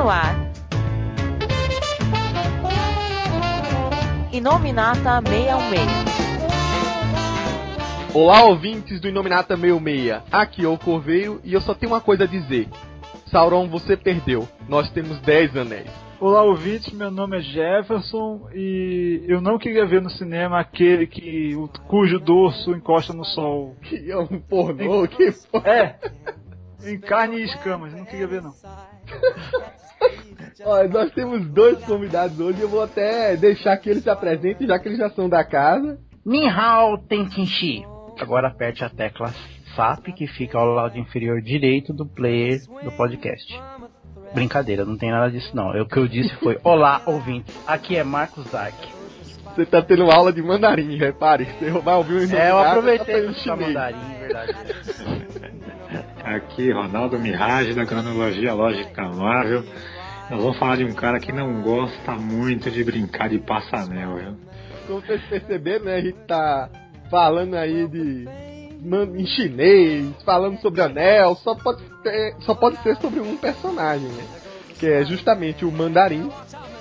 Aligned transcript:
no 0.00 0.08
ar. 0.08 0.34
Inominata 4.32 5.20
616. 5.28 5.86
Olá, 8.14 8.44
ouvintes 8.44 8.98
do 8.98 9.08
Inominata 9.08 9.56
66. 9.56 10.22
Aqui 10.32 10.64
é 10.64 10.68
o 10.68 10.78
Corveio 10.78 11.38
e 11.44 11.52
eu 11.52 11.60
só 11.60 11.74
tenho 11.74 11.92
uma 11.92 12.00
coisa 12.00 12.24
a 12.24 12.26
dizer. 12.26 12.66
Sauron, 13.26 13.68
você 13.68 13.94
perdeu. 13.94 14.48
Nós 14.66 14.88
temos 14.90 15.20
10 15.20 15.54
anéis. 15.58 15.90
Olá, 16.18 16.44
ouvintes. 16.44 16.94
Meu 16.94 17.10
nome 17.10 17.36
é 17.36 17.42
Jefferson 17.42 18.48
e 18.54 19.22
eu 19.28 19.42
não 19.42 19.58
queria 19.58 19.84
ver 19.86 20.00
no 20.00 20.08
cinema 20.08 20.60
aquele 20.60 21.06
que 21.06 21.52
cujo 21.86 22.18
dorso 22.18 22.72
encosta 22.72 23.12
no 23.12 23.26
sol. 23.26 23.76
Que 23.82 24.10
é 24.10 24.16
um 24.16 24.40
pornô, 24.40 25.06
que 25.06 25.30
porra. 25.52 25.68
É. 25.68 25.98
Em 26.86 26.98
carne 26.98 27.36
e 27.36 27.44
escamas. 27.44 27.92
Não 27.92 28.06
queria 28.06 28.26
ver 28.26 28.40
não. 28.40 28.54
Olha, 30.64 30.88
nós 30.88 31.10
temos 31.12 31.46
dois 31.48 31.82
convidados 31.84 32.38
hoje. 32.38 32.60
Eu 32.60 32.68
vou 32.68 32.82
até 32.82 33.36
deixar 33.36 33.76
que 33.76 33.88
eles 33.88 34.02
se 34.02 34.10
apresentem, 34.10 34.66
já 34.66 34.78
que 34.78 34.88
eles 34.88 34.98
já 34.98 35.10
são 35.10 35.28
da 35.28 35.44
casa. 35.44 35.98
Nihao 36.24 36.98
Tenkinshi. 36.98 37.82
Agora 38.18 38.48
aperte 38.48 38.84
a 38.84 38.90
tecla 38.90 39.32
SAP 39.74 40.08
que 40.14 40.26
fica 40.26 40.58
ao 40.58 40.66
lado 40.66 40.98
inferior 40.98 41.40
direito 41.40 41.92
do 41.92 42.04
player 42.04 42.60
do 42.84 42.92
podcast. 42.92 43.58
Brincadeira, 44.34 44.84
não 44.84 44.96
tem 44.96 45.10
nada 45.10 45.30
disso 45.30 45.54
não. 45.54 45.70
O 45.70 45.86
que 45.86 45.96
eu 45.96 46.06
disse 46.06 46.34
foi: 46.36 46.58
Olá, 46.62 47.02
ouvintes. 47.06 47.54
Aqui 47.66 47.96
é 47.96 48.04
Marcos 48.04 48.44
Dark. 48.50 48.74
Você 49.54 49.66
tá 49.66 49.82
tendo 49.82 50.10
aula 50.10 50.32
de 50.32 50.42
mandarim, 50.42 50.96
repare. 50.96 51.44
Você 51.58 51.70
vai 51.70 51.96
ouvir 51.96 52.28
um 52.28 52.36
É, 52.36 52.50
eu 52.50 52.58
aproveitei 52.58 53.26
tá 53.26 53.42
para 53.42 53.56
mandarim, 53.56 54.18
verdade. 54.20 54.52
Aqui, 56.24 56.70
Ronaldo 56.70 57.18
Mirage, 57.18 57.74
da 57.74 57.86
cronologia 57.86 58.52
lógica 58.52 59.02
Marvel. 59.08 59.64
Nós 60.30 60.40
vamos 60.42 60.58
falar 60.58 60.76
de 60.76 60.84
um 60.84 60.92
cara 60.94 61.18
que 61.18 61.32
não 61.32 61.60
gosta 61.62 62.12
muito 62.12 62.70
de 62.70 62.84
brincar 62.84 63.28
de 63.28 63.38
passanel, 63.38 64.16
viu? 64.16 64.36
Como 64.86 65.00
vocês 65.00 65.20
perceberam, 65.28 65.86
né? 65.86 65.96
A 65.96 66.00
gente 66.00 66.18
tá 66.26 66.68
falando 67.10 67.54
aí 67.56 67.88
de. 67.88 68.28
em 69.16 69.26
chinês, 69.26 70.06
falando 70.24 70.58
sobre 70.60 70.82
anel, 70.82 71.34
só 71.36 71.54
pode, 71.54 71.82
ter- 72.02 72.34
só 72.40 72.54
pode 72.54 72.80
ser 72.82 72.96
sobre 72.96 73.20
um 73.20 73.36
personagem, 73.36 74.08
né? 74.08 74.24
Que 74.78 74.86
é 74.88 75.04
justamente 75.04 75.64
o 75.64 75.72
Mandarim, 75.72 76.30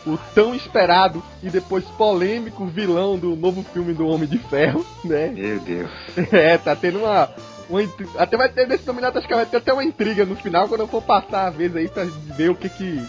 o 0.05 0.17
tão 0.35 0.53
esperado 0.55 1.21
e 1.41 1.49
depois 1.49 1.83
polêmico 1.97 2.65
vilão 2.67 3.17
do 3.17 3.35
novo 3.35 3.63
filme 3.63 3.93
do 3.93 4.07
Homem 4.07 4.27
de 4.29 4.37
Ferro, 4.37 4.85
né? 5.03 5.27
Meu 5.35 5.59
Deus. 5.59 5.89
É, 6.31 6.57
tá 6.57 6.75
tendo 6.75 6.99
uma. 6.99 7.29
Uma 7.69 7.83
intri- 7.83 8.09
até 8.17 8.35
vai 8.35 8.49
ter 8.49 8.67
nesse 8.67 8.85
nominado, 8.87 9.17
acho 9.19 9.27
que 9.27 9.35
vai 9.35 9.45
ter 9.45 9.57
até 9.57 9.71
uma 9.71 9.83
intriga 9.83 10.25
no 10.25 10.35
final 10.35 10.67
quando 10.67 10.81
eu 10.81 10.87
for 10.87 11.01
passar 11.03 11.47
a 11.47 11.49
vez 11.49 11.75
aí 11.75 11.87
pra 11.87 12.03
ver 12.35 12.49
o 12.49 12.55
que 12.55 12.69
que. 12.69 13.01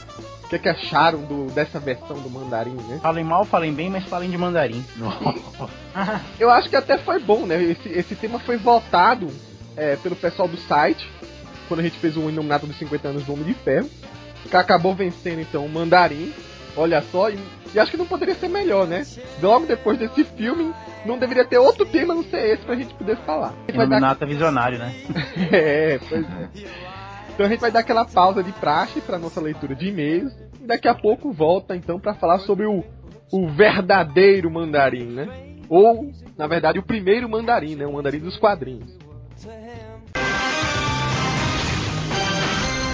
O 0.45 0.49
que, 0.51 0.59
que 0.59 0.69
acharam 0.69 1.21
do, 1.21 1.47
dessa 1.53 1.79
versão 1.79 2.19
do 2.19 2.29
Mandarim, 2.29 2.75
né? 2.89 2.99
Falem 3.01 3.23
mal, 3.23 3.45
falem 3.45 3.73
bem, 3.73 3.89
mas 3.89 4.03
falem 4.07 4.29
de 4.29 4.37
mandarim. 4.37 4.85
Eu 6.41 6.51
acho 6.51 6.69
que 6.69 6.75
até 6.75 6.99
foi 6.99 7.21
bom, 7.21 7.47
né? 7.47 7.63
Esse, 7.63 7.89
esse 7.89 8.17
tema 8.17 8.41
foi 8.41 8.57
votado 8.57 9.29
é, 9.77 9.95
pelo 9.95 10.17
pessoal 10.17 10.49
do 10.49 10.57
site, 10.57 11.09
quando 11.69 11.79
a 11.79 11.83
gente 11.85 11.99
fez 11.99 12.17
o 12.17 12.29
Inominado 12.29 12.67
dos 12.67 12.77
50 12.79 13.07
anos 13.09 13.23
do 13.25 13.33
Homem 13.33 13.45
de 13.45 13.55
Ferro, 13.55 13.89
que 14.51 14.57
acabou 14.57 14.93
vencendo 14.93 15.41
então 15.41 15.65
o 15.65 15.69
Mandarim, 15.69 16.35
olha 16.77 17.03
só, 17.03 17.31
e, 17.31 17.39
e 17.75 17.79
acho 17.79 17.91
que 17.91 17.97
não 17.97 18.07
poderia 18.07 18.35
ser 18.35 18.49
melhor, 18.49 18.87
né? 18.87 19.05
Logo 19.43 19.67
depois 19.67 19.99
desse 19.99 20.25
filme, 20.25 20.73
não 21.05 21.19
deveria 21.19 21.45
ter 21.45 21.59
outro 21.59 21.85
tema 21.87 22.13
a 22.13 22.17
não 22.17 22.25
ser 22.25 22.55
esse 22.55 22.65
pra 22.65 22.75
gente 22.77 22.93
poder 22.95 23.17
falar. 23.19 23.55
A 23.69 23.71
gente 23.73 23.77
vai 23.77 23.87
dar- 23.89 24.27
visionário, 24.27 24.79
né? 24.79 24.95
é, 25.53 25.99
pois 26.09 26.25
é. 26.25 26.49
Então 27.35 27.47
a 27.47 27.49
gente 27.49 27.61
vai 27.61 27.71
dar 27.71 27.81
aquela 27.81 28.05
pausa 28.05 28.43
de 28.43 28.53
praxe 28.53 29.01
pra 29.01 29.19
nossa 29.19 29.41
leitura 29.41 29.75
de 29.75 29.89
e-mails, 29.89 30.33
e 30.61 30.67
daqui 30.67 30.89
a 30.89 30.95
pouco 30.95 31.33
volta 31.33 31.75
então 31.75 31.99
pra 31.99 32.15
falar 32.15 32.39
sobre 32.41 32.67
o, 32.67 32.85
o 33.33 33.49
verdadeiro 33.49 34.51
mandarim, 34.51 35.07
né? 35.07 35.29
Ou, 35.69 36.11
na 36.37 36.47
verdade, 36.49 36.79
o 36.79 36.83
primeiro 36.83 37.29
mandarim, 37.29 37.77
né? 37.77 37.87
O 37.87 37.93
mandarim 37.93 38.19
dos 38.19 38.37
quadrinhos. 38.37 38.99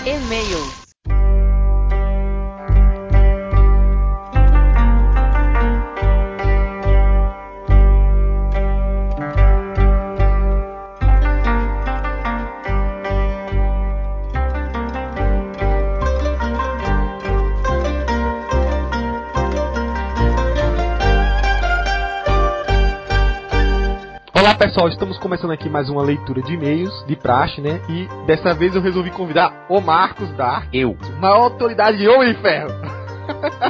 E-mails. 0.07 0.86
Olá 24.47 24.55
pessoal, 24.55 24.89
estamos 24.89 25.19
começando 25.19 25.51
aqui 25.51 25.69
mais 25.69 25.91
uma 25.91 26.05
leitura 26.05 26.41
de 26.41 26.55
e-mails 26.55 27.05
de 27.05 27.17
praxe, 27.17 27.61
né? 27.61 27.81
E 27.89 28.07
dessa 28.29 28.55
vez 28.55 28.77
eu 28.77 28.81
resolvi 28.81 29.11
convidar 29.11 29.67
o 29.69 29.81
Marcos 29.81 30.31
Dark, 30.37 30.73
Eu. 30.73 30.97
maior 31.21 31.43
autoridade 31.43 31.99
de 31.99 32.07
Homem 32.07 32.33
de 32.33 32.41
Ferro. 32.41 32.96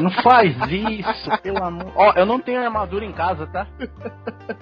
Não 0.01 0.11
faz 0.23 0.55
isso, 0.71 1.43
pelo 1.43 1.63
amor. 1.63 1.93
Ó, 1.95 2.13
eu 2.15 2.27
não 2.27 2.39
tenho 2.41 2.61
armadura 2.61 3.05
em 3.05 3.13
casa, 3.13 3.47
tá? 3.47 3.67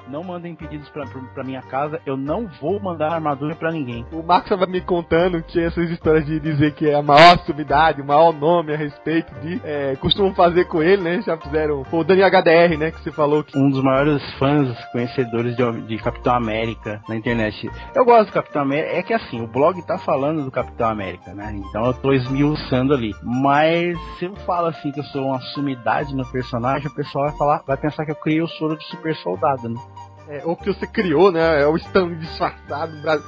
Não 0.08 0.22
mandem 0.22 0.54
pedidos 0.54 0.88
pra, 0.90 1.04
pra, 1.06 1.20
pra 1.34 1.44
minha 1.44 1.62
casa. 1.62 2.00
Eu 2.06 2.16
não 2.16 2.46
vou 2.60 2.80
mandar 2.80 3.12
armadura 3.12 3.54
pra 3.54 3.72
ninguém. 3.72 4.06
O 4.12 4.22
Marcos 4.22 4.50
estava 4.50 4.70
me 4.70 4.80
contando 4.80 5.42
que 5.42 5.60
essas 5.60 5.90
histórias 5.90 6.26
de 6.26 6.38
dizer 6.40 6.72
que 6.74 6.88
é 6.88 6.94
a 6.94 7.02
maior 7.02 7.38
sumidade, 7.40 8.00
o 8.00 8.06
maior 8.06 8.32
nome 8.32 8.72
a 8.72 8.76
respeito 8.76 9.32
de. 9.40 9.60
É, 9.64 9.96
costumam 9.96 10.34
fazer 10.34 10.66
com 10.66 10.82
ele, 10.82 11.02
né? 11.02 11.22
Já 11.22 11.36
fizeram. 11.36 11.84
Foi 11.84 12.00
o 12.00 12.04
Dani 12.04 12.22
HDR, 12.22 12.78
né? 12.78 12.90
Que 12.90 13.00
você 13.02 13.10
falou 13.10 13.42
que. 13.42 13.58
Um 13.58 13.70
dos 13.70 13.82
maiores 13.82 14.22
fãs 14.34 14.72
conhecedores 14.92 15.56
de, 15.56 15.82
de 15.82 15.96
Capitão 15.98 16.34
América 16.34 17.00
na 17.08 17.16
internet. 17.16 17.70
Eu 17.94 18.04
gosto 18.04 18.26
do 18.26 18.32
Capitão 18.32 18.62
América. 18.62 18.96
É 18.96 19.02
que 19.02 19.14
assim, 19.14 19.40
o 19.42 19.46
blog 19.46 19.80
tá 19.86 19.98
falando 19.98 20.44
do 20.44 20.50
Capitão 20.50 20.88
América, 20.88 21.34
né? 21.34 21.52
Então 21.54 21.86
eu 21.86 21.94
tô 21.94 22.12
esmiuçando 22.12 22.94
ali. 22.94 23.14
Mas 23.22 23.98
se 24.18 24.26
eu 24.26 24.34
falo 24.36 24.68
assim 24.68 24.83
que 24.92 25.00
eu 25.00 25.04
sou 25.04 25.26
uma 25.26 25.40
sumidade 25.40 26.14
no 26.14 26.24
personagem, 26.30 26.88
o 26.88 26.94
pessoal 26.94 27.26
vai 27.28 27.36
falar, 27.36 27.62
vai 27.66 27.76
pensar 27.76 28.04
que 28.04 28.10
eu 28.12 28.16
criei 28.16 28.42
o 28.42 28.48
soro 28.48 28.76
de 28.76 28.84
super 28.86 29.14
soldado, 29.16 29.68
né? 29.68 29.80
É, 30.28 30.42
ou 30.44 30.56
que 30.56 30.72
você 30.72 30.86
criou, 30.86 31.30
né? 31.30 31.62
É 31.62 31.66
o 31.66 31.76
Stan 31.76 32.14
disfarçado. 32.16 32.92
Bra- 33.02 33.20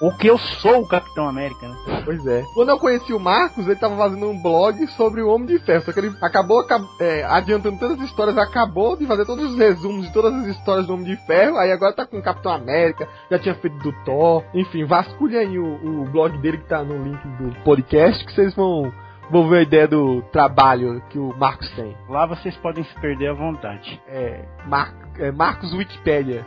Ou 0.00 0.12
que 0.16 0.26
eu 0.28 0.38
sou 0.38 0.82
o 0.82 0.88
Capitão 0.88 1.28
América, 1.28 1.66
né? 1.68 2.02
Pois 2.04 2.24
é. 2.26 2.44
Quando 2.54 2.68
eu 2.68 2.78
conheci 2.78 3.12
o 3.12 3.18
Marcos, 3.18 3.66
ele 3.66 3.74
tava 3.76 3.96
fazendo 3.96 4.28
um 4.28 4.40
blog 4.40 4.86
sobre 4.96 5.20
o 5.20 5.28
Homem 5.28 5.46
de 5.48 5.58
Ferro. 5.60 5.82
Só 5.84 5.92
que 5.92 5.98
ele 5.98 6.12
acabou 6.22 6.60
acab- 6.60 6.86
é, 7.00 7.24
adiantando 7.24 7.78
todas 7.78 7.98
as 8.00 8.06
histórias, 8.06 8.38
acabou 8.38 8.96
de 8.96 9.04
fazer 9.06 9.24
todos 9.24 9.50
os 9.52 9.58
resumos 9.58 10.06
de 10.06 10.12
todas 10.12 10.32
as 10.34 10.46
histórias 10.46 10.86
do 10.86 10.94
Homem 10.94 11.06
de 11.06 11.16
Ferro. 11.26 11.56
Aí 11.58 11.72
agora 11.72 11.92
tá 11.92 12.06
com 12.06 12.18
o 12.18 12.22
Capitão 12.22 12.52
América, 12.52 13.08
já 13.30 13.38
tinha 13.38 13.54
feito 13.56 13.76
do 13.78 13.92
Thor. 14.04 14.44
Enfim, 14.54 14.84
vasculhe 14.84 15.36
aí 15.36 15.58
o, 15.58 16.02
o 16.02 16.04
blog 16.10 16.38
dele 16.38 16.58
que 16.58 16.68
tá 16.68 16.82
no 16.84 17.02
link 17.02 17.20
do 17.36 17.52
podcast, 17.64 18.24
que 18.24 18.32
vocês 18.32 18.54
vão, 18.54 18.92
vão 19.30 19.48
ver 19.48 19.58
a 19.58 19.62
ideia 19.62 19.88
do 19.88 20.22
trabalho 20.32 21.02
que 21.10 21.18
o 21.18 21.34
Marcos 21.36 21.70
tem. 21.72 21.96
Lá 22.08 22.26
vocês 22.26 22.56
podem 22.56 22.84
se 22.84 22.94
perder 23.00 23.30
à 23.30 23.34
vontade. 23.34 24.00
É, 24.06 24.44
Mar 24.66 24.94
é 25.18 25.30
Marcos 25.30 25.72
Wikipedia. 25.74 26.44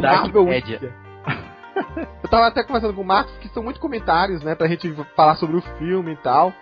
Dark 0.00 0.22
Marvel 0.22 0.44
Media. 0.44 0.78
Wikipedia. 0.78 1.02
Eu 2.22 2.28
tava 2.28 2.46
até 2.46 2.62
conversando 2.62 2.94
com 2.94 3.00
o 3.00 3.06
Marcos, 3.06 3.36
que 3.38 3.48
são 3.48 3.62
muitos 3.62 3.80
comentários, 3.80 4.42
né, 4.42 4.54
pra 4.54 4.68
gente 4.68 4.92
falar 5.16 5.36
sobre 5.36 5.56
o 5.56 5.62
filme 5.78 6.12
e 6.12 6.16
tal. 6.16 6.52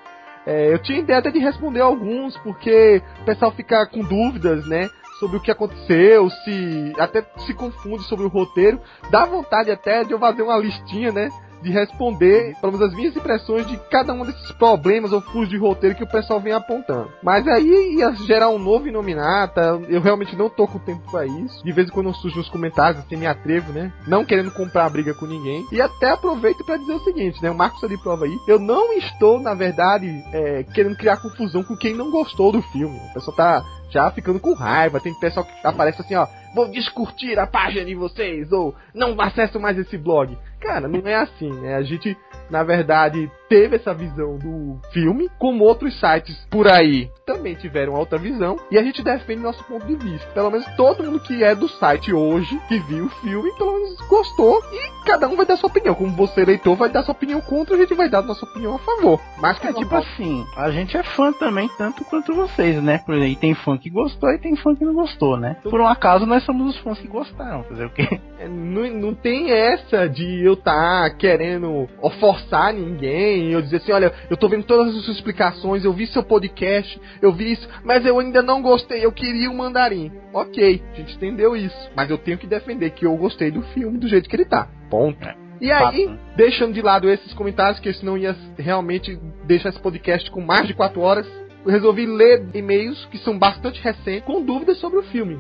É, 0.47 0.73
eu 0.73 0.79
tinha 0.79 0.99
ideia 0.99 1.19
até 1.19 1.31
de 1.31 1.39
responder 1.39 1.81
alguns, 1.81 2.37
porque 2.39 3.03
o 3.21 3.25
pessoal 3.25 3.51
fica 3.53 3.85
com 3.87 4.03
dúvidas, 4.03 4.67
né, 4.67 4.89
sobre 5.19 5.37
o 5.37 5.41
que 5.41 5.51
aconteceu, 5.51 6.31
se 6.31 6.95
até 6.99 7.23
se 7.39 7.53
confunde 7.55 8.05
sobre 8.05 8.25
o 8.25 8.29
roteiro. 8.29 8.81
Dá 9.11 9.27
vontade 9.27 9.71
até 9.71 10.05
de 10.05 10.13
eu 10.13 10.19
fazer 10.19 10.43
uma 10.43 10.57
listinha, 10.57 11.13
né, 11.13 11.29
de 11.63 11.71
responder, 11.71 12.55
pelo 12.61 12.73
menos 12.73 12.89
as 12.89 12.95
minhas 12.95 13.17
impressões 13.17 13.67
de 13.67 13.77
cada 13.91 14.13
um 14.13 14.25
desses 14.25 14.53
problemas 14.53 15.13
ou 15.13 15.21
furos 15.21 15.49
de 15.49 15.57
roteiro 15.57 15.97
que 15.97 16.05
o 16.05 16.11
pessoal 16.11 16.41
vem 16.41 16.53
apontando. 16.53 17.11
Mas 17.23 17.47
aí 17.47 17.97
ia 17.97 18.13
gerar 18.27 18.49
um 18.49 18.59
novo 18.59 18.89
Inominata, 18.89 19.81
eu 19.89 20.01
realmente 20.01 20.37
não 20.37 20.49
tô 20.49 20.67
com 20.67 20.79
tempo 20.79 21.11
pra 21.11 21.27
isso. 21.27 21.63
De 21.65 21.73
vez 21.73 21.89
em 21.89 21.93
quando 21.93 22.15
surge 22.15 22.37
nos 22.37 22.49
comentários, 22.49 23.03
assim, 23.03 23.17
me 23.17 23.27
atrevo, 23.27 23.73
né? 23.73 23.93
Não 24.07 24.25
querendo 24.25 24.51
comprar 24.51 24.89
briga 24.91 25.15
com 25.15 25.27
ninguém. 25.27 25.65
E 25.73 25.81
até 25.81 26.11
aproveito 26.11 26.65
pra 26.65 26.77
dizer 26.77 26.95
o 26.95 27.05
seguinte, 27.05 27.43
né? 27.43 27.51
O 27.51 27.55
Marcos 27.55 27.81
tá 27.81 27.87
de 27.87 27.99
prova 27.99 28.25
aí. 28.25 28.37
Eu 28.47 28.59
não 28.59 28.93
estou, 28.95 29.41
na 29.41 29.55
verdade, 29.55 30.07
é, 30.33 30.63
querendo 30.63 30.97
criar 30.97 31.19
confusão 31.19 31.63
com 31.63 31.77
quem 31.77 31.95
não 31.95 32.11
gostou 32.11 32.53
do 32.53 32.63
filme. 32.63 32.97
O 33.11 33.15
pessoal 33.15 33.37
tá 33.37 33.65
já 33.91 34.11
ficando 34.11 34.41
com 34.41 34.55
raiva. 34.55 35.01
Tem 35.01 35.15
pessoal 35.15 35.45
que 35.45 35.67
aparece 35.67 36.01
assim, 36.01 36.15
ó. 36.15 36.27
Vou 36.55 36.69
descurtir 36.69 37.39
a 37.39 37.47
página 37.47 37.85
de 37.85 37.95
vocês, 37.95 38.51
ou 38.51 38.75
não 38.95 39.21
acesso 39.21 39.61
mais 39.61 39.79
esse 39.79 39.97
blog. 39.97 40.37
Cara, 40.61 40.89
não 40.89 41.07
é 41.07 41.15
assim, 41.15 41.51
né? 41.61 41.77
A 41.77 41.83
gente, 41.83 42.17
na 42.51 42.63
verdade, 42.63 43.31
teve 43.49 43.77
essa 43.77 43.95
visão 43.95 44.37
do 44.37 44.79
filme, 44.93 45.31
como 45.39 45.65
outros 45.65 45.99
sites 45.99 46.37
por 46.51 46.69
aí 46.69 47.11
também 47.25 47.55
tiveram 47.55 47.95
outra 47.95 48.19
visão, 48.19 48.57
e 48.71 48.79
a 48.79 48.83
gente 48.83 49.03
defende 49.03 49.41
nosso 49.41 49.63
ponto 49.65 49.87
de 49.87 49.95
vista. 49.95 50.27
Pelo 50.33 50.51
menos 50.51 50.67
todo 50.77 51.05
mundo 51.05 51.21
que 51.21 51.45
é 51.45 51.55
do 51.55 51.69
site 51.69 52.13
hoje, 52.13 52.61
que 52.69 52.79
viu 52.81 53.07
o 53.07 53.09
filme, 53.09 53.53
pelo 53.57 53.73
menos 53.73 53.97
gostou, 54.09 54.61
e 54.73 55.05
cada 55.07 55.29
um 55.29 55.37
vai 55.37 55.47
dar 55.47 55.57
sua 55.57 55.71
opinião. 55.71 55.95
Como 55.95 56.11
você, 56.17 56.45
leitor, 56.45 56.77
vai 56.77 56.91
dar 56.91 57.05
sua 57.05 57.13
opinião 57.13 57.41
contra, 57.41 57.77
a 57.77 57.79
gente 57.79 57.95
vai 57.95 58.09
dar 58.09 58.23
nossa 58.23 58.45
opinião 58.45 58.75
a 58.75 58.79
favor. 58.81 59.21
Mas 59.39 59.59
que 59.61 59.69
é 59.69 59.73
tipo 59.73 59.95
assim, 59.95 60.45
a 60.57 60.71
gente 60.73 60.97
é 60.97 61.03
fã 61.03 61.33
também, 61.33 61.69
tanto 61.79 62.05
quanto 62.05 62.35
vocês, 62.35 62.83
né? 62.83 62.99
Por 62.99 63.15
aí 63.15 63.37
tem 63.37 63.55
fã 63.55 63.79
que 63.79 63.89
gostou 63.89 64.31
e 64.31 64.39
tem 64.39 64.57
fã 64.57 64.75
que 64.75 64.85
não 64.85 64.95
gostou, 64.95 65.37
né? 65.37 65.57
Por 65.63 65.81
um 65.81 65.87
acaso 65.87 66.27
nós 66.27 66.45
somos 66.45 66.75
os 66.75 66.83
fãs 66.83 66.99
que 66.99 67.07
gostaram, 67.07 67.63
fazer 67.65 67.87
o 67.87 67.91
quê? 67.91 68.21
É, 68.39 68.49
não, 68.49 68.89
não 68.89 69.15
tem 69.15 69.51
essa 69.53 70.09
de 70.09 70.45
eu 70.45 70.55
estar 70.55 71.11
tá 71.11 71.17
querendo 71.17 71.89
forçar 72.19 72.40
ninguém, 72.73 73.53
eu 73.53 73.63
dizer 73.63 73.79
assim, 73.79 73.93
olha, 73.93 74.13
eu 74.29 74.37
tô 74.37 74.49
vendo 74.49 74.65
todas 74.65 74.89
as 74.89 75.05
suas 75.05 75.17
explicações, 75.17 75.85
eu 75.85 75.93
vi 75.93 76.07
seu 76.07 76.23
podcast, 76.23 77.01
eu 77.21 77.33
vi 77.33 77.53
isso, 77.53 77.69
mas 77.85 78.05
eu 78.05 78.19
ainda 78.19 78.43
não 78.43 78.63
gostei, 78.63 79.05
eu 79.05 79.13
queria 79.13 79.51
o 79.51 79.57
mandarim. 79.57 80.13
Ok, 80.33 80.83
a 80.93 80.97
gente 80.97 81.17
entendeu 81.17 81.57
isso. 81.57 81.91
Mas 81.97 82.11
eu 82.11 82.19
tenho 82.19 82.39
que 82.39 82.47
defender 82.47 82.91
que 82.91 83.07
eu 83.07 83.17
gostei 83.17 83.51
do 83.51 83.63
filme 83.63 83.99
do 83.99 84.09
jeito 84.09 84.29
que 84.29 84.37
ele 84.37 84.45
tá. 84.45 84.69
Ponto. 84.89 85.23
É. 85.27 85.35
E 85.61 85.71
aí, 85.71 86.07
Fato. 86.07 86.19
deixando 86.37 86.73
de 86.73 86.81
lado 86.81 87.11
esses 87.11 87.35
comentários, 87.35 87.79
que 87.81 87.93
senão 87.93 88.17
ia 88.17 88.35
realmente 88.57 89.19
deixar 89.45 89.69
esse 89.69 89.81
podcast 89.81 90.31
com 90.31 90.41
mais 90.41 90.67
de 90.67 90.73
4 90.73 91.01
horas, 91.01 91.27
eu 91.65 91.71
resolvi 91.71 92.07
ler 92.07 92.47
e-mails 92.55 93.05
que 93.07 93.19
são 93.19 93.39
bastante 93.39 93.83
recentes 93.83 94.25
com 94.25 94.43
dúvidas 94.43 94.79
sobre 94.79 94.99
o 94.99 95.03
filme. 95.03 95.39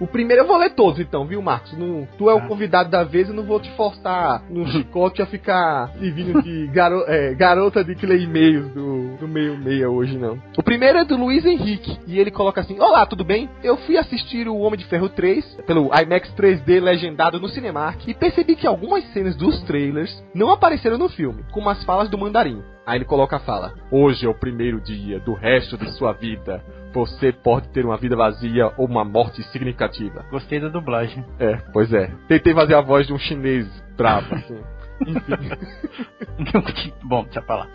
O 0.00 0.06
primeiro 0.06 0.42
eu 0.42 0.46
vou 0.46 0.56
ler 0.56 0.70
todos, 0.70 1.00
então, 1.00 1.26
viu, 1.26 1.42
Marcos? 1.42 1.76
Não, 1.76 2.06
tu 2.16 2.30
é 2.30 2.34
o 2.34 2.38
ah. 2.38 2.46
convidado 2.46 2.88
da 2.88 3.02
vez, 3.02 3.28
eu 3.28 3.34
não 3.34 3.44
vou 3.44 3.58
te 3.58 3.70
forçar 3.72 4.42
no 4.48 4.66
chicote 4.68 5.20
a 5.20 5.26
ficar 5.26 5.92
servindo 5.98 6.40
de 6.42 6.66
garo, 6.68 7.04
é, 7.06 7.34
garota 7.34 7.82
de 7.82 7.94
que 7.94 8.06
lê 8.06 8.18
e-mails 8.18 8.68
do, 8.72 9.16
do 9.16 9.28
meio 9.28 9.56
meia 9.58 9.90
hoje, 9.90 10.16
não. 10.16 10.40
O 10.56 10.62
primeiro 10.62 10.98
é 10.98 11.04
do 11.04 11.16
Luiz 11.16 11.44
Henrique, 11.44 11.98
e 12.06 12.18
ele 12.18 12.30
coloca 12.30 12.60
assim: 12.60 12.78
Olá, 12.78 13.04
tudo 13.06 13.24
bem? 13.24 13.48
Eu 13.62 13.76
fui 13.78 13.96
assistir 13.96 14.48
o 14.48 14.58
Homem 14.58 14.78
de 14.78 14.86
Ferro 14.86 15.08
3 15.08 15.44
pelo 15.66 15.90
IMAX 15.92 16.32
3D 16.34 16.80
legendado 16.80 17.40
no 17.40 17.48
Cinemark 17.48 18.06
e 18.06 18.14
percebi 18.14 18.54
que 18.54 18.66
algumas 18.66 19.04
cenas 19.12 19.36
dos 19.36 19.60
trailers 19.62 20.24
não 20.34 20.50
apareceram 20.50 20.98
no 20.98 21.08
filme, 21.08 21.44
como 21.50 21.68
as 21.70 21.82
falas 21.84 22.08
do 22.08 22.18
mandarim. 22.18 22.62
Aí 22.88 22.96
ele 22.96 23.04
coloca 23.04 23.36
a 23.36 23.40
fala: 23.40 23.74
Hoje 23.90 24.24
é 24.24 24.28
o 24.30 24.34
primeiro 24.34 24.80
dia 24.80 25.20
do 25.20 25.34
resto 25.34 25.76
de 25.76 25.92
sua 25.92 26.14
vida. 26.14 26.64
Você 26.94 27.30
pode 27.30 27.68
ter 27.68 27.84
uma 27.84 27.98
vida 27.98 28.16
vazia 28.16 28.72
ou 28.78 28.86
uma 28.86 29.04
morte 29.04 29.42
significativa. 29.52 30.24
Gostei 30.30 30.58
da 30.58 30.68
dublagem. 30.68 31.22
É, 31.38 31.56
pois 31.70 31.92
é. 31.92 32.10
Tentei 32.26 32.54
fazer 32.54 32.74
a 32.74 32.80
voz 32.80 33.06
de 33.06 33.12
um 33.12 33.18
chinês 33.18 33.68
bravo, 33.94 34.34
assim. 34.34 34.58
Enfim. 35.06 36.92
Bom, 37.04 37.24
deixa 37.24 37.42
pra 37.42 37.56
lá. 37.56 37.68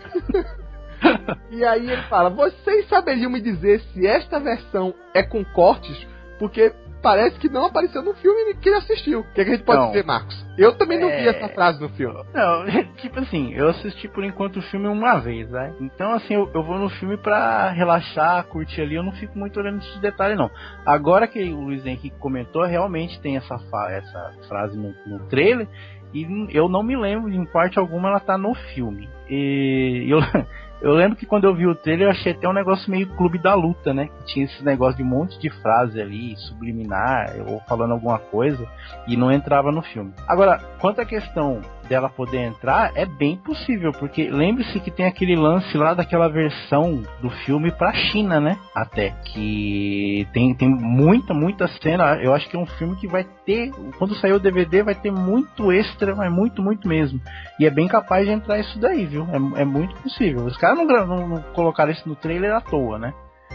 e 1.48 1.64
aí 1.64 1.88
ele 1.88 2.02
fala: 2.02 2.28
Vocês 2.30 2.88
saberiam 2.88 3.30
me 3.30 3.40
dizer 3.40 3.82
se 3.92 4.04
esta 4.04 4.40
versão 4.40 4.92
é 5.14 5.22
com 5.22 5.44
cortes? 5.44 5.96
Porque 6.40 6.72
parece 7.04 7.38
que 7.38 7.50
não 7.50 7.66
apareceu 7.66 8.02
no 8.02 8.14
filme 8.14 8.54
que 8.54 8.66
ele 8.66 8.78
assistiu. 8.78 9.20
O 9.20 9.24
que, 9.34 9.42
é 9.42 9.44
que 9.44 9.50
a 9.50 9.54
gente 9.56 9.64
pode 9.64 9.78
não. 9.78 9.88
dizer, 9.88 10.06
Marcos? 10.06 10.34
Eu 10.56 10.74
também 10.78 10.98
não 10.98 11.10
é... 11.10 11.20
vi 11.20 11.28
essa 11.28 11.48
frase 11.50 11.78
no 11.78 11.90
filme. 11.90 12.18
Não, 12.32 12.64
tipo 12.96 13.20
assim, 13.20 13.52
eu 13.52 13.68
assisti 13.68 14.08
por 14.08 14.24
enquanto 14.24 14.56
o 14.56 14.62
filme 14.62 14.88
uma 14.88 15.20
vez, 15.20 15.50
né? 15.50 15.74
Então, 15.80 16.12
assim, 16.12 16.32
eu, 16.32 16.50
eu 16.54 16.62
vou 16.62 16.78
no 16.78 16.88
filme 16.88 17.18
pra 17.18 17.68
relaxar, 17.70 18.46
curtir 18.46 18.80
ali, 18.80 18.94
eu 18.94 19.02
não 19.02 19.12
fico 19.12 19.38
muito 19.38 19.60
olhando 19.60 19.82
esses 19.82 20.00
detalhes, 20.00 20.38
não. 20.38 20.50
Agora 20.86 21.28
que 21.28 21.52
o 21.52 21.60
Luiz 21.60 21.84
Henrique 21.84 22.18
comentou, 22.18 22.64
realmente 22.64 23.20
tem 23.20 23.36
essa, 23.36 23.60
essa 23.90 24.32
frase 24.48 24.74
no, 24.78 24.94
no 25.06 25.26
trailer, 25.26 25.68
e 26.14 26.26
eu 26.50 26.68
não 26.68 26.82
me 26.82 26.96
lembro, 26.96 27.30
em 27.30 27.44
parte 27.44 27.78
alguma, 27.78 28.08
ela 28.08 28.20
tá 28.20 28.38
no 28.38 28.54
filme. 28.54 29.08
E 29.28 30.06
eu, 30.08 30.20
eu 30.84 30.92
lembro 30.92 31.16
que 31.16 31.24
quando 31.24 31.44
eu 31.44 31.54
vi 31.54 31.66
o 31.66 31.74
trailer 31.74 32.08
eu 32.08 32.10
achei 32.10 32.32
até 32.32 32.46
um 32.46 32.52
negócio 32.52 32.90
meio 32.90 33.08
clube 33.16 33.38
da 33.38 33.54
luta, 33.54 33.94
né? 33.94 34.06
Que 34.06 34.24
tinha 34.26 34.44
esse 34.44 34.62
negócio 34.62 34.98
de 34.98 35.02
um 35.02 35.06
monte 35.06 35.38
de 35.38 35.48
frase 35.48 35.98
ali, 35.98 36.36
subliminar, 36.36 37.34
ou 37.48 37.58
falando 37.60 37.92
alguma 37.92 38.18
coisa, 38.18 38.68
e 39.08 39.16
não 39.16 39.32
entrava 39.32 39.72
no 39.72 39.80
filme. 39.80 40.12
Agora, 40.28 40.58
quanto 40.78 41.00
à 41.00 41.06
questão 41.06 41.62
dela 41.84 42.08
poder 42.08 42.38
entrar, 42.38 42.92
é 42.94 43.06
bem 43.06 43.36
possível, 43.36 43.92
porque 43.92 44.28
lembre-se 44.30 44.80
que 44.80 44.90
tem 44.90 45.06
aquele 45.06 45.36
lance 45.36 45.76
lá 45.76 45.94
daquela 45.94 46.28
versão 46.28 47.02
do 47.20 47.30
filme 47.30 47.70
pra 47.70 47.92
China, 47.92 48.40
né? 48.40 48.58
Até. 48.74 49.10
Que 49.24 50.26
tem, 50.32 50.54
tem 50.54 50.68
muita, 50.68 51.32
muita 51.34 51.68
cena. 51.68 52.16
Eu 52.16 52.34
acho 52.34 52.48
que 52.48 52.56
é 52.56 52.58
um 52.58 52.66
filme 52.66 52.96
que 52.96 53.06
vai 53.06 53.24
ter. 53.44 53.70
Quando 53.98 54.14
sair 54.16 54.32
o 54.32 54.40
DVD, 54.40 54.82
vai 54.82 54.94
ter 54.94 55.10
muito 55.10 55.72
extra, 55.72 56.14
mas 56.14 56.32
muito, 56.32 56.62
muito 56.62 56.88
mesmo. 56.88 57.20
E 57.58 57.66
é 57.66 57.70
bem 57.70 57.88
capaz 57.88 58.26
de 58.26 58.32
entrar 58.32 58.58
isso 58.58 58.78
daí, 58.78 59.06
viu? 59.06 59.26
É, 59.30 59.62
é 59.62 59.64
muito 59.64 59.94
possível. 59.96 60.44
Os 60.44 60.56
caras 60.56 60.78
não, 60.78 60.86
não, 61.06 61.28
não 61.28 61.42
colocaram 61.54 61.92
isso 61.92 62.08
no 62.08 62.16
trailer 62.16 62.54
à 62.54 62.60
toa, 62.60 62.98
né? 62.98 63.14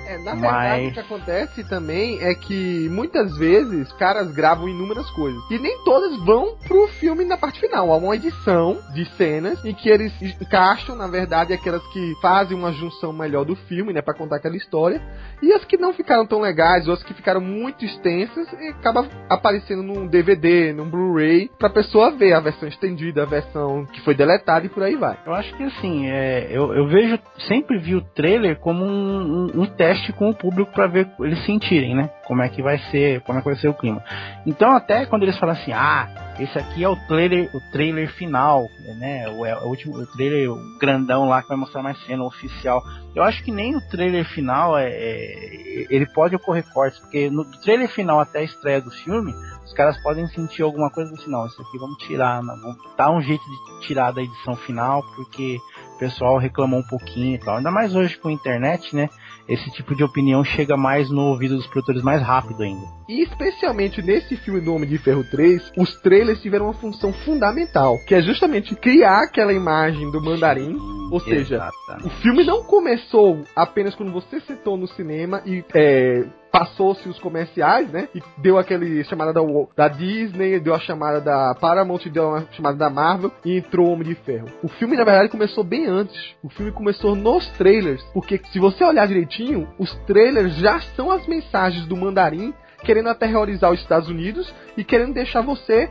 É, 0.09 0.17
na 0.17 0.33
verdade, 0.33 0.81
Mas... 0.81 0.89
o 0.89 0.93
que 0.93 0.99
acontece 0.99 1.63
também 1.65 2.19
é 2.19 2.33
que 2.33 2.89
muitas 2.89 3.37
vezes 3.37 3.93
caras 3.93 4.31
gravam 4.31 4.67
inúmeras 4.67 5.07
coisas. 5.11 5.39
E 5.51 5.59
nem 5.59 5.83
todas 5.83 6.17
vão 6.25 6.57
pro 6.67 6.87
filme 6.99 7.23
na 7.23 7.37
parte 7.37 7.59
final. 7.59 7.91
Há 7.93 7.97
uma 7.97 8.15
edição 8.15 8.79
de 8.91 9.05
cenas 9.15 9.63
em 9.63 9.71
que 9.71 9.87
eles 9.87 10.11
encaixam, 10.41 10.95
na 10.95 11.07
verdade, 11.07 11.53
aquelas 11.53 11.85
que 11.93 12.15
fazem 12.23 12.57
uma 12.57 12.73
junção 12.73 13.13
melhor 13.13 13.45
do 13.45 13.55
filme, 13.55 13.93
né? 13.93 14.01
Pra 14.01 14.15
contar 14.15 14.37
aquela 14.37 14.57
história. 14.57 14.99
E 15.43 15.53
as 15.53 15.63
que 15.63 15.77
não 15.77 15.93
ficaram 15.93 16.25
tão 16.25 16.41
legais, 16.41 16.87
ou 16.87 16.93
as 16.95 17.03
que 17.03 17.13
ficaram 17.13 17.39
muito 17.39 17.85
extensas, 17.85 18.51
e 18.53 18.69
acaba 18.69 19.07
aparecendo 19.29 19.83
num 19.83 20.07
DVD, 20.07 20.73
num 20.73 20.89
Blu-ray, 20.89 21.51
pra 21.59 21.69
pessoa 21.69 22.09
ver 22.09 22.33
a 22.33 22.39
versão 22.39 22.67
estendida, 22.67 23.21
a 23.21 23.27
versão 23.27 23.85
que 23.85 24.01
foi 24.01 24.15
deletada 24.15 24.65
e 24.65 24.69
por 24.69 24.81
aí 24.81 24.95
vai. 24.95 25.19
Eu 25.23 25.33
acho 25.33 25.55
que 25.55 25.63
assim, 25.63 26.07
é, 26.07 26.47
eu, 26.49 26.73
eu 26.73 26.87
vejo, 26.87 27.19
sempre 27.47 27.77
vi 27.77 27.95
o 27.95 28.01
trailer 28.01 28.59
como 28.59 28.83
um, 28.83 29.51
um, 29.55 29.61
um 29.61 29.65
teste 29.65 29.98
teste 29.99 30.13
com 30.13 30.29
o 30.29 30.35
público 30.35 30.71
para 30.71 30.87
ver 30.87 31.09
eles 31.19 31.45
sentirem, 31.45 31.95
né? 31.95 32.09
Como 32.25 32.41
é 32.41 32.49
que 32.49 32.61
vai 32.61 32.77
ser, 32.89 33.21
como 33.21 33.39
é 33.39 33.41
que 33.41 33.49
vai 33.49 33.57
ser 33.57 33.67
o 33.67 33.73
clima. 33.73 34.03
Então 34.45 34.71
até 34.71 35.05
quando 35.05 35.23
eles 35.23 35.37
falam 35.37 35.55
assim, 35.55 35.71
ah, 35.71 36.07
esse 36.39 36.57
aqui 36.57 36.83
é 36.83 36.89
o 36.89 36.95
trailer, 37.07 37.49
o 37.53 37.59
trailer 37.71 38.11
final, 38.13 38.67
né? 38.97 39.29
O, 39.29 39.45
é, 39.45 39.55
o 39.57 39.67
último 39.67 39.97
o 39.97 40.07
trailer 40.07 40.49
grandão 40.79 41.27
lá 41.27 41.41
que 41.41 41.49
vai 41.49 41.57
mostrar 41.57 41.83
mais 41.83 41.97
cena 42.05 42.23
oficial. 42.23 42.81
Eu 43.15 43.23
acho 43.23 43.43
que 43.43 43.51
nem 43.51 43.75
o 43.75 43.81
trailer 43.89 44.25
final 44.25 44.77
é, 44.77 44.89
é 44.89 45.85
ele 45.89 46.05
pode 46.07 46.35
ocorrer 46.35 46.65
cortes, 46.73 46.99
porque 46.99 47.29
no 47.29 47.45
trailer 47.61 47.89
final 47.89 48.19
até 48.19 48.39
a 48.39 48.43
estreia 48.43 48.81
do 48.81 48.91
filme 48.91 49.33
os 49.69 49.73
caras 49.73 50.01
podem 50.01 50.27
sentir 50.29 50.63
alguma 50.63 50.89
coisa 50.89 51.13
assim, 51.13 51.29
não, 51.29 51.45
isso 51.45 51.61
aqui 51.61 51.77
vamos 51.77 51.97
tirar, 51.99 52.41
vamos 52.41 52.77
dar 52.97 53.11
um 53.11 53.21
jeito 53.21 53.43
de 53.43 53.87
tirar 53.87 54.11
da 54.11 54.21
edição 54.21 54.55
final, 54.55 55.03
porque 55.15 55.57
o 55.57 55.78
pessoal 55.99 56.37
reclamou 56.37 56.79
um 56.79 56.87
pouquinho 56.87 57.35
e 57.35 57.39
tal. 57.39 57.57
Ainda 57.57 57.69
mais 57.71 57.95
hoje 57.95 58.17
com 58.17 58.29
a 58.29 58.31
internet, 58.33 58.95
né? 58.95 59.09
esse 59.49 59.69
tipo 59.71 59.95
de 59.95 60.03
opinião 60.03 60.43
chega 60.43 60.77
mais 60.77 61.09
no 61.09 61.23
ouvido 61.23 61.55
dos 61.55 61.65
produtores 61.65 62.03
mais 62.03 62.21
rápido 62.21 62.61
ainda. 62.61 62.85
E 63.09 63.23
especialmente 63.23 63.99
nesse 63.99 64.37
filme 64.37 64.61
do 64.61 64.73
Homem 64.75 64.87
de 64.87 64.99
Ferro 64.99 65.23
3, 65.23 65.73
os 65.75 65.99
trailers 66.01 66.39
tiveram 66.39 66.65
uma 66.65 66.73
função 66.75 67.11
fundamental, 67.11 67.97
que 68.07 68.13
é 68.13 68.21
justamente 68.21 68.75
criar 68.75 69.23
aquela 69.23 69.51
imagem 69.51 70.11
do 70.11 70.21
mandarim. 70.21 70.77
Ou 71.11 71.19
seja, 71.19 71.55
exatamente. 71.55 72.05
o 72.05 72.09
filme 72.21 72.43
não 72.43 72.63
começou 72.63 73.41
apenas 73.55 73.95
quando 73.95 74.11
você 74.11 74.39
sentou 74.41 74.77
no 74.77 74.87
cinema 74.89 75.41
e 75.43 75.65
é, 75.73 76.23
passou-se 76.51 77.07
os 77.07 77.19
comerciais, 77.19 77.89
né? 77.91 78.07
E 78.13 78.21
deu 78.37 78.57
aquele 78.57 79.03
chamada 79.03 79.33
da, 79.33 79.41
da 79.75 79.87
Disney, 79.87 80.59
deu 80.59 80.73
a 80.73 80.79
chamada 80.79 81.21
da 81.21 81.55
Paramount, 81.55 81.99
deu 82.11 82.35
a 82.35 82.43
chamada 82.51 82.77
da 82.77 82.89
Marvel 82.89 83.31
e 83.45 83.57
entrou 83.57 83.87
o 83.87 83.91
Homem 83.91 84.07
de 84.07 84.15
Ferro. 84.15 84.47
O 84.63 84.67
filme, 84.67 84.95
na 84.95 85.03
verdade, 85.03 85.29
começou 85.29 85.63
bem 85.63 85.85
antes. 85.85 86.35
O 86.43 86.49
filme 86.49 86.71
começou 86.71 87.15
nos 87.15 87.47
trailers, 87.51 88.03
porque 88.13 88.41
se 88.51 88.59
você 88.59 88.83
olhar 88.83 89.07
direitinho, 89.07 89.67
os 89.77 89.93
trailers 90.05 90.55
já 90.55 90.79
são 90.95 91.11
as 91.11 91.25
mensagens 91.27 91.85
do 91.85 91.95
Mandarim 91.95 92.53
querendo 92.83 93.09
aterrorizar 93.09 93.71
os 93.71 93.79
Estados 93.79 94.09
Unidos 94.09 94.53
e 94.77 94.83
querendo 94.83 95.13
deixar 95.13 95.41
você 95.41 95.89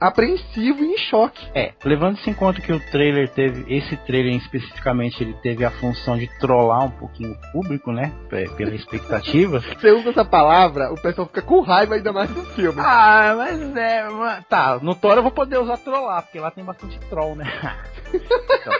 apreensivo 0.00 0.82
e 0.82 0.94
em 0.94 0.98
choque. 0.98 1.46
É, 1.54 1.72
levando-se 1.84 2.28
em 2.30 2.34
conta 2.34 2.60
que 2.60 2.72
o 2.72 2.80
trailer 2.90 3.28
teve, 3.28 3.64
esse 3.72 3.96
trailer 3.98 4.34
especificamente, 4.36 5.22
ele 5.22 5.34
teve 5.34 5.64
a 5.64 5.70
função 5.70 6.16
de 6.16 6.26
trollar 6.38 6.84
um 6.84 6.90
pouquinho 6.90 7.32
o 7.32 7.52
público, 7.52 7.92
né? 7.92 8.12
Pela 8.56 8.74
expectativa. 8.74 9.60
Você 9.78 9.90
usa 9.90 10.10
essa 10.10 10.24
palavra, 10.24 10.92
o 10.92 11.00
pessoal 11.00 11.26
fica 11.26 11.42
com 11.42 11.60
raiva 11.60 11.96
ainda 11.96 12.12
mais 12.12 12.30
do 12.30 12.44
filme. 12.54 12.80
Ah, 12.80 13.34
mas 13.36 13.76
é. 13.76 14.08
Tá, 14.48 14.78
no 14.80 14.94
Thor 14.94 15.16
eu 15.16 15.22
vou 15.22 15.32
poder 15.32 15.58
usar 15.58 15.76
trollar, 15.78 16.22
porque 16.22 16.40
lá 16.40 16.50
tem 16.50 16.64
bastante 16.64 16.98
troll, 17.08 17.34
né? 17.34 17.46
então, 18.14 18.72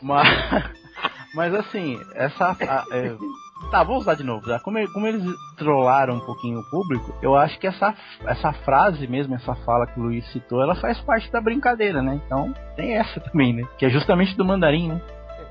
mas, 0.00 0.28
mas 1.34 1.54
assim, 1.54 1.98
essa. 2.14 2.56
A, 2.60 2.84
é, 2.92 3.16
Tá, 3.70 3.82
vou 3.82 3.96
usar 3.96 4.14
de 4.14 4.22
novo. 4.22 4.46
Tá? 4.46 4.60
Como, 4.60 4.92
como, 4.92 5.06
eles 5.06 5.24
trollaram 5.56 6.16
um 6.16 6.20
pouquinho 6.20 6.60
o 6.60 6.70
público, 6.70 7.14
eu 7.22 7.34
acho 7.36 7.58
que 7.58 7.66
essa, 7.66 7.94
essa 8.24 8.52
frase 8.52 9.06
mesmo, 9.06 9.34
essa 9.34 9.54
fala 9.54 9.86
que 9.86 9.98
o 9.98 10.02
Luiz 10.02 10.24
citou, 10.32 10.62
ela 10.62 10.74
faz 10.74 11.00
parte 11.00 11.30
da 11.30 11.40
brincadeira, 11.40 12.02
né? 12.02 12.20
Então 12.26 12.52
tem 12.76 12.94
essa 12.94 13.20
também, 13.20 13.52
né? 13.52 13.62
Que 13.78 13.86
é 13.86 13.90
justamente 13.90 14.36
do 14.36 14.44
mandarim, 14.44 14.88
né? 14.88 15.00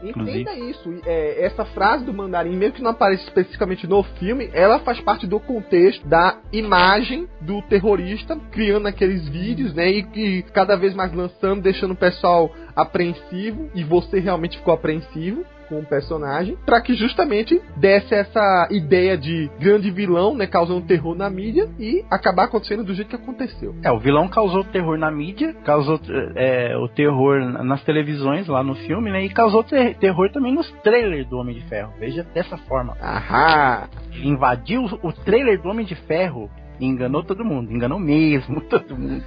Entenda 0.03 0.53
isso. 0.55 0.93
É, 1.05 1.45
essa 1.45 1.63
frase 1.63 2.03
do 2.03 2.13
mandarim, 2.13 2.55
mesmo 2.55 2.75
que 2.75 2.81
não 2.81 2.91
apareça 2.91 3.23
especificamente 3.23 3.85
no 3.85 4.01
filme, 4.03 4.49
ela 4.53 4.79
faz 4.79 4.99
parte 4.99 5.27
do 5.27 5.39
contexto 5.39 6.05
da 6.07 6.37
imagem 6.51 7.27
do 7.39 7.61
terrorista 7.63 8.35
criando 8.51 8.87
aqueles 8.87 9.27
vídeos, 9.27 9.73
né? 9.73 9.91
E, 9.91 10.07
e 10.15 10.43
cada 10.43 10.75
vez 10.75 10.95
mais 10.95 11.13
lançando, 11.13 11.61
deixando 11.61 11.91
o 11.91 11.95
pessoal 11.95 12.51
apreensivo. 12.75 13.69
E 13.75 13.83
você 13.83 14.19
realmente 14.19 14.57
ficou 14.57 14.73
apreensivo 14.73 15.45
com 15.71 15.79
o 15.79 15.85
personagem, 15.85 16.57
para 16.65 16.81
que 16.81 16.93
justamente 16.95 17.61
desse 17.77 18.13
essa 18.13 18.67
ideia 18.69 19.17
de 19.17 19.49
grande 19.57 19.89
vilão, 19.89 20.35
né, 20.35 20.45
causando 20.45 20.85
terror 20.85 21.15
na 21.15 21.29
mídia 21.29 21.69
e 21.79 22.03
acabar 22.11 22.43
acontecendo 22.43 22.83
do 22.83 22.93
jeito 22.93 23.07
que 23.07 23.15
aconteceu. 23.15 23.73
É, 23.81 23.89
o 23.89 23.97
vilão 23.97 24.27
causou 24.27 24.65
terror 24.65 24.97
na 24.97 25.09
mídia, 25.09 25.53
causou 25.63 25.97
é, 26.35 26.75
o 26.75 26.89
terror 26.89 27.39
nas 27.63 27.81
televisões 27.85 28.47
lá 28.47 28.61
no 28.61 28.75
filme, 28.75 29.09
né, 29.09 29.23
e 29.23 29.29
causou 29.29 29.63
ter 29.63 29.95
terror 29.95 30.29
também 30.33 30.53
nos 30.53 30.69
trailers 30.83 31.25
do 31.29 31.37
Homem 31.37 31.55
de 31.55 31.61
Ferro. 31.69 31.93
Veja 31.97 32.23
dessa 32.33 32.57
forma. 32.57 32.97
Ahá! 33.01 33.87
Invadiu 34.21 34.83
o 35.01 35.13
trailer 35.13 35.61
do 35.61 35.69
Homem 35.69 35.85
de 35.85 35.95
Ferro 35.95 36.49
e 36.81 36.85
enganou 36.85 37.23
todo 37.23 37.45
mundo, 37.45 37.71
enganou 37.71 37.99
mesmo 37.99 38.59
todo 38.67 38.97
mundo. 38.97 39.23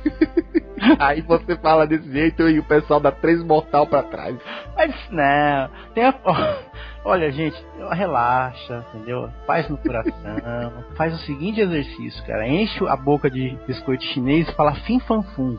Aí 0.99 1.23
você 1.23 1.57
fala 1.57 1.87
desse 1.87 2.11
jeito 2.13 2.49
e 2.49 2.59
o 2.59 2.65
pessoal 2.65 2.99
dá 2.99 3.13
três 3.13 3.43
mortal 3.43 3.87
para 3.87 4.03
trás. 4.03 4.37
Mas 4.77 4.93
não, 5.11 5.71
tem 5.95 6.05
a... 6.05 6.15
Olha, 7.07 7.31
gente, 7.31 7.57
relaxa, 7.93 8.85
entendeu? 8.95 9.31
Faz 9.47 9.69
no 9.69 9.77
coração. 9.77 10.85
faz 10.97 11.15
o 11.15 11.19
seguinte 11.19 11.61
exercício, 11.61 12.25
cara. 12.27 12.49
Enche 12.49 12.85
a 12.89 12.97
boca 12.97 13.31
de 13.31 13.57
biscoito 13.67 14.03
chinês 14.05 14.49
e 14.49 14.55
fala 14.55 14.75
fim 14.87 14.99
fan 15.01 15.23
fum. 15.23 15.57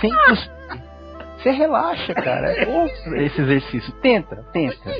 Sem 0.00 0.10
cuspir. 0.10 0.60
Você 1.38 1.50
relaxa, 1.52 2.14
cara. 2.14 2.52
É 2.52 2.66
bom 2.66 2.86
esse 3.16 3.40
exercício. 3.40 3.92
Tenta, 4.02 4.44
tenta. 4.52 4.90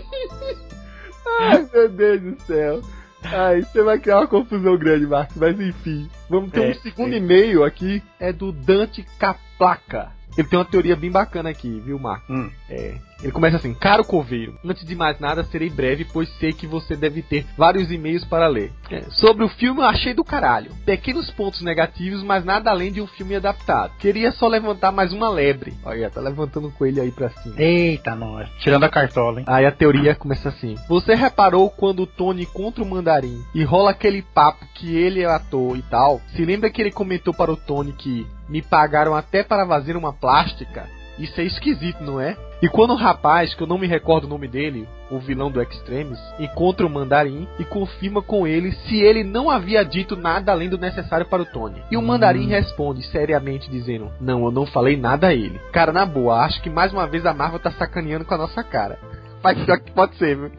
Ai, 1.39 1.69
meu 1.71 1.89
Deus 1.91 2.21
do 2.23 2.41
céu. 2.43 2.81
Aí 3.23 3.63
você 3.63 3.83
vai 3.83 3.99
criar 3.99 4.19
uma 4.19 4.27
confusão 4.27 4.77
grande, 4.77 5.07
Marcos, 5.07 5.37
mas 5.37 5.59
enfim. 5.61 6.09
Vamos 6.29 6.51
ter 6.51 6.65
é, 6.65 6.71
um 6.71 6.75
segundo 6.75 7.13
é. 7.13 7.19
e-mail 7.19 7.65
aqui, 7.65 8.03
é 8.19 8.33
do 8.33 8.51
Dante 8.53 9.05
Caplaca. 9.19 10.11
Ele 10.37 10.49
tem 10.49 10.59
uma 10.59 10.65
teoria 10.65 10.97
bem 10.97 11.11
bacana 11.11 11.51
aqui, 11.51 11.83
viu, 11.85 11.99
Marcos? 11.99 12.35
Hum. 12.35 12.51
É, 12.69 12.95
ele 13.23 13.33
começa 13.33 13.57
assim: 13.57 13.75
Caro 13.75 14.05
Coveiro, 14.05 14.59
antes 14.65 14.85
de 14.85 14.95
mais 14.95 15.19
nada, 15.19 15.45
serei 15.45 15.71
breve, 15.71 16.05
pois 16.05 16.29
sei 16.39 16.53
que 16.53 16.67
você 16.67 16.97
deve 16.97 17.23
ter 17.23 17.47
vários 17.57 17.91
e-mails 17.91 18.25
para 18.25 18.47
ler. 18.47 18.73
É, 18.91 19.03
sobre 19.11 19.45
o 19.45 19.49
filme, 19.49 19.81
eu 19.81 19.87
achei 19.87 20.15
do 20.15 20.25
caralho. 20.25 20.73
Pequenos 20.85 21.31
pontos 21.31 21.63
negativos, 21.63 22.23
mas 22.23 22.45
nada 22.45 22.71
além 22.71 22.93
de 22.93 23.01
um 23.01 23.07
filme 23.07 23.37
adaptado. 23.37 23.93
Queria 23.99 24.33
só 24.33 24.47
levantar 24.49 24.93
mais 24.93 25.13
uma 25.13 25.29
lebre. 25.29 25.75
Olha, 25.85 26.11
tá 26.11 26.21
levantando 26.21 26.69
o 26.69 26.73
coelho 26.73 27.03
aí 27.03 27.11
pra 27.11 27.31
cima. 27.31 27.55
Eita, 27.59 28.15
nós. 28.15 28.49
Tirando 28.59 28.85
a 28.85 28.89
cartola, 28.89 29.41
hein? 29.41 29.47
Aí 29.49 29.67
a 29.67 29.73
teoria 29.73 30.15
começa 30.15 30.49
assim: 30.49 30.77
Você 30.89 31.15
reparou 31.15 31.71
quando 31.71 32.03
o 32.03 32.07
Tony 32.07 32.47
contra 32.47 32.83
o 32.83 32.87
mandarim 32.87 33.43
e 33.55 33.63
rola 33.63 33.91
aquele 33.91 34.23
papo 34.23 34.67
que 34.75 34.97
ele 34.97 35.23
é 35.23 35.27
ator 35.27 35.77
e 35.77 35.83
tal? 35.83 36.21
Se 36.35 36.45
lembra 36.45 36.71
que 36.71 36.81
ele 36.81 36.91
comentou 36.91 37.35
para 37.35 37.53
o 37.53 37.57
Tony 37.57 37.93
que 37.93 38.27
me 38.49 38.63
pagaram 38.63 39.15
até 39.15 39.43
para 39.43 39.67
fazer 39.67 39.97
uma 39.97 40.13
plástica? 40.13 40.89
Isso 41.21 41.39
é 41.41 41.45
esquisito, 41.45 42.03
não 42.03 42.19
é? 42.19 42.37
E 42.63 42.69
quando 42.69 42.93
o 42.93 42.97
rapaz, 42.97 43.55
que 43.55 43.63
eu 43.63 43.67
não 43.67 43.79
me 43.79 43.87
recordo 43.87 44.25
o 44.25 44.29
nome 44.29 44.49
dele, 44.49 44.89
o 45.11 45.19
vilão 45.19 45.51
do 45.51 45.63
Extremes, 45.63 46.19
encontra 46.39 46.87
o 46.87 46.91
Mandarim 46.91 47.47
e 47.59 47.65
confirma 47.65 48.23
com 48.23 48.47
ele 48.47 48.73
se 48.73 49.01
ele 49.01 49.25
não 49.25 49.51
havia 49.51 49.83
dito 49.85 50.17
nada 50.17 50.53
além 50.53 50.69
do 50.69 50.79
necessário 50.79 51.27
para 51.27 51.43
o 51.43 51.47
Tony. 51.47 51.83
E 51.91 51.97
o 51.97 52.03
Mandarim 52.03 52.47
hum. 52.47 52.51
responde 52.51 53.03
seriamente 53.07 53.71
dizendo: 53.71 54.11
Não, 54.21 54.45
eu 54.45 54.51
não 54.51 54.67
falei 54.67 54.97
nada 54.97 55.29
a 55.29 55.35
ele. 55.35 55.59
Cara, 55.73 55.93
na 55.93 56.05
boa, 56.05 56.45
acho 56.45 56.63
que 56.63 56.69
mais 56.69 56.93
uma 56.93 57.07
vez 57.07 57.25
a 57.25 57.35
Marvel 57.35 57.61
tá 57.61 57.71
sacaneando 57.71 58.25
com 58.25 58.35
a 58.35 58.39
nossa 58.39 58.63
cara. 58.63 58.99
Pior 59.43 59.81
que 59.81 59.93
pode 59.93 60.17
ser, 60.17 60.37
viu? 60.37 60.51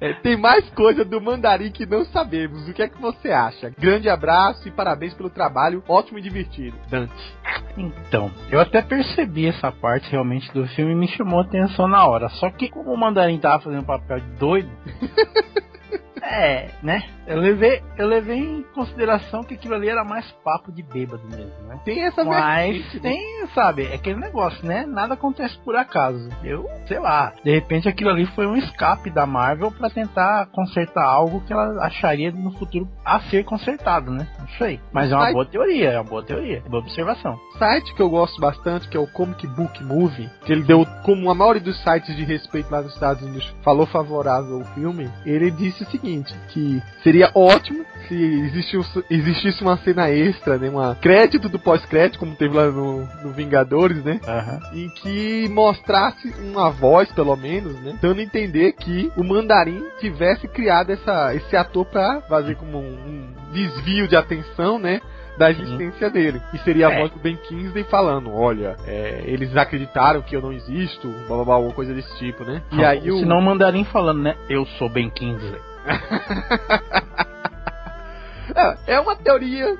É, 0.00 0.14
tem 0.14 0.36
mais 0.36 0.68
coisa 0.70 1.04
do 1.04 1.20
mandarim 1.20 1.70
que 1.70 1.86
não 1.86 2.04
sabemos. 2.06 2.68
O 2.68 2.72
que 2.72 2.82
é 2.82 2.88
que 2.88 3.00
você 3.00 3.30
acha? 3.30 3.72
Grande 3.78 4.08
abraço 4.08 4.66
e 4.66 4.70
parabéns 4.70 5.14
pelo 5.14 5.30
trabalho, 5.30 5.82
ótimo 5.88 6.18
e 6.18 6.22
divertido. 6.22 6.76
Dante. 6.90 7.12
Então, 7.76 8.30
eu 8.50 8.60
até 8.60 8.82
percebi 8.82 9.46
essa 9.46 9.70
parte 9.70 10.10
realmente 10.10 10.52
do 10.52 10.66
filme 10.68 10.92
e 10.92 10.96
me 10.96 11.08
chamou 11.08 11.40
a 11.40 11.42
atenção 11.42 11.86
na 11.86 12.06
hora. 12.06 12.28
Só 12.30 12.50
que 12.50 12.68
como 12.68 12.92
o 12.92 12.96
mandarim 12.96 13.38
tava 13.38 13.62
fazendo 13.62 13.82
um 13.82 13.86
papel 13.86 14.20
de 14.20 14.30
doido. 14.38 14.70
é, 16.24 16.70
né? 16.82 17.04
Eu 17.26 17.38
levei, 17.38 17.82
eu 17.96 18.06
levei 18.06 18.38
em 18.38 18.62
consideração 18.74 19.42
que 19.42 19.54
aquilo 19.54 19.74
ali 19.74 19.88
era 19.88 20.04
mais 20.04 20.30
papo 20.44 20.70
de 20.70 20.82
bêbado 20.82 21.22
mesmo, 21.24 21.52
né? 21.66 21.80
Tem 21.84 22.02
essa 22.02 22.22
Mas 22.22 22.76
vertente, 22.76 22.96
né? 22.96 23.00
tem, 23.02 23.46
sabe, 23.54 23.86
é 23.86 23.94
aquele 23.94 24.20
negócio, 24.20 24.66
né? 24.66 24.84
Nada 24.86 25.14
acontece 25.14 25.56
por 25.64 25.74
acaso. 25.74 26.28
Eu, 26.42 26.68
sei 26.86 26.98
lá, 26.98 27.32
de 27.42 27.50
repente 27.50 27.88
aquilo 27.88 28.10
ali 28.10 28.26
foi 28.26 28.46
um 28.46 28.56
escape 28.56 29.10
da 29.10 29.24
Marvel 29.26 29.70
para 29.70 29.88
tentar 29.88 30.46
consertar 30.52 31.04
algo 31.04 31.40
que 31.42 31.52
ela 31.52 31.82
acharia 31.84 32.30
no 32.30 32.52
futuro 32.52 32.88
a 33.04 33.20
ser 33.20 33.44
consertado, 33.44 34.10
né? 34.10 34.26
Não 34.38 34.48
sei. 34.58 34.78
Mas 34.92 35.10
é 35.10 35.16
uma 35.16 35.32
boa 35.32 35.46
teoria, 35.46 35.90
é 35.92 35.98
uma 35.98 36.08
boa 36.08 36.22
teoria, 36.22 36.62
boa 36.68 36.82
observação. 36.82 37.38
Site 37.58 37.94
que 37.94 38.02
eu 38.02 38.10
gosto 38.10 38.38
bastante, 38.40 38.88
que 38.88 38.96
é 38.96 39.00
o 39.00 39.06
Comic 39.06 39.46
Book 39.46 39.82
Movie, 39.82 40.30
que 40.44 40.52
ele 40.52 40.62
deu, 40.62 40.86
como 41.04 41.30
a 41.30 41.34
maioria 41.34 41.62
dos 41.62 41.82
sites 41.82 42.14
de 42.14 42.24
respeito 42.24 42.70
lá 42.70 42.82
nos 42.82 42.92
Estados 42.92 43.22
Unidos 43.22 43.54
falou 43.62 43.86
favorável 43.86 44.58
ao 44.58 44.64
filme, 44.74 45.10
ele 45.24 45.50
disse 45.50 45.82
o 45.82 45.86
seguinte, 45.86 46.13
que 46.22 46.82
seria 47.02 47.30
ótimo 47.34 47.84
se 48.08 48.14
existisse, 48.14 49.04
existisse 49.10 49.62
uma 49.62 49.76
cena 49.78 50.10
extra, 50.10 50.58
né? 50.58 50.68
Uma 50.68 50.94
crédito 50.94 51.48
do 51.48 51.58
pós-crédito, 51.58 52.18
como 52.18 52.34
teve 52.34 52.54
lá 52.54 52.66
no, 52.66 53.06
no 53.22 53.32
Vingadores, 53.32 54.04
né? 54.04 54.20
Uhum. 54.26 54.78
Em 54.78 54.88
que 54.90 55.48
mostrasse 55.48 56.32
uma 56.38 56.70
voz, 56.70 57.10
pelo 57.12 57.34
menos, 57.36 57.80
né? 57.80 57.96
Dando 58.00 58.20
a 58.20 58.22
entender 58.22 58.72
que 58.72 59.10
o 59.16 59.24
Mandarim 59.24 59.82
tivesse 60.00 60.46
criado 60.48 60.90
essa, 60.90 61.34
esse 61.34 61.56
ator 61.56 61.86
pra 61.86 62.20
fazer 62.22 62.56
como 62.56 62.78
um, 62.78 62.82
um 62.82 63.52
desvio 63.52 64.06
de 64.06 64.16
atenção, 64.16 64.78
né? 64.78 65.00
da 65.36 65.50
existência 65.50 66.08
dele. 66.10 66.40
E 66.52 66.58
seria 66.58 66.88
a 66.88 66.92
é. 66.92 67.00
voz 67.00 67.10
do 67.10 67.18
Ben 67.18 67.36
Kingsley 67.36 67.84
falando: 67.84 68.32
olha, 68.32 68.76
é, 68.86 69.24
eles 69.26 69.56
acreditaram 69.56 70.22
que 70.22 70.36
eu 70.36 70.40
não 70.40 70.52
existo, 70.52 71.08
blá 71.26 71.36
blá 71.36 71.44
blá, 71.44 71.54
alguma 71.56 71.74
coisa 71.74 71.92
desse 71.92 72.16
tipo, 72.18 72.44
né? 72.44 72.62
E 72.72 72.84
aí 72.84 73.10
o. 73.10 73.18
Se 73.18 73.24
não, 73.24 73.40
mandarim 73.40 73.84
falando, 73.84 74.22
né? 74.22 74.36
Eu 74.48 74.64
sou 74.78 74.88
Ben 74.88 75.10
Kingsley. 75.10 75.60
É, 78.54 78.94
é 78.94 79.00
uma 79.00 79.16
teoria 79.16 79.76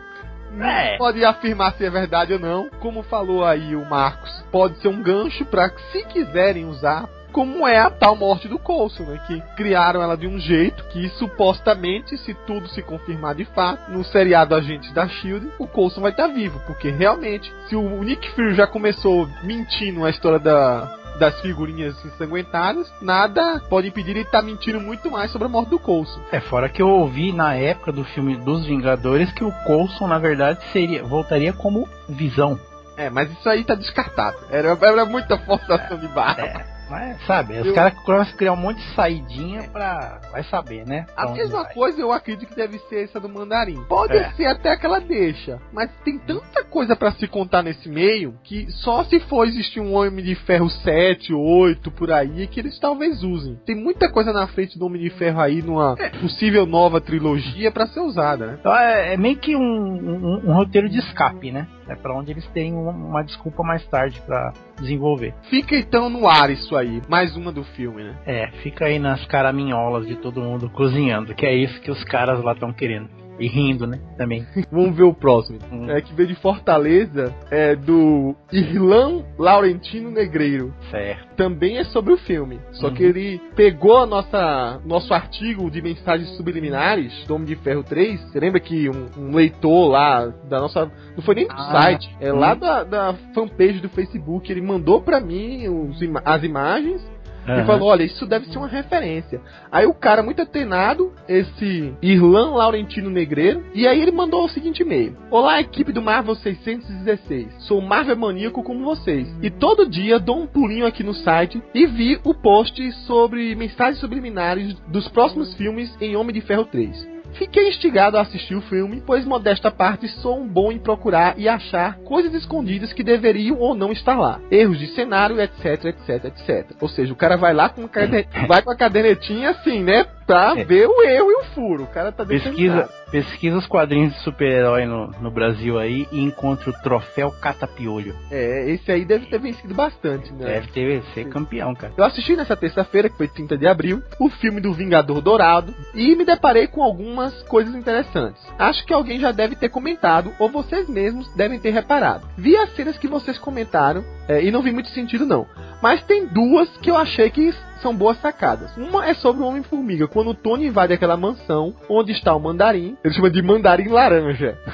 é. 0.61 0.97
pode 0.97 1.25
afirmar 1.25 1.75
se 1.75 1.85
é 1.85 1.91
verdade 1.91 2.33
ou 2.33 2.39
não. 2.39 2.69
Como 2.81 3.03
falou 3.03 3.45
aí 3.45 3.75
o 3.75 3.85
Marcos, 3.85 4.45
pode 4.51 4.79
ser 4.79 4.89
um 4.89 5.03
gancho 5.03 5.45
para 5.45 5.71
se 5.91 6.05
quiserem 6.05 6.67
usar. 6.67 7.09
Como 7.33 7.67
é 7.67 7.79
a 7.79 7.91
tal 7.91 8.15
morte 8.15 8.47
do 8.47 8.61
Coulson, 8.61 9.03
né? 9.03 9.21
Que 9.27 9.41
criaram 9.57 10.01
ela 10.01 10.17
de 10.17 10.25
um 10.25 10.39
jeito 10.39 10.85
que 10.91 11.09
supostamente, 11.11 12.17
se 12.17 12.33
tudo 12.33 12.69
se 12.69 12.81
confirmar 12.81 13.35
de 13.35 13.45
fato, 13.45 13.91
no 13.91 14.05
seriado 14.05 14.55
Agentes 14.55 14.93
da 14.93 15.09
Shield, 15.09 15.51
o 15.59 15.67
Coulson 15.67 16.01
vai 16.01 16.13
estar 16.13 16.29
tá 16.29 16.33
vivo. 16.33 16.61
Porque 16.65 16.91
realmente, 16.91 17.53
se 17.69 17.75
o 17.75 18.05
Nick 18.05 18.31
Fury 18.31 18.55
já 18.55 18.69
começou 18.69 19.29
mentindo 19.43 20.05
a 20.05 20.11
história 20.11 20.39
da, 20.39 20.97
das 21.19 21.41
figurinhas 21.41 21.95
ensanguentadas, 22.05 22.93
nada 23.01 23.61
pode 23.69 23.89
impedir 23.89 24.11
ele 24.11 24.21
estar 24.21 24.41
tá 24.41 24.45
mentindo 24.45 24.81
muito 24.81 25.11
mais 25.11 25.31
sobre 25.31 25.47
a 25.47 25.49
morte 25.51 25.71
do 25.71 25.79
Coulson. 25.79 26.21
É, 26.33 26.41
fora 26.41 26.69
que 26.69 26.83
eu 26.83 26.89
ouvi 26.89 27.33
na 27.33 27.55
época 27.55 27.93
do 27.93 28.05
filme 28.05 28.37
dos 28.37 28.67
Vingadores 28.67 29.33
que 29.33 29.45
o 29.45 29.53
Coulson, 29.65 30.07
na 30.07 30.19
verdade, 30.19 30.61
seria 30.73 31.03
voltaria 31.03 31.53
como 31.53 31.89
visão. 32.09 32.59
É, 32.97 33.11
mas 33.11 33.31
isso 33.31 33.49
aí 33.49 33.65
tá 33.65 33.75
descartado. 33.75 34.37
Era, 34.51 34.79
era 34.81 35.05
muita 35.05 35.37
forçação 35.39 35.97
é, 35.97 36.01
de 36.01 36.09
barra. 36.09 36.45
É. 36.45 36.74
Mas, 36.89 37.25
sabe, 37.27 37.57
eu... 37.57 37.63
os 37.63 37.73
caras 37.73 37.95
começam 38.01 38.35
a 38.35 38.37
criar 38.37 38.53
um 38.53 38.57
monte 38.57 38.79
de 38.79 38.95
saidinha 38.95 39.65
pra. 39.73 40.21
Vai 40.31 40.45
saber, 40.45 40.87
né? 40.87 41.07
A 41.17 41.29
mesma 41.31 41.65
coisa 41.65 42.01
eu 42.01 42.13
acredito 42.13 42.49
que 42.49 42.57
deve 42.57 42.79
ser 42.81 43.05
essa 43.05 43.21
do 43.21 43.29
mandarim. 43.29 43.83
Pode 43.89 44.17
é. 44.17 44.31
ser 44.33 44.47
até 44.47 44.77
que 44.77 44.87
ela 44.87 45.01
deixa. 45.01 45.61
Mas 45.73 45.91
tem 46.05 46.19
tanta 46.19 46.65
coisa 46.65 46.97
para 46.97 47.13
se 47.13 47.27
contar 47.27 47.63
nesse 47.63 47.89
meio 47.89 48.35
que 48.43 48.71
só 48.73 49.05
se 49.05 49.21
for 49.21 49.47
existir 49.47 49.81
um 49.81 49.95
Homem 49.95 50.25
de 50.25 50.35
Ferro 50.35 50.69
7, 50.69 51.33
8 51.33 51.91
por 51.91 52.11
aí 52.11 52.47
que 52.47 52.61
eles 52.61 52.79
talvez 52.79 53.23
usem. 53.23 53.57
Tem 53.65 53.77
muita 53.77 54.11
coisa 54.11 54.33
na 54.33 54.47
frente 54.49 54.79
do 54.79 54.87
Homem 54.87 55.03
de 55.03 55.11
Ferro 55.11 55.41
aí 55.41 55.63
numa 55.63 55.95
é. 55.99 56.11
possível 56.11 56.67
nova 56.67 57.01
trilogia 57.01 57.71
para 57.71 57.87
ser 57.87 58.01
usada, 58.01 58.47
né? 58.47 58.57
Então 58.61 58.75
é, 58.75 59.15
é 59.15 59.17
meio 59.17 59.37
que 59.37 59.55
um, 59.57 59.61
um, 59.61 60.51
um 60.51 60.55
roteiro 60.55 60.89
de 60.89 60.99
escape, 60.99 61.51
né? 61.51 61.67
É 61.89 61.95
para 61.95 62.15
onde 62.15 62.31
eles 62.31 62.47
têm 62.49 62.73
uma 62.75 63.23
desculpa 63.23 63.63
mais 63.63 63.87
tarde 63.89 64.21
para 64.27 64.53
desenvolver. 64.81 65.35
Fica 65.51 65.77
então 65.77 66.09
no 66.09 66.29
ar 66.29 66.51
isso 66.51 66.77
aí, 66.77 67.03
mais 67.09 67.37
uma 67.37 67.53
do 67.53 67.65
filme, 67.65 68.03
né? 68.03 68.17
É, 68.27 68.51
fica 68.63 68.87
aí 68.87 68.99
nas 68.99 69.25
caraminholas 69.27 70.07
de 70.07 70.17
todo 70.17 70.41
mundo 70.41 70.71
cozinhando, 70.71 71.35
que 71.35 71.47
é 71.47 71.55
isso 71.55 71.81
que 71.81 71.91
os 71.91 72.03
caras 72.05 72.43
lá 72.43 72.53
estão 72.53 72.73
querendo. 72.73 73.24
E 73.39 73.49
rindo, 73.49 73.87
né? 73.87 73.99
Também. 74.17 74.47
Vamos 74.71 74.97
ver 74.97 75.03
o 75.03 75.15
próximo. 75.15 75.59
Hum. 75.73 75.91
É 75.91 76.01
que 76.01 76.15
veio 76.15 76.29
de 76.29 76.35
Fortaleza, 76.37 77.35
é 77.51 77.75
do 77.75 78.35
Irlão 78.53 79.25
Laurentino 79.39 80.11
Negreiro. 80.11 80.73
Certo. 80.91 81.35
Também 81.37 81.79
é 81.79 81.85
sobre 81.85 82.13
o 82.13 82.17
filme. 82.17 82.61
Só 82.73 82.89
uhum. 82.89 82.95
que 82.95 83.03
ele 83.03 83.41
pegou 83.57 83.99
a 83.99 84.07
nossa 84.07 84.81
nosso 84.85 85.13
artigo 85.13 85.71
de 85.71 85.83
mensagens 85.83 86.29
subliminares 86.37 87.13
do 87.27 87.35
Homem 87.35 87.47
de 87.47 87.57
Ferro 87.57 87.83
3. 87.83 88.21
Você 88.21 88.39
lembra 88.39 88.61
que 88.61 88.89
um, 88.89 89.09
um 89.19 89.35
leitor 89.35 89.89
lá 89.89 90.27
da 90.27 90.61
nossa. 90.61 90.91
Não 91.17 91.23
foi 91.23 91.35
nem 91.35 91.47
do 91.47 91.53
ah, 91.53 91.81
site, 91.81 92.17
é 92.21 92.33
hum. 92.33 92.37
lá 92.37 92.55
da, 92.55 92.85
da 92.85 93.15
fanpage 93.35 93.81
do 93.81 93.89
Facebook. 93.89 94.51
Ele 94.51 94.63
mandou 94.63 95.01
para 95.01 95.21
mim 95.21 95.69
os, 95.69 95.99
as 96.25 96.43
imagens 96.43 97.15
E 97.47 97.51
Aham. 97.51 97.67
falou: 97.67 97.89
olha, 97.89 98.05
isso 98.05 98.27
deve 98.27 98.47
ser 98.47 98.59
uma 98.59 98.69
referência. 98.69 99.41
Aí 99.71 99.87
o 99.87 99.95
cara, 99.95 100.23
muito 100.23 100.41
atenado, 100.41 101.13
esse 101.29 101.93
Irlan 102.03 102.55
Laurentino 102.55 103.11
Negreiro, 103.11 103.65
e 103.75 103.87
aí 103.87 104.01
ele 104.01 104.13
mandou 104.13 104.45
o 104.45 104.49
seguinte 104.49 104.83
e-mail: 104.83 105.17
Olá, 105.31 105.61
equipe 105.61 105.93
do 105.93 106.03
Marvel 106.03 106.35
616. 106.35 107.49
Sou 107.61 107.81
Marvel 107.81 108.17
maníaco 108.17 108.63
como 108.63 108.85
vocês. 108.85 109.29
E 109.43 109.51
todo 109.51 109.89
dia 109.89 110.19
dou 110.19 110.41
um 110.41 110.47
pulinho 110.47 110.87
aqui 110.87 111.03
no 111.03 111.15
site 111.15 111.63
e 111.75 111.87
vi 111.87 112.19
o 112.25 112.35
post 112.35 112.93
sobre 113.07 113.55
mensagens 113.55 113.99
subliminares 113.99 114.75
dos 114.89 115.09
próximos 115.09 115.55
filmes 115.55 115.95
em 116.01 116.17
Homem 116.17 116.35
de 116.35 116.41
Ferro 116.41 116.65
3. 116.65 117.14
Fiquei 117.35 117.69
instigado 117.69 118.17
a 118.17 118.23
assistir 118.23 118.55
o 118.55 118.61
filme, 118.63 119.03
pois 119.05 119.25
modesta 119.25 119.71
parte 119.71 120.09
sou 120.09 120.41
um 120.41 120.47
bom 120.47 120.71
em 120.71 120.79
procurar 120.79 121.39
e 121.39 121.49
achar 121.49 121.97
coisas 121.99 122.33
escondidas 122.35 122.93
que 122.93 123.03
deveriam 123.03 123.59
ou 123.59 123.75
não 123.75 123.93
estar 123.93 124.19
lá. 124.19 124.41
Erros 124.51 124.79
de 124.79 124.87
cenário, 124.89 125.41
etc, 125.41 125.85
etc, 125.85 126.25
etc. 126.27 126.71
Ou 126.81 126.89
seja, 126.89 127.13
o 127.13 127.17
cara 127.17 127.37
vai 127.37 127.53
lá 127.53 127.69
com, 127.69 127.89
vai 128.49 128.63
com 128.63 128.71
a 128.71 128.77
cadernetinha 128.77 129.51
assim, 129.51 129.83
né? 129.83 130.05
Pra 130.27 130.55
É. 130.57 130.65
ver 130.65 130.87
o 130.87 131.03
erro 131.03 131.31
e 131.31 131.35
o 131.35 131.45
furo. 131.55 131.85
O 131.85 131.89
cara 131.89 132.11
tá 132.11 132.25
Pesquisa. 132.25 132.89
Pesquisa 133.15 133.57
os 133.57 133.67
quadrinhos 133.69 134.13
de 134.13 134.19
super-herói 134.23 134.87
no, 134.87 135.07
no 135.21 135.31
Brasil 135.31 135.79
aí 135.79 136.05
e 136.11 136.21
encontra 136.21 136.69
o 136.69 136.73
troféu 136.73 137.31
Catapiolho. 137.31 138.13
É, 138.29 138.69
esse 138.73 138.91
aí 138.91 139.05
deve 139.05 139.27
ter 139.27 139.39
vencido 139.39 139.73
bastante, 139.73 140.33
né? 140.33 140.47
Deve 140.47 140.67
ter 140.73 141.01
ser 141.15 141.29
campeão, 141.29 141.77
cara. 141.77 141.93
Eu 141.97 142.03
assisti 142.03 142.35
nessa 142.35 142.57
terça-feira, 142.57 143.09
que 143.09 143.17
foi 143.17 143.29
30 143.29 143.57
de 143.57 143.69
abril, 143.69 144.03
o 144.19 144.29
filme 144.29 144.61
do 144.61 144.73
Vingador 144.73 145.21
Dourado 145.21 145.73
e 145.95 146.17
me 146.17 146.25
deparei 146.25 146.67
com 146.67 146.83
algumas 146.83 147.41
coisas 147.45 147.73
interessantes. 147.77 148.43
Acho 148.59 148.85
que 148.85 148.93
alguém 148.93 149.21
já 149.21 149.31
deve 149.31 149.55
ter 149.55 149.69
comentado, 149.69 150.33
ou 150.41 150.49
vocês 150.49 150.89
mesmos 150.89 151.33
devem 151.37 151.61
ter 151.61 151.71
reparado. 151.71 152.27
Vi 152.37 152.57
as 152.57 152.75
cenas 152.75 152.99
que 152.99 153.07
vocês 153.07 153.39
comentaram 153.39 154.05
é, 154.27 154.43
e 154.43 154.51
não 154.51 154.61
vi 154.61 154.73
muito 154.73 154.89
sentido 154.89 155.25
não. 155.25 155.47
Mas 155.81 156.03
tem 156.03 156.27
duas 156.27 156.69
que 156.79 156.91
eu 156.91 156.97
achei 156.97 157.31
que 157.31 157.55
são 157.85 157.95
boas 157.95 158.19
sacadas. 158.19 158.75
Uma 158.79 159.07
é 159.07 159.13
sobre 159.13 159.43
o 159.43 159.47
Homem-Formiga, 159.47 160.09
quando 160.09 160.31
o 160.31 160.35
Tony 160.35 160.67
invade 160.69 160.95
aquela 160.95 161.19
mansão 161.19 161.75
onde 161.87 162.13
está 162.13 162.35
o 162.35 162.41
Mandarim. 162.41 162.97
Ele 163.05 163.13
chama 163.15 163.31
de 163.31 163.43
Mandarim 163.43 163.89
Laranja. 163.89 164.57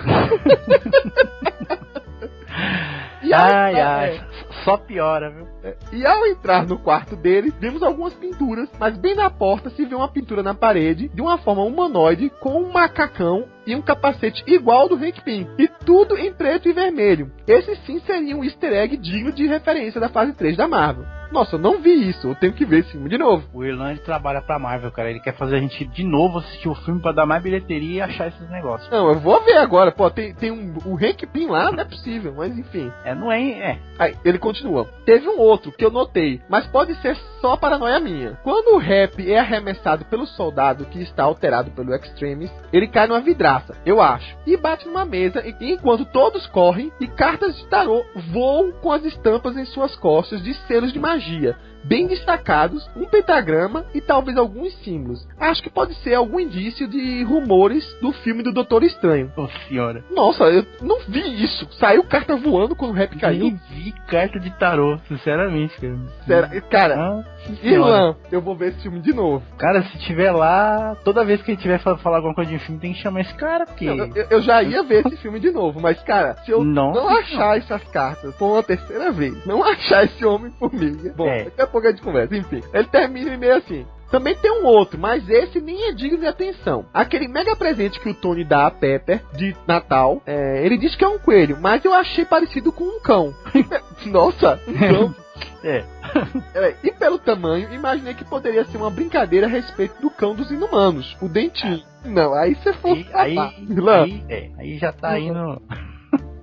Ai, 3.33 3.71
entrar- 3.73 3.99
ai, 3.99 4.17
é, 4.17 4.21
só 4.65 4.77
piora, 4.77 5.31
viu? 5.31 5.47
E 5.93 6.07
ao 6.07 6.27
entrar 6.27 6.67
no 6.67 6.79
quarto 6.79 7.17
dele, 7.17 7.53
vimos 7.59 7.83
algumas 7.83 8.15
pinturas, 8.15 8.69
mas 8.79 8.97
bem 8.97 9.15
na 9.15 9.31
porta 9.31 9.71
se 9.71 9.85
vê 9.85 9.95
uma 9.95 10.09
pintura 10.09 10.43
na 10.43 10.55
parede 10.55 11.09
de 11.09 11.21
uma 11.21 11.39
forma 11.39 11.63
humanoide 11.63 12.31
com 12.41 12.63
um 12.63 12.73
macacão 12.73 13.47
e 13.67 13.75
um 13.75 13.83
capacete 13.83 14.43
igual 14.47 14.83
ao 14.83 14.89
do 14.89 14.97
Hank 14.97 15.23
Pym. 15.23 15.47
E 15.59 15.69
tudo 15.85 16.19
em 16.19 16.33
preto 16.33 16.69
e 16.69 16.73
vermelho. 16.73 17.31
Esse 17.47 17.77
sim 17.87 18.01
seria 18.01 18.37
um 18.37 18.45
easter 18.45 18.73
egg 18.73 18.97
digno 18.97 19.33
de 19.33 19.47
referência 19.47 20.01
da 20.01 20.09
fase 20.09 20.33
3 20.33 20.57
da 20.57 20.67
Marvel. 20.67 21.05
Nossa, 21.31 21.55
eu 21.55 21.61
não 21.61 21.81
vi 21.81 22.09
isso, 22.09 22.27
eu 22.27 22.35
tenho 22.35 22.53
que 22.53 22.65
ver 22.65 22.81
esse 22.81 22.91
filme 22.91 23.09
de 23.09 23.17
novo. 23.17 23.47
O 23.55 23.65
Irlan 23.65 23.93
ele 23.93 24.01
trabalha 24.01 24.43
pra 24.43 24.59
Marvel, 24.59 24.91
cara. 24.91 25.11
Ele 25.11 25.21
quer 25.21 25.37
fazer 25.37 25.57
a 25.57 25.61
gente 25.61 25.87
de 25.87 26.03
novo 26.03 26.39
assistir 26.39 26.69
o 26.69 26.75
filme 26.75 27.01
pra 27.01 27.13
dar 27.13 27.25
mais 27.25 27.41
bilheteria 27.41 27.99
e 27.99 28.01
achar 28.01 28.29
esses 28.29 28.51
negócios. 28.51 28.91
Não, 28.91 29.09
eu 29.09 29.21
vou 29.21 29.41
ver 29.45 29.59
agora. 29.59 29.93
Pô, 29.93 30.11
tem, 30.11 30.35
tem 30.35 30.51
um, 30.51 30.77
o 30.85 30.97
Hank 30.97 31.25
Pym 31.29 31.47
lá, 31.47 31.71
não 31.71 31.81
é 31.81 31.85
possível, 31.85 32.35
mas 32.37 32.59
enfim. 32.59 32.91
É, 33.05 33.15
não 33.15 33.31
é. 33.31 33.41
É. 33.41 33.79
Aí, 33.97 34.17
ele 34.25 34.39
continua. 34.39 34.89
Teve 35.05 35.29
um 35.29 35.39
outro 35.39 35.50
que 35.59 35.85
eu 35.85 35.91
notei, 35.91 36.41
mas 36.49 36.67
pode 36.67 36.95
ser 37.03 37.17
só 37.41 37.57
paranoia 37.57 37.99
minha. 37.99 38.39
Quando 38.43 38.75
o 38.75 38.79
rap 38.79 39.31
é 39.31 39.39
arremessado 39.39 40.05
pelo 40.05 40.27
soldado 40.27 40.85
que 40.87 41.01
está 41.03 41.25
alterado 41.25 41.71
pelo 41.71 41.95
Extremis, 41.95 42.51
ele 42.73 42.87
cai 42.87 43.07
numa 43.07 43.21
vidraça, 43.21 43.77
eu 43.85 44.01
acho, 44.01 44.37
e 44.47 44.57
bate 44.57 44.87
numa 44.87 45.05
mesa, 45.05 45.43
enquanto 45.61 46.05
todos 46.05 46.47
correm 46.49 46.93
e 47.01 47.07
cartas 47.07 47.57
de 47.57 47.67
tarô 47.67 48.05
voam 48.33 48.73
com 48.73 48.93
as 48.93 49.05
estampas 49.05 49.57
em 49.57 49.65
suas 49.65 49.97
costas 49.97 50.43
de 50.43 50.55
selos 50.67 50.93
de 50.93 50.99
magia. 50.99 51.57
Bem 51.85 52.07
destacados, 52.07 52.89
um 52.97 53.05
pentagrama 53.07 53.85
e 53.95 54.01
talvez 54.01 54.37
alguns 54.37 54.73
símbolos. 54.85 55.27
Acho 55.39 55.63
que 55.63 55.71
pode 55.71 55.95
ser 56.03 56.15
algum 56.15 56.39
indício 56.39 56.87
de 56.87 57.23
rumores 57.25 57.85
do 58.01 58.13
filme 58.13 58.43
do 58.43 58.53
Doutor 58.53 58.83
Estranho. 58.85 59.33
Ô 59.37 59.49
senhora. 59.69 60.05
Nossa, 60.11 60.45
eu 60.45 60.65
não 60.83 61.01
vi 61.09 61.43
isso. 61.43 61.67
Saiu 61.79 62.05
carta 62.05 62.37
voando 62.37 62.77
quando 62.77 62.91
o 62.91 62.95
rap 62.95 63.17
caiu. 63.19 63.45
Nem 63.45 63.61
vi 63.71 63.93
carta 64.09 64.39
de 64.39 64.51
tarô, 64.59 64.99
sinceramente, 65.09 65.75
cara. 65.81 65.99
Será- 66.27 66.61
Cara, 66.71 66.95
Ah. 66.99 67.25
Irlan, 67.63 68.17
eu 68.31 68.41
vou 68.41 68.55
ver 68.55 68.69
esse 68.71 68.81
filme 68.83 69.01
de 69.01 69.13
novo. 69.13 69.45
Cara, 69.59 69.83
se 69.83 69.99
tiver 69.99 70.31
lá, 70.33 70.97
toda 71.05 71.25
vez 71.25 71.43
que 71.43 71.51
a 71.51 71.55
gente 71.55 71.63
tiver 71.63 71.79
fa- 71.79 71.97
falar 71.99 72.17
alguma 72.19 72.35
coisa 72.35 72.51
de 72.51 72.59
filme, 72.59 72.81
tem 72.81 72.93
que 72.93 73.01
chamar 73.01 73.21
esse 73.23 73.35
cara, 73.35 73.67
porque. 73.67 73.87
Não, 73.87 74.07
eu, 74.15 74.27
eu 74.31 74.43
já 74.43 74.63
ia 74.63 74.83
ver 74.83 75.07
esse 75.07 75.17
filme 75.19 75.41
de 75.41 75.51
novo, 75.51 75.81
mas, 75.81 76.01
cara, 76.03 76.37
se 76.45 76.51
eu 76.51 76.63
Nossa, 76.65 77.01
não 77.01 77.09
achar 77.09 77.59
essas 77.59 77.83
cartas 77.85 78.35
por 78.37 78.47
uma 78.53 78.63
terceira 78.63 79.11
vez, 79.11 79.45
não 79.47 79.63
achar 79.65 80.05
esse 80.05 80.25
Homem-Formiga, 80.25 81.13
bom, 81.17 81.29
É. 81.29 81.45
daqui 81.45 81.63
a 81.63 81.67
pouco 81.67 81.87
a 81.87 81.91
gente 81.91 82.03
conversa, 82.03 82.37
enfim. 82.37 82.61
Ele 82.73 82.85
termina 82.89 83.37
meio 83.37 83.57
assim. 83.57 83.87
Também 84.11 84.35
tem 84.35 84.51
um 84.51 84.67
outro, 84.67 84.99
mas 84.99 85.29
esse 85.31 85.61
nem 85.61 85.89
é 85.89 85.93
digno 85.93 86.19
de 86.19 86.27
atenção. 86.27 86.85
Aquele 86.93 87.29
mega 87.29 87.55
presente 87.55 88.01
que 88.01 88.09
o 88.09 88.15
Tony 88.15 88.43
dá 88.43 88.67
a 88.67 88.71
Pepper 88.73 89.23
de 89.37 89.55
Natal, 89.69 90.21
é, 90.27 90.67
ele 90.67 90.77
diz 90.77 90.97
que 90.97 91.05
é 91.05 91.09
um 91.09 91.19
coelho, 91.21 91.57
mas 91.61 91.85
eu 91.85 91.95
achei 91.95 92.25
parecido 92.25 92.73
com 92.73 92.83
um 92.83 93.01
cão. 93.01 93.33
Nossa, 94.07 94.59
um 94.67 94.75
cão. 94.79 95.15
É. 95.63 95.85
E 96.83 96.91
pelo 96.93 97.19
tamanho, 97.19 97.73
imaginei 97.73 98.15
que 98.15 98.25
poderia 98.25 98.65
ser 98.65 98.77
uma 98.77 98.91
brincadeira 98.91 99.47
a 99.47 99.51
respeito 99.51 100.01
do 100.01 100.11
cão 100.11 100.35
dos 100.35 100.51
inumanos, 100.51 101.17
o 101.21 101.29
dentinho. 101.29 101.83
Não, 102.05 102.33
aí 102.35 102.55
você 102.55 102.73
for. 102.75 102.97
Aí, 103.13 103.37
aí, 103.39 104.25
é, 104.29 104.51
aí 104.59 104.79
já 104.79 104.93
tá 104.93 105.19
indo. 105.19 105.61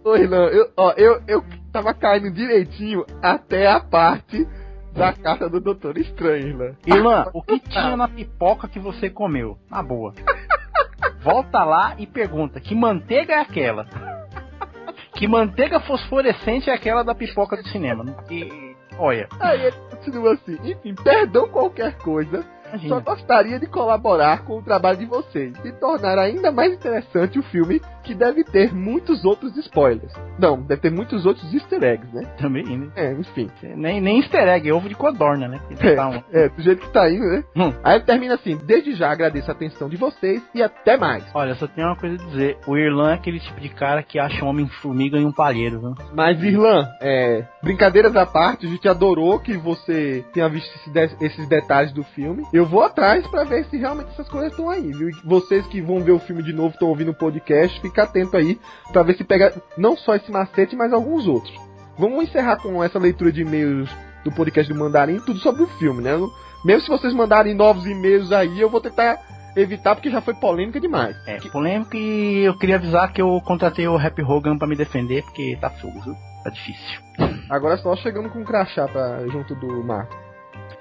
Ô, 0.04 0.16
Irlan, 0.16 0.46
eu, 0.48 0.72
ó, 0.78 0.94
eu, 0.96 1.22
eu 1.28 1.44
tava 1.72 1.94
caindo 1.94 2.32
direitinho 2.32 3.06
até 3.22 3.68
a 3.68 3.80
parte 3.80 4.48
da 4.94 5.14
carta 5.14 5.50
do 5.50 5.60
Doutor 5.60 5.98
Estranho, 5.98 6.48
Irlan. 6.48 6.76
Irlan, 6.86 7.26
o 7.34 7.42
que 7.42 7.60
tinha 7.60 7.98
na 7.98 8.08
pipoca 8.08 8.68
que 8.68 8.80
você 8.80 9.10
comeu? 9.10 9.58
Na 9.70 9.82
boa. 9.84 10.14
Volta 11.22 11.64
lá 11.64 11.96
e 11.98 12.08
pergunta: 12.08 12.60
que 12.60 12.74
manteiga 12.76 13.34
é 13.34 13.40
aquela? 13.40 13.86
Que 15.14 15.28
manteiga 15.28 15.80
fosforescente 15.80 16.70
é 16.70 16.74
aquela 16.74 17.02
da 17.02 17.16
pipoca 17.16 17.58
do 17.58 17.68
cinema? 17.70 18.06
E, 18.30 18.67
olha, 18.98 19.28
Aí 19.40 19.62
ele 19.66 19.76
continua 19.90 20.34
assim, 20.34 20.58
enfim, 20.64 20.96
perdão 20.96 21.48
qualquer 21.50 21.98
coisa, 21.98 22.42
só 22.42 22.70
imagina. 22.70 23.00
gostaria 23.00 23.60
de 23.60 23.68
colaborar 23.68 24.44
com 24.44 24.58
o 24.58 24.62
trabalho 24.62 24.98
de 24.98 25.06
vocês 25.06 25.54
e 25.64 25.72
tornar 25.74 26.18
ainda 26.20 26.52
mais 26.52 26.74
interessante 26.74 27.40
o 27.40 27.44
filme, 27.44 27.82
que 28.08 28.16
deve 28.16 28.44
ter 28.44 28.74
muitos 28.74 29.26
outros 29.26 29.56
spoilers. 29.58 30.14
Não, 30.40 30.62
deve 30.62 30.82
ter 30.82 30.92
muitos 30.92 31.26
outros 31.26 31.54
easter 31.54 31.84
eggs, 31.84 32.16
né? 32.16 32.24
Também, 32.38 32.64
né? 32.64 32.88
É, 32.96 33.12
enfim. 33.12 33.50
Nem, 33.76 34.00
nem 34.00 34.20
easter 34.20 34.48
egg, 34.48 34.70
é 34.70 34.74
ovo 34.74 34.88
de 34.88 34.96
codorna, 34.96 35.48
né? 35.48 35.60
Porque 35.68 35.94
tá 35.96 36.08
um- 36.08 36.24
É, 36.32 36.50
do 36.50 36.62
jeito 36.62 36.82
que 36.86 36.94
tá 36.94 37.10
indo, 37.10 37.26
né? 37.26 37.44
Hum. 37.56 37.74
Aí 37.84 37.96
ele 37.98 38.06
termina 38.06 38.36
assim, 38.36 38.58
desde 38.66 38.94
já 38.94 39.12
agradeço 39.12 39.50
a 39.52 39.54
atenção 39.54 39.90
de 39.90 39.98
vocês 39.98 40.42
e 40.56 40.64
até 40.64 40.96
mais. 40.98 41.24
Olha, 41.34 41.54
só 41.56 41.68
tenho 41.68 41.88
uma 41.88 41.96
coisa 41.96 42.16
a 42.16 42.28
dizer. 42.28 42.58
O 42.66 42.78
Irlan 42.78 43.12
é 43.12 43.14
aquele 43.16 43.40
tipo 43.40 43.60
de 43.60 43.70
cara 43.70 44.02
que 44.02 44.18
acha 44.20 44.44
um 44.44 44.48
homem-formiga 44.48 45.18
em 45.18 45.26
um 45.26 45.32
palheiro, 45.32 45.80
viu? 45.80 45.96
Mas, 46.14 46.42
Irlan, 46.42 46.88
é, 47.02 47.44
brincadeiras 47.62 48.16
à 48.16 48.26
parte, 48.26 48.66
a 48.66 48.70
gente 48.70 48.88
adorou 48.88 49.40
que 49.40 49.58
você 49.58 50.24
tenha 50.34 50.48
visto 50.48 50.68
esse 50.76 51.18
esses 51.22 51.48
detalhes 51.48 51.92
do 51.92 52.04
filme. 52.04 52.44
Eu 52.54 52.66
vou 52.66 52.82
atrás 52.84 53.26
pra 53.28 53.44
ver 53.44 53.66
se 53.66 53.78
realmente 53.78 54.10
essas 54.10 54.30
coisas 54.30 54.52
estão 54.52 54.70
aí, 54.70 54.92
viu? 54.92 55.10
Vocês 55.26 55.66
que 55.68 55.82
vão 55.82 56.00
ver 56.00 56.12
o 56.12 56.20
filme 56.20 56.42
de 56.44 56.54
novo, 56.54 56.70
estão 56.70 56.88
ouvindo 56.90 57.12
o 57.12 57.14
podcast, 57.14 57.80
fica 57.82 57.97
atento 58.00 58.38
aí 58.38 58.60
pra 58.92 59.04
ver 59.04 59.16
se 59.16 59.24
pega 59.24 59.54
não 59.78 59.96
só 59.96 60.16
esse 60.16 60.32
macete, 60.32 60.76
mas 60.76 60.94
alguns 60.94 61.28
outros. 61.28 61.54
Vamos 61.98 62.24
encerrar 62.24 62.58
com 62.58 62.84
essa 62.84 63.00
leitura 63.00 63.32
de 63.32 63.42
e-mails 63.42 63.90
do 64.24 64.32
podcast 64.32 64.72
do 64.72 64.78
Mandarim, 64.78 65.20
tudo 65.20 65.40
sobre 65.40 65.64
o 65.64 65.68
filme, 65.80 66.02
né? 66.02 66.12
Mesmo 66.64 66.82
se 66.82 66.90
vocês 66.90 67.14
mandarem 67.14 67.54
novos 67.54 67.86
e-mails 67.86 68.32
aí, 68.32 68.60
eu 68.60 68.70
vou 68.70 68.82
tentar 68.82 69.20
evitar 69.56 69.96
porque 69.96 70.12
já 70.12 70.22
foi 70.22 70.34
polêmica 70.36 70.80
demais. 70.80 71.16
É, 71.26 71.38
polêmico 71.50 71.96
e 71.96 72.44
eu 72.44 72.58
queria 72.58 72.76
avisar 72.76 73.12
que 73.12 73.22
eu 73.22 73.42
contratei 73.42 73.88
o 73.88 73.96
Rap 73.96 74.22
Hogan 74.22 74.58
pra 74.58 74.68
me 74.68 74.76
defender, 74.76 75.24
porque 75.24 75.58
tá 75.60 75.70
fogo, 75.70 76.00
viu? 76.02 76.16
Tá 76.44 76.50
difícil. 76.50 77.02
Agora 77.50 77.78
só 77.78 77.96
chegando 77.96 78.30
com 78.30 78.40
um 78.40 78.46
crachá 78.46 78.88
pra, 78.88 79.28
junto 79.28 79.56
do 79.56 79.84
Marco. 79.84 80.27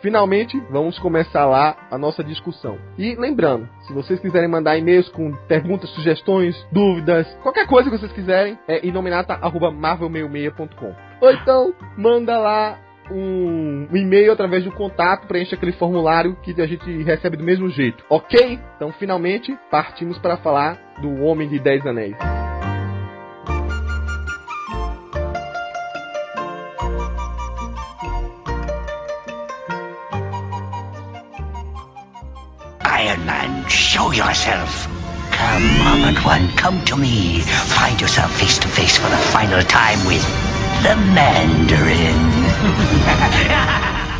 Finalmente, 0.00 0.60
vamos 0.70 0.98
começar 0.98 1.44
lá 1.46 1.76
a 1.90 1.98
nossa 1.98 2.22
discussão. 2.22 2.78
E 2.98 3.14
lembrando, 3.14 3.68
se 3.86 3.92
vocês 3.92 4.20
quiserem 4.20 4.48
mandar 4.48 4.78
e-mails 4.78 5.08
com 5.08 5.32
perguntas, 5.48 5.90
sugestões, 5.90 6.56
dúvidas, 6.70 7.26
qualquer 7.42 7.66
coisa 7.66 7.90
que 7.90 7.98
vocês 7.98 8.12
quiserem, 8.12 8.58
é 8.68 8.86
inominata.marvel66.com. 8.86 10.94
Ou 11.20 11.32
então, 11.32 11.74
manda 11.96 12.38
lá 12.38 12.78
um, 13.10 13.86
e-mail 13.92 14.32
através 14.32 14.64
do 14.64 14.72
contato, 14.72 15.26
preenche 15.26 15.54
aquele 15.54 15.72
formulário 15.72 16.36
que 16.42 16.60
a 16.60 16.66
gente 16.66 17.02
recebe 17.02 17.36
do 17.36 17.44
mesmo 17.44 17.68
jeito, 17.68 18.04
ok? 18.08 18.58
Então, 18.76 18.92
finalmente, 18.92 19.56
partimos 19.70 20.18
para 20.18 20.36
falar 20.36 20.78
do 21.00 21.22
Homem 21.22 21.48
de 21.48 21.58
Dez 21.58 21.84
Anéis. 21.86 22.16
Iron 33.06 33.24
Man, 33.24 33.68
show 33.68 34.10
yourself. 34.10 34.88
Come, 35.30 35.80
armored 35.86 36.24
one, 36.24 36.48
come 36.56 36.84
to 36.86 36.96
me. 36.96 37.40
Find 37.40 38.00
yourself 38.00 38.32
face 38.32 38.58
to 38.58 38.66
face 38.66 38.98
for 38.98 39.08
the 39.08 39.16
final 39.16 39.62
time 39.62 40.04
with 40.06 40.26
the 40.82 40.96
Mandarin. 41.14 42.16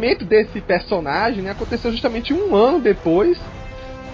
surgimento 0.00 0.24
desse 0.24 0.60
personagem 0.62 1.42
né, 1.42 1.50
aconteceu 1.50 1.90
justamente 1.90 2.32
um 2.32 2.56
ano 2.56 2.80
depois 2.80 3.38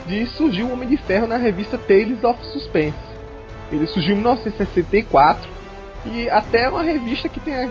de 0.06 0.26
surgir 0.26 0.64
o 0.64 0.72
Homem 0.72 0.88
de 0.88 0.96
Ferro 0.96 1.26
na 1.28 1.36
revista 1.36 1.78
Tales 1.78 2.22
of 2.24 2.44
Suspense. 2.46 2.96
Ele 3.70 3.86
surgiu 3.86 4.12
em 4.12 4.18
1964 4.18 5.48
e 6.06 6.28
até 6.28 6.64
é 6.64 6.68
uma 6.68 6.82
revista 6.82 7.28
que 7.28 7.38
tem 7.38 7.70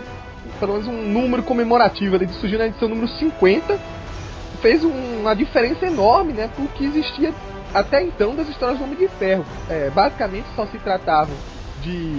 pelo 0.58 0.72
menos 0.72 0.88
um 0.88 1.02
número 1.02 1.42
comemorativo, 1.42 2.14
ele 2.14 2.28
surgiu 2.28 2.58
na 2.58 2.66
edição 2.66 2.88
número 2.88 3.08
50, 3.08 3.78
fez 4.62 4.82
um, 4.84 5.20
uma 5.20 5.34
diferença 5.34 5.86
enorme 5.86 6.32
né, 6.32 6.48
para 6.54 6.64
o 6.64 6.68
que 6.68 6.84
existia 6.84 7.34
até 7.74 8.02
então 8.02 8.34
das 8.34 8.48
histórias 8.48 8.78
do 8.78 8.84
Homem 8.84 8.96
de 8.96 9.08
Ferro. 9.08 9.44
É, 9.68 9.90
basicamente 9.90 10.46
só 10.54 10.66
se 10.66 10.78
tratava 10.78 11.32
de 11.82 12.14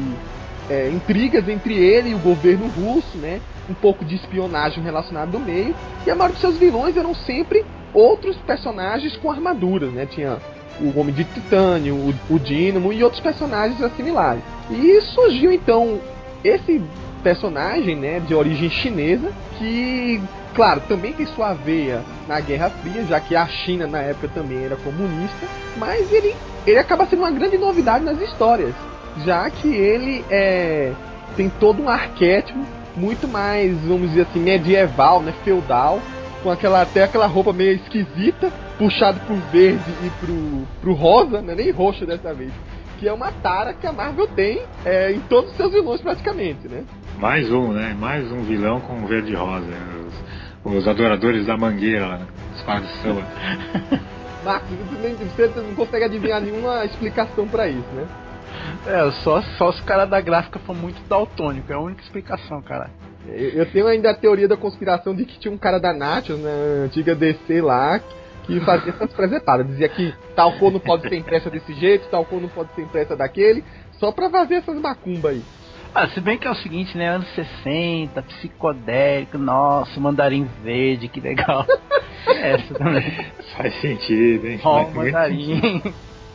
é, 0.70 0.90
intrigas 0.90 1.48
entre 1.48 1.74
ele 1.76 2.10
e 2.10 2.16
o 2.16 2.20
governo 2.20 2.68
russo, 2.68 3.18
né? 3.18 3.42
Um 3.70 3.74
pouco 3.74 4.06
de 4.06 4.16
espionagem 4.16 4.84
relacionada 4.84 5.32
do 5.32 5.40
meio. 5.40 5.76
E 6.06 6.12
a 6.12 6.16
maioria 6.16 6.34
dos 6.34 6.42
seus 6.42 6.58
vilões 6.58 6.96
eram 6.96 7.14
sempre 7.14 7.66
outros 7.94 8.36
personagens 8.38 9.16
com 9.18 9.32
armaduras, 9.32 9.92
né? 9.92 10.06
Tinha 10.06 10.38
o 10.80 11.00
Homem 11.00 11.14
de 11.14 11.24
Titânio, 11.24 11.96
o, 11.96 12.14
o 12.36 12.40
Dínamo 12.40 12.94
e 12.94 13.04
outros 13.04 13.22
personagens 13.22 13.80
similares. 13.96 14.44
E 14.70 15.02
surgiu 15.02 15.52
então 15.52 16.00
esse 16.44 16.82
personagem, 17.24 17.96
né, 17.96 18.20
de 18.20 18.34
origem 18.34 18.70
chinesa, 18.70 19.32
que, 19.58 20.22
claro, 20.54 20.82
também 20.88 21.14
tem 21.14 21.26
sua 21.26 21.54
veia 21.54 22.04
na 22.28 22.40
Guerra 22.40 22.70
Fria, 22.70 23.04
já 23.06 23.20
que 23.20 23.36
a 23.36 23.46
China 23.48 23.88
na 23.88 24.00
época 24.00 24.30
também 24.30 24.64
era 24.64 24.76
comunista, 24.78 25.48
mas 25.78 26.12
ele, 26.12 26.36
ele 26.66 26.78
acaba 26.78 27.06
sendo 27.06 27.20
uma 27.20 27.32
grande 27.32 27.58
novidade 27.58 28.06
nas 28.06 28.22
histórias, 28.22 28.74
já 29.26 29.50
que 29.50 29.68
ele 29.68 30.24
é, 30.30 30.94
tem 31.36 31.50
todo 31.50 31.82
um 31.82 31.90
arquétipo 31.90 32.60
muito 32.98 33.28
mais, 33.28 33.78
vamos 33.86 34.10
dizer 34.10 34.24
assim, 34.24 34.40
medieval, 34.40 35.22
né, 35.22 35.34
feudal, 35.44 36.02
com 36.44 36.52
aquela 36.52 36.82
até 36.82 37.04
aquela 37.04 37.28
roupa 37.28 37.54
meio 37.54 37.76
esquisita, 37.76 38.52
puxado 38.78 39.20
pro 39.22 39.36
verde 39.52 39.92
e 40.04 40.10
pro, 40.20 40.68
pro 40.82 40.94
rosa, 40.94 41.42
né, 41.42 41.56
nem 41.56 41.72
roxo 41.72 42.06
dessa 42.06 42.34
vez 42.34 42.52
que 42.98 43.08
é 43.08 43.14
uma 43.14 43.32
tara 43.32 43.74
que 43.74 43.86
a 43.86 43.94
Marvel 43.94 44.28
tem 44.28 44.62
é, 44.84 45.12
em 45.12 45.20
todos 45.22 45.52
os 45.52 45.58
seus 45.58 45.72
vilões 45.72 46.02
praticamente, 46.02 46.68
né? 46.68 46.84
Mais 47.20 47.52
um, 47.52 47.72
né? 47.72 47.96
Mais 48.00 48.32
um 48.32 48.44
vilão 48.44 48.80
com 48.82 49.06
verde 49.06 49.32
e 49.32 49.36
rosa. 49.36 49.68
Os, 50.66 50.74
os 50.74 50.88
adoradores 50.88 51.46
da 51.46 51.56
mangueira 51.56 52.08
lá, 52.08 52.80
de 52.80 52.88
samba. 53.02 53.24
Marcos, 54.44 54.70
você 55.36 55.52
não 55.62 55.76
consegue 55.76 56.06
adivinhar 56.06 56.42
nenhuma 56.42 56.86
explicação 56.86 57.48
para 57.48 57.68
isso, 57.68 57.90
né? 57.94 58.06
É, 58.86 59.12
só, 59.24 59.42
só 59.58 59.72
se 59.72 59.82
o 59.82 59.86
cara 59.86 60.06
da 60.06 60.22
gráfica 60.22 60.60
for 60.60 60.76
muito 60.76 61.02
daltônico, 61.08 61.72
é 61.72 61.76
a 61.76 61.80
única 61.80 62.02
explicação, 62.02 62.62
cara. 62.62 62.90
Eu 63.28 63.66
tenho 63.72 63.88
ainda 63.88 64.12
a 64.12 64.16
teoria 64.16 64.48
da 64.48 64.56
conspiração 64.56 65.14
de 65.14 65.26
que 65.26 65.38
tinha 65.38 65.54
um 65.54 65.58
cara 65.58 65.80
da 65.80 65.94
Nations, 65.94 66.40
né, 66.40 66.84
antiga 66.86 67.14
DC 67.14 67.62
lá, 67.62 68.00
que 68.44 68.60
fazia 68.62 68.94
essas 68.94 69.12
presepadas. 69.12 69.68
Dizia 69.68 69.90
que 69.90 70.14
tal 70.36 70.54
cor 70.54 70.72
não 70.72 70.80
pode 70.80 71.10
ser 71.10 71.18
impressa 71.18 71.50
desse 71.50 71.74
jeito, 71.74 72.08
tal 72.10 72.24
cor 72.24 72.42
não 72.42 72.48
pode 72.48 72.74
ser 72.74 72.84
impressa 72.84 73.16
daquele, 73.18 73.64
só 74.00 74.12
pra 74.12 74.30
fazer 74.30 74.56
essas 74.56 74.80
macumbas 74.80 75.34
aí. 75.34 75.44
Ah, 75.94 76.08
se 76.10 76.22
bem 76.22 76.38
que 76.38 76.48
é 76.48 76.52
o 76.52 76.56
seguinte, 76.56 76.98
né? 76.98 77.10
Anos 77.10 77.28
60, 77.34 78.22
psicodélico, 78.22 79.38
nossa, 79.38 80.00
mandarim 80.00 80.48
verde, 80.64 81.08
que 81.08 81.20
legal. 81.20 81.66
Essa 82.28 82.74
também. 82.76 83.26
Faz 83.56 83.74
sentido, 83.82 84.48
hein? 84.48 84.60
Ó, 84.64 84.84
oh, 84.84 84.92
mandarim. 84.92 85.82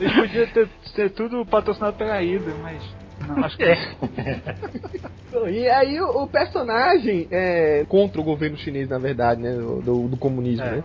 Ele 0.00 0.10
podia 0.14 0.46
ter, 0.48 0.68
ter 0.94 1.10
tudo 1.10 1.44
patrocinado 1.46 1.96
pela 1.96 2.22
Ida, 2.22 2.52
mas 2.62 2.82
não, 3.28 3.44
acho 3.44 3.56
que 3.56 3.64
é. 3.64 3.76
e 5.50 5.68
aí 5.68 6.00
o, 6.00 6.22
o 6.22 6.26
personagem 6.26 7.28
é 7.30 7.84
contra 7.88 8.20
o 8.20 8.24
governo 8.24 8.56
chinês, 8.56 8.88
na 8.88 8.98
verdade, 8.98 9.40
né? 9.40 9.52
Do, 9.52 10.08
do 10.08 10.16
comunismo, 10.16 10.64
é. 10.64 10.76
né? 10.76 10.84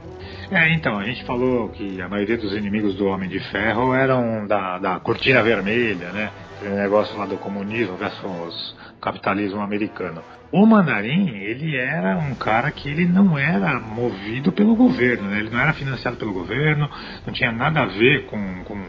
É, 0.51 0.73
então, 0.73 0.97
a 0.97 1.03
gente 1.03 1.23
falou 1.25 1.69
que 1.69 2.01
a 2.01 2.07
maioria 2.07 2.37
dos 2.37 2.53
inimigos 2.53 2.95
do 2.95 3.07
Homem 3.07 3.29
de 3.29 3.39
Ferro 3.51 3.93
eram 3.93 4.45
da, 4.47 4.77
da 4.77 4.99
cortina 4.99 5.41
vermelha, 5.41 6.11
né? 6.11 6.31
Aquele 6.57 6.75
negócio 6.75 7.17
lá 7.17 7.25
do 7.25 7.37
comunismo 7.37 7.97
versus 7.97 8.75
capitalismo 9.01 9.61
americano. 9.61 10.23
O 10.51 10.65
Mandarim, 10.65 11.29
ele 11.29 11.75
era 11.75 12.17
um 12.17 12.33
cara 12.33 12.71
que 12.71 12.89
ele 12.89 13.05
não 13.05 13.37
era 13.37 13.79
movido 13.79 14.51
pelo 14.51 14.75
governo, 14.75 15.29
né? 15.29 15.39
ele 15.39 15.49
não 15.49 15.59
era 15.59 15.73
financiado 15.73 16.15
pelo 16.15 16.31
governo, 16.31 16.89
não 17.25 17.33
tinha 17.33 17.51
nada 17.51 17.81
a 17.81 17.85
ver 17.85 18.25
com, 18.27 18.63
com 18.63 18.81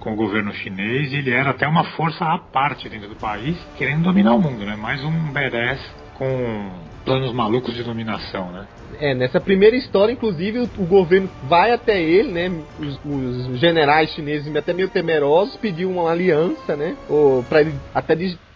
com 0.00 0.12
o 0.12 0.16
governo 0.16 0.52
chinês 0.54 1.12
e 1.12 1.16
ele 1.16 1.30
era 1.30 1.50
até 1.50 1.68
uma 1.68 1.84
força 1.92 2.24
à 2.24 2.38
parte 2.38 2.88
dentro 2.88 3.08
do 3.08 3.16
país, 3.16 3.56
querendo 3.76 4.02
dominar 4.02 4.34
o 4.34 4.40
mundo, 4.40 4.64
né? 4.64 4.74
Mais 4.74 5.04
um 5.04 5.32
badass 5.32 5.78
com 6.14 6.70
planos 7.04 7.32
malucos 7.32 7.74
de 7.74 7.82
dominação, 7.82 8.50
né? 8.50 8.66
É, 8.98 9.14
nessa 9.14 9.40
primeira 9.40 9.76
história, 9.76 10.12
inclusive, 10.12 10.58
o, 10.58 10.68
o 10.78 10.86
governo 10.86 11.30
vai 11.44 11.72
até 11.72 12.00
ele, 12.00 12.30
né? 12.30 12.62
Os, 12.78 13.00
os, 13.04 13.58
generais 13.58 14.10
chineses, 14.10 14.54
até 14.54 14.72
meio 14.72 14.88
temerosos, 14.88 15.56
pediu 15.56 15.90
uma 15.90 16.10
aliança, 16.10 16.76
né? 16.76 16.96
Ou 17.08 17.42
para 17.44 17.62
ele 17.62 17.74
até 17.94 18.14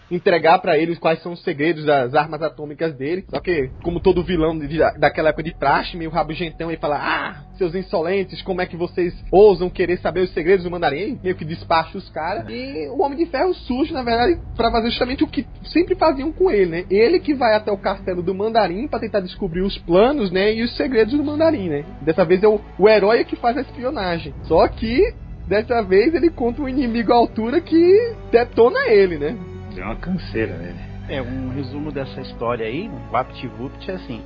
entregar 0.09 0.59
para 0.59 0.77
eles 0.77 0.99
quais 0.99 1.21
são 1.21 1.33
os 1.33 1.43
segredos 1.43 1.85
das 1.85 2.13
armas 2.13 2.41
atômicas 2.41 2.95
dele. 2.95 3.25
Só 3.29 3.39
que, 3.39 3.69
como 3.83 3.99
todo 3.99 4.23
vilão 4.23 4.57
de, 4.57 4.77
daquela 4.99 5.29
época 5.29 5.43
de 5.43 5.53
praxe, 5.53 5.97
meio 5.97 6.09
rabugentão, 6.09 6.69
ele 6.69 6.79
fala: 6.79 6.97
Ah, 6.97 7.43
seus 7.57 7.73
insolentes, 7.73 8.41
como 8.41 8.61
é 8.61 8.65
que 8.65 8.75
vocês 8.75 9.13
ousam 9.31 9.69
querer 9.69 9.97
saber 9.99 10.21
os 10.21 10.33
segredos 10.33 10.63
do 10.63 10.71
mandarim? 10.71 11.19
Meio 11.23 11.35
que 11.35 11.45
despacha 11.45 11.97
os 11.97 12.09
caras. 12.09 12.45
E 12.49 12.87
o 12.89 13.01
Homem 13.01 13.17
de 13.17 13.25
Ferro 13.25 13.53
surge, 13.53 13.93
na 13.93 14.03
verdade, 14.03 14.39
para 14.55 14.71
fazer 14.71 14.89
justamente 14.89 15.23
o 15.23 15.27
que 15.27 15.45
sempre 15.63 15.95
faziam 15.95 16.31
com 16.31 16.49
ele, 16.51 16.69
né? 16.69 16.85
Ele 16.89 17.19
que 17.19 17.33
vai 17.33 17.55
até 17.55 17.71
o 17.71 17.77
castelo 17.77 18.21
do 18.21 18.35
mandarim 18.35 18.87
para 18.87 18.99
tentar 18.99 19.19
descobrir 19.19 19.61
os 19.61 19.77
planos, 19.79 20.31
né? 20.31 20.53
E 20.53 20.63
os 20.63 20.75
segredos 20.75 21.13
do 21.13 21.23
mandarim, 21.23 21.69
né? 21.69 21.85
Dessa 22.01 22.25
vez 22.25 22.43
é 22.43 22.47
o, 22.47 22.59
o 22.77 22.89
herói 22.89 23.23
que 23.23 23.35
faz 23.35 23.57
a 23.57 23.61
espionagem. 23.61 24.33
Só 24.43 24.67
que 24.67 25.01
dessa 25.47 25.81
vez 25.81 26.13
ele 26.13 26.29
contra 26.29 26.63
um 26.63 26.69
inimigo 26.69 27.11
à 27.11 27.15
altura 27.15 27.61
que 27.61 28.13
detona 28.31 28.87
ele, 28.89 29.17
né? 29.17 29.37
Deu 29.75 29.83
uma 29.83 29.97
canseira 29.97 30.55
nele. 30.57 30.79
É, 31.09 31.21
um 31.21 31.49
resumo 31.49 31.91
dessa 31.91 32.21
história 32.21 32.65
aí, 32.65 32.89
VaptVupt, 33.11 33.91
é 33.91 33.95
assim. 33.95 34.23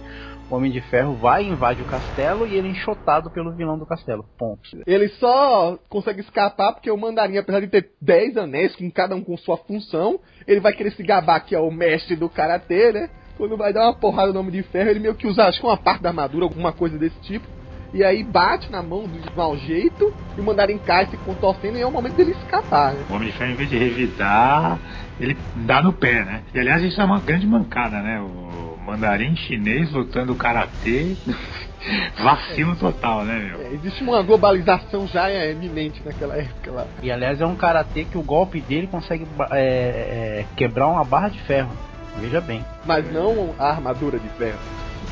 O 0.47 0.55
Homem 0.55 0.71
de 0.71 0.79
Ferro 0.81 1.15
vai, 1.15 1.43
invade 1.43 1.81
o 1.81 1.85
castelo 1.85 2.45
e 2.45 2.55
ele 2.55 2.67
é 2.67 2.71
enxotado 2.71 3.31
pelo 3.31 3.51
vilão 3.51 3.77
do 3.77 3.85
castelo. 3.85 4.23
Ponto. 4.37 4.61
Ele 4.85 5.07
só 5.09 5.77
consegue 5.89 6.21
escapar 6.21 6.73
porque 6.73 6.91
o 6.91 6.97
Mandarim, 6.97 7.37
apesar 7.37 7.61
de 7.61 7.67
ter 7.67 7.89
10 7.99 8.37
anéis, 8.37 8.75
com 8.75 8.91
cada 8.91 9.15
um 9.15 9.23
com 9.23 9.35
sua 9.37 9.57
função, 9.57 10.19
ele 10.47 10.59
vai 10.59 10.71
querer 10.73 10.91
se 10.91 11.01
gabar 11.01 11.39
que 11.39 11.55
é 11.55 11.59
o 11.59 11.71
mestre 11.71 12.15
do 12.15 12.29
karatê, 12.29 12.91
né? 12.91 13.09
Quando 13.35 13.57
vai 13.57 13.73
dar 13.73 13.85
uma 13.85 13.95
porrada 13.95 14.31
no 14.31 14.39
Homem 14.39 14.51
de 14.51 14.63
Ferro, 14.63 14.89
ele 14.89 14.99
meio 14.99 15.15
que 15.15 15.25
usa, 15.25 15.45
acho 15.45 15.59
que 15.59 15.65
uma 15.65 15.77
parte 15.77 16.03
da 16.03 16.09
armadura, 16.09 16.45
alguma 16.45 16.71
coisa 16.71 16.97
desse 16.97 17.19
tipo 17.21 17.47
e 17.93 18.03
aí 18.03 18.23
bate 18.23 18.71
na 18.71 18.83
mão 18.83 19.07
do 19.07 19.35
mau 19.35 19.57
jeito 19.57 20.13
e 20.37 20.41
o 20.41 20.43
mandarim 20.43 20.77
cai 20.77 21.07
se 21.07 21.17
contorcendo 21.17 21.77
e 21.77 21.81
é 21.81 21.87
o 21.87 21.91
momento 21.91 22.15
dele 22.15 22.31
escapar, 22.31 22.93
né? 22.93 23.03
O 23.09 23.13
Homem 23.13 23.31
de 23.31 23.37
Ferro, 23.37 23.51
em 23.51 23.55
vez 23.55 23.69
de 23.69 23.77
revidar, 23.77 24.79
ele 25.19 25.37
dá 25.55 25.81
no 25.81 25.93
pé, 25.93 26.23
né? 26.23 26.41
E 26.53 26.59
aliás, 26.59 26.81
isso 26.83 26.99
é 26.99 27.03
uma 27.03 27.19
grande 27.19 27.45
mancada, 27.45 28.01
né? 28.01 28.19
O 28.19 28.77
mandarim 28.85 29.35
chinês 29.35 29.91
lutando 29.91 30.33
karatê. 30.35 31.15
Vacilo 32.21 32.75
total, 32.75 33.23
né, 33.23 33.39
meu? 33.39 33.61
É, 33.61 33.73
existe 33.73 34.03
uma 34.03 34.21
globalização 34.21 35.07
já 35.07 35.29
é 35.29 35.51
eminente 35.51 36.01
naquela 36.03 36.35
época 36.35 36.71
lá. 36.71 36.87
E 37.01 37.09
aliás, 37.09 37.39
é 37.39 37.45
um 37.45 37.55
karatê 37.55 38.03
que 38.03 38.17
o 38.17 38.21
golpe 38.21 38.59
dele 38.59 38.87
consegue 38.87 39.25
é, 39.51 39.57
é, 39.59 40.45
quebrar 40.57 40.87
uma 40.87 41.05
barra 41.05 41.29
de 41.29 41.39
ferro. 41.41 41.71
Veja 42.19 42.41
bem. 42.41 42.65
Mas 42.85 43.09
não 43.11 43.55
a 43.57 43.69
armadura 43.69 44.19
de 44.19 44.27
ferro. 44.29 44.59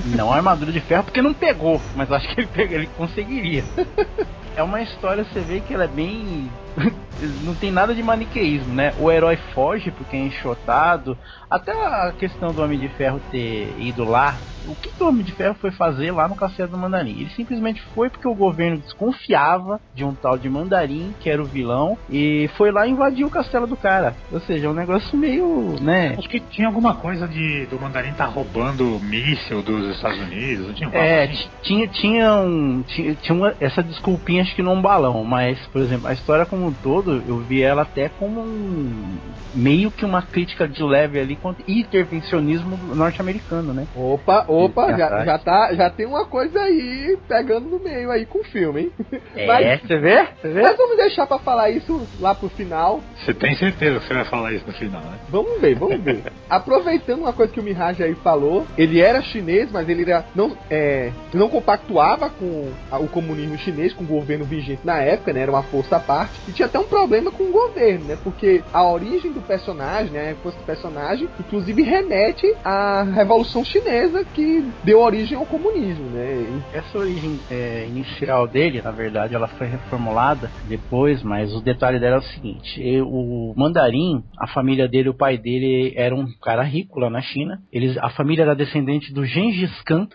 Não 0.08 0.32
a 0.32 0.36
armadura 0.36 0.72
de 0.72 0.82
ferro 0.82 1.06
porque 1.06 1.22
não 1.22 1.34
pegou, 1.34 1.82
mas 1.96 2.12
acho 2.12 2.28
que 2.28 2.41
ele, 2.41 2.48
pegou, 2.48 2.76
ele 2.76 2.89
conseguiria. 2.98 3.63
é 4.58 4.63
uma 4.63 4.82
história, 4.82 5.24
você 5.24 5.39
vê 5.39 5.62
que 5.62 5.74
ela 5.74 5.84
é 5.84 5.88
bem. 5.88 6.50
não 7.43 7.54
tem 7.54 7.72
nada 7.72 7.93
de 7.93 8.02
maniqueísmo, 8.02 8.74
né? 8.74 8.91
O 9.00 9.12
herói 9.12 9.38
foge 9.54 9.91
porque 9.91 10.17
é 10.17 10.20
enxotado. 10.20 11.15
Até 11.50 11.72
a 11.72 12.12
questão 12.12 12.52
do 12.52 12.62
Homem 12.62 12.80
de 12.80 12.89
Ferro 12.89 13.22
ter 13.32 13.74
ido 13.80 14.04
lá 14.04 14.36
o 14.67 14.76
que, 14.76 14.91
o 15.02 15.08
Homem 15.08 15.24
de 15.24 15.32
Ferro 15.32 15.56
foi 15.56 15.72
fazer 15.72 16.12
lá 16.12 16.28
no 16.28 16.36
Castelo 16.36 16.72
do 16.72 16.78
Mandarim? 16.78 17.22
Ele 17.22 17.30
simplesmente 17.30 17.82
foi 17.96 18.10
porque 18.10 18.28
o 18.28 18.36
governo 18.36 18.78
desconfiava 18.78 19.80
de 19.96 20.04
um 20.04 20.13
tal 20.13 20.38
de 20.38 20.50
Mandarim, 20.50 21.13
que 21.20 21.30
era 21.30 21.41
o 21.41 21.46
vilão, 21.46 21.98
e 22.10 22.50
foi 22.58 22.72
lá 22.72 22.88
invadir 22.88 23.26
o 23.26 23.30
castelo 23.30 23.65
do 23.65 23.78
cara. 23.78 24.15
Ou 24.32 24.39
seja, 24.41 24.67
é 24.67 24.70
um 24.70 24.74
negócio 24.74 25.17
meio, 25.17 25.76
né? 25.82 26.15
Acho 26.17 26.30
que 26.30 26.39
tinha 26.39 26.67
alguma 26.67 26.96
coisa 26.96 27.28
de 27.28 27.65
do 27.67 27.80
Mandarim 27.80 28.13
tá 28.13 28.26
roubando 28.26 29.00
míssil 29.00 29.62
dos 29.62 29.96
Estados 29.96 30.20
Unidos, 30.20 30.67
não 30.67 30.74
tinha 30.74 30.89
um 30.89 30.93
É, 30.93 31.24
assim? 31.24 31.50
tinha, 31.62 31.88
tinha, 31.88 32.34
um, 32.34 32.84
tinha, 32.84 33.15
tinha 33.15 33.36
uma, 33.36 33.54
essa 33.60 33.82
desculpinha 33.82 34.43
acho 34.48 34.56
que 34.56 34.64
num 34.64 34.82
balão, 34.82 35.24
mas, 35.24 35.60
por 35.68 35.82
exemplo, 35.82 36.08
a 36.08 36.14
história 36.14 36.46
como 36.46 36.68
um 36.68 36.74
todo, 36.74 37.24
eu 37.28 37.38
vi 37.40 37.62
ela 37.62 37.84
até 37.84 38.10
como 38.10 38.42
um 38.42 39.18
meio 39.54 39.92
que 39.92 40.06
uma 40.06 40.22
crítica 40.22 40.68
de 40.68 40.84
leve 40.84 41.20
ali 41.20 41.36
contra 41.36 41.64
intervencionismo 41.68 42.78
norte-americano, 42.96 43.74
né? 43.74 43.88
Opa, 43.96 44.46
Opa, 44.48 44.98
já, 44.98 45.26
já, 45.26 45.38
tá, 45.38 45.74
já 45.74 45.90
tem 45.90 46.06
uma 46.06 46.26
coisa 46.26 46.60
aí 46.60 47.18
pegando 47.28 47.68
no 47.68 47.80
meio 47.80 48.12
aí 48.12 48.26
com 48.26 48.40
o 48.40 48.44
filme, 48.44 48.82
hein? 48.82 48.92
É, 49.36 49.48
mas, 49.48 49.82
você 49.82 49.98
vê? 49.98 50.28
Você 50.42 50.50
vê? 50.50 50.62
Mas 50.62 50.78
vamos 50.78 50.98
deixar 50.98 51.26
pra 51.26 51.40
falar 51.40 51.70
isso 51.70 52.08
lá 52.20 52.36
pro 52.36 52.50
final. 52.50 53.02
Você 53.24 53.34
tem 53.34 53.56
certeza 53.56 54.00
que 54.00 54.08
você 54.08 54.14
vai 54.14 54.26
falar 54.26 54.54
isso 54.54 54.66
no 54.68 54.74
final, 54.74 55.02
né? 55.02 55.18
Vamos 55.30 55.60
ver, 55.60 55.76
vamos 55.76 56.00
ver. 56.02 56.24
Aproveitando 56.50 57.22
uma 57.22 57.34
coisa 57.34 57.52
que 57.52 57.60
o 57.60 57.64
Mirage 57.64 58.04
aí 58.04 58.16
falou, 58.16 58.66
ele 58.78 59.02
era 59.02 59.22
chinês, 59.22 59.48
chinês, 59.48 59.72
mas 59.72 59.88
ele 59.88 60.04
era, 60.04 60.26
não, 60.36 60.56
é, 60.70 61.12
não 61.34 61.50
compactuava 61.50 62.30
com 62.30 62.72
a, 62.92 62.98
o 63.00 63.08
comunismo 63.08 63.58
chinês, 63.58 63.94
com 63.94 64.04
o 64.04 64.08
governo 64.08 64.37
vigente 64.45 64.82
na 64.84 64.97
época, 64.97 65.34
né? 65.34 65.41
Era 65.41 65.52
uma 65.52 65.63
força 65.63 65.97
à 65.97 66.00
parte. 66.00 66.34
E 66.47 66.52
tinha 66.52 66.67
até 66.67 66.80
um 66.80 66.88
problema 66.88 67.32
com 67.32 67.43
o 67.43 67.52
governo, 67.52 68.06
né? 68.06 68.17
Porque 68.23 68.63
a 68.73 68.84
origem 68.84 69.32
do 69.32 69.41
personagem, 69.41 70.12
né? 70.12 70.30
A 70.30 70.32
infância 70.32 70.60
do 70.60 70.65
personagem, 70.65 71.28
inclusive 71.39 71.82
remete 71.82 72.47
à 72.63 73.04
Revolução 73.04 73.63
Chinesa 73.63 74.23
que 74.23 74.63
deu 74.84 75.00
origem 75.00 75.38
ao 75.38 75.45
comunismo, 75.45 76.10
né? 76.10 76.45
E 76.73 76.78
essa 76.78 76.97
origem 76.97 77.39
é, 77.50 77.86
inicial 77.88 78.47
dele, 78.47 78.82
na 78.82 78.91
verdade, 78.91 79.36
ela 79.36 79.47
foi 79.47 79.67
reformulada 79.67 80.52
depois, 80.67 81.21
mas 81.23 81.54
o 81.54 81.62
detalhe 81.62 82.00
dela 82.00 82.17
é 82.17 82.19
o 82.19 82.23
seguinte: 82.23 83.02
o 83.02 83.54
mandarim, 83.56 84.23
a 84.39 84.47
família 84.47 84.88
dele, 84.88 85.10
o 85.10 85.13
pai 85.13 85.38
dele 85.38 85.93
era 85.95 86.15
um 86.15 86.28
cara 86.41 86.63
rico 86.63 87.00
lá 87.00 87.10
na 87.10 87.21
China. 87.21 87.60
Eles, 87.71 87.97
a 87.97 88.10
família 88.10 88.43
era 88.43 88.56
descendente 88.56 89.13
do 89.13 89.26
Gengis 89.26 89.82
Khan, 89.84 90.08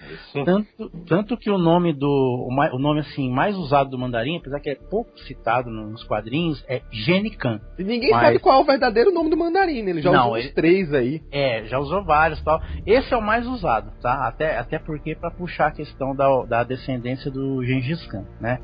tanto, 0.45 0.91
tanto 1.07 1.37
que 1.37 1.51
o 1.51 1.59
nome 1.59 1.93
do 1.93 2.09
o, 2.09 2.79
nome 2.79 3.01
assim 3.01 3.31
mais 3.31 3.57
usado 3.57 3.91
do 3.91 3.99
mandarim, 3.99 4.12
apesar 4.37 4.61
que 4.61 4.71
é 4.71 4.75
pouco 4.75 5.11
citado 5.21 5.71
nos 5.71 6.05
quadrinhos, 6.05 6.65
é 6.69 6.83
Genikan. 6.91 7.61
E 7.79 7.85
ninguém 7.85 8.11
mas... 8.11 8.23
sabe 8.23 8.39
qual 8.39 8.61
é 8.61 8.63
o 8.63 8.67
verdadeiro 8.67 9.13
nome 9.13 9.31
do 9.31 9.37
mandarim, 9.37 9.83
né? 9.83 9.91
ele 9.91 10.03
já 10.03 10.11
Não, 10.11 10.27
usou 10.27 10.39
ele... 10.39 10.49
os 10.49 10.55
três 10.55 10.93
aí. 10.93 11.21
É, 11.31 11.65
já 11.65 11.79
usou 11.79 12.05
vários, 12.05 12.43
tal. 12.43 12.61
Esse 12.87 13.13
é 13.13 13.17
o 13.17 13.23
mais 13.23 13.47
usado, 13.47 13.93
tá? 14.01 14.27
Até 14.27 14.59
até 14.59 14.79
porque 14.79 15.15
para 15.15 15.31
puxar 15.31 15.69
a 15.69 15.71
questão 15.71 16.15
da, 16.15 16.45
da 16.45 16.65
descendência 16.65 17.31
do 17.31 17.65
Gengis 17.65 18.05
Khan, 18.07 18.25
né? 18.41 18.59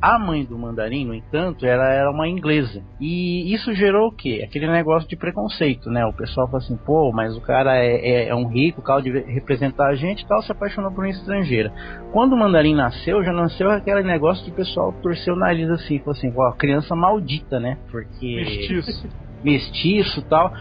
A 0.00 0.18
mãe 0.18 0.44
do 0.44 0.58
mandarim, 0.58 1.04
no 1.04 1.14
entanto, 1.14 1.66
ela 1.66 1.88
era 1.88 2.10
uma 2.10 2.28
inglesa. 2.28 2.82
E 3.00 3.52
isso 3.52 3.74
gerou 3.74 4.08
o 4.08 4.12
quê? 4.12 4.42
Aquele 4.44 4.66
negócio 4.66 5.08
de 5.08 5.16
preconceito, 5.16 5.90
né? 5.90 6.04
O 6.06 6.12
pessoal 6.12 6.46
fala 6.46 6.58
assim, 6.58 6.76
pô, 6.76 7.12
mas 7.12 7.36
o 7.36 7.40
cara 7.40 7.76
é, 7.76 7.94
é, 7.94 8.28
é 8.28 8.34
um 8.34 8.48
rico, 8.48 8.80
o 8.80 8.84
cara 8.84 9.02
de 9.02 9.10
representar 9.10 9.88
a 9.88 9.94
gente 9.94 10.22
e 10.22 10.26
tal, 10.26 10.42
se 10.42 10.52
apaixonou 10.52 10.90
por 10.90 11.04
uma 11.04 11.10
estrangeira. 11.10 11.72
Quando 12.12 12.32
o 12.32 12.38
mandarim 12.38 12.74
nasceu, 12.74 13.22
já 13.24 13.32
nasceu 13.32 13.70
aquele 13.70 14.02
negócio 14.02 14.44
de 14.44 14.52
o 14.62 14.91
pessoal 14.92 15.02
torcer 15.02 15.32
o 15.32 15.36
nariz 15.36 15.68
assim, 15.70 15.98
falou 15.98 16.12
assim, 16.12 16.32
ó, 16.36 16.52
criança 16.52 16.94
maldita, 16.94 17.58
né? 17.58 17.78
Porque. 17.90 18.36
Mestiço. 18.36 19.08
Mestiço 19.42 20.20
e 20.20 20.24
tal. 20.24 20.52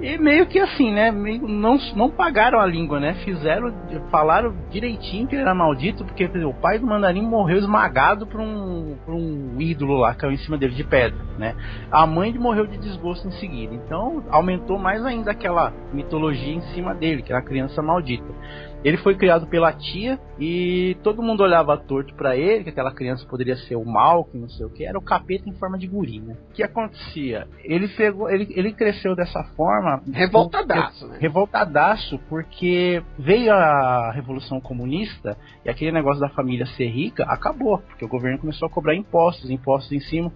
E 0.00 0.16
meio 0.16 0.46
que 0.46 0.60
assim, 0.60 0.92
né? 0.92 1.10
Não, 1.10 1.76
não 1.96 2.08
pagaram 2.08 2.60
a 2.60 2.66
língua, 2.66 3.00
né? 3.00 3.14
Fizeram, 3.24 3.74
falaram 4.12 4.54
direitinho 4.70 5.26
que 5.26 5.34
ele 5.34 5.42
era 5.42 5.52
maldito, 5.52 6.04
porque 6.04 6.24
o 6.24 6.54
pai 6.54 6.78
do 6.78 6.86
mandarim 6.86 7.22
morreu 7.22 7.58
esmagado 7.58 8.24
por 8.24 8.40
um, 8.40 8.96
por 9.04 9.12
um 9.12 9.60
ídolo 9.60 9.96
lá, 9.96 10.14
caiu 10.14 10.32
em 10.32 10.36
cima 10.36 10.56
dele 10.56 10.76
de 10.76 10.84
pedra, 10.84 11.18
né? 11.36 11.56
A 11.90 12.06
mãe 12.06 12.32
morreu 12.38 12.64
de 12.68 12.78
desgosto 12.78 13.26
em 13.26 13.32
seguida. 13.32 13.74
Então 13.74 14.22
aumentou 14.30 14.78
mais 14.78 15.04
ainda 15.04 15.32
aquela 15.32 15.72
mitologia 15.92 16.54
em 16.54 16.60
cima 16.74 16.94
dele, 16.94 17.22
que 17.22 17.32
era 17.32 17.40
a 17.40 17.44
criança 17.44 17.82
maldita. 17.82 18.32
Ele 18.84 18.96
foi 18.98 19.16
criado 19.16 19.46
pela 19.46 19.72
tia 19.72 20.18
e 20.38 20.96
todo 21.02 21.22
mundo 21.22 21.42
olhava 21.42 21.76
torto 21.76 22.14
para 22.14 22.36
ele, 22.36 22.64
que 22.64 22.70
aquela 22.70 22.94
criança 22.94 23.26
poderia 23.26 23.56
ser 23.56 23.76
o 23.76 23.84
mal, 23.84 24.24
que 24.24 24.38
não 24.38 24.48
sei 24.48 24.64
o 24.66 24.70
que, 24.70 24.84
era 24.84 24.96
o 24.96 25.02
capeta 25.02 25.48
em 25.48 25.54
forma 25.54 25.76
de 25.76 25.86
guri, 25.86 26.20
né? 26.20 26.36
O 26.50 26.52
que 26.52 26.62
acontecia? 26.62 27.48
Ele 27.64 27.88
pegou, 27.88 28.30
ele, 28.30 28.46
ele 28.50 28.72
cresceu 28.72 29.16
dessa 29.16 29.42
forma. 29.56 30.00
Revoltadaço, 30.12 31.08
né? 31.08 31.18
Revoltadaço, 31.20 32.18
porque 32.28 33.02
veio 33.18 33.52
a 33.52 34.12
Revolução 34.12 34.60
Comunista 34.60 35.36
e 35.64 35.70
aquele 35.70 35.92
negócio 35.92 36.20
da 36.20 36.28
família 36.28 36.66
ser 36.66 36.86
rica 36.86 37.24
acabou, 37.24 37.78
porque 37.78 38.04
o 38.04 38.08
governo 38.08 38.38
começou 38.38 38.66
a 38.66 38.70
cobrar 38.70 38.94
impostos, 38.94 39.50
impostos 39.50 39.92
em 39.92 40.00
cima. 40.00 40.32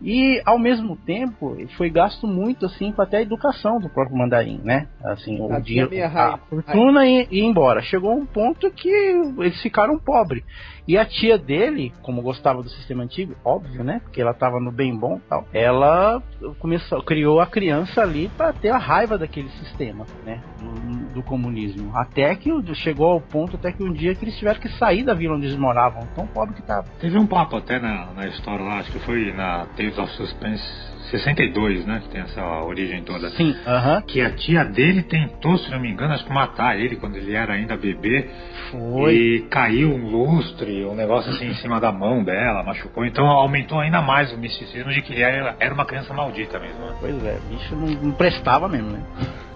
E 0.00 0.40
ao 0.44 0.58
mesmo 0.58 0.96
tempo 0.96 1.56
foi 1.76 1.90
gasto 1.90 2.26
muito 2.26 2.66
assim 2.66 2.92
para 2.92 3.04
até 3.04 3.18
a 3.18 3.22
educação 3.22 3.80
do 3.80 3.88
próprio 3.88 4.16
mandarim, 4.16 4.60
né? 4.62 4.86
Assim, 5.02 5.40
o 5.40 5.60
dinheiro, 5.60 5.90
a 6.04 6.38
fortuna 6.48 7.04
ia, 7.06 7.26
ia 7.30 7.44
embora. 7.44 7.82
Chegou 7.82 8.12
um 8.12 8.24
ponto 8.24 8.70
que 8.70 8.88
eles 8.88 9.60
ficaram 9.60 9.98
pobres. 9.98 10.44
E 10.88 10.96
a 10.96 11.04
tia 11.04 11.36
dele, 11.36 11.92
como 12.00 12.22
gostava 12.22 12.62
do 12.62 12.70
sistema 12.70 13.02
antigo, 13.02 13.36
óbvio, 13.44 13.84
né? 13.84 14.00
Porque 14.02 14.22
ela 14.22 14.30
estava 14.30 14.58
no 14.58 14.72
bem 14.72 14.96
bom, 14.96 15.20
tal. 15.28 15.46
Ela 15.52 16.22
começou, 16.58 17.02
criou 17.02 17.40
a 17.40 17.46
criança 17.46 18.00
ali 18.00 18.30
para 18.38 18.54
ter 18.54 18.70
a 18.70 18.78
raiva 18.78 19.18
daquele 19.18 19.50
sistema, 19.50 20.06
né? 20.24 20.40
Do, 20.58 21.14
do, 21.16 21.22
comunismo. 21.22 21.94
Até 21.94 22.34
que 22.34 22.50
chegou 22.74 23.08
ao 23.08 23.20
ponto 23.20 23.56
até 23.56 23.70
que 23.70 23.82
um 23.82 23.92
dia 23.92 24.14
que 24.14 24.24
eles 24.24 24.38
tiveram 24.38 24.58
que 24.58 24.68
sair 24.78 25.04
da 25.04 25.12
vila 25.12 25.36
onde 25.36 25.44
eles 25.44 25.58
moravam, 25.58 26.08
tão 26.14 26.26
pobre 26.26 26.54
que 26.54 26.62
tava. 26.62 26.86
Teve 26.98 27.18
um 27.18 27.26
papo 27.26 27.56
até 27.56 27.78
na, 27.78 28.06
na 28.14 28.26
história 28.26 28.64
lá, 28.64 28.78
acho 28.78 28.90
que 28.90 28.98
foi 29.00 29.30
na 29.32 29.66
Tales 29.76 29.98
of 29.98 30.10
Suspense 30.14 30.87
62, 31.10 31.86
né? 31.86 32.00
Que 32.02 32.08
tem 32.10 32.20
essa 32.20 32.42
origem 32.62 33.02
toda. 33.02 33.30
Sim, 33.30 33.54
aham. 33.66 33.96
Uh 33.96 34.00
-huh. 34.00 34.06
Que 34.06 34.20
a 34.20 34.30
tia 34.30 34.64
dele 34.64 35.02
tentou, 35.02 35.58
se 35.58 35.70
não 35.70 35.80
me 35.80 35.90
engano, 35.90 36.14
acho 36.14 36.24
que 36.24 36.32
matar 36.32 36.78
ele 36.78 36.96
quando 36.96 37.16
ele 37.16 37.34
era 37.34 37.54
ainda 37.54 37.76
bebê. 37.76 38.28
Foi. 38.70 39.14
E 39.14 39.40
caiu 39.50 39.90
um 39.90 40.10
lustre, 40.10 40.84
um 40.84 40.94
negócio 40.94 41.30
assim 41.30 41.46
em 41.46 41.54
cima 41.54 41.80
da 41.80 41.90
mão 41.90 42.22
dela, 42.22 42.62
machucou. 42.62 43.04
Então 43.04 43.26
aumentou 43.26 43.80
ainda 43.80 44.00
mais 44.00 44.32
o 44.32 44.38
misticismo 44.38 44.90
de 44.90 45.02
que 45.02 45.12
ele 45.12 45.22
era, 45.22 45.56
era 45.58 45.74
uma 45.74 45.84
criança 45.84 46.12
maldita 46.12 46.58
mesmo. 46.58 46.78
Né? 46.78 46.96
Pois 47.00 47.24
é, 47.24 47.38
bicho 47.48 47.76
não, 47.76 47.86
não 47.86 48.12
prestava 48.12 48.68
mesmo, 48.68 48.90
né? 48.90 49.02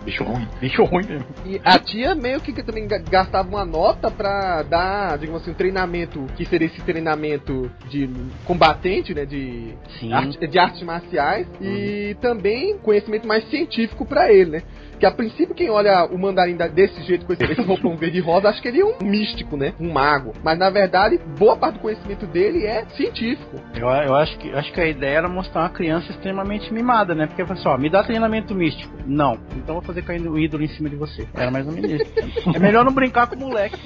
Bicho 0.04 0.24
ruim. 0.24 0.48
Bicho 0.60 0.84
ruim 0.84 1.06
mesmo. 1.06 1.26
E 1.46 1.60
a 1.64 1.78
tia 1.78 2.14
meio 2.14 2.40
que 2.40 2.52
também 2.62 2.86
gastava 2.86 3.48
uma 3.48 3.64
nota 3.64 4.10
pra 4.10 4.62
dar, 4.62 5.18
digamos 5.18 5.42
assim, 5.42 5.52
um 5.52 5.54
treinamento, 5.54 6.26
que 6.36 6.44
seria 6.44 6.66
esse 6.66 6.80
treinamento 6.82 7.70
de 7.88 8.08
combatente, 8.44 9.14
né? 9.14 9.24
De, 9.24 9.74
arte, 10.12 10.46
de 10.46 10.58
artes 10.58 10.82
marciais. 10.82 11.46
Uhum. 11.60 11.66
E 11.66 12.16
também 12.20 12.78
conhecimento 12.78 13.26
mais 13.26 13.48
científico 13.48 14.04
para 14.04 14.32
ele, 14.32 14.50
né? 14.50 14.62
Que 14.98 15.06
a 15.06 15.10
princípio, 15.10 15.54
quem 15.54 15.68
olha 15.68 16.04
o 16.04 16.18
mandarim 16.18 16.56
desse 16.56 17.02
jeito, 17.02 17.26
com 17.26 17.32
esse, 17.32 17.44
roupão 17.62 17.96
verde 17.96 18.18
e 18.18 18.20
rosa, 18.20 18.48
acha 18.48 18.60
que 18.60 18.68
ele 18.68 18.80
é 18.80 18.84
um 18.84 18.98
místico, 19.02 19.56
né? 19.56 19.74
Um 19.80 19.92
mago. 19.92 20.32
Mas 20.44 20.58
na 20.58 20.70
verdade, 20.70 21.18
boa 21.38 21.56
parte 21.56 21.74
do 21.74 21.80
conhecimento 21.80 22.26
dele 22.26 22.64
é 22.66 22.84
científico. 22.96 23.60
Eu, 23.74 23.88
eu 23.88 24.14
acho, 24.14 24.38
que, 24.38 24.52
acho 24.52 24.72
que 24.72 24.80
a 24.80 24.86
ideia 24.86 25.18
era 25.18 25.28
mostrar 25.28 25.62
uma 25.62 25.70
criança 25.70 26.10
extremamente 26.10 26.72
mimada, 26.72 27.14
né? 27.14 27.26
Porque 27.26 27.42
assim, 27.42 27.68
ó, 27.68 27.76
me 27.76 27.90
dá 27.90 28.02
treinamento 28.02 28.54
místico. 28.54 28.92
Não. 29.06 29.38
Então 29.56 29.74
vou 29.74 29.82
fazer 29.82 30.02
caindo 30.02 30.30
o 30.30 30.38
ídolo 30.38 30.62
em 30.62 30.68
cima 30.68 30.88
de 30.88 30.96
você. 30.96 31.26
Era 31.34 31.50
mais 31.50 31.66
ou 31.66 31.72
menos 31.72 31.90
isso. 31.90 32.12
é 32.54 32.58
melhor 32.58 32.84
não 32.84 32.92
brincar 32.92 33.26
com 33.26 33.36
o 33.36 33.38
moleque 33.38 33.76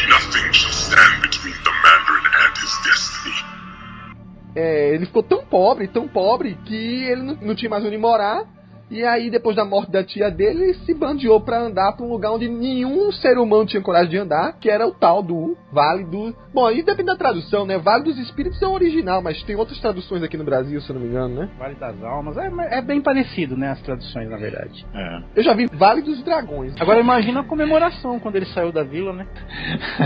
que 0.00 0.06
Nothing 0.08 0.52
shall 0.52 0.72
stand 0.72 1.22
between 1.22 1.54
the 1.62 1.72
Mandarin 1.84 2.26
and 2.42 2.52
his 2.56 2.74
destiny. 2.84 3.44
É, 4.56 4.94
ele 4.94 5.06
ficou 5.06 5.22
tão 5.22 5.44
pobre, 5.44 5.86
tão 5.86 6.08
pobre, 6.08 6.58
que 6.64 7.04
ele 7.04 7.22
não, 7.22 7.34
não 7.36 7.54
tinha 7.54 7.70
mais 7.70 7.84
onde 7.84 7.96
morar 7.96 8.44
e 8.90 9.04
aí, 9.04 9.30
depois 9.30 9.54
da 9.54 9.64
morte 9.64 9.92
da 9.92 10.02
tia 10.02 10.28
dele, 10.30 10.64
ele 10.64 10.74
se 10.74 10.92
bandeou 10.92 11.40
para 11.40 11.60
andar 11.60 11.92
para 11.92 12.04
um 12.04 12.10
lugar 12.10 12.32
onde 12.32 12.48
nenhum 12.48 13.12
ser 13.12 13.38
humano 13.38 13.64
tinha 13.64 13.80
coragem 13.80 14.10
de 14.10 14.18
andar, 14.18 14.54
que 14.58 14.68
era 14.68 14.84
o 14.84 14.90
tal 14.90 15.22
do 15.22 15.56
Vale 15.72 16.04
do. 16.04 16.34
Bom, 16.52 16.66
aí 16.66 16.82
depende 16.82 17.06
da 17.06 17.16
tradução, 17.16 17.64
né? 17.64 17.78
Vale 17.78 18.02
dos 18.02 18.18
Espíritos 18.18 18.60
é 18.60 18.66
o 18.66 18.72
original, 18.72 19.22
mas 19.22 19.40
tem 19.44 19.54
outras 19.54 19.78
traduções 19.78 20.24
aqui 20.24 20.36
no 20.36 20.42
Brasil, 20.42 20.80
se 20.80 20.90
eu 20.90 20.94
não 20.94 21.02
me 21.02 21.08
engano, 21.08 21.36
né? 21.36 21.50
Vale 21.56 21.76
das 21.76 22.02
Almas. 22.02 22.36
É, 22.36 22.50
é 22.78 22.82
bem 22.82 23.00
parecido, 23.00 23.56
né? 23.56 23.70
As 23.70 23.80
traduções, 23.82 24.28
na 24.28 24.36
verdade. 24.36 24.84
É. 24.92 25.22
Eu 25.36 25.44
já 25.44 25.54
vi 25.54 25.66
Vale 25.66 26.02
dos 26.02 26.20
Dragões. 26.24 26.74
Agora 26.80 26.98
imagina 26.98 27.40
a 27.40 27.44
comemoração 27.44 28.18
quando 28.18 28.34
ele 28.34 28.46
saiu 28.46 28.72
da 28.72 28.82
vila, 28.82 29.12
né? 29.12 29.26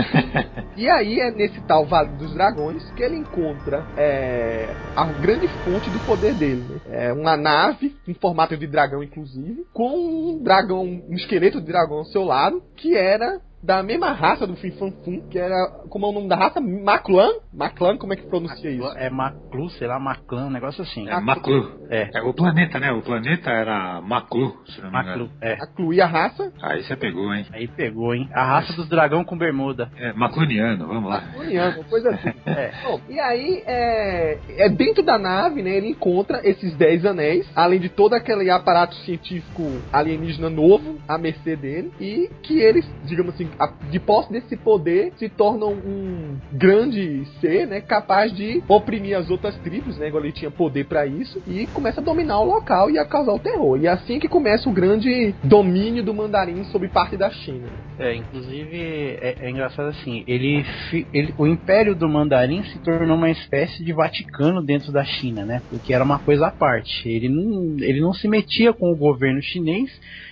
e 0.77 0.87
aí 0.87 1.19
é 1.19 1.31
nesse 1.31 1.59
tal 1.61 1.87
Vale 1.87 2.09
dos 2.09 2.35
Dragões 2.35 2.83
que 2.91 3.01
ele 3.01 3.15
encontra 3.15 3.83
é, 3.97 4.69
a 4.95 5.05
grande 5.05 5.47
fonte 5.63 5.89
do 5.89 5.99
poder 6.05 6.35
dele, 6.35 6.63
né? 6.69 7.07
É 7.07 7.13
uma 7.13 7.35
nave 7.35 7.95
em 8.07 8.13
formato 8.13 8.55
de 8.55 8.67
dragão, 8.75 9.01
inclusive, 9.01 9.65
com 9.73 9.89
um 9.89 10.43
dragão, 10.43 10.83
um 10.83 11.13
esqueleto 11.13 11.61
de 11.61 11.67
dragão 11.67 11.99
ao 11.99 12.05
seu 12.05 12.23
lado, 12.23 12.61
que 12.75 12.93
era 12.95 13.39
da 13.65 13.81
mesma 13.81 14.11
raça 14.11 14.45
do 14.45 14.55
Fin 14.55 14.71
Fan 14.71 14.91
Fum, 15.03 15.27
que 15.29 15.39
era. 15.39 15.55
Como 15.89 16.05
é 16.05 16.09
o 16.09 16.11
nome 16.11 16.29
da 16.29 16.35
raça? 16.35 16.61
Maclan? 16.61 17.29
Maclan, 17.51 17.97
como 17.97 18.13
é 18.13 18.15
que 18.15 18.27
pronuncia 18.27 18.69
isso? 18.69 18.97
É 18.97 19.09
Maclu, 19.09 19.69
sei 19.71 19.87
lá, 19.87 19.99
Maclan, 19.99 20.47
um 20.47 20.51
negócio 20.51 20.83
assim. 20.83 21.09
É 21.09 21.19
Maclu. 21.19 21.71
É. 21.89 22.09
é. 22.13 22.21
O 22.21 22.33
planeta, 22.33 22.79
né? 22.79 22.91
O 22.91 23.01
planeta 23.01 23.49
era 23.49 24.01
Maclu, 24.01 24.55
se 24.67 24.79
não 24.81 24.89
me 24.89 24.93
Maclu, 24.93 25.29
é. 25.41 25.57
Maclu. 25.57 25.93
E 25.93 26.01
a 26.01 26.05
raça? 26.05 26.53
Aí 26.61 26.83
você 26.83 26.95
pegou, 26.95 27.33
hein? 27.33 27.45
Aí 27.51 27.67
pegou, 27.67 28.13
hein? 28.13 28.29
A 28.33 28.45
raça 28.45 28.73
dos 28.73 28.87
dragão 28.87 29.23
com 29.23 29.37
bermuda. 29.37 29.89
É, 29.97 30.13
Macluniano, 30.13 30.87
vamos 30.87 31.09
lá. 31.09 31.21
Macluniano, 31.21 31.83
coisa 31.85 32.09
assim. 32.11 32.33
é. 32.45 32.71
Bom, 32.83 33.01
e 33.09 33.19
aí, 33.19 33.63
é, 33.65 34.37
é 34.57 34.69
dentro 34.69 35.01
da 35.01 35.17
nave, 35.17 35.63
né? 35.63 35.75
Ele 35.75 35.89
encontra 35.89 36.41
esses 36.47 36.75
10 36.75 37.05
anéis, 37.05 37.49
além 37.55 37.79
de 37.79 37.89
todo 37.89 38.13
aquele 38.13 38.49
aparato 38.51 38.93
científico 38.97 39.63
alienígena 39.91 40.49
novo, 40.49 40.99
à 41.07 41.17
mercê 41.17 41.55
dele, 41.55 41.91
e 41.99 42.29
que 42.43 42.59
eles, 42.59 42.87
digamos 43.05 43.33
assim, 43.33 43.49
de 43.89 43.99
posse 43.99 44.31
desse 44.31 44.55
poder, 44.57 45.13
se 45.17 45.29
tornam 45.29 45.73
um 45.73 46.37
grande 46.51 47.25
ser, 47.39 47.67
né, 47.67 47.81
capaz 47.81 48.35
de 48.35 48.61
oprimir 48.67 49.17
as 49.17 49.29
outras 49.29 49.55
tribos, 49.59 49.97
né, 49.97 50.07
agora 50.07 50.25
ele 50.25 50.33
tinha 50.33 50.51
poder 50.51 50.85
para 50.85 51.05
isso, 51.05 51.41
e 51.47 51.67
começa 51.67 52.01
a 52.01 52.03
dominar 52.03 52.39
o 52.39 52.45
local 52.45 52.89
e 52.89 52.97
a 52.97 53.05
causar 53.05 53.33
o 53.33 53.39
terror. 53.39 53.77
E 53.79 53.87
é 53.87 53.89
assim 53.89 54.19
que 54.19 54.27
começa 54.27 54.69
o 54.69 54.73
grande 54.73 55.33
domínio 55.43 56.03
do 56.03 56.13
mandarim 56.13 56.63
sobre 56.65 56.87
parte 56.87 57.17
da 57.17 57.29
China. 57.29 57.67
É, 57.97 58.13
inclusive 58.15 58.77
é, 59.21 59.35
é 59.41 59.49
engraçado 59.49 59.89
assim, 59.89 60.23
ele, 60.27 60.65
ele, 61.13 61.33
o 61.37 61.47
império 61.47 61.95
do 61.95 62.09
mandarim 62.09 62.63
se 62.63 62.79
tornou 62.79 63.15
uma 63.15 63.29
espécie 63.29 63.83
de 63.83 63.93
Vaticano 63.93 64.61
dentro 64.61 64.91
da 64.91 65.03
China, 65.03 65.45
né, 65.45 65.61
porque 65.69 65.93
era 65.93 66.03
uma 66.03 66.19
coisa 66.19 66.47
à 66.47 66.51
parte. 66.51 67.07
Ele 67.07 67.29
não, 67.29 67.77
ele 67.79 68.01
não 68.01 68.13
se 68.13 68.27
metia 68.27 68.73
com 68.73 68.91
o 68.91 68.95
governo 68.95 69.41
chinês 69.41 69.89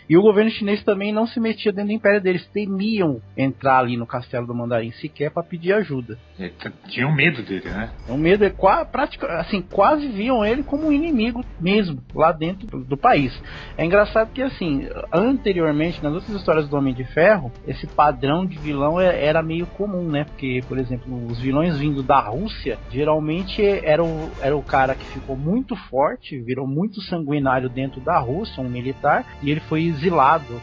E 0.09 0.17
o 0.17 0.21
governo 0.21 0.51
chinês 0.51 0.83
também 0.83 1.11
não 1.11 1.25
se 1.25 1.39
metia 1.39 1.71
dentro 1.71 1.87
do 1.89 1.93
império 1.93 2.21
deles, 2.21 2.45
temiam 2.53 3.21
entrar 3.37 3.79
ali 3.79 3.97
no 3.97 4.05
castelo 4.05 4.45
do 4.45 4.53
mandarim 4.53 4.91
sequer 4.93 5.31
para 5.31 5.43
pedir 5.43 5.73
ajuda. 5.73 6.17
É, 6.39 6.51
Tinham 6.89 7.13
medo 7.13 7.41
dele, 7.41 7.69
né? 7.69 7.91
O 8.07 8.17
medo 8.17 8.43
é 8.43 8.49
qua, 8.49 8.87
assim, 9.39 9.61
quase 9.61 10.07
viam 10.07 10.45
ele 10.45 10.63
como 10.63 10.87
um 10.87 10.91
inimigo 10.91 11.43
mesmo, 11.59 11.99
lá 12.13 12.31
dentro 12.31 12.67
do, 12.67 12.83
do 12.83 12.97
país. 12.97 13.33
É 13.77 13.85
engraçado 13.85 14.31
que, 14.31 14.41
assim, 14.41 14.87
anteriormente, 15.11 16.03
nas 16.03 16.13
outras 16.13 16.35
histórias 16.35 16.67
do 16.67 16.75
Homem 16.75 16.93
de 16.93 17.03
Ferro, 17.05 17.51
esse 17.67 17.87
padrão 17.87 18.45
de 18.45 18.57
vilão 18.59 18.99
é- 18.99 19.25
era 19.25 19.41
meio 19.41 19.65
comum, 19.67 20.09
né? 20.09 20.25
Porque, 20.25 20.61
por 20.67 20.77
exemplo, 20.77 21.25
os 21.27 21.39
vilões 21.39 21.77
vindo 21.77 22.03
da 22.03 22.19
Rússia, 22.19 22.77
geralmente 22.91 23.61
era 23.61 24.03
o, 24.03 24.29
era 24.41 24.55
o 24.55 24.61
cara 24.63 24.95
que 24.95 25.05
ficou 25.07 25.37
muito 25.37 25.75
forte, 25.89 26.39
virou 26.41 26.67
muito 26.67 27.01
sanguinário 27.03 27.69
dentro 27.69 28.01
da 28.01 28.19
Rússia, 28.19 28.61
um 28.63 28.69
militar, 28.69 29.25
e 29.41 29.49
ele 29.49 29.59
foi 29.61 29.92
exilado 29.93 30.61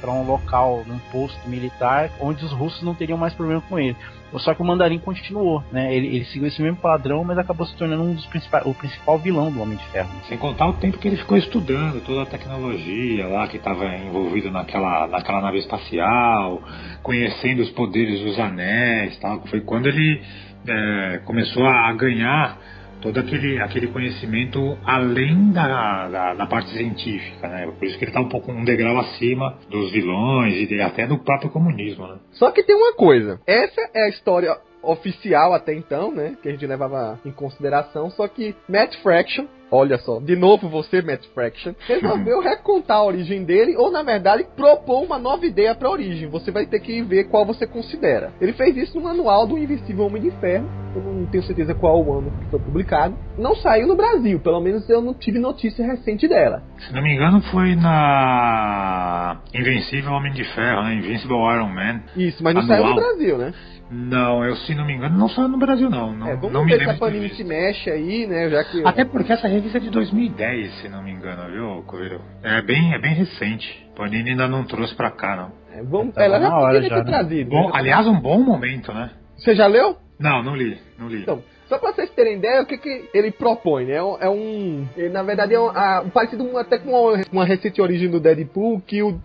para 0.00 0.10
um 0.10 0.24
local, 0.24 0.84
num 0.86 0.98
posto 1.10 1.48
militar, 1.48 2.10
onde 2.20 2.44
os 2.44 2.52
russos 2.52 2.82
não 2.82 2.94
teriam 2.94 3.18
mais 3.18 3.34
problema 3.34 3.62
com 3.68 3.78
ele. 3.78 3.96
Só 4.38 4.54
que 4.54 4.62
o 4.62 4.64
Mandarim 4.64 4.98
continuou, 4.98 5.62
né? 5.70 5.94
Ele, 5.94 6.06
ele 6.06 6.24
seguiu 6.26 6.48
esse 6.48 6.60
mesmo 6.62 6.78
padrão, 6.78 7.22
mas 7.22 7.36
acabou 7.36 7.66
se 7.66 7.76
tornando 7.76 8.02
um 8.02 8.14
dos 8.14 8.24
principais, 8.26 8.64
o 8.64 8.72
principal 8.72 9.18
vilão 9.18 9.52
do 9.52 9.60
Homem 9.60 9.76
de 9.76 9.84
Ferro. 9.88 10.08
Sem 10.26 10.38
contar 10.38 10.68
o 10.68 10.72
tempo 10.74 10.96
que 10.98 11.06
ele 11.06 11.18
ficou 11.18 11.36
estudando 11.36 12.02
toda 12.02 12.22
a 12.22 12.26
tecnologia 12.26 13.26
lá 13.28 13.46
que 13.46 13.58
estava 13.58 13.84
envolvida 13.96 14.50
naquela, 14.50 15.06
naquela 15.06 15.42
nave 15.42 15.58
espacial, 15.58 16.62
conhecendo 17.02 17.60
os 17.60 17.70
poderes 17.70 18.20
dos 18.20 18.38
anéis, 18.38 19.18
tal. 19.18 19.42
Foi 19.48 19.60
quando 19.60 19.88
ele 19.88 20.22
é, 20.66 21.20
começou 21.24 21.66
a 21.66 21.92
ganhar 21.92 22.58
todo 23.02 23.18
aquele, 23.18 23.60
aquele 23.60 23.88
conhecimento 23.88 24.78
além 24.84 25.50
da, 25.50 26.08
da, 26.08 26.34
da 26.34 26.46
parte 26.46 26.70
científica, 26.70 27.48
né? 27.48 27.66
Por 27.66 27.84
isso 27.84 27.98
que 27.98 28.04
ele 28.04 28.10
está 28.10 28.20
um 28.20 28.28
pouco 28.28 28.50
um 28.52 28.64
degrau 28.64 28.98
acima 28.98 29.58
dos 29.68 29.90
vilões 29.90 30.70
e 30.70 30.80
até 30.80 31.06
do 31.06 31.18
próprio 31.18 31.50
comunismo, 31.50 32.06
né? 32.06 32.18
Só 32.32 32.50
que 32.50 32.62
tem 32.62 32.76
uma 32.76 32.94
coisa. 32.94 33.40
Essa 33.46 33.80
é 33.92 34.06
a 34.06 34.08
história 34.08 34.56
oficial 34.82 35.52
até 35.52 35.74
então, 35.74 36.14
né? 36.14 36.36
Que 36.42 36.48
a 36.48 36.52
gente 36.52 36.66
levava 36.66 37.20
em 37.24 37.32
consideração. 37.32 38.10
Só 38.10 38.26
que 38.28 38.54
Matt 38.68 38.94
Fraction, 39.02 39.46
olha 39.72 39.98
só, 39.98 40.20
de 40.20 40.36
novo 40.36 40.68
você, 40.68 41.00
Matt 41.00 41.24
Fraction, 41.34 41.72
resolveu 41.86 42.40
recontar 42.44 42.98
a 42.98 43.04
origem 43.04 43.44
dele, 43.44 43.74
ou 43.76 43.90
na 43.90 44.02
verdade 44.02 44.46
propor 44.54 45.02
uma 45.02 45.18
nova 45.18 45.46
ideia 45.46 45.74
pra 45.74 45.90
origem. 45.90 46.28
Você 46.28 46.50
vai 46.50 46.66
ter 46.66 46.78
que 46.80 47.02
ver 47.02 47.24
qual 47.24 47.46
você 47.46 47.66
considera. 47.66 48.32
Ele 48.40 48.52
fez 48.52 48.76
isso 48.76 48.96
no 48.98 49.04
manual 49.04 49.46
do 49.46 49.58
Invisível 49.58 50.04
Homem 50.04 50.22
de 50.22 50.30
Ferro. 50.32 50.68
Eu 50.94 51.02
não 51.02 51.26
tenho 51.26 51.42
certeza 51.44 51.74
qual 51.74 52.04
o 52.04 52.18
ano 52.18 52.30
que 52.30 52.50
foi 52.50 52.60
publicado. 52.60 53.16
Não 53.38 53.56
saiu 53.56 53.86
no 53.86 53.96
Brasil, 53.96 54.38
pelo 54.40 54.60
menos 54.60 54.88
eu 54.90 55.00
não 55.00 55.14
tive 55.14 55.38
notícia 55.38 55.86
recente 55.86 56.28
dela. 56.28 56.62
Se 56.78 56.92
não 56.92 57.02
me 57.02 57.14
engano, 57.14 57.40
foi 57.50 57.74
na 57.74 59.40
Invencível 59.54 60.12
Homem 60.12 60.32
de 60.32 60.44
Ferro, 60.54 60.82
né? 60.82 60.94
Invincible 60.94 61.36
Iron 61.36 61.68
Man. 61.68 62.02
Isso, 62.14 62.44
mas 62.44 62.54
não 62.54 62.62
Anual. 62.62 62.78
saiu 62.78 62.90
no 62.90 62.94
Brasil, 62.96 63.38
né? 63.38 63.54
Não, 63.94 64.42
eu 64.42 64.56
se 64.56 64.74
não 64.74 64.86
me 64.86 64.94
engano, 64.94 65.18
não 65.18 65.28
saiu 65.28 65.48
no 65.48 65.58
Brasil, 65.58 65.90
não. 65.90 66.14
Não, 66.14 66.26
é, 66.26 66.34
vamos 66.34 66.52
não 66.52 66.64
me 66.64 66.72
ver 66.72 66.78
se 66.78 66.86
lembro 66.86 66.96
a 66.96 66.98
Panini 66.98 67.28
se 67.34 67.44
mexe 67.44 67.90
aí, 67.90 68.26
né? 68.26 68.48
Já 68.48 68.64
que. 68.64 68.82
Até 68.86 69.04
porque 69.04 69.32
essa 69.32 69.46
revista 69.62 69.78
é 69.78 69.80
de 69.80 69.90
2010, 69.90 70.80
se 70.80 70.88
não 70.88 71.02
me 71.02 71.10
engano, 71.12 71.50
viu, 71.50 71.82
Coelho? 71.86 72.20
É 72.42 72.60
bem, 72.62 72.92
é 72.94 72.98
bem 72.98 73.14
recente. 73.14 73.86
Panini 73.96 74.30
ainda 74.30 74.48
não 74.48 74.64
trouxe 74.64 74.94
pra 74.94 75.10
cá, 75.10 75.36
não. 75.36 75.52
É, 75.78 75.82
Tava 76.12 76.24
ela 76.24 76.40
já 76.40 76.56
hora 76.56 76.82
já, 76.82 76.88
ter 76.88 76.96
né? 76.96 77.04
trazido. 77.04 77.50
Bom, 77.50 77.66
né? 77.66 77.70
aliás, 77.74 78.06
um 78.06 78.20
bom 78.20 78.40
momento, 78.42 78.92
né? 78.92 79.10
Você 79.36 79.54
já 79.54 79.66
leu? 79.66 79.96
Não, 80.18 80.42
não 80.42 80.54
li, 80.56 80.78
não 80.98 81.08
li. 81.08 81.22
Então, 81.22 81.42
só 81.66 81.78
pra 81.78 81.92
vocês 81.92 82.10
terem 82.10 82.36
ideia, 82.38 82.62
o 82.62 82.66
que, 82.66 82.76
que 82.78 83.08
ele 83.14 83.30
propõe, 83.30 83.86
né? 83.86 83.94
É 83.94 84.02
um- 84.02 84.16
É 84.20 84.28
um. 84.28 84.86
ele, 84.96 85.08
na 85.08 85.22
verdade, 85.22 85.54
é 85.54 85.60
um, 85.60 85.68
a- 85.68 86.02
um 86.04 86.10
parecido 86.10 86.44
com- 86.44 86.56
até 86.58 86.78
com 86.78 86.90
uma, 86.90 87.22
uma 87.32 87.44
recente 87.44 87.80
origem 87.80 88.10
do 88.10 88.20
Deadpool, 88.20 88.80
que 88.80 89.02
o 89.02 89.18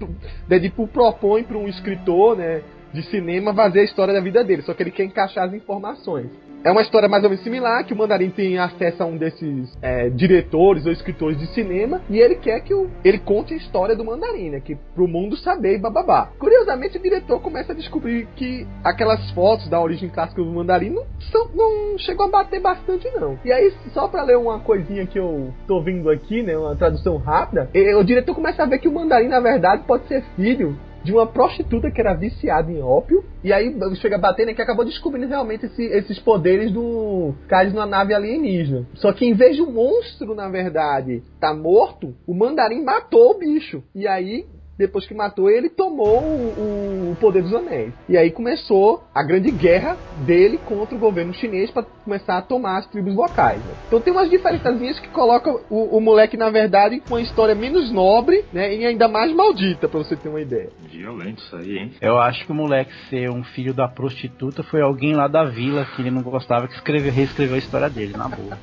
Deadpool 0.48 0.88
propõe 0.88 1.44
pra 1.44 1.58
um 1.58 1.68
escritor, 1.68 2.38
né? 2.38 2.62
De 2.94 3.04
cinema 3.04 3.54
fazer 3.54 3.82
a 3.82 3.84
história 3.84 4.14
da 4.14 4.22
vida 4.22 4.44
dele, 4.44 4.62
só 4.62 4.74
que 4.74 4.82
ele 4.82 4.92
quer 4.92 5.04
encaixar 5.04 5.44
as 5.46 5.54
informações. 5.54 6.28
É 6.68 6.72
uma 6.72 6.82
história 6.82 7.08
mais 7.08 7.24
ou 7.24 7.30
menos 7.30 7.46
similar, 7.46 7.86
que 7.86 7.94
o 7.94 7.98
Mandarim 7.98 8.30
tem 8.30 8.60
acesso 8.60 9.02
a 9.02 9.06
um 9.06 9.16
desses 9.16 9.72
é, 9.82 10.10
diretores 10.10 10.86
ou 10.86 10.92
escritores 10.92 11.40
de 11.40 11.48
cinema, 11.54 12.02
e 12.10 12.20
ele 12.20 12.36
quer 12.36 12.60
que 12.60 12.74
o, 12.74 12.90
ele 13.06 13.20
conte 13.20 13.54
a 13.54 13.58
história 13.58 13.96
do 13.96 14.04
Mandarim, 14.04 14.50
né? 14.50 14.60
Que 14.60 14.76
pro 14.94 15.08
mundo 15.08 15.38
saber 15.38 15.76
e 15.76 15.78
bababá. 15.78 16.30
Curiosamente, 16.38 16.98
o 16.98 17.02
diretor 17.02 17.40
começa 17.40 17.72
a 17.72 17.76
descobrir 17.76 18.28
que 18.36 18.68
aquelas 18.84 19.32
fotos 19.32 19.70
da 19.70 19.80
origem 19.80 20.10
clássica 20.10 20.44
do 20.44 20.52
Mandarim 20.52 20.90
não, 20.90 21.06
são, 21.32 21.48
não 21.56 21.98
chegou 22.00 22.26
a 22.26 22.30
bater 22.30 22.60
bastante, 22.60 23.10
não. 23.16 23.40
E 23.46 23.52
aí, 23.54 23.72
só 23.94 24.10
pra 24.10 24.24
ler 24.24 24.36
uma 24.36 24.60
coisinha 24.60 25.08
que 25.08 25.18
eu 25.18 25.54
tô 25.66 25.82
vendo 25.82 26.10
aqui, 26.10 26.44
né? 26.44 26.58
Uma 26.58 26.76
tradução 26.76 27.16
rápida, 27.16 27.70
o 27.98 28.04
diretor 28.04 28.36
começa 28.36 28.64
a 28.64 28.66
ver 28.66 28.80
que 28.80 28.90
o 28.90 28.94
Mandarim, 28.94 29.30
na 29.30 29.40
verdade, 29.40 29.84
pode 29.88 30.06
ser 30.10 30.22
filho 30.36 30.78
de 31.08 31.14
uma 31.14 31.26
prostituta 31.26 31.90
que 31.90 32.02
era 32.02 32.14
viciada 32.14 32.70
em 32.70 32.82
ópio. 32.82 33.24
E 33.44 33.54
aí 33.54 33.74
chega 33.96 34.20
né? 34.46 34.54
Que 34.54 34.62
acabou 34.62 34.84
descobrindo 34.84 35.30
realmente 35.30 35.66
esse- 35.66 35.86
esses 35.86 36.20
poderes 36.20 36.70
do 36.70 37.34
caso 37.48 37.74
numa 37.74 37.86
nave 37.86 38.14
alienígena. 38.14 38.86
Só 38.96 39.14
que 39.14 39.26
em 39.26 39.34
vez 39.34 39.56
de 39.56 39.62
o 39.62 39.72
monstro, 39.72 40.36
na 40.36 40.50
verdade, 40.50 41.24
tá 41.40 41.54
morto, 41.54 42.14
o 42.28 42.34
mandarim 42.34 42.84
matou 42.84 43.32
o 43.32 43.40
bicho. 43.40 43.82
E 43.96 44.06
aí. 44.06 44.46
Depois 44.78 45.08
que 45.08 45.14
matou 45.14 45.50
ele, 45.50 45.70
tomou 45.70 46.22
o, 46.22 47.12
o 47.12 47.16
poder 47.20 47.42
dos 47.42 47.54
anéis. 47.54 47.94
E 48.08 48.16
aí 48.16 48.32
começou 48.32 49.04
a 49.14 49.24
grande 49.24 49.50
guerra 49.52 49.98
dele 50.26 50.58
contra 50.60 50.96
o 50.96 51.00
governo 51.00 51.34
chinês 51.34 51.72
para 51.72 51.84
começar 51.84 52.38
a 52.38 52.42
tomar 52.42 52.78
as 52.78 52.88
tribos 52.88 53.16
locais. 53.16 53.60
né? 53.60 53.74
Então 53.88 54.00
tem 54.00 54.14
umas 54.14 54.30
diferençazinhas 54.30 55.00
que 55.00 55.08
colocam 55.10 55.60
o, 55.70 55.98
o 55.98 56.02
moleque, 56.02 56.38
na 56.38 56.50
verdade, 56.50 57.00
com 57.00 57.16
uma 57.16 57.22
história 57.22 57.56
menos 57.56 57.92
nobre 57.92 58.46
né, 58.54 58.76
e 58.76 58.86
ainda 58.86 59.08
mais 59.08 59.34
maldita, 59.34 59.88
pra 59.88 60.00
você 60.00 60.16
ter 60.16 60.30
uma 60.30 60.42
ideia. 60.42 60.70
Violento 60.92 61.42
isso 61.42 61.56
aí, 61.56 61.78
hein? 61.78 61.92
Eu 62.00 62.18
acho 62.18 62.46
que 62.46 62.52
o 62.52 62.56
moleque 62.56 62.92
ser 63.10 63.30
um 63.30 63.44
filho 63.44 63.74
da 63.74 63.88
prostituta 63.88 64.64
foi 64.64 64.82
alguém 64.82 65.16
lá 65.16 65.28
da 65.28 65.44
vila 65.44 65.86
que 65.96 66.02
ele 66.02 66.12
não 66.12 66.22
gostava 66.22 66.68
que 66.68 66.76
escreveu, 66.76 67.12
reescreveu 67.12 67.56
a 67.56 67.60
história 67.60 67.90
dele, 67.90 68.16
na 68.16 68.28
boa. 68.28 68.58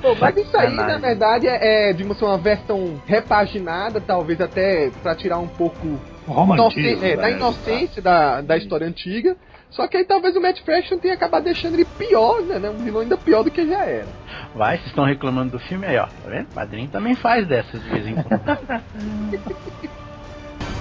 Bom, 0.00 0.16
mas 0.18 0.36
isso 0.36 0.56
aí, 0.56 0.74
na 0.74 0.98
verdade, 0.98 1.46
é, 1.46 1.90
é 1.90 1.92
digamos 1.92 2.20
uma 2.22 2.38
versão 2.38 3.00
repaginada, 3.06 4.00
talvez 4.00 4.40
até 4.40 4.90
pra 5.02 5.14
tirar 5.14 5.38
um 5.38 5.48
pouco 5.48 5.98
romantismo. 6.26 7.04
é, 7.04 7.16
da 7.16 7.22
né? 7.22 7.32
inocência 7.32 8.00
da, 8.00 8.40
da 8.40 8.56
história 8.56 8.86
antiga. 8.86 9.36
Só 9.70 9.86
que 9.86 9.96
aí 9.96 10.04
talvez 10.04 10.34
o 10.36 10.40
Matt 10.40 10.60
Fraction 10.64 10.98
tenha 10.98 11.14
acabado 11.14 11.44
deixando 11.44 11.74
ele 11.74 11.84
pior, 11.84 12.42
né? 12.42 12.58
né, 12.58 12.70
Um 12.70 12.78
vilão 12.78 13.02
ainda 13.02 13.16
pior 13.16 13.44
do 13.44 13.50
que 13.50 13.64
já 13.66 13.84
era. 13.84 14.08
Vai, 14.54 14.76
vocês 14.78 14.88
estão 14.88 15.04
reclamando 15.04 15.52
do 15.52 15.60
filme 15.60 15.86
aí, 15.86 15.96
ó. 15.96 16.06
Tá 16.06 16.28
vendo? 16.28 16.46
O 16.46 16.54
padrinho 16.54 16.88
também 16.88 17.14
faz 17.14 17.46
dessas 17.46 17.80
de 17.80 17.88
vez 17.88 18.06
em 18.06 18.14
quando. 18.14 18.42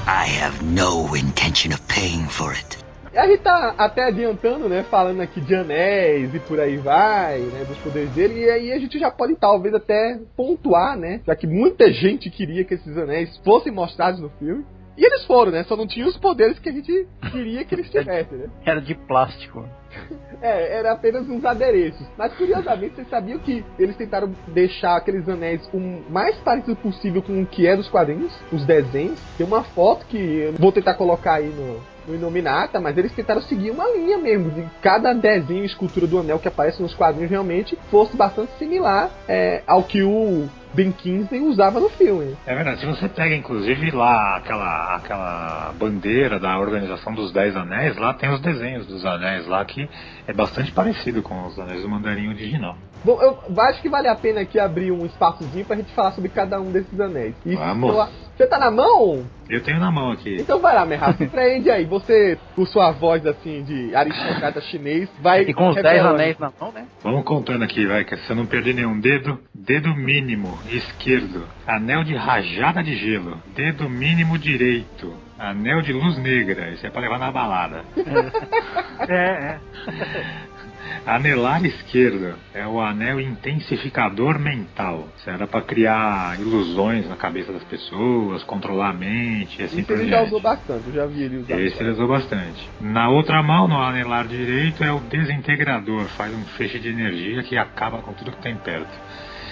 I 0.08 0.25
have 0.41 0.63
no 0.63 1.15
intention 1.15 1.71
of 1.71 1.82
paying 1.84 2.27
for 2.29 2.51
it. 2.51 2.88
E 3.12 3.17
a 3.17 3.28
gente 3.28 3.41
tá 3.41 3.74
até 3.78 4.06
adiantando, 4.06 4.69
né? 4.69 4.84
Falando 4.84 5.22
aqui 5.22 5.41
de 5.41 5.56
anéis 5.56 6.34
e 6.34 6.39
por 6.39 6.60
aí 6.60 6.78
vai, 6.78 7.39
né? 7.39 7.65
Dos 7.67 7.78
poderes 7.80 8.12
dele. 8.12 8.41
E 8.41 8.50
aí 8.50 8.72
a 8.72 8.80
gente 8.80 9.00
já 9.00 9.10
pode 9.10 9.36
talvez 9.36 9.74
até 9.74 10.19
pontuar, 10.38 10.98
né? 10.98 11.22
Já 11.26 11.36
que 11.36 11.48
muita 11.48 11.91
gente 11.91 12.30
queria 12.30 12.63
que 12.63 12.76
esses 12.76 12.98
anéis 12.98 13.36
fossem 13.43 13.72
mostrados 13.72 14.19
no 14.19 14.30
filme. 14.32 14.63
E 14.95 15.06
eles 15.06 15.24
foram, 15.26 15.52
né? 15.52 15.63
Só 15.63 15.78
não 15.78 15.88
tinham 15.88 16.10
os 16.10 16.17
poderes 16.17 16.60
que 16.60 16.67
a 16.67 16.74
gente 16.74 17.08
queria 17.32 17.63
que 17.63 17.74
eles 17.74 17.89
tivessem, 17.89 18.38
né? 18.38 18.50
Era 18.65 18.82
de 18.82 18.93
plástico. 18.93 19.65
É, 20.41 20.78
era 20.78 20.93
apenas 20.93 21.28
uns 21.28 21.43
adereços. 21.43 22.08
Mas 22.17 22.34
curiosamente, 22.36 22.95
vocês 22.95 23.10
sabiam 23.10 23.39
que 23.39 23.62
eles 23.78 23.98
tentaram 23.98 24.34
deixar 24.48 24.95
aqueles 24.95 25.28
anéis 25.28 25.70
o 25.74 25.80
mais 26.10 26.38
parecido 26.38 26.78
possível 26.78 27.22
com 27.22 27.41
o 27.41 27.45
que 27.45 27.68
é 27.68 27.76
dos 27.76 27.89
quadrinhos, 27.89 28.34
os 28.49 28.66
desenhos. 28.66 29.20
Tem 29.38 29.45
uma 29.45 29.66
foto 29.66 30.05
que 30.05 30.18
eu 30.18 30.53
vou 30.53 30.72
tentar 30.72 30.93
colocar 30.93 31.34
aí 31.34 31.47
no, 31.47 31.82
no 32.10 32.16
Inominata, 32.16 32.80
mas 32.80 32.97
eles 32.97 33.14
tentaram 33.14 33.41
seguir 33.41 33.72
uma 33.72 33.88
linha 33.89 34.18
mesmo, 34.18 34.49
de 34.49 34.66
cada 34.82 35.14
desenho 35.14 35.64
escultura 35.64 36.07
do 36.07 36.20
anel 36.20 36.39
que 36.39 36.47
aparece 36.47 36.82
nos 36.82 36.93
quadrinhos 36.93 37.30
realmente 37.30 37.78
fosse 37.91 38.18
bastante 38.18 38.51
similar 38.57 39.10
é, 39.28 39.62
ao 39.68 39.84
que 39.84 40.01
o 40.01 40.49
Ben 40.74 40.91
Kingsley 40.91 41.41
usava 41.41 41.80
no 41.80 41.89
filme. 41.89 42.36
É 42.45 42.53
verdade, 42.53 42.80
se 42.80 42.86
você 42.86 43.07
pega 43.07 43.36
inclusive 43.36 43.91
lá 43.91 44.38
aquela, 44.38 44.95
aquela 44.95 45.74
bandeira 45.78 46.39
da 46.39 46.57
organização 46.60 47.14
dos 47.14 47.32
Dez 47.32 47.55
Anéis, 47.55 47.97
lá 47.97 48.14
tem 48.14 48.30
os 48.30 48.39
desenhos 48.39 48.86
dos 48.86 49.05
anéis 49.05 49.47
lá 49.47 49.64
que 49.66 49.89
é 50.28 50.34
bastante 50.34 50.72
parecido 50.72 51.22
com 51.22 51.47
os 51.47 51.57
anéis 51.60 51.82
do 51.82 51.89
mandarim 51.89 52.30
original. 52.30 52.78
Bom, 53.04 53.20
eu 53.22 53.39
acho 53.62 53.82
que 53.82 53.89
vale 53.89 54.08
a 54.08 54.16
pena 54.16 54.41
aqui 54.41 54.60
abrir 54.60 54.91
um 54.91 55.06
espaçozinho 55.06 55.66
pra 55.66 55.76
gente 55.78 55.93
falar 55.93 56.12
sobre 56.12 56.30
cada 56.30 56.60
um 56.60 56.72
desses 56.72 57.00
anéis. 57.00 57.34
E 57.45 57.56
Vamos. 57.56 57.95
eu- 57.95 58.30
Você 58.39 58.47
tá 58.47 58.58
na 58.58 58.72
mão? 58.72 59.26
Eu 59.50 59.62
tenho 59.62 59.80
na 59.82 59.91
mão 59.91 60.12
aqui. 60.12 60.38
Então 60.39 60.62
vai 60.62 60.74
lá, 60.74 60.86
Merra, 60.86 61.12
se 61.14 61.28
prende 61.28 61.70
aí. 61.70 61.84
Você, 61.86 62.38
com 62.56 62.66
sua 62.66 62.89
voz 62.91 63.26
assim 63.26 63.64
de 63.64 63.93
aristocrata 63.93 64.62
chinês, 64.62 65.10
vai. 65.22 65.41
E 65.41 65.54
com 65.54 65.68
os 65.70 65.76
10 65.76 65.86
revelando. 65.86 66.16
anéis 66.16 66.38
na 66.39 66.52
mão, 66.60 66.72
né? 66.72 66.86
Vamos 67.04 67.26
contando 67.26 67.64
aqui, 67.64 67.86
vai, 67.86 68.06
que 68.06 68.16
se 68.16 68.30
eu 68.30 68.36
não 68.38 68.45
perder 68.45 68.74
nenhum 68.76 68.97
dedo, 69.00 69.39
dedo 69.54 69.93
mínimo 69.93 70.58
esquerdo, 70.68 71.45
anel 71.68 72.04
de 72.06 72.16
rajada 72.16 72.82
de 72.82 72.95
gelo, 72.95 73.38
dedo 73.54 73.89
mínimo 73.89 74.38
direito, 74.38 75.14
anel 75.38 75.82
de 75.82 75.91
luz 75.91 76.18
negra, 76.20 76.70
isso 76.70 76.88
é 76.88 76.89
pra 76.89 77.02
levar 77.02 77.20
na 77.20 77.32
balada. 77.32 77.84
É, 79.08 79.16
é. 79.16 79.60
Anelar 81.10 81.66
esquerdo 81.66 82.36
é 82.53 82.68
o 82.68 82.80
anel 82.80 83.20
intensificador 83.20 84.38
mental. 84.38 85.07
Isso 85.18 85.28
era 85.28 85.47
pra 85.47 85.60
criar 85.60 86.39
ilusões 86.39 87.10
na 87.10 87.16
cabeça 87.16 87.51
das 87.51 87.64
pessoas, 87.64 88.43
controlar 88.43 88.91
a 88.91 88.93
mente 88.93 89.64
assim 89.64 89.80
Isso 89.80 89.88
por 89.88 89.97
ele 89.97 90.07
já 90.07 90.18
diante. 90.18 90.28
usou 90.28 90.39
bastante, 90.39 90.84
eu 90.86 90.93
já 90.93 91.07
vi 91.07 91.24
ele 91.24 91.38
usar. 91.38 91.60
Esse 91.60 91.82
ele 91.82 91.89
usou 91.89 92.07
bastante. 92.07 92.70
Na 92.80 93.10
outra 93.10 93.41
mão, 93.41 93.68
no 93.68 93.82
anelar 93.82 94.28
direito, 94.28 94.84
é 94.84 94.91
o 94.91 94.99
desintegrador. 94.99 96.05
Faz 96.10 96.32
um 96.32 96.43
feixe 96.55 96.78
de 96.78 96.89
energia 96.89 97.41
que 97.41 97.57
acaba 97.57 98.03
com 98.03 98.14
tudo 98.14 98.30
que 98.32 98.41
tem 98.43 98.55
perto. 98.57 98.91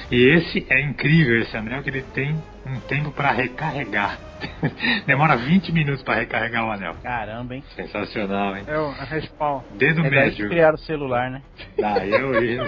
E 0.10 0.24
esse 0.30 0.66
é 0.70 0.82
incrível, 0.82 1.42
esse 1.42 1.56
anel, 1.58 1.84
que 1.84 1.90
ele 1.90 2.02
tem 2.14 2.42
um 2.66 2.80
tempo 2.82 3.12
para 3.12 3.32
recarregar. 3.32 4.18
Demora 5.06 5.36
20 5.36 5.72
minutos 5.74 6.02
para 6.04 6.16
recarregar 6.20 6.66
o 6.66 6.72
anel. 6.72 6.96
Caramba, 7.04 7.56
hein? 7.56 7.64
Sensacional, 7.76 8.56
hein? 8.56 8.64
É 8.68 8.78
o 8.78 8.92
respawn. 8.92 9.62
Dedo 9.78 10.00
É 10.06 10.10
daí 10.10 10.10
que 10.12 10.16
médio. 10.16 10.50
criaram 10.50 10.76
o 10.76 10.80
celular, 10.80 11.30
né? 11.30 11.42
Daí 11.78 12.14
é 12.14 12.24
origem. 12.24 12.60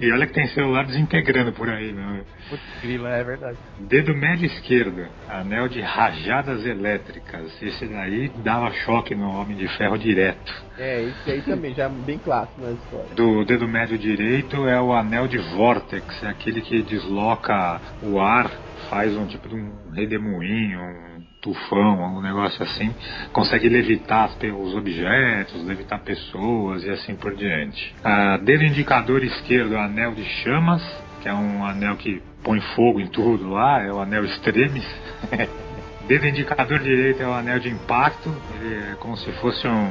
E 0.00 0.12
olha 0.12 0.26
que 0.26 0.34
tem 0.34 0.46
celular 0.48 0.84
desintegrando 0.84 1.52
por 1.52 1.68
aí, 1.68 1.92
meu. 1.92 2.24
Putz, 2.50 2.62
grila, 2.82 3.10
é 3.10 3.24
verdade. 3.24 3.56
Dedo 3.80 4.14
médio 4.14 4.46
esquerdo, 4.46 5.06
anel 5.28 5.68
de 5.68 5.80
rajadas 5.80 6.64
elétricas. 6.66 7.50
Esse 7.62 7.86
daí 7.86 8.30
dava 8.44 8.70
choque 8.72 9.14
no 9.14 9.30
Homem 9.30 9.56
de 9.56 9.66
Ferro 9.76 9.98
direto. 9.98 10.52
É, 10.78 11.02
esse 11.02 11.30
aí 11.30 11.42
também, 11.42 11.74
já 11.74 11.88
bem 11.88 12.18
clássico 12.18 12.60
na 12.60 12.72
história. 12.72 13.14
Do 13.14 13.44
dedo 13.44 13.66
médio 13.66 13.98
direito 13.98 14.68
é 14.68 14.80
o 14.80 14.92
anel 14.92 15.26
de 15.26 15.38
Vortex, 15.38 16.22
é 16.22 16.28
aquele 16.28 16.60
que 16.60 16.82
desloca 16.82 17.80
o 18.02 18.20
ar, 18.20 18.50
faz 18.90 19.16
um 19.16 19.26
tipo 19.26 19.48
de 19.48 19.54
um 19.54 19.72
redemoinho, 19.92 20.80
um 20.80 21.07
tufão, 21.40 22.02
algum 22.04 22.20
negócio 22.20 22.62
assim. 22.62 22.94
Consegue 23.32 23.68
levitar 23.68 24.30
os 24.58 24.74
objetos, 24.74 25.64
levitar 25.64 26.00
pessoas 26.00 26.84
e 26.84 26.90
assim 26.90 27.14
por 27.14 27.34
diante. 27.34 27.94
Dedo 28.42 28.64
indicador 28.64 29.22
esquerdo, 29.24 29.76
anel 29.76 30.12
de 30.14 30.24
chamas, 30.24 30.82
que 31.20 31.28
é 31.28 31.32
um 31.34 31.64
anel 31.64 31.96
que 31.96 32.22
põe 32.42 32.60
fogo 32.74 33.00
em 33.00 33.06
tudo 33.06 33.50
lá, 33.50 33.82
é 33.82 33.92
o 33.92 34.00
anel 34.00 34.24
extremis. 34.24 34.86
Dedo 36.08 36.26
indicador 36.26 36.78
direito 36.78 37.22
é 37.22 37.26
o 37.26 37.34
anel 37.34 37.58
de 37.58 37.68
impacto, 37.68 38.34
ele 38.60 38.74
é 38.92 38.94
como 38.98 39.16
se 39.16 39.30
fosse 39.32 39.66
um. 39.68 39.90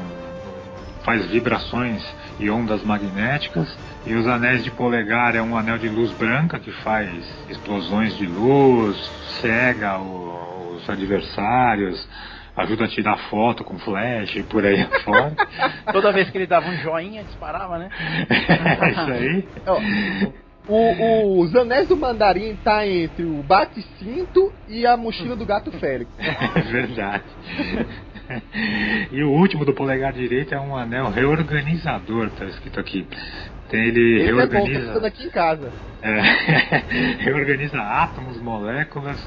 faz 1.03 1.25
vibrações 1.27 2.03
e 2.39 2.49
ondas 2.49 2.83
magnéticas. 2.83 3.67
E 4.05 4.13
os 4.13 4.27
anéis 4.27 4.63
de 4.63 4.71
polegar 4.71 5.35
é 5.35 5.41
um 5.41 5.55
anel 5.57 5.77
de 5.77 5.87
luz 5.87 6.11
branca 6.11 6.59
que 6.59 6.71
faz 6.81 7.09
explosões 7.49 8.17
de 8.17 8.25
luz, 8.25 8.97
cega 9.41 9.97
o- 9.99 10.36
os 10.87 10.89
adversários, 10.89 12.09
ajuda 12.55 12.85
a 12.85 12.87
tirar 12.87 13.17
foto 13.29 13.63
com 13.63 13.77
flash 13.79 14.35
e 14.35 14.43
por 14.43 14.65
aí 14.65 14.81
afora. 14.91 15.35
Toda 15.91 16.11
vez 16.11 16.29
que 16.29 16.37
ele 16.37 16.47
dava 16.47 16.67
um 16.69 16.77
joinha, 16.77 17.23
disparava, 17.23 17.77
né? 17.77 17.89
é 18.29 18.89
isso 18.91 19.11
aí. 19.11 19.47
Ó, 19.67 19.81
o, 20.69 21.39
os 21.41 21.55
anéis 21.55 21.87
do 21.87 21.95
mandarim 21.95 22.55
tá 22.63 22.85
entre 22.85 23.23
o 23.23 23.41
bate-cinto 23.43 24.51
e 24.67 24.85
a 24.85 24.97
mochila 24.97 25.35
do 25.35 25.45
gato 25.45 25.71
férico. 25.73 26.11
É 26.55 26.61
verdade. 26.61 27.23
E 29.09 29.23
o 29.23 29.29
último 29.29 29.63
do 29.63 29.73
polegar 29.73 30.11
direito 30.11 30.53
é 30.53 30.59
um 30.59 30.75
anel 30.75 31.09
reorganizador, 31.09 32.29
tá 32.31 32.43
escrito 32.43 32.77
aqui. 32.77 33.07
Tem, 33.69 33.79
ele 33.87 34.21
Esse 34.21 34.29
é 34.29 34.31
bom, 34.31 34.37
reorganiza. 34.37 34.79
pensando 34.79 35.05
aqui 35.05 35.25
em 35.27 35.29
casa. 35.29 35.71
É, 36.01 36.21
reorganiza 37.23 37.79
átomos, 37.79 38.41
moléculas 38.41 39.17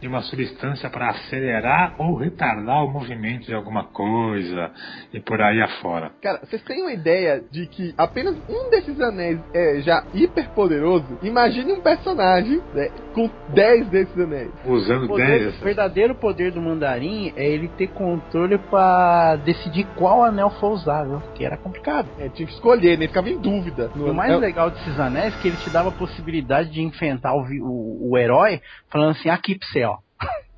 de 0.00 0.06
uma 0.08 0.20
substância 0.22 0.90
para 0.90 1.08
acelerar 1.10 1.94
ou 1.98 2.16
retardar 2.16 2.84
o 2.84 2.90
movimento 2.90 3.46
de 3.46 3.54
alguma 3.54 3.84
coisa 3.84 4.70
e 5.12 5.20
por 5.20 5.40
aí 5.40 5.60
afora. 5.62 6.10
Cara, 6.22 6.40
vocês 6.44 6.62
têm 6.62 6.82
uma 6.82 6.92
ideia 6.92 7.42
de 7.50 7.66
que 7.66 7.94
apenas 7.96 8.36
um 8.48 8.70
desses 8.70 9.00
anéis 9.00 9.38
é 9.54 9.80
já 9.80 10.04
hiper 10.12 10.50
poderoso? 10.50 11.18
Imagine 11.22 11.72
um 11.72 11.80
personagem 11.80 12.60
né, 12.74 12.90
com 13.14 13.30
10 13.54 13.88
desses 13.88 14.18
anéis. 14.18 14.50
Usando 14.66 15.04
O, 15.04 15.08
poder- 15.08 15.26
10 15.40 15.60
o 15.60 15.64
verdadeiro 15.64 16.14
poder 16.14 16.52
do 16.52 16.60
mandarim 16.60 17.32
é 17.36 17.46
ele 17.48 17.68
ter 17.68 17.88
controle 17.88 18.58
pra 18.58 19.36
decidir 19.36 19.86
qual 19.96 20.22
anel 20.24 20.50
for 20.50 20.72
usável, 20.72 21.22
que 21.34 21.44
era 21.44 21.56
complicado. 21.56 22.08
É, 22.18 22.28
tinha 22.28 22.46
que 22.46 22.52
escolher, 22.52 22.98
né? 22.98 23.08
Ficava 23.08 23.30
em 23.30 23.38
dúvida. 23.38 23.90
O 23.96 24.12
mais 24.12 24.38
legal 24.38 24.70
desses 24.70 25.00
anéis 25.00 25.34
é 25.34 25.40
que 25.40 25.48
ele 25.48 25.56
te 25.56 25.70
dava 25.70 25.88
a 25.88 25.92
possibilidade 25.92 26.70
de 26.70 26.82
enfrentar 26.82 27.34
o, 27.34 27.42
o, 27.62 28.10
o 28.10 28.18
herói 28.18 28.60
falando 28.90 29.12
assim, 29.12 29.30
aqui 29.30 29.58
pra 29.58 29.66
você, 29.68 29.84
ó. 29.84 29.95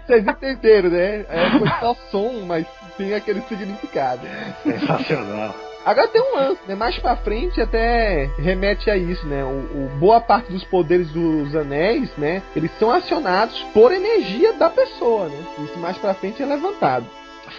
Vocês 0.05 0.25
entenderam, 0.27 0.89
né? 0.91 1.25
É, 1.29 1.49
foi 1.57 1.67
só 1.79 1.95
som, 2.11 2.43
mas 2.45 2.65
tem 2.97 3.13
aquele 3.13 3.41
significado. 3.41 4.21
Sensacional. 4.63 5.55
Agora 5.83 6.07
tem 6.07 6.21
um 6.21 6.35
lance, 6.35 6.61
né? 6.67 6.73
Mais 6.75 6.97
pra 6.97 7.15
frente 7.15 7.59
até 7.61 8.27
remete 8.39 8.89
a 8.89 8.97
isso, 8.97 9.25
né? 9.27 9.43
O, 9.43 9.47
o- 9.47 9.91
boa 9.99 10.19
parte 10.21 10.51
dos 10.51 10.63
poderes 10.63 11.09
dos 11.11 11.55
anéis, 11.55 12.09
né? 12.17 12.41
Eles 12.55 12.71
são 12.79 12.91
acionados 12.91 13.59
por 13.73 13.91
energia 13.91 14.53
da 14.53 14.69
pessoa, 14.69 15.27
né? 15.27 15.37
Isso 15.63 15.77
mais 15.79 15.97
pra 15.97 16.13
frente 16.15 16.41
é 16.41 16.45
levantado. 16.45 17.05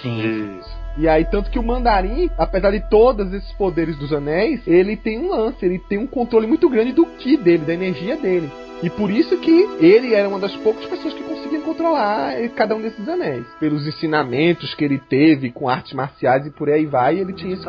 Sim. 0.03 0.59
Isso. 0.59 0.76
E 0.99 1.07
aí, 1.07 1.24
tanto 1.26 1.51
que 1.51 1.59
o 1.59 1.62
mandarim, 1.62 2.30
apesar 2.38 2.70
de 2.70 2.80
todos 2.88 3.30
esses 3.32 3.53
poderes 3.53 3.97
dos 3.99 4.12
anéis, 4.12 4.66
ele 4.66 4.97
tem 4.97 5.18
um 5.18 5.28
lance, 5.30 5.64
ele 5.64 5.78
tem 5.78 5.99
um 5.99 6.07
controle 6.07 6.47
muito 6.47 6.68
grande 6.70 6.92
do 6.92 7.05
ki 7.05 7.36
dele, 7.36 7.64
da 7.66 7.74
energia 7.74 8.16
dele. 8.16 8.51
E 8.82 8.90
por 8.90 9.11
isso 9.11 9.36
que 9.38 9.68
ele 9.80 10.14
era 10.14 10.28
uma 10.28 10.38
das 10.38 10.55
poucas 10.57 10.84
pessoas 10.86 11.14
que 11.14 11.22
conseguiam 11.22 11.62
controlar 11.62 12.32
eh, 12.34 12.49
cada 12.49 12.74
um 12.76 12.80
desses 12.80 13.07
anéis. 13.09 13.47
Pelos 13.59 13.86
ensinamentos 13.86 14.74
que 14.74 14.84
ele 14.84 14.99
teve 14.99 15.51
com 15.51 15.68
artes 15.68 15.92
marciais 15.94 16.47
e 16.47 16.51
por 16.51 16.68
aí 16.68 16.84
vai, 16.86 17.18
ele 17.18 17.32
tinha 17.32 17.55
esse. 17.55 17.66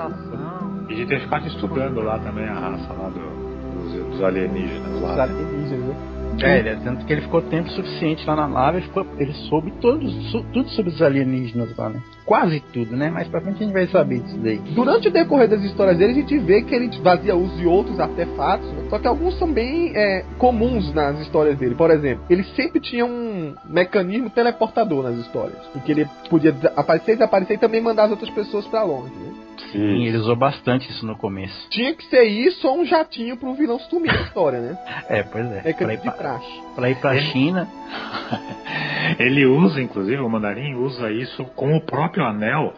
E 0.89 0.95
de 0.95 1.05
ter 1.05 1.21
ficado 1.21 1.47
estudando 1.47 2.01
lá 2.01 2.19
também 2.19 2.45
a 2.45 2.53
raça 2.53 2.93
lá 2.93 3.09
do- 3.09 3.83
dos, 3.83 4.05
dos 4.11 4.23
alienígenas 4.23 5.01
lá. 5.01 5.11
os 5.11 5.17
né? 5.17 5.23
alienígenas, 5.23 5.79
né? 5.87 5.95
É, 6.43 6.59
ele- 6.59 6.75
tanto 6.83 7.05
que 7.05 7.13
ele 7.13 7.21
ficou 7.21 7.41
tempo 7.41 7.69
suficiente 7.71 8.25
lá 8.27 8.35
na 8.35 8.47
nave, 8.47 8.77
ele, 8.79 8.87
ficou- 8.87 9.07
ele 9.17 9.33
soube 9.49 9.71
todos, 9.81 10.13
su- 10.31 10.45
tudo 10.53 10.69
sobre 10.69 10.91
os 10.91 11.01
alienígenas 11.01 11.75
lá, 11.77 11.89
né? 11.89 12.01
Quase 12.27 12.59
tudo, 12.73 12.97
né? 12.97 13.09
Mais 13.09 13.25
pra 13.29 13.39
frente 13.39 13.63
a 13.63 13.65
gente 13.65 13.71
vai 13.73 13.87
saber 13.87 14.19
disso 14.19 14.37
daí. 14.39 14.57
Durante 14.75 15.07
o 15.07 15.11
decorrer 15.11 15.47
das 15.47 15.63
histórias 15.63 15.97
dele, 15.97 16.11
a 16.11 16.15
gente 16.15 16.37
vê 16.39 16.61
que 16.61 16.75
ele 16.75 16.91
fazia 17.01 17.33
uso 17.37 17.55
de 17.55 17.65
outros 17.65 17.97
artefatos, 18.01 18.67
só 18.89 18.99
que 18.99 19.07
alguns 19.07 19.39
são 19.39 19.49
bem 19.49 19.93
é, 19.95 20.25
comuns 20.37 20.93
nas 20.93 21.17
histórias 21.21 21.57
dele. 21.57 21.73
Por 21.73 21.89
exemplo, 21.89 22.25
ele 22.29 22.43
sempre 22.55 22.81
tinha 22.81 23.05
um 23.05 23.55
mecanismo 23.63 24.29
teleportador 24.29 25.03
nas 25.03 25.15
histórias, 25.19 25.57
em 25.73 25.79
que 25.79 25.91
ele 25.93 26.05
podia 26.29 26.53
aparecer, 26.75 27.13
desaparecer 27.13 27.55
e 27.55 27.59
também 27.59 27.79
mandar 27.79 28.03
as 28.03 28.11
outras 28.11 28.29
pessoas 28.31 28.67
pra 28.67 28.83
longe. 28.83 29.13
né? 29.15 29.46
Sim, 29.71 30.05
ele 30.05 30.17
usou 30.17 30.35
bastante 30.35 30.89
isso 30.89 31.05
no 31.05 31.17
começo. 31.17 31.69
Tinha 31.69 31.93
que 31.93 32.03
ser 32.05 32.23
isso 32.23 32.67
ou 32.67 32.79
um 32.79 32.85
jatinho 32.85 33.37
pra 33.37 33.49
um 33.49 33.53
vilão 33.55 33.79
sumir 33.79 34.13
na 34.13 34.21
história, 34.21 34.59
né? 34.59 34.77
É, 35.09 35.23
pois 35.23 35.45
é. 35.51 35.73
Pra 35.73 35.93
ir 35.93 35.99
pra, 35.99 36.11
praxe. 36.11 36.61
pra, 36.75 36.89
ir 36.89 36.95
pra 36.95 37.15
Ele- 37.15 37.25
China, 37.31 37.67
Ele 39.19 39.45
usa, 39.45 39.81
inclusive, 39.81 40.21
o 40.21 40.29
mandarim 40.29 40.75
usa 40.75 41.09
isso 41.11 41.43
com 41.55 41.75
o 41.75 41.81
próprio 41.81 42.25
anel, 42.25 42.73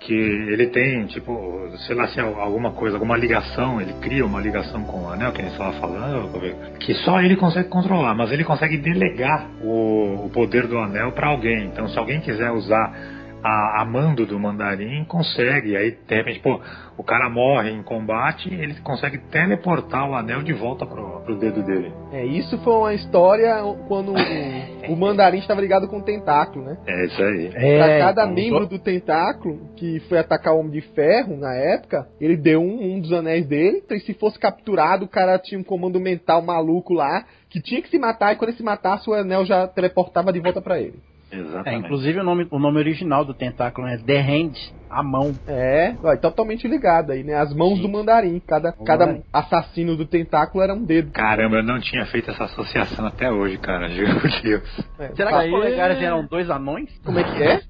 que 0.00 0.12
ele 0.14 0.66
tem, 0.68 1.06
tipo, 1.06 1.70
sei 1.86 1.94
lá 1.96 2.06
se 2.08 2.18
é 2.20 2.22
alguma 2.22 2.72
coisa, 2.72 2.96
alguma 2.96 3.16
ligação, 3.16 3.80
ele 3.80 3.92
cria 3.94 4.24
uma 4.24 4.40
ligação 4.40 4.84
com 4.84 5.04
o 5.04 5.08
anel, 5.10 5.32
que 5.32 5.40
a 5.40 5.44
gente 5.44 5.52
estava 5.52 5.72
falando, 5.74 6.30
que 6.78 6.94
só 6.96 7.20
ele 7.20 7.36
consegue 7.36 7.68
controlar, 7.68 8.14
mas 8.14 8.30
ele 8.30 8.44
consegue 8.44 8.76
delegar 8.76 9.46
o, 9.62 10.26
o 10.26 10.30
poder 10.32 10.66
do 10.66 10.78
anel 10.78 11.12
para 11.12 11.28
alguém. 11.28 11.66
Então, 11.66 11.88
se 11.88 11.98
alguém 11.98 12.20
quiser 12.20 12.50
usar 12.52 13.15
a, 13.46 13.82
a 13.82 13.84
mando 13.84 14.26
do 14.26 14.38
mandarim, 14.40 15.04
consegue. 15.04 15.76
Aí, 15.76 15.92
de 15.92 16.14
repente, 16.14 16.40
pô, 16.40 16.60
o 16.98 17.04
cara 17.04 17.30
morre 17.30 17.70
em 17.70 17.82
combate, 17.82 18.52
ele 18.52 18.74
consegue 18.80 19.18
teleportar 19.30 20.10
o 20.10 20.14
anel 20.14 20.42
de 20.42 20.52
volta 20.52 20.84
pro, 20.84 21.20
pro 21.20 21.38
dedo 21.38 21.62
dele. 21.62 21.92
É, 22.10 22.24
isso 22.24 22.58
foi 22.58 22.72
uma 22.72 22.94
história 22.94 23.54
quando 23.86 24.12
o, 24.12 24.92
o 24.92 24.96
mandarim 24.96 25.38
estava 25.38 25.60
ligado 25.60 25.86
com 25.86 25.98
o 25.98 26.02
tentáculo, 26.02 26.64
né? 26.64 26.76
É 26.88 27.04
isso 27.06 27.22
aí. 27.22 27.50
Pra 27.50 27.88
é, 27.88 27.98
cada 28.00 28.22
então, 28.24 28.34
membro 28.34 28.66
do 28.66 28.80
tentáculo 28.80 29.70
que 29.76 30.00
foi 30.08 30.18
atacar 30.18 30.52
o 30.52 30.58
Homem 30.58 30.72
de 30.72 30.80
Ferro 30.80 31.36
na 31.36 31.54
época, 31.54 32.08
ele 32.20 32.36
deu 32.36 32.60
um, 32.60 32.96
um 32.96 33.00
dos 33.00 33.12
anéis 33.12 33.46
dele. 33.46 33.82
Então, 33.84 33.96
e 33.96 34.00
se 34.00 34.14
fosse 34.14 34.40
capturado, 34.40 35.04
o 35.04 35.08
cara 35.08 35.38
tinha 35.38 35.60
um 35.60 35.64
comando 35.64 36.00
mental 36.00 36.42
maluco 36.42 36.92
lá 36.92 37.24
que 37.48 37.60
tinha 37.60 37.80
que 37.80 37.88
se 37.88 37.98
matar. 37.98 38.32
E 38.32 38.36
quando 38.36 38.48
ele 38.48 38.56
se 38.56 38.64
matasse, 38.64 39.08
o 39.08 39.14
anel 39.14 39.46
já 39.46 39.68
teleportava 39.68 40.32
de 40.32 40.40
volta 40.40 40.60
pra 40.60 40.80
ele. 40.80 40.98
É, 41.30 41.36
Exatamente. 41.38 41.84
inclusive 41.86 42.20
o 42.20 42.22
nome, 42.24 42.46
o 42.50 42.58
nome 42.58 42.78
original 42.78 43.24
do 43.24 43.34
tentáculo 43.34 43.86
é 43.88 43.96
The 43.98 44.20
Hand, 44.20 44.52
a 44.88 45.02
mão. 45.02 45.34
É, 45.46 45.96
ó, 46.02 46.16
totalmente 46.16 46.68
ligado 46.68 47.10
aí, 47.10 47.24
né? 47.24 47.34
As 47.34 47.52
mãos 47.52 47.76
Sim. 47.76 47.82
do 47.82 47.88
mandarim. 47.88 48.40
Cada, 48.46 48.70
O 48.78 48.84
cada 48.84 49.06
mandarim. 49.06 49.24
assassino 49.32 49.96
do 49.96 50.06
tentáculo 50.06 50.62
era 50.62 50.72
um 50.72 50.84
dedo. 50.84 51.10
Caramba, 51.12 51.56
eu 51.56 51.62
não 51.64 51.80
tinha 51.80 52.06
feito 52.06 52.30
essa 52.30 52.44
associação 52.44 53.06
até 53.06 53.30
hoje, 53.30 53.58
cara. 53.58 53.88
Juro 53.94 54.20
por 54.20 54.30
Deus. 54.42 54.62
É, 55.00 55.08
Será 55.16 55.30
tá- 55.32 55.40
que 55.40 55.44
os 55.46 55.50
polegares 55.50 55.98
eram 56.00 56.24
dois 56.26 56.48
anões? 56.48 56.90
Como 57.04 57.18
é 57.18 57.24
que 57.24 57.42
é? 57.42 57.60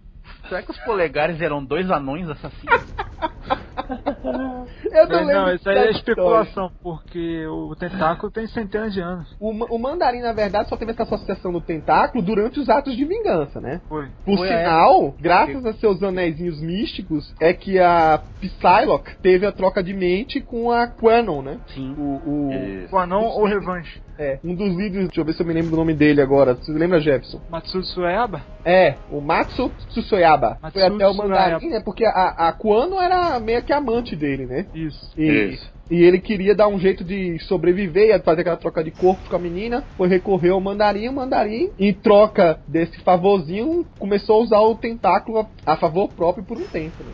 Será 0.48 0.62
que 0.62 0.70
os 0.70 0.78
polegares 0.80 1.40
eram 1.40 1.64
dois 1.64 1.90
anões 1.90 2.28
assassinos? 2.28 2.94
Eu 4.92 5.08
não 5.08 5.24
não, 5.26 5.54
isso 5.54 5.68
aí 5.68 5.78
é 5.78 5.90
especulação, 5.90 6.70
porque 6.82 7.46
o 7.46 7.74
tentáculo 7.76 8.30
tem 8.32 8.46
centenas 8.48 8.92
de 8.92 9.00
anos. 9.00 9.34
O, 9.40 9.50
o 9.50 9.78
mandarim, 9.78 10.20
na 10.20 10.32
verdade, 10.32 10.68
só 10.68 10.76
teve 10.76 10.92
essa 10.92 11.02
associação 11.02 11.52
do 11.52 11.60
tentáculo 11.60 12.22
durante 12.22 12.58
os 12.60 12.68
atos 12.68 12.96
de 12.96 13.04
vingança, 13.04 13.60
né? 13.60 13.80
Foi. 13.88 14.08
Por 14.24 14.36
Foi 14.38 14.52
a 14.52 14.58
sinal, 14.58 15.14
graças 15.20 15.64
a 15.64 15.72
seus 15.74 16.02
anéisinhos 16.02 16.60
místicos, 16.60 17.34
é 17.40 17.52
que 17.52 17.78
a 17.78 18.22
Psylocke 18.40 19.16
teve 19.22 19.46
a 19.46 19.52
troca 19.52 19.82
de 19.82 19.94
mente 19.94 20.40
com 20.40 20.70
a 20.70 20.86
Quanon, 20.86 21.42
né? 21.42 21.58
Sim. 21.74 21.94
O, 21.98 22.20
o- 22.48 22.52
Isso. 22.52 22.94
O 22.94 22.98
Anon 22.98 23.22
ou 23.24 23.44
Revanche? 23.46 24.00
é, 24.18 24.38
um 24.42 24.54
dos 24.54 24.74
líderes, 24.74 25.08
deixa 25.08 25.20
eu 25.20 25.24
ver 25.24 25.34
se 25.34 25.42
eu 25.42 25.46
me 25.46 25.52
lembro 25.52 25.70
do 25.72 25.76
nome 25.76 25.92
dele 25.92 26.20
agora. 26.22 26.54
Você 26.54 26.72
lembra, 26.72 27.00
Jefferson? 27.00 27.40
Matsudo 27.50 27.84
Sueba? 27.84 28.40
É, 28.64 28.94
o 29.10 29.20
Matsu 29.20 29.70
Tsusoyaba. 29.90 30.58
Matsu 30.62 30.78
Foi 30.78 30.82
até 30.86 31.06
o 31.06 31.10
Tsusoyaba. 31.10 31.28
mandarim, 31.28 31.68
né? 31.70 31.80
Porque 31.84 32.04
a, 32.04 32.48
a 32.48 32.52
Quanon 32.52 33.00
era 33.00 33.38
meio 33.40 33.62
que 33.62 33.72
amante 33.76 34.16
dele, 34.16 34.46
né? 34.46 34.66
Isso. 34.74 35.10
E, 35.16 35.52
Isso. 35.52 35.72
e 35.90 36.02
ele 36.02 36.18
queria 36.18 36.54
dar 36.54 36.68
um 36.68 36.78
jeito 36.78 37.04
de 37.04 37.38
sobreviver, 37.40 38.08
ia 38.08 38.20
fazer 38.20 38.42
aquela 38.42 38.56
troca 38.56 38.82
de 38.82 38.90
corpo 38.90 39.28
com 39.28 39.36
a 39.36 39.38
menina, 39.38 39.84
foi 39.96 40.08
recorrer 40.08 40.50
ao 40.50 40.60
mandarim, 40.60 41.08
o 41.08 41.12
mandarim, 41.12 41.70
em 41.78 41.92
troca 41.92 42.60
desse 42.66 42.98
favorzinho, 43.00 43.86
começou 43.98 44.40
a 44.40 44.44
usar 44.44 44.60
o 44.60 44.74
tentáculo 44.74 45.38
a, 45.38 45.72
a 45.72 45.76
favor 45.76 46.08
próprio 46.08 46.44
por 46.44 46.58
um 46.58 46.64
tempo. 46.64 47.02
Né? 47.04 47.12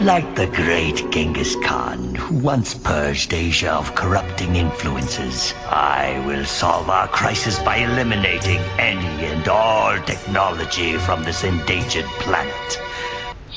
Like 0.00 0.34
the 0.34 0.46
great 0.46 1.10
Genghis 1.10 1.56
Khan, 1.56 2.14
who 2.14 2.36
once 2.36 2.74
purged 2.74 3.32
Asia 3.32 3.72
of 3.72 3.94
corrupting 3.94 4.54
influences, 4.54 5.54
I 5.70 6.22
will 6.26 6.44
solve 6.44 6.90
our 6.90 7.08
crisis 7.08 7.58
by 7.60 7.78
eliminating 7.78 8.58
any 8.78 9.24
and 9.24 9.48
all 9.48 9.98
technology 10.00 10.98
from 10.98 11.24
this 11.24 11.44
endangered 11.44 12.04
planet. 12.20 12.78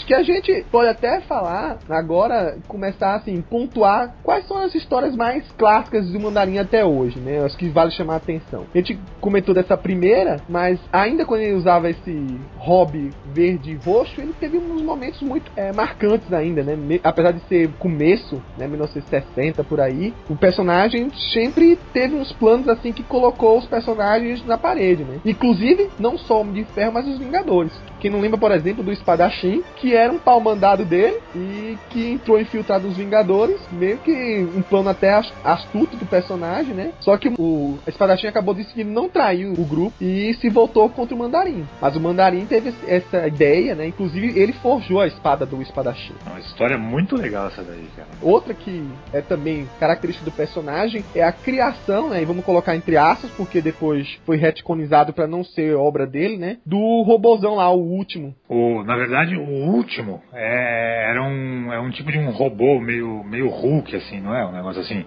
Que 0.10 0.16
a 0.16 0.24
gente 0.24 0.66
pode 0.72 0.90
até 0.90 1.22
falar 1.22 1.78
agora, 1.88 2.58
começar 2.68 3.14
assim, 3.14 3.44
pontuar 3.44 4.16
quais 4.24 4.48
são 4.48 4.58
as 4.58 4.74
histórias 4.74 5.16
mais 5.16 5.44
clássicas 5.52 6.10
do 6.10 6.20
Mandarim 6.20 6.58
até 6.58 6.84
hoje, 6.84 7.20
né? 7.20 7.46
Acho 7.46 7.56
que 7.56 7.70
vale 7.70 7.92
chamar 7.92 8.16
a 8.16 8.18
atenção. 8.18 8.66
A 8.74 8.78
gente 8.80 9.00
comentou 9.22 9.54
dessa 9.54 9.78
primeira, 9.78 10.42
mas 10.50 10.80
ainda 10.92 11.26
quando 11.28 11.42
ele 11.42 11.54
usava 11.54 11.92
esse 11.92 12.26
hobby 12.58 13.12
verde 13.24 13.74
e 13.74 13.76
roxo, 13.76 14.20
ele 14.20 14.34
teve 14.34 14.58
uns 14.58 14.82
momentos 14.82 15.22
muito 15.22 15.52
é, 15.56 15.72
marcantes 15.72 16.34
ainda, 16.34 16.64
né? 16.64 16.76
Me- 16.76 17.00
apesar 17.04 17.32
de 17.32 17.42
ser 17.42 17.70
começo, 17.78 18.42
né, 18.58 18.66
1960 18.68 19.64
por 19.64 19.80
aí, 19.80 20.12
o 20.28 20.36
personagem 20.36 21.12
sempre 21.32 21.78
teve 21.94 22.16
uns 22.16 22.34
planos 22.34 22.68
assim 22.68 22.92
que 22.92 23.04
colocou 23.04 23.60
os 23.60 23.68
personagens 23.68 24.44
na 24.44 24.58
parede, 24.58 25.04
né? 25.04 25.20
Inclusive, 25.24 25.88
não 26.00 26.18
só 26.18 26.38
o 26.38 26.42
Homem 26.42 26.54
de 26.54 26.64
Ferro, 26.64 26.94
mas 26.94 27.08
os 27.08 27.20
Vingadores. 27.20 27.80
Quem 28.00 28.10
não 28.12 28.22
lembra, 28.22 28.38
por 28.38 28.52
exemplo, 28.52 28.84
do 28.84 28.92
Espadachim, 28.92 29.64
que 29.76 29.96
era 29.96 30.12
um 30.12 30.20
pau 30.20 30.40
mandado 30.40 30.86
dele 30.86 31.18
e 31.36 31.78
que 31.90 32.12
entrou 32.12 32.40
infiltrado 32.40 32.88
nos 32.88 32.98
Vingadores, 32.98 33.60
meio 33.72 33.98
que 33.98 34.48
um 34.56 34.62
plano 34.62 34.90
até 34.90 35.14
as- 35.14 35.32
astuto 35.44 35.96
do 35.98 36.06
personagem, 36.06 36.74
né? 36.74 36.92
Só 37.00 37.18
que 37.18 37.30
o 37.38 37.78
Espadachim 37.88 38.28
acabou 38.28 38.54
decidindo 38.54 38.90
não 38.92 39.10
trair 39.10 39.48
o 39.48 39.66
grupo 39.66 39.94
e 40.02 40.34
se 40.36 40.50
voltou 40.50 40.90
contra 40.90 41.16
o 41.16 41.18
Mandarim. 41.18 41.66
Mas 41.82 41.96
o 41.96 42.00
Mandarim 42.00 42.46
teve 42.46 42.74
essa 42.88 43.28
ideia, 43.28 43.76
né? 43.76 43.88
Inclusive, 43.88 44.40
ele 44.40 44.54
forjou 44.54 45.00
a 45.02 45.08
espada 45.08 45.46
do 45.46 45.62
Espadachim. 45.62 46.14
É 46.26 46.30
uma 46.30 46.40
história 46.40 46.78
muito 46.78 47.16
legal 47.16 47.48
essa 47.48 47.62
daí, 47.64 47.88
cara. 47.96 48.08
Outra 48.22 48.54
que 48.54 48.84
é 49.14 49.22
também 49.22 49.68
característica 49.80 50.26
do 50.30 50.36
personagem 50.36 51.04
é 51.16 51.24
a 51.24 51.32
criação, 51.32 52.10
né? 52.10 52.22
E 52.22 52.26
vamos 52.26 52.46
colocar 52.46 52.76
entre 52.76 52.98
aspas, 52.98 53.30
porque 53.32 53.62
depois 53.62 54.18
foi 54.26 54.38
retconizado 54.38 55.14
para 55.14 55.28
não 55.28 55.44
ser 55.44 55.76
obra 55.76 56.06
dele, 56.06 56.38
né? 56.38 56.58
Do 56.66 57.02
robozão 57.04 57.56
lá, 57.56 57.70
o 57.72 57.89
último. 57.90 58.36
O, 58.48 58.84
na 58.84 58.96
verdade, 58.96 59.36
o 59.36 59.42
último 59.42 60.22
é, 60.34 61.10
era 61.10 61.24
um, 61.24 61.74
é 61.74 61.80
um 61.80 61.90
tipo 61.92 62.12
de 62.12 62.18
um 62.18 62.32
robô 62.32 62.80
meio, 62.80 63.24
meio 63.24 63.50
Hulk, 63.50 63.96
assim, 63.96 64.20
não 64.20 64.36
é? 64.36 64.46
Um 64.46 64.52
negócio 64.52 64.82
assim. 64.82 65.06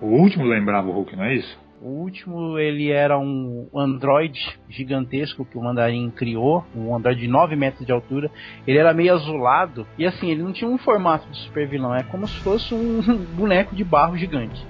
O 0.00 0.06
último 0.06 0.44
lembrava 0.44 0.88
o 0.88 0.92
Hulk, 0.92 1.16
não 1.16 1.24
é 1.24 1.34
isso? 1.34 1.64
O 1.84 1.88
último, 1.88 2.58
ele 2.58 2.90
era 2.90 3.18
um 3.18 3.68
androide 3.76 4.40
gigantesco 4.70 5.44
que 5.44 5.58
o 5.58 5.62
Mandarim 5.62 6.08
criou, 6.08 6.64
um 6.74 6.96
androide 6.96 7.20
de 7.20 7.28
9 7.28 7.54
metros 7.56 7.84
de 7.84 7.92
altura. 7.92 8.30
Ele 8.66 8.78
era 8.78 8.94
meio 8.94 9.12
azulado 9.12 9.86
e 9.98 10.06
assim, 10.06 10.30
ele 10.30 10.42
não 10.42 10.50
tinha 10.50 10.70
um 10.70 10.78
formato 10.78 11.28
de 11.28 11.36
super 11.40 11.68
vilão, 11.68 11.94
é 11.94 12.02
como 12.04 12.26
se 12.26 12.40
fosse 12.40 12.72
um 12.72 13.02
boneco 13.36 13.74
de 13.74 13.84
barro 13.84 14.16
gigante. 14.16 14.66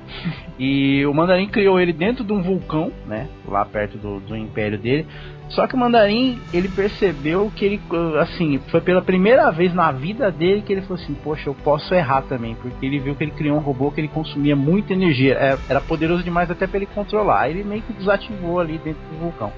E 0.58 1.06
o 1.06 1.14
Mandarim 1.14 1.46
criou 1.46 1.80
ele 1.80 1.92
dentro 1.92 2.24
de 2.24 2.32
um 2.32 2.42
vulcão, 2.42 2.90
né, 3.06 3.28
lá 3.46 3.64
perto 3.64 3.96
do, 3.96 4.18
do 4.18 4.36
império 4.36 4.76
dele. 4.76 5.06
Só 5.54 5.68
que 5.68 5.74
o 5.74 5.78
Mandarim, 5.78 6.40
ele 6.52 6.68
percebeu 6.68 7.50
que 7.54 7.64
ele, 7.64 7.80
assim, 8.20 8.58
foi 8.70 8.80
pela 8.80 9.00
primeira 9.00 9.50
vez 9.50 9.72
na 9.72 9.92
vida 9.92 10.30
dele 10.30 10.62
que 10.62 10.72
ele 10.72 10.82
falou 10.82 11.00
assim: 11.00 11.14
Poxa, 11.14 11.48
eu 11.48 11.54
posso 11.54 11.94
errar 11.94 12.22
também. 12.22 12.56
Porque 12.56 12.84
ele 12.84 12.98
viu 12.98 13.14
que 13.14 13.22
ele 13.22 13.30
criou 13.30 13.56
um 13.56 13.60
robô 13.60 13.90
que 13.92 14.00
ele 14.00 14.08
consumia 14.08 14.56
muita 14.56 14.92
energia. 14.92 15.34
é- 15.34 15.58
Era 15.68 15.80
poderoso 15.80 16.22
demais 16.24 16.50
até 16.50 16.66
para 16.66 16.78
ele 16.78 16.86
controlar. 16.86 17.42
Aí 17.42 17.52
ele 17.52 17.64
meio 17.64 17.82
que 17.82 17.92
desativou 17.92 18.58
ali 18.58 18.78
dentro 18.78 19.00
do 19.12 19.18
vulcão. 19.20 19.52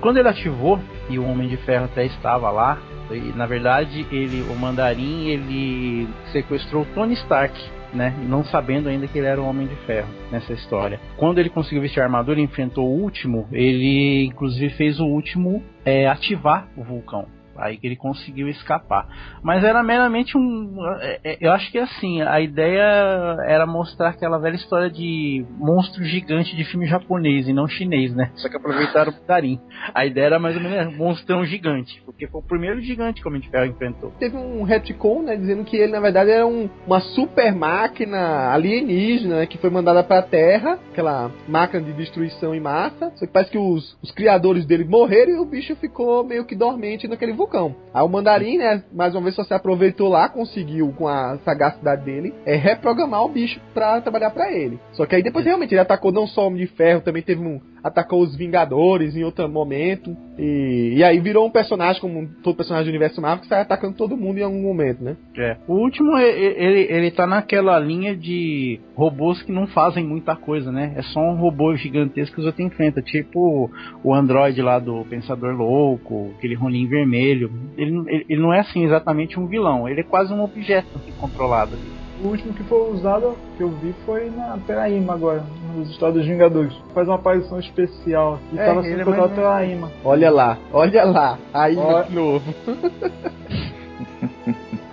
Quando 0.00 0.18
ele 0.18 0.28
ativou, 0.28 0.78
e 1.10 1.18
o 1.18 1.28
Homem 1.28 1.48
de 1.48 1.56
Ferro 1.58 1.84
até 1.86 2.04
estava 2.04 2.50
lá, 2.50 2.78
e, 3.10 3.32
na 3.36 3.46
verdade, 3.46 4.06
ele, 4.10 4.44
o 4.50 4.58
Mandarim, 4.58 5.28
ele 5.28 6.08
sequestrou 6.32 6.86
Tony 6.94 7.14
Stark. 7.14 7.58
Né? 7.94 8.14
Não 8.28 8.44
sabendo 8.44 8.88
ainda 8.88 9.06
que 9.06 9.18
ele 9.18 9.26
era 9.26 9.40
o 9.40 9.46
Homem 9.46 9.66
de 9.66 9.76
Ferro 9.86 10.08
nessa 10.30 10.52
história. 10.52 11.00
Quando 11.16 11.38
ele 11.38 11.48
conseguiu 11.48 11.80
vestir 11.80 12.00
a 12.00 12.04
armadura 12.04 12.40
e 12.40 12.42
enfrentou 12.42 12.86
o 12.86 13.00
último, 13.00 13.48
ele 13.52 14.24
inclusive 14.24 14.70
fez 14.74 15.00
o 15.00 15.06
último 15.06 15.62
é, 15.84 16.06
ativar 16.06 16.68
o 16.76 16.82
vulcão. 16.82 17.26
Aí 17.58 17.76
que 17.76 17.86
ele 17.86 17.96
conseguiu 17.96 18.48
escapar. 18.48 19.08
Mas 19.42 19.62
era 19.64 19.82
meramente 19.82 20.36
um. 20.36 20.76
é, 21.00 21.20
é, 21.24 21.38
Eu 21.40 21.52
acho 21.52 21.70
que 21.70 21.78
assim, 21.78 22.22
a 22.22 22.40
ideia 22.40 22.82
era 23.46 23.66
mostrar 23.66 24.10
aquela 24.10 24.38
velha 24.38 24.56
história 24.56 24.90
de 24.90 25.44
monstro 25.58 26.04
gigante 26.04 26.56
de 26.56 26.64
filme 26.64 26.86
japonês 26.86 27.48
e 27.48 27.52
não 27.52 27.66
chinês, 27.68 28.14
né? 28.14 28.30
Só 28.36 28.48
que 28.48 28.56
aproveitaram 28.56 29.12
o 29.12 29.26
Darim. 29.26 29.60
A 29.94 30.04
ideia 30.04 30.26
era 30.26 30.38
mais 30.38 30.56
ou 30.56 30.62
menos 30.62 30.94
um 30.94 30.96
monstrão 30.96 31.44
gigante. 31.44 32.02
Porque 32.04 32.26
foi 32.26 32.40
o 32.40 32.44
primeiro 32.44 32.80
gigante 32.80 33.20
que 33.20 33.26
o 33.26 33.30
Homem 33.30 33.40
de 33.40 33.48
enfrentou. 33.66 34.12
Teve 34.18 34.36
um 34.36 34.62
retcon, 34.62 35.22
né? 35.22 35.36
Dizendo 35.36 35.64
que 35.64 35.76
ele, 35.76 35.92
na 35.92 36.00
verdade, 36.00 36.30
era 36.30 36.46
um- 36.46 36.68
uma 36.86 37.00
super 37.00 37.54
máquina 37.54 38.52
alienígena 38.52 39.36
né, 39.40 39.46
que 39.46 39.58
foi 39.58 39.70
mandada 39.70 40.02
pra 40.02 40.22
Terra, 40.22 40.78
aquela 40.92 41.30
máquina 41.48 41.82
de 41.82 41.92
destruição 41.92 42.54
em 42.54 42.60
massa. 42.60 43.10
Só 43.16 43.26
que 43.26 43.32
parece 43.32 43.50
que 43.50 43.58
os, 43.58 43.96
os 44.02 44.10
criadores 44.10 44.64
dele 44.66 44.84
morreram 44.84 45.32
e 45.32 45.38
o 45.38 45.44
bicho 45.44 45.74
ficou 45.76 46.24
meio 46.24 46.44
que 46.44 46.54
dormente 46.54 47.08
naquele 47.08 47.32
vulcão. 47.32 47.45
Aí 47.92 48.02
o 48.02 48.08
Mandarim, 48.08 48.58
né? 48.58 48.82
Mais 48.92 49.14
uma 49.14 49.22
vez 49.22 49.34
só 49.34 49.44
se 49.44 49.54
aproveitou 49.54 50.08
lá, 50.08 50.28
conseguiu, 50.28 50.92
com 50.96 51.08
a 51.08 51.38
sagacidade 51.44 52.04
dele, 52.04 52.34
é, 52.44 52.54
reprogramar 52.56 53.24
o 53.24 53.28
bicho 53.28 53.60
pra 53.72 54.00
trabalhar 54.00 54.30
pra 54.30 54.52
ele. 54.52 54.78
Só 54.92 55.06
que 55.06 55.14
aí 55.14 55.22
depois 55.22 55.44
realmente 55.44 55.72
ele 55.72 55.80
atacou 55.80 56.12
não 56.12 56.26
só 56.26 56.42
o 56.42 56.46
Homem 56.48 56.64
de 56.64 56.66
Ferro, 56.72 57.00
também 57.00 57.22
teve 57.22 57.40
um. 57.40 57.60
Atacou 57.86 58.22
os 58.22 58.36
Vingadores 58.36 59.16
em 59.16 59.24
outro 59.24 59.48
momento. 59.48 60.16
E, 60.38 60.94
e 60.96 61.04
aí 61.04 61.18
virou 61.20 61.46
um 61.46 61.50
personagem, 61.50 62.00
como 62.00 62.28
todo 62.42 62.56
personagem 62.56 62.86
do 62.86 62.90
universo 62.90 63.20
Marvel, 63.20 63.42
que 63.42 63.48
sai 63.48 63.62
atacando 63.62 63.96
todo 63.96 64.16
mundo 64.16 64.38
em 64.38 64.42
algum 64.42 64.60
momento, 64.60 65.02
né? 65.02 65.16
É. 65.36 65.56
O 65.66 65.74
último, 65.74 66.18
ele, 66.18 66.86
ele 66.90 67.10
tá 67.10 67.26
naquela 67.26 67.78
linha 67.78 68.14
de 68.14 68.80
robôs 68.94 69.40
que 69.42 69.52
não 69.52 69.66
fazem 69.68 70.04
muita 70.04 70.34
coisa, 70.34 70.70
né? 70.72 70.94
É 70.96 71.02
só 71.02 71.20
um 71.20 71.36
robô 71.36 71.74
gigantesco 71.76 72.34
que 72.34 72.40
os 72.40 72.46
outros 72.46 72.66
enfrentam. 72.66 73.02
Tipo 73.02 73.70
o 74.02 74.14
Android 74.14 74.60
lá 74.60 74.78
do 74.78 75.04
Pensador 75.04 75.54
Louco, 75.54 76.34
aquele 76.36 76.54
rolinho 76.54 76.88
vermelho. 76.88 77.50
Ele, 77.76 77.96
ele, 78.08 78.26
ele 78.28 78.42
não 78.42 78.52
é 78.52 78.60
assim 78.60 78.84
exatamente 78.84 79.38
um 79.38 79.46
vilão, 79.46 79.88
ele 79.88 80.00
é 80.00 80.04
quase 80.04 80.32
um 80.32 80.42
objeto 80.42 80.88
controlado 81.20 81.74
ali. 81.74 81.95
O 82.24 82.28
último 82.28 82.54
que 82.54 82.62
foi 82.64 82.90
usado, 82.92 83.36
que 83.56 83.62
eu 83.62 83.68
vi, 83.68 83.94
foi 84.06 84.30
na 84.30 84.58
Peraíma 84.66 85.12
agora, 85.14 85.44
nos 85.74 85.90
Estados 85.90 86.24
Vingadores. 86.24 86.72
Faz 86.94 87.06
uma 87.06 87.16
aparição 87.16 87.58
especial. 87.60 88.38
E 88.52 88.58
É, 88.58 88.64
tava 88.64 88.82
sendo 88.82 89.02
é 89.02 89.04
controlado 89.04 89.34
mais- 89.34 89.34
pela 89.34 89.64
Ima. 89.66 89.90
Olha 90.02 90.30
lá, 90.30 90.56
olha 90.72 91.04
lá, 91.04 91.38
aí 91.52 91.76
Ó. 91.76 92.02
de 92.02 92.14
novo. 92.14 92.54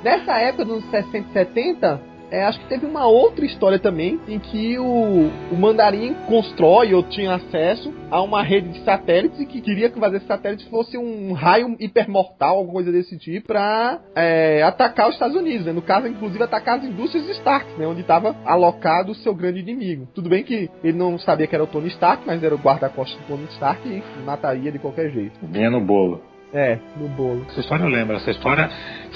Nessa 0.03 0.37
época 0.39 0.65
dos 0.65 0.83
60 0.89 1.17
e 1.17 1.23
70, 1.33 2.01
é, 2.33 2.43
acho 2.45 2.59
que 2.61 2.67
teve 2.67 2.83
uma 2.87 3.05
outra 3.05 3.45
história 3.45 3.77
também 3.77 4.19
em 4.27 4.39
que 4.39 4.79
o, 4.79 5.29
o 5.51 5.55
Mandarim 5.55 6.15
constrói 6.27 6.91
ou 6.95 7.03
tinha 7.03 7.35
acesso 7.35 7.93
a 8.09 8.19
uma 8.23 8.41
rede 8.41 8.69
de 8.69 8.83
satélites 8.83 9.39
e 9.39 9.45
que 9.45 9.61
queria 9.61 9.87
que 9.87 9.99
fazer 9.99 10.17
esses 10.17 10.27
satélites 10.27 10.67
fosse 10.67 10.97
um 10.97 11.33
raio 11.33 11.75
hipermortal, 11.79 12.57
alguma 12.57 12.73
coisa 12.73 12.91
desse 12.91 13.19
tipo, 13.19 13.47
pra 13.47 13.99
é, 14.15 14.63
atacar 14.63 15.09
os 15.09 15.13
Estados 15.13 15.35
Unidos, 15.35 15.67
né? 15.67 15.71
No 15.71 15.83
caso, 15.83 16.07
inclusive, 16.07 16.43
atacar 16.43 16.79
as 16.79 16.85
indústrias 16.85 17.29
Stark, 17.29 17.67
né? 17.77 17.85
Onde 17.85 18.01
estava 18.01 18.35
alocado 18.45 19.11
o 19.11 19.15
seu 19.15 19.35
grande 19.35 19.59
inimigo. 19.59 20.07
Tudo 20.15 20.27
bem 20.27 20.43
que 20.43 20.71
ele 20.83 20.97
não 20.97 21.19
sabia 21.19 21.45
que 21.45 21.53
era 21.53 21.63
o 21.63 21.67
Tony 21.67 21.89
Stark, 21.89 22.23
mas 22.25 22.43
era 22.43 22.55
o 22.55 22.57
guarda-costas 22.57 23.19
do 23.21 23.27
Tony 23.27 23.45
Stark 23.51 23.87
e 23.87 24.01
mataria 24.25 24.71
de 24.71 24.79
qualquer 24.79 25.11
jeito. 25.11 25.39
Vinha 25.43 25.69
no 25.69 25.81
bolo. 25.81 26.32
É, 26.53 26.77
no 26.97 27.07
bolo. 27.09 27.43
Essa 27.49 27.61
história 27.61 27.83
eu 27.83 27.89
lembro. 27.89 28.15
Essa 28.15 28.29
história, 28.29 28.69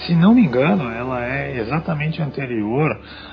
se 0.06 0.16
não 0.16 0.34
me 0.34 0.42
engano, 0.42 0.90
ela 0.92 1.24
é 1.24 1.60
exatamente 1.60 2.20
anterior 2.22 2.90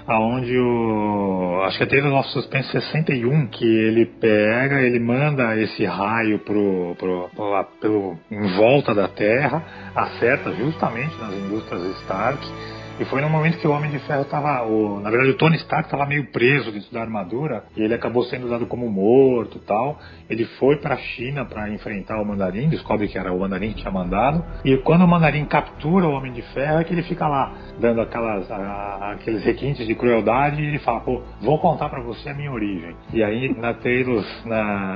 aonde 0.07 0.59
o. 0.59 1.62
Acho 1.64 1.78
que 1.78 1.84
é 1.84 1.86
teve 1.86 2.07
o 2.07 2.11
nosso 2.11 2.30
Suspense 2.32 2.70
61, 2.70 3.46
que 3.46 3.64
ele 3.64 4.05
pega, 4.05 4.80
ele 4.82 4.98
manda 5.00 5.57
esse 5.57 5.86
raio 5.86 6.38
pro, 6.40 6.94
pro, 6.98 7.30
pro- 7.34 7.64
pelo, 7.80 8.18
em 8.30 8.57
volta 8.57 8.94
da 8.94 9.09
Terra, 9.09 9.62
acerta 9.96 10.52
justamente 10.52 11.16
nas 11.18 11.32
indústrias 11.32 11.82
Stark. 12.02 12.38
E 13.01 13.05
foi 13.07 13.20
no 13.20 13.28
momento 13.28 13.59
que 13.59 13.66
o 13.66 13.72
Homem 13.72 13.90
de 13.90 13.99
Ferro 14.01 14.24
tava. 14.24 14.62
O, 14.62 15.01
na 15.01 15.11
verdade, 15.11 15.32
o 15.32 15.36
Tony 15.36 15.57
Stark 15.57 15.90
tava 15.90 16.07
meio 16.07 16.30
preso 16.30 16.70
dentro 16.70 16.92
da 16.92 17.01
armadura 17.01 17.64
e 17.76 17.82
ele 17.82 17.92
acabou 17.92 18.22
sendo 18.24 18.49
dado 18.49 18.66
como 18.66 18.88
morto 18.88 19.59
tal. 19.59 19.99
Ele 20.30 20.45
foi 20.61 20.76
pra 20.76 20.97
China 20.97 21.45
para 21.45 21.68
enfrentar 21.70 22.22
o 22.22 22.24
Mandarim, 22.24 22.68
descobre 22.68 23.09
que 23.09 23.18
era 23.18 23.32
o 23.32 23.40
Mandarim 23.40 23.70
que 23.70 23.80
tinha 23.80 23.90
mandado. 23.90 24.45
E 24.64 24.76
quando 24.78 25.03
o 25.03 25.09
Mandarim 25.09 25.45
captura 25.45 26.07
o 26.07 26.12
Homem 26.12 26.32
de 26.32 26.42
Ferro, 26.55 26.78
é 26.78 26.84
que 26.84 26.95
ele 26.95 27.03
fica 27.03 27.26
lá, 27.26 27.53
dando 27.80 28.01
aquelas, 28.01 28.49
a, 28.49 29.12
aqueles 29.12 29.42
requintes 29.42 29.84
de 29.84 29.95
crueldade 29.97 30.62
e 30.62 30.66
ele 30.66 30.78
fala: 30.78 31.01
pô, 31.01 31.20
vou 31.40 31.59
contar 31.59 31.88
para 31.88 32.01
você 32.01 32.28
a 32.28 32.34
minha 32.34 32.53
origem. 32.53 32.95
E 33.12 33.24
aí, 33.24 33.53
na 33.59 33.74
Taylor, 33.74 34.24
na, 34.47 34.95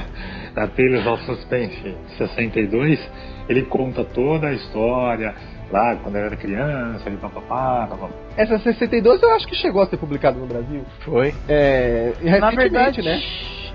na 0.56 0.66
Taylor 0.68 1.06
of 1.06 1.22
Suspense 1.26 1.96
62, 2.16 2.98
ele 3.46 3.62
conta 3.62 4.04
toda 4.04 4.48
a 4.48 4.54
história 4.54 5.34
lá 5.70 5.96
quando 5.96 6.16
eu 6.16 6.24
era 6.26 6.36
criança, 6.36 7.08
e 7.08 7.16
papapá, 7.16 7.86
papapá. 7.88 8.14
Essa 8.36 8.58
62 8.58 9.22
eu 9.22 9.30
acho 9.32 9.46
que 9.46 9.54
chegou 9.56 9.82
a 9.82 9.86
ser 9.86 9.96
publicada 9.96 10.38
no 10.38 10.46
Brasil. 10.46 10.84
Foi. 11.00 11.34
É, 11.48 12.12
Na 12.40 12.50
verdade, 12.50 13.02
né? 13.02 13.20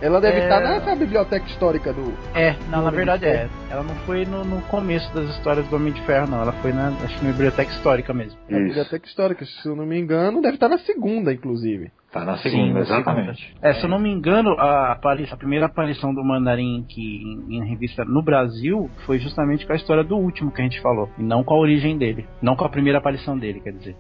Ela 0.01 0.19
deve 0.19 0.39
é- 0.39 0.43
estar 0.43 0.59
nessa 0.59 0.95
biblioteca 0.95 1.45
histórica 1.47 1.93
do. 1.93 2.13
É, 2.33 2.53
não, 2.69 2.81
na 2.81 2.89
Homem 2.89 2.91
de 2.91 2.95
verdade 2.97 3.25
é. 3.25 3.47
Ela 3.69 3.83
não 3.83 3.95
foi 4.05 4.25
no, 4.25 4.43
no 4.43 4.61
começo 4.63 5.11
das 5.13 5.29
histórias 5.31 5.65
do 5.67 5.75
Homem 5.77 5.93
de 5.93 6.01
Ferro, 6.01 6.27
não. 6.29 6.41
Ela 6.41 6.51
foi 6.53 6.73
na, 6.73 6.89
acho 6.89 7.17
que 7.17 7.25
na 7.25 7.31
biblioteca 7.31 7.71
histórica 7.71 8.13
mesmo. 8.13 8.37
da 8.49 8.57
biblioteca 8.57 9.07
histórica, 9.07 9.45
se 9.45 9.65
eu 9.67 9.75
não 9.75 9.85
me 9.85 9.97
engano, 9.97 10.41
deve 10.41 10.55
estar 10.55 10.67
na 10.67 10.77
segunda, 10.79 11.31
inclusive. 11.33 11.91
Tá 12.15 12.23
na 12.23 12.37
segunda, 12.37 12.75
na 12.75 12.79
exatamente. 12.79 13.45
segunda. 13.45 13.67
É, 13.67 13.73
se 13.73 13.83
eu 13.83 13.89
não 13.89 13.99
me 13.99 14.09
engano, 14.09 14.51
a, 14.57 14.93
a 14.93 15.37
primeira 15.37 15.65
aparição 15.65 16.13
do 16.13 16.23
Mandarim 16.23 16.85
que, 16.87 17.01
em, 17.01 17.57
em 17.57 17.69
revista 17.69 18.05
no 18.05 18.23
Brasil 18.23 18.89
foi 19.05 19.19
justamente 19.19 19.67
com 19.67 19.73
a 19.73 19.75
história 19.75 20.01
do 20.01 20.15
último 20.15 20.49
que 20.49 20.61
a 20.61 20.63
gente 20.63 20.81
falou. 20.81 21.09
E 21.19 21.23
não 21.23 21.43
com 21.43 21.55
a 21.55 21.57
origem 21.57 21.97
dele. 21.97 22.25
Não 22.41 22.55
com 22.55 22.63
a 22.63 22.69
primeira 22.69 22.99
aparição 22.99 23.37
dele, 23.37 23.59
quer 23.59 23.73
dizer. 23.73 23.97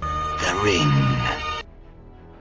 The 0.00 0.52
ring. 0.64 1.49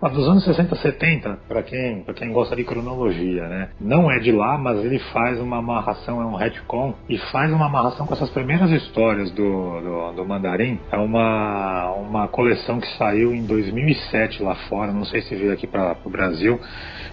Ah, 0.01 0.07
dos 0.07 0.29
anos 0.29 0.45
60, 0.45 0.75
70, 0.77 1.39
para 1.45 1.61
quem, 1.61 2.03
pra 2.03 2.13
quem 2.13 2.31
gosta 2.31 2.55
de 2.55 2.63
cronologia, 2.63 3.45
né? 3.49 3.69
Não 3.81 4.09
é 4.09 4.17
de 4.19 4.31
lá, 4.31 4.57
mas 4.57 4.79
ele 4.79 4.97
faz 5.11 5.37
uma 5.41 5.57
amarração, 5.57 6.21
é 6.21 6.25
um 6.25 6.35
retcon, 6.35 6.95
e 7.09 7.17
faz 7.33 7.51
uma 7.51 7.65
amarração 7.65 8.07
com 8.07 8.13
essas 8.13 8.29
primeiras 8.29 8.71
histórias 8.71 9.29
do, 9.31 9.81
do, 9.81 10.11
do 10.13 10.25
Mandarim. 10.25 10.79
É 10.89 10.95
uma, 10.95 11.91
uma 11.95 12.27
coleção 12.29 12.79
que 12.79 12.87
saiu 12.97 13.35
em 13.35 13.45
2007 13.45 14.41
lá 14.41 14.55
fora, 14.69 14.93
não 14.93 15.03
sei 15.03 15.21
se 15.23 15.35
veio 15.35 15.51
aqui 15.51 15.67
para 15.67 15.97
o 16.05 16.09
Brasil, 16.09 16.57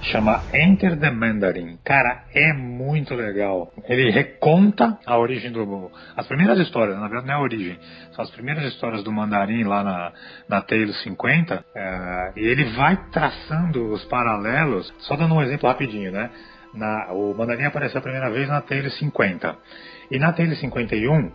chama 0.03 0.43
Enter 0.55 0.97
the 0.97 1.11
Mandarin. 1.11 1.79
Cara, 1.85 2.23
é 2.33 2.53
muito 2.53 3.17
legal. 3.17 3.73
Ele 3.89 4.13
reconta 4.13 4.97
a 5.05 5.19
origem 5.19 5.51
do. 5.51 5.91
As 6.17 6.27
primeiras 6.29 6.59
histórias, 6.61 6.97
na 6.97 7.09
verdade 7.09 7.27
não 7.27 7.35
é 7.35 7.37
a 7.37 7.43
origem, 7.43 7.77
são 8.13 8.25
as 8.25 8.31
primeiras 8.31 8.65
histórias 8.73 9.03
do 9.03 9.11
Mandarim 9.11 9.65
lá 9.65 9.83
na, 9.83 10.13
na 10.49 10.61
Tale 10.63 10.93
50, 10.93 11.65
é, 11.75 12.33
e 12.37 12.47
ele 12.47 12.76
vai 12.77 12.97
traçando 13.11 13.93
os 13.93 14.05
paralelos, 14.05 14.93
só 14.99 15.17
dando 15.17 15.35
um 15.35 15.43
exemplo 15.43 15.69
rapidinho, 15.69 16.13
né? 16.13 16.31
Na, 16.75 17.13
o 17.13 17.35
Mandarim 17.35 17.65
apareceu 17.65 17.99
a 17.99 18.03
primeira 18.03 18.31
vez 18.31 18.49
na 18.49 18.61
Tale 18.61 18.91
50. 18.91 19.57
E 20.11 20.19
na 20.19 20.33
Tale 20.33 20.55
51 20.57 21.31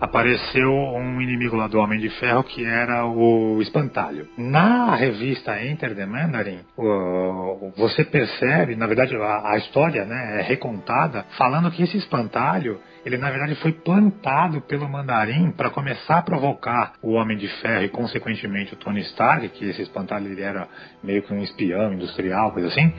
apareceu 0.00 0.70
um 0.70 1.20
inimigo 1.20 1.56
lá 1.56 1.66
do 1.66 1.78
Homem 1.78 1.98
de 1.98 2.08
Ferro 2.10 2.42
que 2.44 2.64
era 2.64 3.06
o 3.06 3.60
Espantalho. 3.62 4.28
Na 4.36 4.94
revista 4.94 5.62
Enter 5.64 5.94
the 5.94 6.04
Mandarin, 6.06 6.60
o- 6.76 7.72
você 7.76 8.04
percebe, 8.04 8.76
na 8.76 8.86
verdade, 8.86 9.16
a, 9.16 9.52
a 9.52 9.56
história 9.58 10.04
né, 10.04 10.40
é 10.40 10.42
recontada 10.42 11.24
falando 11.38 11.70
que 11.70 11.82
esse 11.82 11.96
Espantalho 11.96 12.78
ele 13.06 13.18
na 13.18 13.30
verdade 13.30 13.54
foi 13.56 13.70
plantado 13.70 14.60
pelo 14.62 14.88
Mandarim 14.88 15.52
para 15.52 15.70
começar 15.70 16.18
a 16.18 16.22
provocar 16.22 16.94
o 17.00 17.12
Homem 17.12 17.38
de 17.38 17.46
Ferro 17.60 17.84
e 17.84 17.88
consequentemente 17.88 18.74
o 18.74 18.76
Tony 18.76 19.00
Stark, 19.02 19.48
que 19.50 19.64
esse 19.64 19.80
espantalho 19.80 20.26
ele 20.26 20.42
era 20.42 20.66
meio 21.04 21.22
que 21.22 21.32
um 21.32 21.40
espião 21.40 21.92
industrial, 21.92 22.50
coisa 22.50 22.66
assim, 22.66 22.92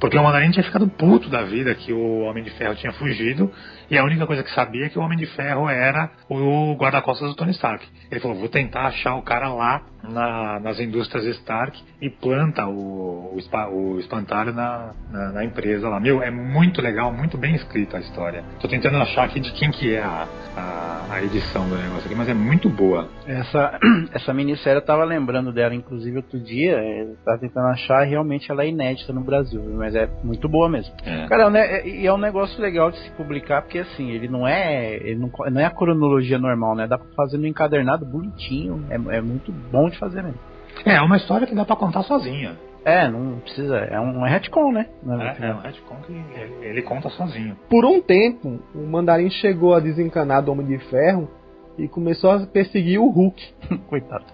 porque 0.00 0.18
o 0.18 0.22
Mandarim 0.22 0.50
tinha 0.50 0.64
ficado 0.64 0.88
puto 0.88 1.30
da 1.30 1.44
vida 1.44 1.72
que 1.76 1.92
o 1.92 2.22
Homem 2.22 2.42
de 2.42 2.50
Ferro 2.50 2.74
tinha 2.74 2.92
fugido 2.94 3.52
e 3.88 3.96
a 3.96 4.02
única 4.02 4.26
coisa 4.26 4.42
que 4.42 4.50
sabia 4.50 4.86
é 4.86 4.88
que 4.88 4.98
o 4.98 5.02
Homem 5.02 5.16
de 5.16 5.26
Ferro 5.26 5.68
era 5.68 6.10
o 6.28 6.74
guarda-costas 6.74 7.28
do 7.28 7.36
Tony 7.36 7.52
Stark. 7.52 7.86
Ele 8.10 8.20
falou, 8.20 8.36
vou 8.36 8.48
tentar 8.48 8.86
achar 8.86 9.14
o 9.14 9.22
cara 9.22 9.48
lá 9.48 9.80
na- 10.02 10.60
nas 10.60 10.78
indústrias 10.80 11.24
Stark 11.38 11.80
e 12.00 12.10
planta 12.10 12.66
o, 12.66 13.36
o, 13.36 13.38
o 13.72 13.98
espantalho 14.00 14.52
na, 14.52 14.92
na, 15.10 15.32
na 15.32 15.44
empresa 15.44 15.88
lá. 15.88 16.00
Meu, 16.00 16.22
é 16.22 16.30
muito 16.30 16.80
legal, 16.80 17.12
muito 17.12 17.38
bem 17.38 17.54
escrita 17.54 17.96
a 17.96 18.00
história. 18.00 18.42
Tô 18.60 18.68
tentando 18.68 18.96
achar 18.98 19.24
aqui 19.24 19.40
de 19.40 19.52
quem 19.52 19.70
que 19.70 19.94
é 19.94 20.02
a, 20.02 20.26
a, 20.56 21.06
a 21.14 21.22
edição 21.22 21.68
do 21.68 21.76
negócio 21.76 22.06
aqui, 22.06 22.14
mas 22.14 22.28
é 22.28 22.34
muito 22.34 22.68
boa. 22.68 23.08
Essa, 23.26 23.78
essa 24.12 24.32
minissérie 24.34 24.78
eu 24.80 24.84
tava 24.84 25.04
lembrando 25.04 25.52
dela, 25.52 25.74
inclusive, 25.74 26.16
outro 26.16 26.38
dia. 26.40 26.72
Eu 26.82 27.16
tava 27.24 27.38
tentando 27.38 27.68
achar 27.68 28.02
realmente 28.04 28.50
ela 28.50 28.64
é 28.64 28.68
inédita 28.68 29.12
no 29.12 29.20
Brasil, 29.22 29.62
mas 29.76 29.94
é 29.94 30.08
muito 30.24 30.48
boa 30.48 30.68
mesmo. 30.68 30.92
É. 31.04 31.26
Cara, 31.28 31.50
né, 31.50 31.60
é- 31.60 31.88
e 31.88 32.06
é 32.06 32.12
um 32.12 32.18
negócio 32.18 32.60
legal 32.60 32.90
de 32.90 32.98
se 32.98 33.10
publicar, 33.12 33.62
porque 33.62 33.78
assim, 33.78 34.10
ele 34.10 34.28
não 34.28 34.46
é. 34.46 34.94
Ele 34.94 35.16
não, 35.16 35.30
não 35.50 35.60
é 35.60 35.64
a 35.64 35.70
cronologia 35.70 36.38
normal, 36.38 36.74
né? 36.74 36.86
Dá 36.86 36.98
pra 36.98 37.06
fazer 37.16 37.38
no 37.38 37.46
encadernado 37.46 38.04
bonitinho. 38.04 38.84
É, 38.90 39.16
é 39.18 39.20
muito 39.20 39.52
bom 39.52 39.88
de 39.92 39.98
fazer 39.98 40.22
mesmo. 40.22 40.38
É, 40.84 40.96
é 40.96 41.00
uma 41.00 41.16
história 41.16 41.46
que 41.46 41.54
dá 41.54 41.64
pra 41.64 41.76
contar 41.76 42.02
sozinha. 42.02 42.56
É, 42.84 43.08
não 43.08 43.38
precisa. 43.38 43.76
É 43.76 44.00
um, 44.00 44.26
é 44.26 44.30
retcon, 44.30 44.72
né? 44.72 44.86
Na 45.02 45.22
É, 45.22 45.36
é 45.40 45.54
um 45.54 45.58
retcon 45.58 45.96
que 46.06 46.12
ele, 46.12 46.66
ele 46.66 46.82
conta 46.82 47.08
sozinho. 47.10 47.56
Por 47.70 47.84
um 47.84 48.00
tempo, 48.00 48.58
o 48.74 48.86
Mandarim 48.86 49.30
chegou 49.30 49.74
a 49.74 49.80
desencanar 49.80 50.42
do 50.42 50.50
Homem 50.50 50.66
de 50.66 50.78
Ferro 50.86 51.30
e 51.78 51.86
começou 51.86 52.30
a 52.30 52.46
perseguir 52.46 52.98
o 52.98 53.08
Hulk. 53.08 53.42
Coitado. 53.88 54.24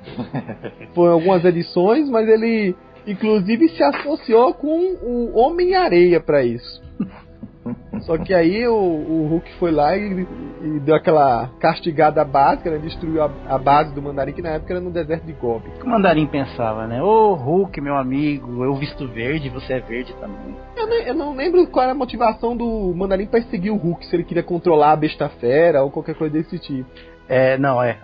Foi 0.94 1.10
algumas 1.10 1.44
edições, 1.44 2.08
mas 2.08 2.26
ele 2.28 2.74
inclusive 3.06 3.68
se 3.70 3.82
associou 3.82 4.54
com 4.54 4.94
o 5.02 5.38
Homem-Areia 5.38 6.20
pra 6.20 6.42
isso. 6.42 6.82
Só 8.00 8.16
que 8.18 8.34
aí 8.34 8.66
o, 8.66 8.74
o 8.74 9.26
Hulk 9.28 9.52
foi 9.58 9.70
lá 9.70 9.96
e, 9.96 10.26
e 10.62 10.80
deu 10.80 10.94
aquela 10.94 11.50
castigada 11.60 12.24
básica, 12.24 12.70
né? 12.70 12.78
destruiu 12.78 13.22
a, 13.22 13.30
a 13.48 13.58
base 13.58 13.94
do 13.94 14.02
Mandarim, 14.02 14.32
que 14.32 14.42
na 14.42 14.50
época 14.50 14.72
era 14.72 14.80
no 14.80 14.90
deserto 14.90 15.24
de 15.24 15.32
Gobi. 15.32 15.68
O 15.68 15.72
que 15.72 15.84
o 15.84 15.88
Mandarim 15.88 16.26
pensava, 16.26 16.86
né? 16.86 17.02
Ô 17.02 17.34
Hulk, 17.34 17.80
meu 17.80 17.96
amigo, 17.96 18.64
eu 18.64 18.74
visto 18.74 19.06
verde, 19.08 19.48
você 19.48 19.74
é 19.74 19.80
verde 19.80 20.14
também. 20.20 20.56
Eu, 20.76 20.88
eu 20.88 21.14
não 21.14 21.34
lembro 21.34 21.66
qual 21.68 21.84
era 21.84 21.92
a 21.92 21.94
motivação 21.94 22.56
do 22.56 22.94
Mandarim 22.94 23.26
pra 23.26 23.42
seguir 23.42 23.70
o 23.70 23.76
Hulk, 23.76 24.06
se 24.06 24.16
ele 24.16 24.24
queria 24.24 24.42
controlar 24.42 24.92
a 24.92 24.96
besta 24.96 25.28
fera 25.28 25.82
ou 25.82 25.90
qualquer 25.90 26.14
coisa 26.14 26.32
desse 26.32 26.58
tipo. 26.58 26.88
É, 27.28 27.58
não, 27.58 27.82
é. 27.82 27.98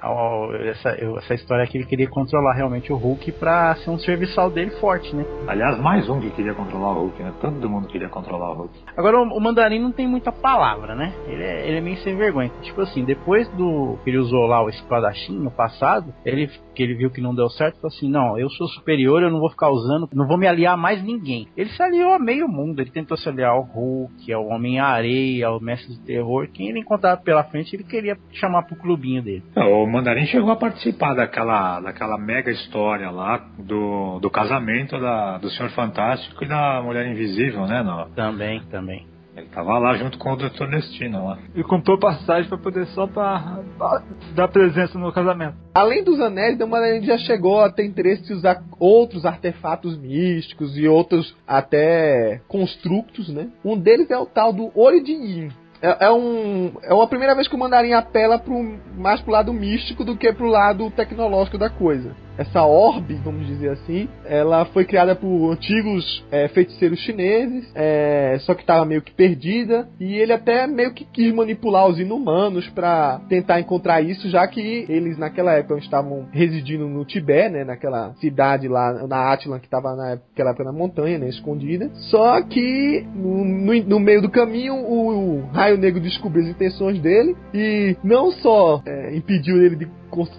Essa, 0.69 0.91
essa 0.91 1.35
história 1.35 1.63
é 1.63 1.67
que 1.67 1.79
ele 1.79 1.87
queria 1.87 2.09
controlar 2.09 2.55
realmente 2.55 2.93
o 2.93 2.97
Hulk 2.97 3.33
pra 3.33 3.75
ser 3.77 3.91
um 3.91 3.99
serviçal 3.99 4.51
dele 4.51 4.71
forte, 4.73 5.15
né? 5.17 5.25
Aliás, 5.49 5.79
mais 5.79 6.09
um 6.09 6.21
que 6.21 6.31
queria 6.31 6.55
controlar 6.55 6.93
o 6.93 7.05
Hulk, 7.05 7.23
né? 7.23 7.33
Todo 7.41 7.71
mundo 7.71 7.89
queria 7.89 8.09
controlar 8.09 8.53
o 8.53 8.55
Hulk. 8.55 8.81
Agora, 8.97 9.19
o, 9.19 9.23
o 9.23 9.41
Mandarim 9.41 9.81
não 9.81 9.93
tem 9.93 10.07
muita 10.07 10.31
palavra, 10.31 10.95
né? 10.95 11.13
Ele 11.27 11.43
é, 11.43 11.67
ele 11.67 11.79
é 11.79 11.81
meio 11.81 11.97
sem 11.99 12.17
vergonha. 12.17 12.51
Tipo 12.63 12.83
assim, 12.83 13.05
depois 13.05 13.49
do 13.51 13.99
que 14.05 14.11
ele 14.11 14.19
usou 14.19 14.47
lá 14.47 14.63
o 14.63 14.69
espadachim 14.69 15.39
no 15.39 15.51
passado, 15.51 16.13
ele 16.25 16.51
que 16.75 16.83
ele 16.83 16.95
viu 16.95 17.11
que 17.11 17.21
não 17.21 17.35
deu 17.35 17.49
certo, 17.51 17.77
falou 17.77 17.95
assim: 17.95 18.11
Não, 18.11 18.39
eu 18.39 18.51
sou 18.51 18.69
superior, 18.69 19.23
eu 19.23 19.31
não 19.31 19.41
vou 19.41 19.51
ficar 19.51 19.71
usando, 19.71 20.09
não 20.13 20.27
vou 20.27 20.37
me 20.37 20.47
aliar 20.47 20.75
a 20.75 20.77
mais 20.77 21.03
ninguém. 21.03 21.47
Ele 21.57 21.71
se 21.71 21.83
aliou 21.83 22.13
a 22.13 22.19
meio 22.19 22.49
mundo, 22.49 22.81
ele 22.81 22.91
tentou 22.91 23.17
se 23.17 23.29
aliar 23.29 23.51
ao 23.53 23.63
Hulk, 23.63 24.33
ao 24.33 24.47
Homem-Areia, 24.47 25.47
ao 25.47 25.61
Mestre 25.61 25.95
do 25.95 26.05
Terror. 26.05 26.49
Quem 26.53 26.69
ele 26.69 26.81
encontrava 26.81 27.21
pela 27.21 27.45
frente, 27.45 27.75
ele 27.75 27.85
queria 27.85 28.17
chamar 28.33 28.65
pro 28.65 28.77
clubinho 28.77 29.23
dele. 29.23 29.43
É, 29.57 29.65
O 29.65 29.87
Mandarim 29.87 30.27
chegou 30.27 30.51
a 30.51 30.57
participar 30.57 31.15
daquela, 31.15 31.81
daquela 31.81 32.19
mega 32.19 32.51
história 32.51 33.11
lá 33.11 33.39
do, 33.59 34.19
do 34.21 34.31
casamento 34.31 34.99
da, 35.01 35.39
do 35.39 35.49
Senhor 35.51 35.71
Fantástico 35.71 36.45
e 36.45 36.49
da 36.49 36.83
Mulher 36.83 37.07
Invisível, 37.07 37.67
né? 37.67 37.83
No, 37.83 38.07
Também, 38.15 38.61
também. 38.71 39.14
Ele 39.37 39.47
tava 39.49 39.79
lá 39.79 39.97
junto 39.97 40.17
com 40.19 40.33
o 40.33 40.37
Dr. 40.37 40.67
Destino 40.71 41.27
lá. 41.27 41.39
E 41.55 41.63
comprou 41.65 41.99
passagem 41.99 42.49
pra 42.49 42.57
poder 42.59 42.87
só 42.89 43.07
pra, 43.07 43.61
pra 43.77 44.03
dar 44.35 44.49
presença 44.49 44.99
no 44.99 45.13
casamento. 45.13 45.57
Além 45.75 46.05
dos 46.05 46.21
anéis, 46.21 46.61
o 46.61 46.67
Mandarim 46.69 47.05
já 47.05 47.19
chegou 47.19 47.61
a 47.61 47.71
ter 47.71 47.85
interesse 47.85 48.33
em 48.33 48.37
usar 48.37 48.63
outros 48.79 49.27
artefatos 49.27 49.99
místicos 49.99 50.79
e 50.79 50.87
outros 50.87 51.37
até 51.47 52.41
constructos, 52.47 53.29
né? 53.29 53.49
Um 53.65 53.77
deles 53.77 54.11
é 54.11 54.17
o 54.17 54.27
tal 54.27 54.53
do 54.53 54.71
Olho 54.75 55.03
de 55.03 55.13
Yin. 55.13 55.49
É, 55.83 56.07
é 56.07 56.13
um, 56.13 56.73
é 56.83 56.95
uma 56.95 57.09
primeira 57.09 57.35
vez 57.35 57.49
que 57.49 57.55
o 57.55 57.59
Mandarim 57.59 57.93
apela 57.93 58.39
pro, 58.39 58.55
mais 58.97 59.21
pro 59.21 59.33
lado 59.33 59.53
místico 59.53 60.05
do 60.05 60.17
que 60.17 60.33
pro 60.33 60.47
lado 60.47 60.91
tecnológico 60.93 61.59
da 61.59 61.69
coisa. 61.69 62.15
Essa 62.37 62.65
orbe, 62.65 63.15
vamos 63.25 63.47
dizer 63.47 63.71
assim, 63.71 64.09
ela 64.25 64.65
foi 64.67 64.85
criada 64.85 65.15
por 65.15 65.53
antigos 65.53 66.25
é, 66.33 66.49
feiticeiros 66.49 66.99
chineses, 67.01 67.71
é, 67.75 68.37
só 68.41 68.55
que 68.55 68.63
estava 68.63 68.85
meio 68.85 69.03
que 69.03 69.13
perdida, 69.13 69.89
e 70.01 70.15
ele 70.15 70.33
até 70.33 70.67
meio 70.67 70.93
que 70.93 71.05
quis 71.05 71.33
manipular 71.33 71.87
os 71.89 71.99
inumanos 71.99 72.69
para 72.71 73.21
tentar 73.29 73.61
encontrar 73.61 74.01
isso, 74.03 74.29
já 74.29 74.47
que 74.49 74.85
eles 74.89 75.17
naquela 75.17 75.53
época 75.53 75.79
estavam 75.79 76.27
residindo 76.33 76.89
no 76.89 77.05
Tibete, 77.05 77.51
né, 77.51 77.65
naquela 77.65 78.15
cidade 78.15 78.67
lá 78.69 79.07
na 79.07 79.33
Atlan 79.33 79.59
que 79.59 79.67
estava 79.67 79.95
naquela 79.95 80.51
época 80.51 80.65
na 80.65 80.73
montanha, 80.73 81.19
né, 81.19 81.29
escondida. 81.29 81.89
Só 82.11 82.43
que 82.43 83.07
no, 83.15 83.45
no- 83.45 83.85
no 83.85 84.01
meio 84.01 84.23
do 84.23 84.31
caminho 84.31 84.75
o, 84.75 85.45
Raio 85.53 85.79
Negro 85.79 86.01
descobriu 86.01 86.45
as 86.45 86.51
intenções 86.51 87.01
dele 87.01 87.37
e 87.53 87.97
não 88.03 88.33
só 88.33 88.83
é, 88.87 89.17
impediu 89.17 89.63
ele 89.63 89.77
de 89.77 89.89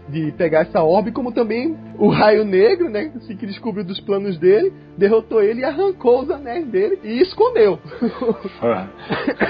de 0.10 0.32
pegar 0.34 0.62
essa 0.62 0.82
orbe, 0.84 1.12
como 1.12 1.32
também 1.32 1.78
o 1.98 2.10
Raio 2.10 2.46
Negro, 2.46 2.90
né? 2.90 3.12
Assim, 3.16 3.36
que 3.36 3.46
descobriu 3.46 3.84
dos 3.84 4.00
planos 4.00 4.38
dele, 4.38 4.74
derrotou 4.98 5.42
ele 5.42 5.62
e 5.62 5.66
arrancou 5.66 6.22
os 6.22 6.30
anéis 6.30 6.68
dele 6.68 7.00
e 7.04 7.22
escondeu. 7.22 7.80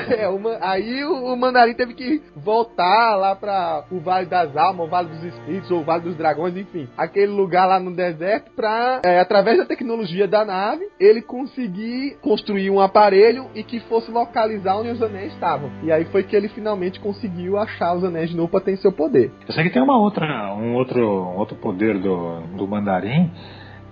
É, 0.07 0.27
uma, 0.27 0.57
aí 0.61 1.03
o, 1.03 1.33
o 1.33 1.37
Mandarim 1.37 1.73
teve 1.73 1.93
que 1.93 2.21
voltar 2.35 3.15
lá 3.15 3.35
para 3.35 3.85
o 3.91 3.99
Vale 3.99 4.27
das 4.27 4.55
Almas, 4.55 4.85
o 4.85 4.89
Vale 4.89 5.09
dos 5.09 5.23
Espíritos, 5.23 5.71
ou 5.71 5.79
o 5.79 5.83
Vale 5.83 6.03
dos 6.03 6.15
Dragões, 6.15 6.55
enfim, 6.55 6.87
aquele 6.95 7.31
lugar 7.31 7.65
lá 7.65 7.79
no 7.79 7.95
deserto, 7.95 8.51
pra, 8.55 9.01
é, 9.03 9.19
através 9.19 9.57
da 9.57 9.65
tecnologia 9.65 10.27
da 10.27 10.45
nave, 10.45 10.87
ele 10.99 11.21
conseguir 11.21 12.17
construir 12.21 12.69
um 12.69 12.79
aparelho 12.79 13.47
e 13.55 13.63
que 13.63 13.79
fosse 13.81 14.11
localizar 14.11 14.77
onde 14.77 14.89
os 14.89 15.01
anéis 15.01 15.33
estavam. 15.33 15.71
E 15.83 15.91
aí 15.91 16.05
foi 16.05 16.23
que 16.23 16.35
ele 16.35 16.49
finalmente 16.49 16.99
conseguiu 16.99 17.57
achar 17.57 17.95
os 17.95 18.03
anéis 18.03 18.29
de 18.29 18.35
novo 18.35 18.49
para 18.49 18.61
ter 18.61 18.77
seu 18.77 18.91
poder. 18.91 19.31
Eu 19.47 19.53
sei 19.53 19.63
que 19.63 19.69
tem 19.71 19.81
uma 19.81 19.97
outra, 19.97 20.14
um 20.23 20.73
outro, 20.75 21.01
um 21.01 21.37
outro 21.37 21.55
poder 21.57 21.97
do, 21.99 22.41
do 22.55 22.67
mandarim 22.67 23.31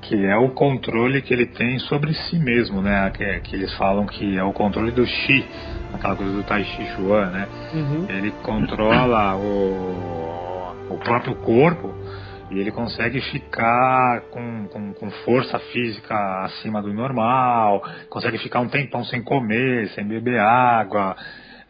que 0.03 0.25
é 0.25 0.35
o 0.35 0.49
controle 0.49 1.21
que 1.21 1.33
ele 1.33 1.45
tem 1.45 1.79
sobre 1.79 2.13
si 2.13 2.37
mesmo, 2.37 2.81
né? 2.81 3.09
Que, 3.11 3.39
que 3.41 3.55
eles 3.55 3.73
falam 3.77 4.05
que 4.05 4.37
é 4.37 4.43
o 4.43 4.51
controle 4.51 4.91
do 4.91 5.05
Xi, 5.05 5.45
aquela 5.93 6.15
coisa 6.15 6.33
do 6.33 6.43
Tai 6.43 6.63
Chi 6.63 6.85
Chuan, 6.95 7.27
né? 7.27 7.47
Ele 8.09 8.31
controla 8.43 9.35
o, 9.35 10.75
o 10.89 10.97
próprio 10.97 11.35
corpo 11.35 11.93
e 12.51 12.59
ele 12.59 12.71
consegue 12.71 13.21
ficar 13.21 14.21
com, 14.29 14.67
com, 14.67 14.93
com 14.93 15.11
força 15.25 15.57
física 15.57 16.15
acima 16.43 16.81
do 16.81 16.93
normal, 16.93 17.81
consegue 18.09 18.37
ficar 18.37 18.59
um 18.59 18.67
tempão 18.67 19.03
sem 19.05 19.23
comer, 19.23 19.87
sem 19.89 20.05
beber 20.05 20.39
água, 20.39 21.15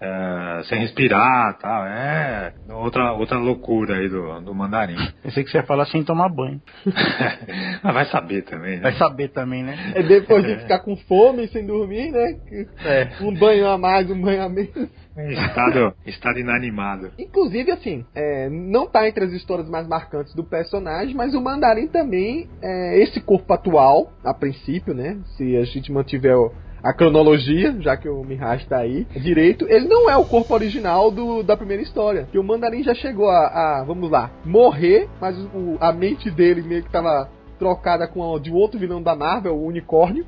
é, 0.03 0.63
sem 0.65 0.79
respirar, 0.79 1.57
tal. 1.59 1.85
É 1.85 2.53
outra, 2.69 3.13
outra 3.13 3.37
loucura 3.37 3.95
aí 3.95 4.09
do, 4.09 4.41
do 4.41 4.53
mandarim. 4.53 4.97
Pensei 5.23 5.43
que 5.43 5.49
você 5.49 5.57
ia 5.57 5.63
falar 5.63 5.85
sem 5.85 6.03
tomar 6.03 6.27
banho. 6.27 6.61
Mas 7.81 7.93
vai 7.93 8.05
saber 8.05 8.41
também, 8.43 8.75
né? 8.77 8.81
Vai 8.83 8.93
saber 8.93 9.29
também, 9.29 9.63
né? 9.63 9.93
É 9.95 10.03
depois 10.03 10.43
de 10.43 10.57
ficar 10.63 10.79
com 10.79 10.97
fome, 10.97 11.47
sem 11.47 11.65
dormir, 11.65 12.11
né? 12.11 12.35
É. 12.83 13.07
Um 13.21 13.33
banho 13.33 13.67
a 13.67 13.77
mais, 13.77 14.09
um 14.11 14.19
banho 14.19 14.43
a 14.43 14.49
menos. 14.49 14.89
Estado, 15.15 15.93
estado 16.07 16.39
inanimado. 16.39 17.11
Inclusive, 17.19 17.71
assim, 17.71 18.03
é, 18.15 18.49
não 18.49 18.87
tá 18.87 19.07
entre 19.07 19.23
as 19.23 19.31
histórias 19.31 19.69
mais 19.69 19.87
marcantes 19.87 20.33
do 20.33 20.43
personagem, 20.43 21.13
mas 21.15 21.35
o 21.35 21.41
Mandarim 21.41 21.87
também, 21.87 22.49
é, 22.61 22.99
esse 22.99 23.21
corpo 23.21 23.53
atual, 23.53 24.11
a 24.25 24.33
princípio, 24.33 24.93
né? 24.93 25.17
Se 25.37 25.55
a 25.55 25.63
gente 25.65 25.91
mantiver 25.91 26.35
o- 26.35 26.51
a 26.83 26.93
cronologia, 26.93 27.73
já 27.79 27.95
que 27.95 28.09
o 28.09 28.23
Mihaj 28.23 28.65
tá 28.67 28.77
aí, 28.79 29.05
direito, 29.15 29.65
ele 29.69 29.87
não 29.87 30.09
é 30.09 30.17
o 30.17 30.25
corpo 30.25 30.53
original 30.53 31.09
do, 31.09 31.41
da 31.41 31.55
primeira 31.55 31.81
história. 31.81 32.27
Que 32.31 32.37
o 32.37 32.43
Mandarim 32.43 32.83
já 32.83 32.93
chegou 32.93 33.29
a, 33.29 33.47
a, 33.79 33.83
vamos 33.85 34.11
lá, 34.11 34.29
morrer, 34.43 35.07
mas 35.21 35.37
o- 35.37 35.77
a 35.79 35.93
mente 35.93 36.29
dele 36.29 36.61
meio 36.61 36.83
que 36.83 36.91
tava 36.91 37.29
trocada 37.57 38.07
com 38.07 38.35
a 38.35 38.39
de 38.39 38.51
outro 38.51 38.77
vilão 38.77 39.01
da 39.01 39.15
Marvel, 39.15 39.55
o 39.55 39.65
Unicórnio. 39.65 40.25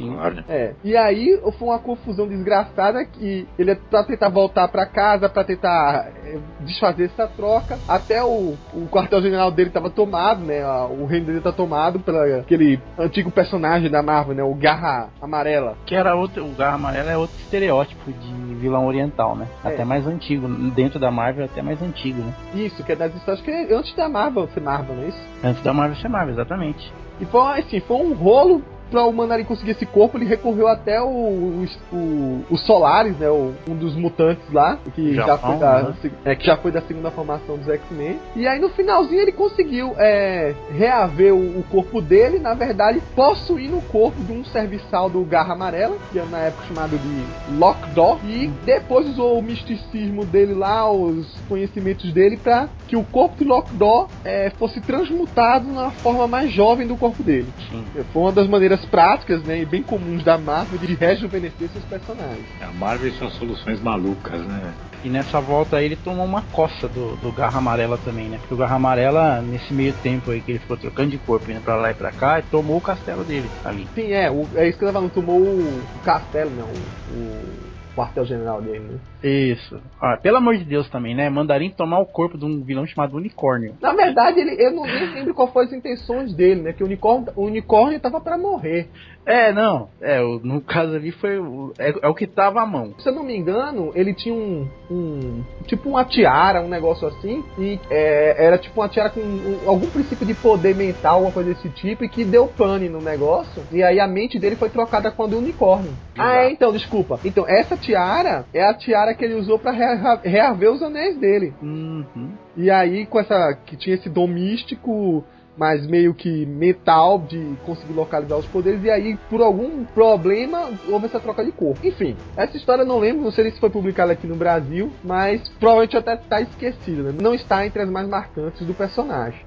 Unicórnio. 0.00 0.44
É. 0.48 0.74
E 0.84 0.96
aí 0.96 1.38
foi 1.58 1.68
uma 1.68 1.78
confusão 1.78 2.26
desgraçada 2.26 3.04
que 3.04 3.46
ele 3.58 3.72
é 3.72 3.74
pra 3.74 4.04
tentar 4.04 4.28
voltar 4.28 4.68
pra 4.68 4.86
casa, 4.86 5.28
pra 5.28 5.44
tentar 5.44 6.10
é, 6.24 6.38
desfazer 6.60 7.04
essa 7.04 7.26
troca. 7.26 7.78
Até 7.88 8.22
o, 8.22 8.54
o 8.74 8.88
quartel-general 8.90 9.50
dele 9.50 9.70
tava 9.70 9.90
tomado, 9.90 10.40
né? 10.40 10.64
O 10.90 11.06
reino 11.06 11.26
dele 11.26 11.40
tá 11.40 11.52
tomado 11.52 12.00
pelo 12.00 12.22
aquele 12.40 12.80
antigo 12.98 13.30
personagem 13.30 13.90
da 13.90 14.02
Marvel, 14.02 14.34
né? 14.34 14.42
O 14.42 14.54
Garra 14.54 15.10
Amarela. 15.20 15.76
Que 15.86 15.94
era 15.94 16.14
outro, 16.14 16.44
o 16.44 16.54
Garra 16.54 16.74
Amarela 16.74 17.10
é 17.10 17.16
outro 17.16 17.36
estereótipo 17.38 18.10
de 18.12 18.54
vilão 18.54 18.86
oriental, 18.86 19.34
né? 19.34 19.46
É. 19.64 19.68
Até 19.68 19.84
mais 19.84 20.06
antigo. 20.06 20.48
Dentro 20.72 20.98
da 20.98 21.10
Marvel, 21.10 21.44
até 21.44 21.62
mais 21.62 21.82
antigo, 21.82 22.22
né? 22.22 22.32
Isso, 22.54 22.82
que 22.84 22.92
é 22.92 22.96
das 22.96 23.14
histórias 23.14 23.42
que 23.42 23.50
é 23.50 23.74
antes 23.74 23.94
da 23.94 24.08
Marvel 24.08 24.48
ser 24.48 24.60
Marvel, 24.60 24.96
não 24.96 25.02
é 25.04 25.08
isso? 25.08 25.28
Antes 25.42 25.62
da 25.62 25.72
Marvel 25.72 25.96
ser 25.96 26.08
Marvel, 26.08 26.34
exatamente. 26.34 26.92
E 27.20 27.24
foi 27.26 27.60
assim, 27.60 27.80
foi 27.80 27.96
um 27.98 28.14
rolo 28.14 28.62
pra 28.92 29.04
o 29.04 29.12
Mandarim 29.12 29.44
conseguir 29.44 29.72
esse 29.72 29.86
corpo, 29.86 30.16
ele 30.18 30.26
recorreu 30.26 30.68
até 30.68 31.00
o, 31.00 31.06
o, 31.08 31.66
o- 31.92 32.44
o 32.50 32.56
Solaris, 32.58 33.16
né? 33.18 33.28
o- 33.28 33.52
um 33.68 33.74
dos 33.74 33.96
mutantes 33.96 34.44
lá, 34.52 34.78
que 34.94 35.14
já, 35.14 35.26
Japão, 35.26 35.50
foi 35.52 35.58
da, 35.58 35.82
né? 35.82 35.94
é, 36.24 36.34
que 36.36 36.46
já 36.46 36.56
foi 36.56 36.70
da 36.70 36.82
segunda 36.82 37.10
formação 37.10 37.56
dos 37.56 37.68
X-Men. 37.68 38.18
E 38.36 38.46
aí 38.46 38.60
no 38.60 38.68
finalzinho 38.68 39.20
ele 39.22 39.32
conseguiu 39.32 39.94
é, 39.98 40.54
reaver 40.76 41.34
o, 41.34 41.58
o 41.60 41.64
corpo 41.70 42.00
dele, 42.00 42.38
na 42.38 42.54
verdade, 42.54 43.00
possuindo 43.16 43.78
o 43.78 43.82
corpo 43.82 44.22
de 44.22 44.32
um 44.32 44.44
serviçal 44.44 45.08
do 45.08 45.22
Garra 45.24 45.54
Amarela, 45.54 45.96
que 46.12 46.18
é 46.18 46.24
na 46.26 46.38
época 46.38 46.66
chamado 46.66 46.98
de 46.98 47.56
Lockjaw, 47.58 48.20
e 48.24 48.48
depois 48.64 49.08
usou 49.08 49.38
o 49.38 49.42
misticismo 49.42 50.24
dele 50.26 50.54
lá, 50.54 50.90
os 50.90 51.26
conhecimentos 51.48 52.12
dele, 52.12 52.36
pra 52.36 52.68
que 52.86 52.96
o 52.96 53.04
corpo 53.04 53.36
de 53.38 53.44
Lockjaw 53.44 54.08
é, 54.24 54.50
fosse 54.58 54.80
transmutado 54.80 55.66
na 55.66 55.90
forma 55.90 56.26
mais 56.28 56.50
jovem 56.50 56.86
do 56.86 56.96
corpo 56.96 57.22
dele. 57.22 57.46
Sim. 57.70 57.84
Foi 58.12 58.22
uma 58.22 58.32
das 58.32 58.46
maneiras 58.46 58.81
práticas 58.86 59.42
né, 59.44 59.60
e 59.60 59.64
bem 59.66 59.82
comuns 59.82 60.22
da 60.24 60.38
Marvel 60.38 60.78
de 60.78 60.94
rejuvenescer 60.94 61.68
seus 61.70 61.84
personagens. 61.84 62.44
A 62.60 62.72
Marvel 62.72 63.08
e 63.08 63.12
suas 63.12 63.32
soluções 63.34 63.80
malucas, 63.80 64.40
né? 64.46 64.74
E 65.04 65.08
nessa 65.08 65.40
volta 65.40 65.76
aí 65.78 65.86
ele 65.86 65.96
tomou 65.96 66.24
uma 66.24 66.42
coça 66.42 66.88
do, 66.88 67.16
do 67.16 67.32
Garra 67.32 67.58
Amarela 67.58 67.98
também, 67.98 68.28
né? 68.28 68.38
Porque 68.38 68.54
o 68.54 68.56
Garra 68.56 68.76
Amarela, 68.76 69.42
nesse 69.42 69.74
meio 69.74 69.92
tempo 69.94 70.30
aí 70.30 70.40
que 70.40 70.52
ele 70.52 70.60
ficou 70.60 70.76
trocando 70.76 71.10
de 71.10 71.18
corpo, 71.18 71.50
indo 71.50 71.60
pra 71.60 71.74
lá 71.76 71.90
e 71.90 71.94
pra 71.94 72.12
cá, 72.12 72.40
tomou 72.40 72.76
o 72.76 72.80
castelo 72.80 73.24
dele 73.24 73.50
ali. 73.64 73.88
Sim, 73.94 74.12
é, 74.12 74.30
o- 74.30 74.46
é 74.54 74.68
isso 74.68 74.78
que 74.78 74.84
eu 74.84 74.88
tava 74.88 74.98
falando, 75.00 75.12
tomou 75.12 75.40
o, 75.40 75.78
o 75.80 76.00
castelo, 76.04 76.50
não, 76.52 76.68
o, 76.68 77.12
o 77.16 77.71
quartel-general 77.94 78.60
dele, 78.62 78.80
né? 78.80 78.98
Isso. 79.22 79.80
Ah, 80.00 80.16
pelo 80.16 80.38
amor 80.38 80.56
de 80.56 80.64
Deus 80.64 80.88
também, 80.88 81.14
né? 81.14 81.28
Mandarim 81.30 81.70
tomar 81.70 82.00
o 82.00 82.06
corpo 82.06 82.36
de 82.36 82.44
um 82.44 82.62
vilão 82.62 82.86
chamado 82.86 83.16
Unicórnio. 83.16 83.74
Na 83.80 83.92
verdade, 83.92 84.40
ele, 84.40 84.56
eu 84.62 84.72
não 84.72 84.84
nem 84.84 85.14
lembro 85.14 85.34
qual 85.34 85.52
foram 85.52 85.66
as 85.66 85.72
intenções 85.72 86.34
dele, 86.34 86.62
né? 86.62 86.72
Que 86.72 86.82
o 86.82 86.86
unicórnio, 86.86 87.32
o 87.36 87.44
unicórnio 87.44 88.00
tava 88.00 88.20
pra 88.20 88.38
morrer. 88.38 88.88
É, 89.24 89.52
não. 89.52 89.88
É, 90.00 90.20
no 90.42 90.60
caso 90.60 90.96
ali 90.96 91.12
foi. 91.12 91.38
o- 91.38 91.72
é, 91.78 91.94
é 92.02 92.08
o 92.08 92.14
que 92.14 92.26
tava 92.26 92.60
à 92.60 92.66
mão. 92.66 92.92
Se 92.98 93.08
eu 93.08 93.14
não 93.14 93.22
me 93.22 93.36
engano, 93.36 93.92
ele 93.94 94.12
tinha 94.12 94.34
um. 94.34 94.66
um 94.90 95.44
tipo 95.66 95.88
uma 95.88 96.04
tiara, 96.04 96.60
um 96.60 96.68
negócio 96.68 97.06
assim. 97.06 97.44
E 97.56 97.78
é, 97.88 98.46
era 98.46 98.58
tipo 98.58 98.80
uma 98.80 98.88
tiara 98.88 99.10
com 99.10 99.20
um- 99.20 99.60
algum 99.68 99.86
princípio 99.88 100.26
de 100.26 100.34
poder 100.34 100.74
mental, 100.74 101.14
alguma 101.14 101.32
coisa 101.32 101.54
desse 101.54 101.68
tipo. 101.68 102.02
E 102.04 102.08
que 102.08 102.24
deu 102.24 102.48
pane 102.48 102.88
no 102.88 103.00
negócio. 103.00 103.62
E 103.70 103.80
aí 103.82 104.00
a 104.00 104.08
mente 104.08 104.38
dele 104.40 104.56
foi 104.56 104.68
trocada 104.70 105.10
com 105.12 105.22
a 105.22 105.26
do 105.28 105.38
unicórnio. 105.38 105.92
Ah, 106.18 106.38
é, 106.38 106.50
então, 106.50 106.72
desculpa. 106.72 107.20
Então, 107.24 107.46
essa 107.48 107.76
tiara 107.76 108.44
é 108.52 108.62
a 108.64 108.74
tiara 108.74 109.14
que 109.14 109.24
ele 109.24 109.34
usou 109.34 109.56
pra 109.58 109.70
rea- 109.70 110.20
reaver 110.24 110.72
os 110.72 110.82
anéis 110.82 111.16
dele. 111.16 111.54
Uhum. 111.62 112.30
E 112.56 112.70
aí, 112.70 113.06
com 113.06 113.20
essa. 113.20 113.56
que 113.64 113.76
tinha 113.76 113.94
esse 113.94 114.08
dom 114.10 114.26
místico, 114.26 115.24
mas 115.56 115.86
meio 115.86 116.14
que 116.14 116.46
mental 116.46 117.18
de 117.18 117.56
conseguir 117.64 117.92
localizar 117.92 118.36
os 118.36 118.46
poderes, 118.46 118.82
e 118.84 118.90
aí, 118.90 119.18
por 119.28 119.42
algum 119.42 119.84
problema, 119.84 120.70
houve 120.88 121.06
essa 121.06 121.20
troca 121.20 121.44
de 121.44 121.52
corpo. 121.52 121.86
Enfim, 121.86 122.16
essa 122.36 122.56
história 122.56 122.82
eu 122.82 122.86
não 122.86 122.98
lembro, 122.98 123.24
não 123.24 123.32
sei 123.32 123.50
se 123.50 123.60
foi 123.60 123.70
publicada 123.70 124.12
aqui 124.12 124.26
no 124.26 124.36
Brasil, 124.36 124.90
mas 125.04 125.48
provavelmente 125.60 125.96
até 125.96 126.14
está 126.14 126.40
esquecida, 126.40 127.02
né? 127.02 127.14
Não 127.20 127.34
está 127.34 127.66
entre 127.66 127.82
as 127.82 127.90
mais 127.90 128.08
marcantes 128.08 128.66
do 128.66 128.74
personagem. 128.74 129.40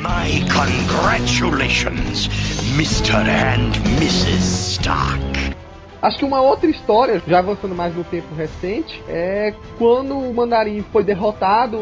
My 0.00 0.40
congratulations, 0.52 2.28
Mr. 2.76 3.16
and 3.16 3.72
Mrs. 3.98 4.74
Stark. 4.78 5.63
Acho 6.04 6.18
que 6.18 6.24
uma 6.26 6.42
outra 6.42 6.68
história, 6.68 7.22
já 7.26 7.38
avançando 7.38 7.74
mais 7.74 7.96
no 7.96 8.04
tempo 8.04 8.34
recente, 8.34 9.02
é 9.08 9.54
quando 9.78 10.18
o 10.18 10.34
Mandarim 10.34 10.82
foi 10.92 11.02
derrotado 11.02 11.78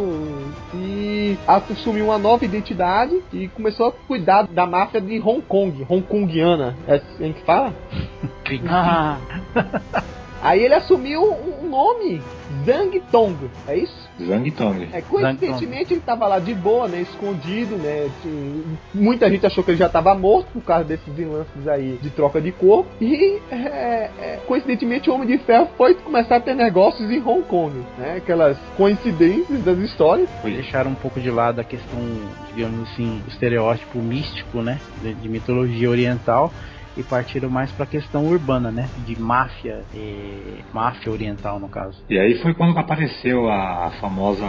e 0.72 1.36
assumiu 1.44 2.04
uma 2.04 2.18
nova 2.18 2.44
identidade 2.44 3.20
e 3.32 3.48
começou 3.48 3.88
a 3.88 3.92
cuidar 3.92 4.46
da 4.46 4.64
máfia 4.64 5.00
de 5.00 5.18
Hong 5.18 5.42
Kong, 5.42 5.84
Hong 5.88 6.02
Kongiana. 6.02 6.76
É 6.86 6.94
assim 6.94 7.32
que 7.32 7.42
fala? 7.44 7.74
Ah, 8.68 9.18
Aí 10.43 10.64
ele 10.64 10.74
assumiu 10.74 11.22
um 11.22 11.68
nome, 11.68 12.20
Zhang 12.66 13.01
Tong, 13.12 13.36
é 13.68 13.76
isso? 13.76 14.11
Zhang 14.20 14.51
Tong. 14.51 14.88
É, 14.93 15.01
coincidentemente 15.01 15.95
ele 15.95 16.01
tava 16.01 16.26
lá 16.26 16.40
de 16.40 16.53
boa, 16.53 16.88
né, 16.88 17.01
escondido, 17.01 17.76
né, 17.76 18.11
que 18.20 18.64
muita 18.93 19.30
gente 19.30 19.47
achou 19.47 19.62
que 19.62 19.70
ele 19.70 19.78
já 19.78 19.88
tava 19.88 20.14
morto 20.14 20.49
por 20.53 20.62
causa 20.62 20.84
desses 20.84 21.16
lances 21.16 21.68
aí 21.68 21.99
de 22.03 22.11
troca 22.11 22.40
de 22.40 22.51
corpo, 22.51 22.90
e 23.01 23.40
é, 23.51 23.57
é, 23.57 24.40
coincidentemente 24.47 25.09
o 25.09 25.14
Homem 25.14 25.28
de 25.28 25.38
Ferro 25.38 25.68
foi 25.76 25.95
começar 25.95 26.36
a 26.36 26.40
ter 26.40 26.55
negócios 26.55 27.09
em 27.09 27.22
Hong 27.22 27.43
Kong, 27.43 27.72
né, 27.97 28.16
aquelas 28.16 28.59
coincidências 28.76 29.62
das 29.62 29.78
histórias. 29.78 30.28
deixaram 30.43 30.90
um 30.90 30.97
pouco 30.97 31.20
de 31.20 31.30
lado 31.30 31.61
a 31.61 31.64
questão, 31.64 32.01
digamos 32.55 32.90
assim, 32.90 33.22
estereótipo 33.28 33.99
místico, 33.99 34.62
né? 34.62 34.80
De, 35.03 35.14
de 35.14 35.28
mitologia 35.28 35.88
oriental. 35.88 36.53
E 36.97 37.03
partiram 37.03 37.49
mais 37.49 37.72
pra 37.72 37.86
questão 37.86 38.26
urbana, 38.26 38.70
né? 38.70 38.90
De 38.99 39.18
máfia, 39.18 39.86
eh, 39.95 40.62
máfia 40.72 41.11
oriental 41.11 41.59
no 41.59 41.68
caso. 41.68 41.97
E 42.09 42.18
aí 42.18 42.34
foi 42.43 42.55
quando 42.55 42.76
apareceu 42.78 43.51
a 43.51 43.90
famosa 44.01 44.45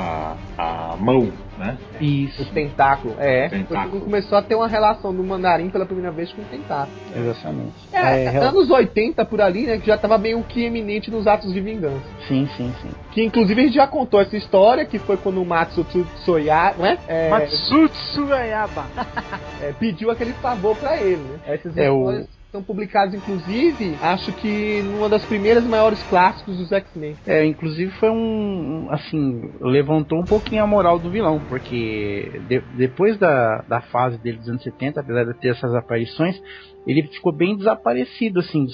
a 0.57 0.97
mão 0.99 1.31
né? 1.57 1.77
O 1.99 2.03
Isso, 2.03 2.45
tentáculo, 2.53 3.15
é. 3.19 3.49
Tentáculo. 3.49 4.01
Começou 4.01 4.37
a 4.37 4.41
ter 4.41 4.55
uma 4.55 4.67
relação 4.67 5.13
do 5.15 5.23
mandarim 5.23 5.69
pela 5.69 5.85
primeira 5.85 6.11
vez 6.11 6.31
com 6.33 6.41
o 6.41 6.45
tentáculo. 6.45 6.93
exatamente. 7.13 7.75
É, 7.91 8.25
É, 8.25 8.29
real- 8.29 8.43
anos 8.45 8.69
80 8.69 9.23
por 9.25 9.39
ali, 9.41 9.65
né? 9.67 9.77
Que 9.77 9.87
já 9.87 9.97
tava 9.97 10.17
meio 10.17 10.43
que 10.43 10.63
eminente 10.63 11.11
nos 11.11 11.27
atos 11.27 11.53
de 11.53 11.61
vingança. 11.61 12.05
Sim, 12.27 12.47
sim, 12.57 12.73
sim. 12.81 12.91
Que 13.11 13.23
inclusive 13.23 13.61
a 13.61 13.63
gente 13.65 13.75
já 13.75 13.87
contou 13.87 14.19
essa 14.19 14.35
história, 14.35 14.85
que 14.85 14.99
foi 14.99 15.17
quando 15.17 15.41
o 15.41 15.45
Matsu 15.45 15.83
Tsuya, 15.85 16.73
não 16.77 16.85
é? 16.85 16.97
É, 17.07 17.29
Matsutsurayaba. 17.29 18.89
é, 19.61 19.73
pediu 19.73 20.09
aquele 20.11 20.33
favor 20.33 20.75
pra 20.75 20.97
ele, 21.01 21.23
né? 21.23 21.39
Essas 21.45 21.75
É, 21.77 21.89
o- 21.91 21.99
histórias 21.99 22.42
são 22.53 22.61
publicadas, 22.61 23.15
inclusive, 23.15 23.95
acho 23.99 24.31
que 24.33 24.83
numa 24.83 25.09
das 25.09 25.25
primeiras 25.25 25.63
maiores 25.63 26.01
clássicos 26.03 26.55
dos 26.55 26.71
X-Men. 26.71 27.15
É, 27.25 27.43
inclusive 27.43 27.89
foi 27.93 28.11
um, 28.11 28.85
um, 28.85 28.91
assim, 28.91 29.41
levantou 29.59 30.19
um 30.19 30.23
pouquinho 30.23 30.63
a 30.63 30.67
moral 30.67 30.99
do 30.99 31.09
vilão, 31.09 31.41
porque 31.49 32.31
de- 32.47 32.61
depois 32.77 33.17
da, 33.17 33.63
da 33.67 33.81
fase 33.81 34.19
dele 34.19 34.37
dos 34.37 34.47
anos 34.49 34.61
70, 34.61 34.99
apesar 34.99 35.23
de 35.25 35.33
ter 35.39 35.47
essas 35.49 35.73
aparições, 35.73 36.39
ele 36.85 37.01
ficou 37.07 37.31
bem 37.33 37.57
desaparecido, 37.57 38.39
assim, 38.39 38.67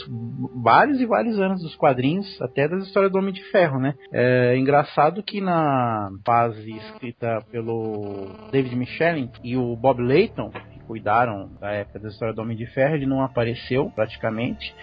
vários 0.62 1.00
e 1.00 1.06
vários 1.06 1.40
anos 1.40 1.62
dos 1.62 1.74
quadrinhos, 1.78 2.28
até 2.42 2.68
das 2.68 2.84
histórias 2.84 3.10
do 3.14 3.18
Homem 3.18 3.32
de 3.32 3.44
Ferro, 3.46 3.80
né? 3.80 3.94
É 4.12 4.58
engraçado 4.58 5.24
que 5.24 5.40
na 5.40 6.10
fase 6.26 6.70
escrita 6.70 7.42
pelo 7.50 8.28
David 8.52 8.76
Michelin 8.76 9.30
e 9.42 9.56
o 9.56 9.74
Bob 9.78 10.02
Layton, 10.02 10.52
cuidaram 10.90 11.48
da 11.62 11.70
época 11.70 12.00
da 12.00 12.10
história 12.10 12.34
do 12.34 12.42
Homem 12.42 12.58
de 12.58 12.66
Ferro, 12.66 12.96
ele 12.96 13.06
não 13.06 13.22
apareceu 13.22 13.92
praticamente. 13.94 14.74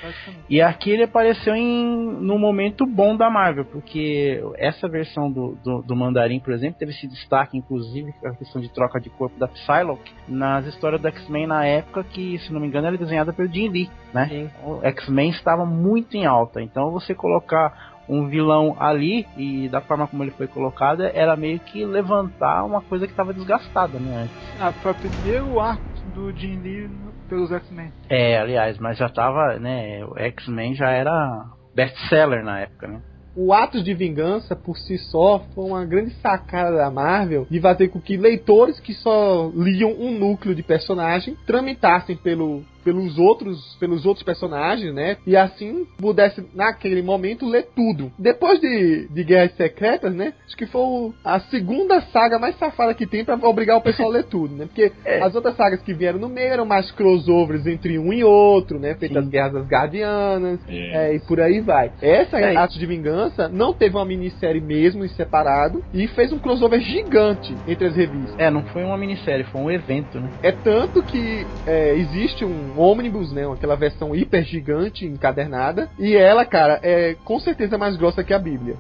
E 0.49 0.63
aqui 0.63 0.93
ele 0.93 1.03
apareceu 1.03 1.53
em 1.53 1.85
no 2.21 2.39
momento 2.39 2.87
bom 2.87 3.17
da 3.17 3.29
Marvel, 3.29 3.65
porque 3.65 4.41
essa 4.57 4.89
versão 4.89 5.29
do, 5.29 5.59
do, 5.65 5.83
do 5.83 5.97
Mandarim, 5.97 6.39
por 6.39 6.53
exemplo, 6.53 6.79
teve 6.79 6.93
esse 6.93 7.09
destaque, 7.09 7.59
inclusive, 7.59 8.15
a 8.25 8.31
questão 8.31 8.63
de 8.63 8.69
troca 8.69 9.01
de 9.01 9.11
corpo 9.11 9.37
da 9.37 9.49
Psylocke, 9.49 10.13
nas 10.29 10.65
histórias 10.67 11.03
do 11.03 11.09
X-Men 11.09 11.49
na 11.49 11.67
época 11.67 12.05
que, 12.05 12.39
se 12.39 12.53
não 12.53 12.61
me 12.61 12.69
engano, 12.69 12.87
era 12.87 12.97
desenhada 12.97 13.33
pelo 13.33 13.53
Jim 13.53 13.69
Lee, 13.69 13.91
né? 14.15 14.29
Sim. 14.29 14.51
O 14.65 14.81
X-Men 14.85 15.31
estava 15.31 15.67
muito 15.67 16.17
em 16.17 16.25
alta, 16.25 16.63
então 16.63 16.93
você 16.93 17.17
colocar 17.17 17.97
um 18.09 18.29
vilão 18.29 18.77
ali 18.79 19.27
e 19.37 19.69
da 19.69 19.81
forma 19.81 20.07
como 20.07 20.23
ele 20.23 20.31
foi 20.33 20.47
colocado 20.47 21.03
era 21.03 21.37
meio 21.37 21.59
que 21.59 21.85
levantar 21.85 22.65
uma 22.65 22.81
coisa 22.81 23.07
que 23.07 23.13
estava 23.13 23.35
desgastada, 23.35 23.99
né? 23.99 24.29
Ah, 24.61 24.73
foi 24.73 24.93
o 24.93 24.95
primeiro 24.95 25.61
arco 25.61 25.96
do 26.17 26.33
Jim 26.33 26.61
Lee 26.63 26.89
pelos 27.29 27.53
X-Men. 27.53 27.93
É, 28.09 28.39
aliás, 28.39 28.79
mas 28.79 28.97
já 28.97 29.09
tava, 29.09 29.59
né? 29.59 30.03
O 30.07 30.19
X-Men 30.19 30.75
já 30.75 30.91
era 30.91 31.45
best-seller 31.75 32.43
na 32.43 32.61
época, 32.61 32.89
né? 32.89 33.03
O 33.37 33.53
Atos 33.53 33.85
de 33.85 33.93
Vingança, 33.93 34.57
por 34.57 34.79
si 34.79 34.97
só, 34.97 35.45
foi 35.55 35.65
uma 35.67 35.85
grande 35.85 36.15
sacada 36.23 36.75
da 36.75 36.91
Marvel 36.91 37.47
de 37.51 37.61
fazer 37.61 37.89
com 37.89 38.01
que 38.01 38.17
leitores 38.17 38.81
que 38.81 38.95
só 38.95 39.53
liam 39.55 39.91
um 39.91 40.19
núcleo 40.19 40.55
de 40.55 40.63
personagem 40.63 41.37
tramitassem 41.47 42.17
pelo, 42.17 42.65
pelos 42.87 43.19
outros 43.19 43.77
pelos 43.81 44.07
outros 44.07 44.25
personagens, 44.25 44.95
né? 44.95 45.17
E 45.27 45.37
assim 45.37 45.85
pudesse, 45.99 46.47
naquele 46.55 47.03
momento, 47.03 47.49
ler 47.49 47.67
tudo. 47.75 48.13
Depois 48.17 48.61
de, 48.61 49.09
de 49.09 49.25
Guerras 49.25 49.57
Secretas, 49.57 50.15
né? 50.15 50.33
Acho 50.47 50.57
que 50.57 50.67
foi 50.67 51.13
a 51.25 51.41
segunda 51.41 52.01
saga 52.13 52.39
mais 52.39 52.57
safada 52.59 52.95
que 52.95 53.05
tem 53.05 53.25
pra 53.25 53.35
obrigar 53.35 53.77
o 53.77 53.81
pessoal 53.81 54.09
a 54.09 54.13
ler 54.13 54.25
tudo, 54.25 54.55
né? 54.55 54.67
Porque 54.67 54.93
as 55.21 55.35
outras 55.35 55.57
sagas 55.57 55.83
que 55.83 55.93
vieram 55.93 56.21
no 56.21 56.29
meio 56.29 56.53
eram 56.53 56.65
mais 56.65 56.89
crossovers 56.93 57.67
entre 57.67 57.99
um 57.99 58.13
e 58.13 58.23
outro, 58.23 58.79
né? 58.79 58.95
Feitas 58.95 59.25
as 59.25 59.29
Guerras 59.29 59.53
das 59.55 59.67
Guardianas, 59.67 60.61
é, 60.69 61.15
e 61.17 61.21
por 61.21 61.41
aí 61.41 61.61
vai. 61.61 61.91
Essa 62.01 62.39
É. 62.39 62.57
Atos 62.57 62.79
de 62.79 62.87
Vingança 62.87 63.49
não 63.49 63.73
teve 63.73 63.97
uma 63.97 64.05
minissérie 64.05 64.61
mesmo 64.61 65.05
em 65.05 65.09
separado 65.09 65.83
e 65.93 66.07
fez 66.07 66.33
um 66.33 66.39
crossover 66.39 66.81
gigante 66.81 67.53
entre 67.67 67.89
as 67.89 67.97
revistas. 67.97 68.39
É, 68.39 68.49
não 68.49 68.63
foi 68.67 68.85
uma 68.85 68.97
minissérie, 68.97 69.45
foi 69.45 69.61
um 69.61 69.71
evento, 69.71 70.21
né? 70.21 70.31
É 70.43 70.53
tanto 70.53 71.03
que 71.03 71.45
é, 71.67 71.95
existe 71.97 72.45
um 72.45 72.76
ônibus, 72.79 73.33
né? 73.33 73.47
Aquela 73.51 73.75
versão 73.75 74.15
hiper 74.15 74.45
gigante 74.45 75.05
encadernada. 75.07 75.89
E 75.99 76.17
ela, 76.17 76.45
cara, 76.45 76.79
é 76.83 77.15
com 77.25 77.39
certeza 77.41 77.77
mais 77.79 77.97
grossa 77.97 78.23
que 78.25 78.33
a 78.35 78.39
Bíblia. 78.39 78.77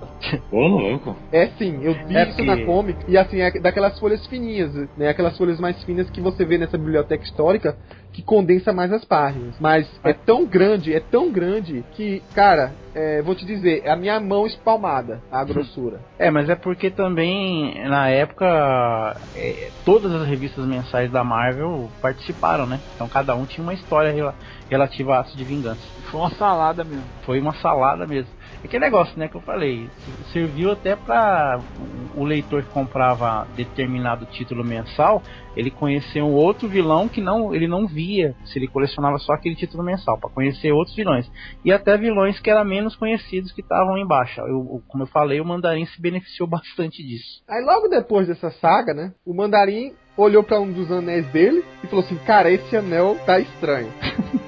Ô, 0.51 0.67
louco. 0.67 1.17
É 1.33 1.47
sim, 1.59 1.81
eu 1.83 1.95
vi 2.07 2.17
É 2.17 2.23
isso 2.25 2.37
porque- 2.37 2.43
na 2.45 2.65
comic. 2.65 2.99
E 3.09 3.17
assim, 3.17 3.41
é 3.41 3.51
daquelas 3.59 3.99
folhas 3.99 4.25
fininhas, 4.27 4.73
né? 4.97 5.09
Aquelas 5.09 5.37
folhas 5.37 5.59
mais 5.61 5.83
finas 5.85 6.09
que 6.11 6.21
você 6.21 6.45
vê 6.45 6.59
nessa 6.59 6.77
biblioteca 6.79 7.25
histórica 7.25 7.77
que 8.17 8.23
condensa 8.23 8.73
mais 8.73 8.91
as 8.91 9.05
páginas. 9.05 9.55
Mas 9.61 9.87
é 10.03 10.14
tão 10.14 10.47
grande, 10.47 10.95
é 10.95 11.01
tão 11.01 11.31
grande 11.31 11.85
que, 11.93 12.23
cara, 12.35 12.73
é, 12.95 13.21
vou 13.21 13.35
te 13.35 13.45
dizer, 13.45 13.83
é 13.85 13.91
a 13.91 13.97
minha 13.97 14.19
mão 14.19 14.47
espalmada, 14.47 15.21
a 15.31 15.45
grossura. 15.45 16.01
É, 16.19 16.31
mas 16.31 16.49
é 16.49 16.55
porque 16.55 16.89
também, 16.89 17.87
na 17.87 18.09
época, 18.09 19.14
é, 19.37 19.69
todas 19.85 20.11
as 20.14 20.27
revistas 20.27 20.64
mensais 20.64 21.12
da 21.12 21.23
Marvel 21.23 21.91
participaram, 22.01 22.67
né? 22.67 22.81
Então 22.95 23.07
cada 23.07 23.35
um 23.35 23.45
tinha 23.45 23.62
uma 23.62 23.75
história 23.75 24.11
relativa 24.69 25.17
a 25.17 25.21
atos 25.21 25.37
de 25.37 25.45
vingança. 25.45 25.81
Foi 26.11 26.21
uma 26.21 26.31
salada 26.31 26.85
mesmo. 26.85 27.05
Foi 27.25 27.41
uma 27.41 27.55
salada 27.57 28.07
mesmo. 28.07 28.31
É 28.64 28.69
que 28.69 28.79
negócio, 28.79 29.19
né, 29.19 29.29
que 29.29 29.37
eu 29.37 29.41
falei, 29.43 29.89
serviu 30.33 30.73
até 30.73 30.97
para 30.97 31.61
o 32.14 32.25
leitor 32.25 32.62
que 32.62 32.71
comprava 32.71 33.47
determinado 33.55 34.25
título 34.27 34.64
mensal, 34.64 35.23
ele 35.57 35.71
conhecer 35.71 36.23
um 36.23 36.33
outro 36.33 36.69
vilão 36.69 37.09
que 37.09 37.21
não 37.21 37.55
ele 37.55 37.69
não 37.69 37.87
via 37.87 38.35
se 38.45 38.59
ele 38.59 38.67
colecionava 38.67 39.19
só 39.19 39.33
aquele 39.35 39.55
título 39.55 39.83
mensal, 39.83 40.19
para 40.19 40.31
conhecer 40.31 40.73
outros 40.73 40.97
vilões. 40.97 41.31
E 41.64 41.73
até 41.73 41.97
vilões 41.97 42.41
que 42.41 42.51
eram 42.51 42.64
menos 42.64 42.97
conhecidos 42.97 43.53
que 43.53 43.61
estavam 43.61 43.97
embaixo. 43.99 44.41
Eu, 44.41 44.47
eu- 44.49 44.83
como 44.89 45.03
eu 45.03 45.09
falei, 45.09 45.41
o 45.41 45.45
Mandarim 45.45 45.85
se 45.87 46.01
beneficiou 46.01 46.49
bastante 46.49 47.03
disso. 47.07 47.43
Aí 47.49 47.62
logo 47.64 47.89
depois 47.89 48.27
dessa 48.27 48.51
saga, 48.51 48.95
né? 48.95 49.12
O 49.25 49.35
mandarim 49.35 49.93
olhou 50.17 50.43
pra 50.43 50.59
um 50.61 50.73
dos 50.73 50.91
anéis 50.91 51.27
dele 51.29 51.64
e 51.85 51.87
falou 51.87 52.05
assim: 52.05 52.17
Cara, 52.27 52.51
esse 52.51 52.77
anel 52.77 53.17
tá 53.27 53.39
estranho. 53.39 53.93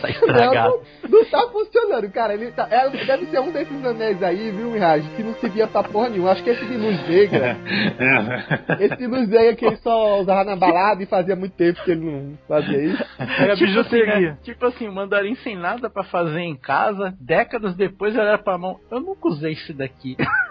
Tá 0.00 0.10
estragado. 0.10 0.80
não, 1.02 1.10
não 1.10 1.24
tá 1.30 1.48
funcionando, 1.50 2.10
cara. 2.10 2.34
Ele 2.34 2.50
tá, 2.52 2.68
é, 2.70 2.88
deve 3.06 3.26
ser 3.26 3.40
um 3.40 3.50
desses 3.50 3.84
anéis 3.84 4.22
aí, 4.22 4.50
viu, 4.50 4.70
Mirage? 4.70 5.08
Que 5.16 5.22
não 5.22 5.34
servia 5.34 5.66
pra 5.66 5.82
porra 5.82 6.08
nenhuma. 6.10 6.32
Acho 6.32 6.42
que 6.44 6.50
esse 6.50 6.64
de 6.64 6.76
luz 6.76 7.08
negra. 7.08 7.56
É. 7.98 8.76
esse 8.84 8.96
de 8.96 9.06
luz 9.06 9.28
negra 9.28 9.56
que 9.56 9.64
ele 9.66 9.76
só 9.76 10.20
usava 10.20 10.44
na 10.44 10.56
balada 10.56 11.02
e 11.02 11.06
fazia 11.06 11.34
muito 11.36 11.54
tempo 11.56 11.82
que 11.84 11.90
ele 11.90 12.04
não 12.04 12.38
fazia 12.46 12.82
isso. 12.82 13.04
Era 13.18 13.28
Tipo 13.28 13.52
assim, 13.52 13.66
bijuteria. 13.66 14.30
né? 14.32 14.38
Tipo 14.42 14.66
assim, 14.66 14.88
o 14.88 14.92
mandarim 14.92 15.34
sem 15.36 15.56
nada 15.56 15.88
pra 15.90 16.04
fazer 16.04 16.40
em 16.40 16.56
casa, 16.56 17.14
décadas 17.20 17.74
depois 17.76 18.14
ele 18.14 18.22
era 18.26 18.38
pra 18.38 18.58
mão. 18.58 18.78
Eu 18.90 19.00
nunca 19.00 19.28
usei 19.28 19.52
isso 19.52 19.72
daqui. 19.74 20.16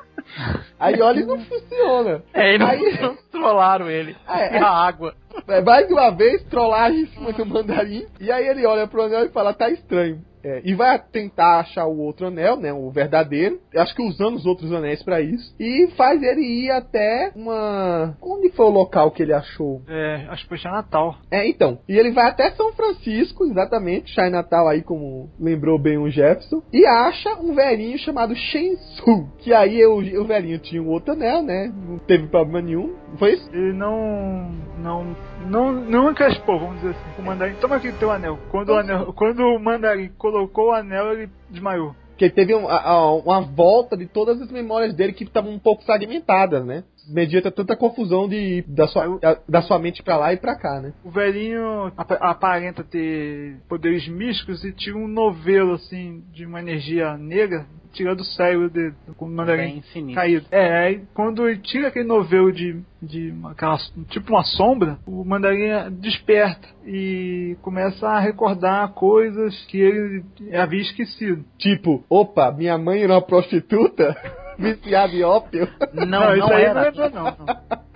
Aí 0.79 1.01
olha 1.01 1.19
e 1.21 1.25
não 1.25 1.39
funciona. 1.39 2.23
É, 2.33 2.55
e 2.55 2.57
não 2.57 2.67
Aí- 2.67 3.17
trollaram 3.31 3.89
ele. 3.89 4.15
É, 4.27 4.57
é. 4.57 4.59
A 4.59 4.69
água. 4.69 5.13
É, 5.47 5.61
mais 5.61 5.89
uma 5.89 6.09
vez, 6.11 6.43
trollagem 6.45 7.01
em 7.01 7.07
cima 7.07 7.31
do 7.33 7.45
mandarim. 7.45 8.05
E 8.19 8.31
aí 8.31 8.47
ele 8.47 8.65
olha 8.65 8.87
pro 8.87 9.03
anel 9.03 9.25
e 9.25 9.29
fala, 9.29 9.53
tá 9.53 9.69
estranho. 9.69 10.21
É, 10.47 10.61
e 10.63 10.73
vai 10.73 10.97
tentar 11.11 11.59
achar 11.59 11.85
o 11.85 11.99
outro 11.99 12.27
anel, 12.27 12.55
né? 12.55 12.71
O 12.71 12.89
verdadeiro. 12.89 13.59
Acho 13.75 13.93
que 13.93 14.01
usando 14.01 14.35
os 14.35 14.45
outros 14.45 14.71
anéis 14.71 15.03
pra 15.03 15.19
isso. 15.19 15.53
E 15.59 15.87
faz 15.97 16.23
ele 16.23 16.41
ir 16.41 16.71
até 16.71 17.31
uma. 17.35 18.15
Onde 18.21 18.49
foi 18.51 18.65
o 18.65 18.69
local 18.69 19.11
que 19.11 19.21
ele 19.21 19.33
achou? 19.33 19.81
É, 19.87 20.25
acho 20.29 20.43
que 20.43 20.49
foi 20.49 20.71
Natal. 20.71 21.15
É, 21.29 21.47
então. 21.47 21.79
E 21.87 21.97
ele 21.97 22.11
vai 22.11 22.29
até 22.29 22.51
São 22.51 22.71
Francisco, 22.73 23.45
exatamente. 23.45 24.13
Chai 24.13 24.29
Natal 24.29 24.67
aí, 24.67 24.81
como 24.81 25.29
lembrou 25.39 25.77
bem 25.77 25.97
o 25.97 26.09
Jefferson. 26.09 26.61
E 26.71 26.85
acha 26.85 27.35
um 27.39 27.53
velhinho 27.53 27.97
chamado 27.99 28.35
Shensu. 28.35 29.27
Que 29.39 29.53
aí 29.53 29.85
o, 29.85 29.97
o 29.97 30.25
velhinho 30.25 30.59
tinha 30.59 30.81
um 30.81 30.89
outro 30.89 31.13
anel, 31.13 31.41
né? 31.41 31.71
Não 31.73 31.99
teve 31.99 32.27
problema 32.27 32.61
nenhum. 32.61 32.95
Foi 33.17 33.33
isso? 33.33 33.49
Ele 33.51 33.73
não. 33.73 34.51
não. 34.79 35.15
Não, 35.45 35.71
não 35.71 36.11
encrespou, 36.11 36.59
vamos 36.59 36.75
dizer 36.77 36.91
assim. 36.91 37.21
O 37.21 37.23
mandarim. 37.23 37.55
Toma 37.55 37.75
aqui 37.75 37.91
teu 37.93 38.11
anel. 38.11 38.39
Quando 38.49 38.69
o 38.69 38.77
anel. 38.77 39.13
Quando 39.13 39.39
o 39.39 39.59
mandarim 39.59 40.09
colocou 40.17 40.69
o 40.69 40.73
anel, 40.73 41.13
ele 41.13 41.29
desmaiou. 41.49 41.95
que 42.17 42.31
teve 42.31 42.55
um- 42.55 42.67
a- 42.67 43.13
uma 43.13 43.41
volta 43.41 43.95
de 43.95 44.07
todas 44.07 44.41
as 44.41 44.51
memórias 44.51 44.91
dele 44.95 45.13
que 45.13 45.23
estavam 45.23 45.51
um 45.51 45.59
pouco 45.59 45.83
fragmentadas, 45.85 46.65
né? 46.65 46.83
Mediante 47.09 47.47
a 47.47 47.51
tanta 47.51 47.75
confusão 47.75 48.27
de, 48.27 48.63
da, 48.67 48.87
sua, 48.87 49.19
da 49.47 49.61
sua 49.61 49.79
mente 49.79 50.03
pra 50.03 50.17
lá 50.17 50.33
e 50.33 50.37
pra 50.37 50.55
cá, 50.55 50.81
né? 50.81 50.93
O 51.03 51.09
velhinho 51.09 51.91
ap- 51.97 52.17
aparenta 52.21 52.83
ter 52.83 53.57
poderes 53.69 54.07
místicos 54.07 54.63
e 54.63 54.71
tira 54.73 54.97
um 54.97 55.07
novelo, 55.07 55.73
assim, 55.73 56.23
de 56.33 56.45
uma 56.45 56.59
energia 56.59 57.17
negra, 57.17 57.65
tirando 57.93 58.19
o 58.19 58.25
cérebro 58.25 58.69
dele, 58.69 58.93
com 59.15 59.25
o 59.25 59.29
mandarim 59.29 59.81
caído. 60.13 60.45
É, 60.51 60.77
aí 60.79 61.01
quando 61.13 61.47
ele 61.47 61.59
tira 61.59 61.87
aquele 61.87 62.05
novelo 62.07 62.51
de, 62.51 62.79
de 63.01 63.31
uma- 63.31 63.51
aquela, 63.51 63.77
tipo 64.09 64.31
uma 64.33 64.43
sombra, 64.43 64.99
o 65.05 65.23
mandarim 65.23 65.91
desperta 65.99 66.67
e 66.85 67.57
começa 67.61 68.07
a 68.07 68.19
recordar 68.19 68.93
coisas 68.93 69.55
que 69.67 69.77
ele 69.79 70.23
havia 70.55 70.81
esquecido. 70.81 71.43
Tipo, 71.57 72.03
opa, 72.09 72.51
minha 72.51 72.77
mãe 72.77 73.01
era 73.03 73.13
uma 73.13 73.21
prostituta? 73.21 74.15
Viciada 74.57 75.13
em 75.13 75.23
ópio? 75.23 75.67
Não, 75.93 76.05
Não, 76.05 76.35
não 76.37 76.51
era. 76.53 76.91
não 76.91 77.09
não. 77.09 77.35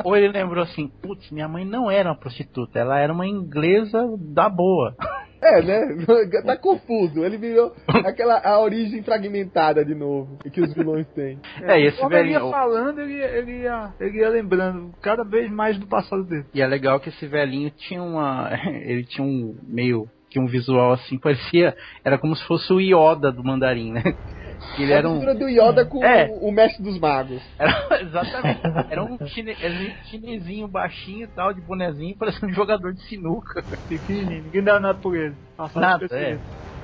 Ou 0.03 0.16
ele 0.16 0.30
lembrou 0.30 0.64
assim, 0.64 0.88
putz, 0.88 1.30
minha 1.32 1.47
mãe 1.47 1.66
não 1.66 1.89
era 1.89 2.09
uma 2.09 2.16
prostituta, 2.18 2.80
ela 2.80 2.99
era 2.99 3.12
uma 3.14 3.28
inglesa 3.28 4.07
da 4.20 4.49
boa. 4.49 4.95
É, 5.41 5.62
né? 5.62 5.82
Tá 6.45 6.55
confuso. 6.57 7.24
Ele 7.24 7.38
virou 7.38 7.74
aquela 8.05 8.39
a 8.43 8.59
origem 8.59 9.01
fragmentada 9.03 9.84
de 9.84 9.95
novo 9.95 10.38
que 10.51 10.62
os 10.62 10.74
vilões 10.74 11.07
têm. 11.16 11.39
É, 11.64 11.80
e 11.80 11.86
esse 11.88 11.99
Quando 11.99 12.14
ele 12.14 12.30
ia 12.30 12.36
velhinho. 12.39 12.51
falando, 12.51 12.99
ele, 13.01 13.14
ia- 13.14 13.38
ele, 13.38 13.51
ia, 13.62 13.93
ele 13.99 14.18
ia 14.20 14.30
lembrando 14.30 14.91
cada 15.01 15.24
vez 15.24 15.51
mais 15.51 15.78
do 15.80 15.88
passado 15.88 16.24
dele. 16.24 16.45
E 16.53 16.62
é 16.62 16.68
legal 16.68 16.99
que 16.99 17.09
esse 17.09 17.26
velhinho 17.28 17.72
tinha 17.72 18.01
uma. 18.03 18.49
Ele 18.86 19.03
tinha 19.03 19.26
um 19.26 19.55
meio 19.64 20.07
que 20.30 20.39
um 20.39 20.45
visual 20.47 20.93
assim, 20.93 21.18
parecia. 21.18 21.76
Era 22.05 22.18
como 22.18 22.36
se 22.36 22.43
fosse 22.47 22.72
o 22.72 22.80
Yoda 22.80 23.32
do 23.32 23.43
mandarim, 23.43 23.91
né? 23.91 24.03
Que 24.76 24.84
ele 24.84 24.91
É 24.91 24.95
a 24.95 24.97
era 24.99 25.09
um. 25.09 25.14
mistura 25.14 25.36
do 25.36 25.49
Yoda 25.49 25.86
com 25.86 26.03
É. 26.05 26.28
o, 26.30 26.47
o 26.47 26.51
mestre 26.51 26.84
dos 26.84 26.99
magos. 26.99 27.41
Era, 27.59 28.01
exatamente. 28.01 28.62
Era 28.89 29.03
um, 29.03 29.18
chine, 29.28 29.55
era 29.62 29.74
um 29.74 29.89
chinesinho 30.05 30.68
baixinho 30.68 31.24
e 31.26 31.28
tal, 31.28 31.53
de 31.53 31.62
bonezinho, 31.62 32.16
parecendo 32.18 32.47
um 32.47 32.53
jogador 32.55 32.93
de 32.93 33.01
sinuca. 33.07 33.64
Pequenininho, 33.88 34.43
ninguém 34.43 34.64
dá 34.64 34.80
nada 34.80 34.97
por 34.99 35.16
ele. 35.16 35.36
Passado 35.57 35.82
Nada, 35.82 35.99
despercebido. 35.99 36.41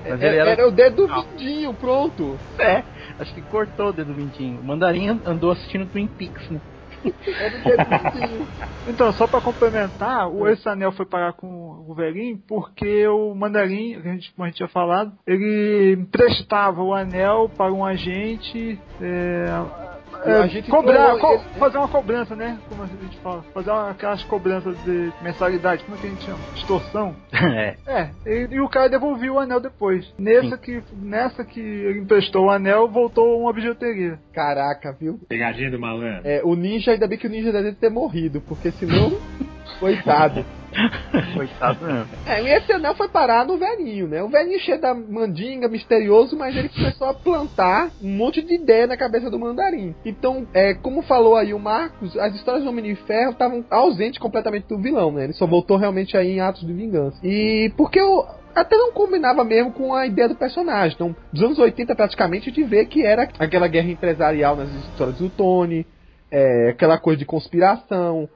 Mas 0.09 0.21
É, 0.21 0.27
ele 0.27 0.37
era. 0.37 0.49
era... 0.51 0.67
o 0.67 0.71
dedo 0.71 1.07
do 1.07 1.13
Mindinho, 1.13 1.73
pronto. 1.73 2.37
É, 2.59 2.83
acho 3.19 3.33
que 3.33 3.41
cortou 3.43 3.89
o 3.89 3.93
dedo 3.93 4.13
mindinho. 4.13 4.59
O 4.59 4.63
mandarim 4.63 5.09
andou 5.25 5.51
assistindo 5.51 5.85
Twin 5.87 6.07
Peaks, 6.07 6.49
né? 6.49 6.59
Então, 8.87 9.11
só 9.11 9.27
pra 9.27 9.41
complementar, 9.41 10.29
o 10.29 10.47
esse 10.47 10.67
anel 10.69 10.93
foi 10.93 11.05
parar 11.05 11.33
com 11.33 11.85
o 11.85 11.93
velhinho 11.93 12.41
porque 12.47 13.05
o 13.07 13.35
mandarim, 13.35 14.01
que 14.01 14.07
a 14.07 14.13
gente, 14.13 14.33
como 14.33 14.45
a 14.45 14.47
gente 14.47 14.55
tinha 14.55 14.69
falado, 14.69 15.11
ele 15.27 15.97
emprestava 15.99 16.81
o 16.81 16.93
anel 16.93 17.49
para 17.49 17.73
um 17.73 17.83
agente. 17.83 18.79
É, 19.01 19.96
é, 20.25 20.61
cobrar, 20.63 21.11
pro- 21.11 21.19
co- 21.19 21.39
fazer 21.59 21.77
uma 21.77 21.87
cobrança, 21.87 22.35
né? 22.35 22.57
Como 22.69 22.83
a 22.83 22.87
gente 22.87 23.17
fala, 23.19 23.43
fazer 23.53 23.71
uma, 23.71 23.89
aquelas 23.91 24.23
cobranças 24.23 24.75
de 24.83 25.11
mensalidade, 25.21 25.83
como 25.83 25.97
é 25.97 26.01
que 26.01 26.07
a 26.07 26.09
gente 26.09 26.23
chama? 26.23 26.39
Extorsão. 26.55 27.15
É. 27.57 27.75
É, 27.87 28.09
e, 28.25 28.47
e 28.55 28.59
o 28.61 28.67
cara 28.69 28.89
devolveu 28.89 29.35
o 29.35 29.39
anel 29.39 29.59
depois. 29.59 30.11
Nessa 30.17 30.57
que, 30.57 30.81
nessa 31.01 31.43
que 31.45 31.59
ele 31.59 31.99
emprestou 31.99 32.45
o 32.45 32.49
anel, 32.49 32.87
voltou 32.87 33.39
uma 33.41 33.53
bijuteria. 33.53 34.19
Caraca, 34.33 34.91
viu? 34.99 35.19
Pegadinha 35.29 35.69
do 35.71 35.79
malandro. 35.79 36.21
É, 36.27 36.41
o 36.43 36.55
ninja, 36.55 36.91
ainda 36.91 37.07
bem 37.07 37.17
que 37.17 37.27
o 37.27 37.29
ninja 37.29 37.51
deve 37.51 37.71
ter 37.73 37.89
morrido, 37.89 38.41
porque 38.41 38.71
senão. 38.71 39.11
Coitado. 39.79 40.45
Coitado 41.33 41.85
mesmo. 41.85 42.07
É, 42.25 42.43
e 42.43 42.49
esse 42.49 42.71
anel 42.71 42.95
foi 42.95 43.07
parar 43.07 43.45
no 43.45 43.57
velhinho, 43.57 44.07
né? 44.07 44.21
O 44.21 44.29
velhinho 44.29 44.59
cheio 44.59 44.79
da 44.79 44.93
mandinga, 44.93 45.67
misterioso, 45.67 46.37
mas 46.37 46.55
ele 46.55 46.69
começou 46.69 47.07
a 47.07 47.13
plantar 47.13 47.89
um 48.01 48.09
monte 48.09 48.41
de 48.41 48.53
ideia 48.53 48.85
na 48.85 48.97
cabeça 48.97 49.29
do 49.29 49.39
mandarim. 49.39 49.95
Então, 50.05 50.47
é, 50.53 50.73
como 50.73 51.01
falou 51.01 51.35
aí 51.35 51.53
o 51.53 51.59
Marcos, 51.59 52.17
as 52.17 52.35
histórias 52.35 52.63
do 52.63 52.69
Homem 52.69 52.85
de 52.85 52.95
Ferro 53.03 53.31
estavam 53.31 53.65
ausentes 53.69 54.19
completamente 54.19 54.67
do 54.67 54.77
vilão, 54.77 55.11
né? 55.11 55.25
Ele 55.25 55.33
só 55.33 55.47
voltou 55.47 55.77
realmente 55.77 56.17
aí 56.17 56.31
em 56.31 56.41
atos 56.41 56.65
de 56.65 56.73
vingança. 56.73 57.17
E 57.23 57.71
porque 57.75 58.01
o 58.01 58.25
até 58.55 58.75
não 58.75 58.91
combinava 58.91 59.43
mesmo 59.43 59.71
com 59.71 59.93
a 59.93 60.07
ideia 60.07 60.27
do 60.27 60.35
personagem. 60.35 60.95
Então, 60.95 61.15
dos 61.31 61.43
anos 61.43 61.59
80 61.59 61.95
praticamente 61.95 62.49
a 62.49 62.53
gente 62.53 62.63
vê 62.67 62.85
que 62.85 63.05
era 63.05 63.29
aquela 63.37 63.67
guerra 63.67 63.91
empresarial 63.91 64.55
nas 64.55 64.69
histórias 64.69 65.19
do 65.19 65.29
Tony, 65.29 65.85
é, 66.31 66.69
aquela 66.69 66.97
coisa 66.97 67.19
de 67.19 67.25
conspiração, 67.25 68.27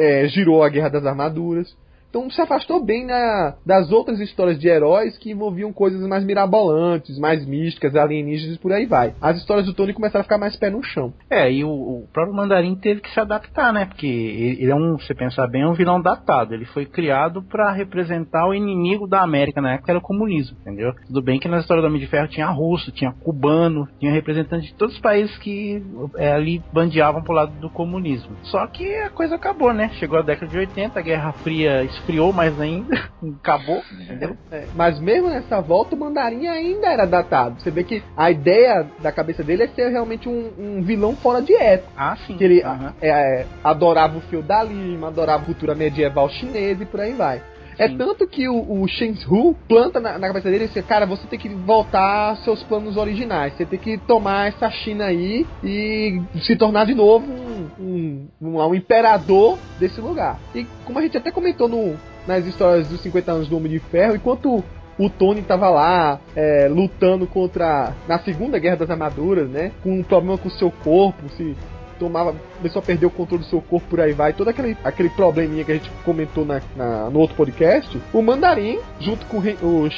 é, 0.00 0.28
girou 0.28 0.62
a 0.62 0.68
Guerra 0.68 0.88
das 0.88 1.04
Armaduras. 1.04 1.76
Então 2.10 2.28
se 2.30 2.40
afastou 2.40 2.84
bem 2.84 3.06
na- 3.06 3.54
das 3.64 3.90
outras 3.92 4.18
histórias 4.20 4.58
de 4.58 4.68
heróis 4.68 5.16
que 5.16 5.30
envolviam 5.30 5.72
coisas 5.72 6.00
mais 6.06 6.24
mirabolantes, 6.24 7.18
mais 7.18 7.46
místicas, 7.46 7.94
alienígenas 7.96 8.56
e 8.56 8.58
por 8.58 8.72
aí 8.72 8.84
vai. 8.84 9.14
As 9.20 9.36
histórias 9.38 9.66
do 9.66 9.72
Tony 9.72 9.92
começaram 9.92 10.20
a 10.20 10.24
ficar 10.24 10.38
mais 10.38 10.56
pé 10.56 10.70
no 10.70 10.82
chão. 10.82 11.12
É, 11.30 11.50
e 11.50 11.64
o, 11.64 11.70
o 11.70 12.08
próprio 12.12 12.34
Mandarim 12.34 12.74
teve 12.74 13.00
que 13.00 13.10
se 13.10 13.20
adaptar, 13.20 13.72
né? 13.72 13.86
Porque 13.86 14.06
ele, 14.06 14.70
é 14.70 14.74
um, 14.74 14.98
se 14.98 15.14
pensar 15.14 15.46
bem, 15.46 15.62
é 15.62 15.66
um 15.68 15.72
vilão 15.74 16.00
datado. 16.00 16.52
Ele 16.52 16.64
foi 16.64 16.84
criado 16.84 17.42
pra 17.42 17.70
representar 17.72 18.46
o 18.48 18.54
inimigo 18.54 19.06
da 19.06 19.22
América 19.22 19.60
na 19.60 19.70
época, 19.74 19.84
que 19.84 19.90
era 19.90 19.98
o 19.98 20.02
comunismo, 20.02 20.56
entendeu? 20.60 20.92
Tudo 21.06 21.22
bem 21.22 21.38
que 21.38 21.48
na 21.48 21.58
história 21.60 21.80
do 21.82 21.86
Homem 21.86 22.00
de 22.00 22.06
Ferro 22.08 22.28
tinha 22.28 22.48
russo, 22.48 22.90
tinha 22.90 23.12
cubano, 23.12 23.86
tinha 23.98 24.10
representantes 24.12 24.68
de 24.68 24.74
todos 24.74 24.94
os 24.96 25.00
países 25.00 25.36
que 25.38 25.82
é, 26.16 26.32
ali 26.32 26.62
bandeavam 26.72 27.22
pro 27.22 27.32
lado 27.34 27.52
do 27.60 27.70
comunismo. 27.70 28.36
Só 28.42 28.66
que 28.66 28.92
a 28.96 29.10
coisa 29.10 29.36
acabou, 29.36 29.72
né? 29.72 29.90
Chegou 29.94 30.18
a 30.18 30.22
década 30.22 30.50
de 30.50 30.58
80, 30.58 30.98
a 30.98 31.02
Guerra 31.02 31.32
Fria 31.32 31.84
esfriou 32.00 32.32
mais 32.32 32.58
ainda, 32.60 32.96
acabou, 33.40 33.84
entendeu? 33.92 34.36
É, 34.50 34.64
mas 34.74 34.98
mesmo 34.98 35.28
nessa 35.28 35.60
volta, 35.60 35.94
o 35.94 35.98
Mandarim 35.98 36.46
ainda 36.46 36.88
era 36.88 37.06
datado. 37.06 37.60
Você 37.60 37.70
vê 37.70 37.84
que 37.84 38.02
a 38.16 38.30
ideia 38.30 38.86
da 38.98 39.12
cabeça 39.12 39.42
dele 39.42 39.64
é 39.64 39.68
ser 39.68 39.88
realmente 39.90 40.28
um, 40.28 40.52
um 40.58 40.82
vilão 40.82 41.14
fora 41.16 41.40
de 41.40 41.54
época. 41.54 41.92
Ah, 41.96 42.16
sim. 42.26 42.36
Que 42.36 42.44
ele 42.44 42.62
Aham. 42.62 42.94
é, 43.00 43.08
é, 43.08 43.46
adorava 43.62 44.18
o 44.18 44.20
feudalismo, 44.22 45.06
adorava 45.06 45.42
a 45.42 45.46
cultura 45.46 45.74
medieval 45.74 46.28
chinesa 46.28 46.82
e 46.82 46.86
por 46.86 47.00
aí 47.00 47.12
vai. 47.12 47.42
É 47.80 47.88
tanto 47.88 48.26
que 48.26 48.46
o, 48.46 48.82
o 48.82 48.86
Shen 48.86 49.14
Hu 49.26 49.56
planta 49.66 49.98
na, 49.98 50.18
na 50.18 50.26
cabeça 50.26 50.50
dele 50.50 50.64
assim, 50.64 50.82
cara, 50.82 51.06
você 51.06 51.26
tem 51.26 51.38
que 51.38 51.48
voltar 51.48 52.30
aos 52.30 52.44
seus 52.44 52.62
planos 52.62 52.98
originais. 52.98 53.54
Você 53.54 53.64
tem 53.64 53.78
que 53.78 53.96
tomar 53.96 54.48
essa 54.48 54.70
China 54.70 55.06
aí 55.06 55.46
e 55.64 56.20
se 56.42 56.56
tornar 56.56 56.84
de 56.84 56.94
novo 56.94 57.24
um, 57.26 57.70
um, 57.82 58.28
um, 58.42 58.60
um 58.60 58.74
imperador 58.74 59.56
desse 59.78 59.98
lugar. 59.98 60.38
E 60.54 60.66
como 60.84 60.98
a 60.98 61.02
gente 61.02 61.16
até 61.16 61.30
comentou 61.30 61.70
no, 61.70 61.96
nas 62.26 62.44
histórias 62.44 62.86
dos 62.86 63.00
50 63.00 63.32
anos 63.32 63.48
do 63.48 63.56
Homem 63.56 63.72
de 63.72 63.78
Ferro, 63.78 64.14
enquanto 64.14 64.62
o 64.98 65.08
Tony 65.08 65.40
tava 65.40 65.70
lá 65.70 66.20
é, 66.36 66.68
lutando 66.68 67.26
contra. 67.26 67.94
na 68.06 68.18
Segunda 68.18 68.58
Guerra 68.58 68.76
das 68.76 68.90
Armaduras, 68.90 69.48
né? 69.48 69.72
Com 69.82 70.00
um 70.00 70.02
problema 70.02 70.36
com 70.36 70.48
o 70.48 70.52
seu 70.52 70.70
corpo, 70.70 71.30
se 71.30 71.56
tomava. 72.00 72.34
começou 72.56 72.80
a 72.80 72.82
perder 72.82 73.06
o 73.06 73.10
controle 73.10 73.44
do 73.44 73.48
seu 73.48 73.60
corpo 73.60 73.86
por 73.88 74.00
aí 74.00 74.12
vai, 74.12 74.32
todo 74.32 74.48
aquele, 74.48 74.76
aquele 74.82 75.10
probleminha 75.10 75.62
que 75.64 75.70
a 75.70 75.74
gente 75.74 75.90
comentou 76.04 76.44
na, 76.44 76.60
na- 76.74 77.08
no 77.10 77.20
outro 77.20 77.36
podcast. 77.36 78.00
O 78.12 78.22
Mandarim, 78.22 78.78
junto 78.98 79.24
com 79.26 79.38
o 79.38 79.40
o 79.62 79.88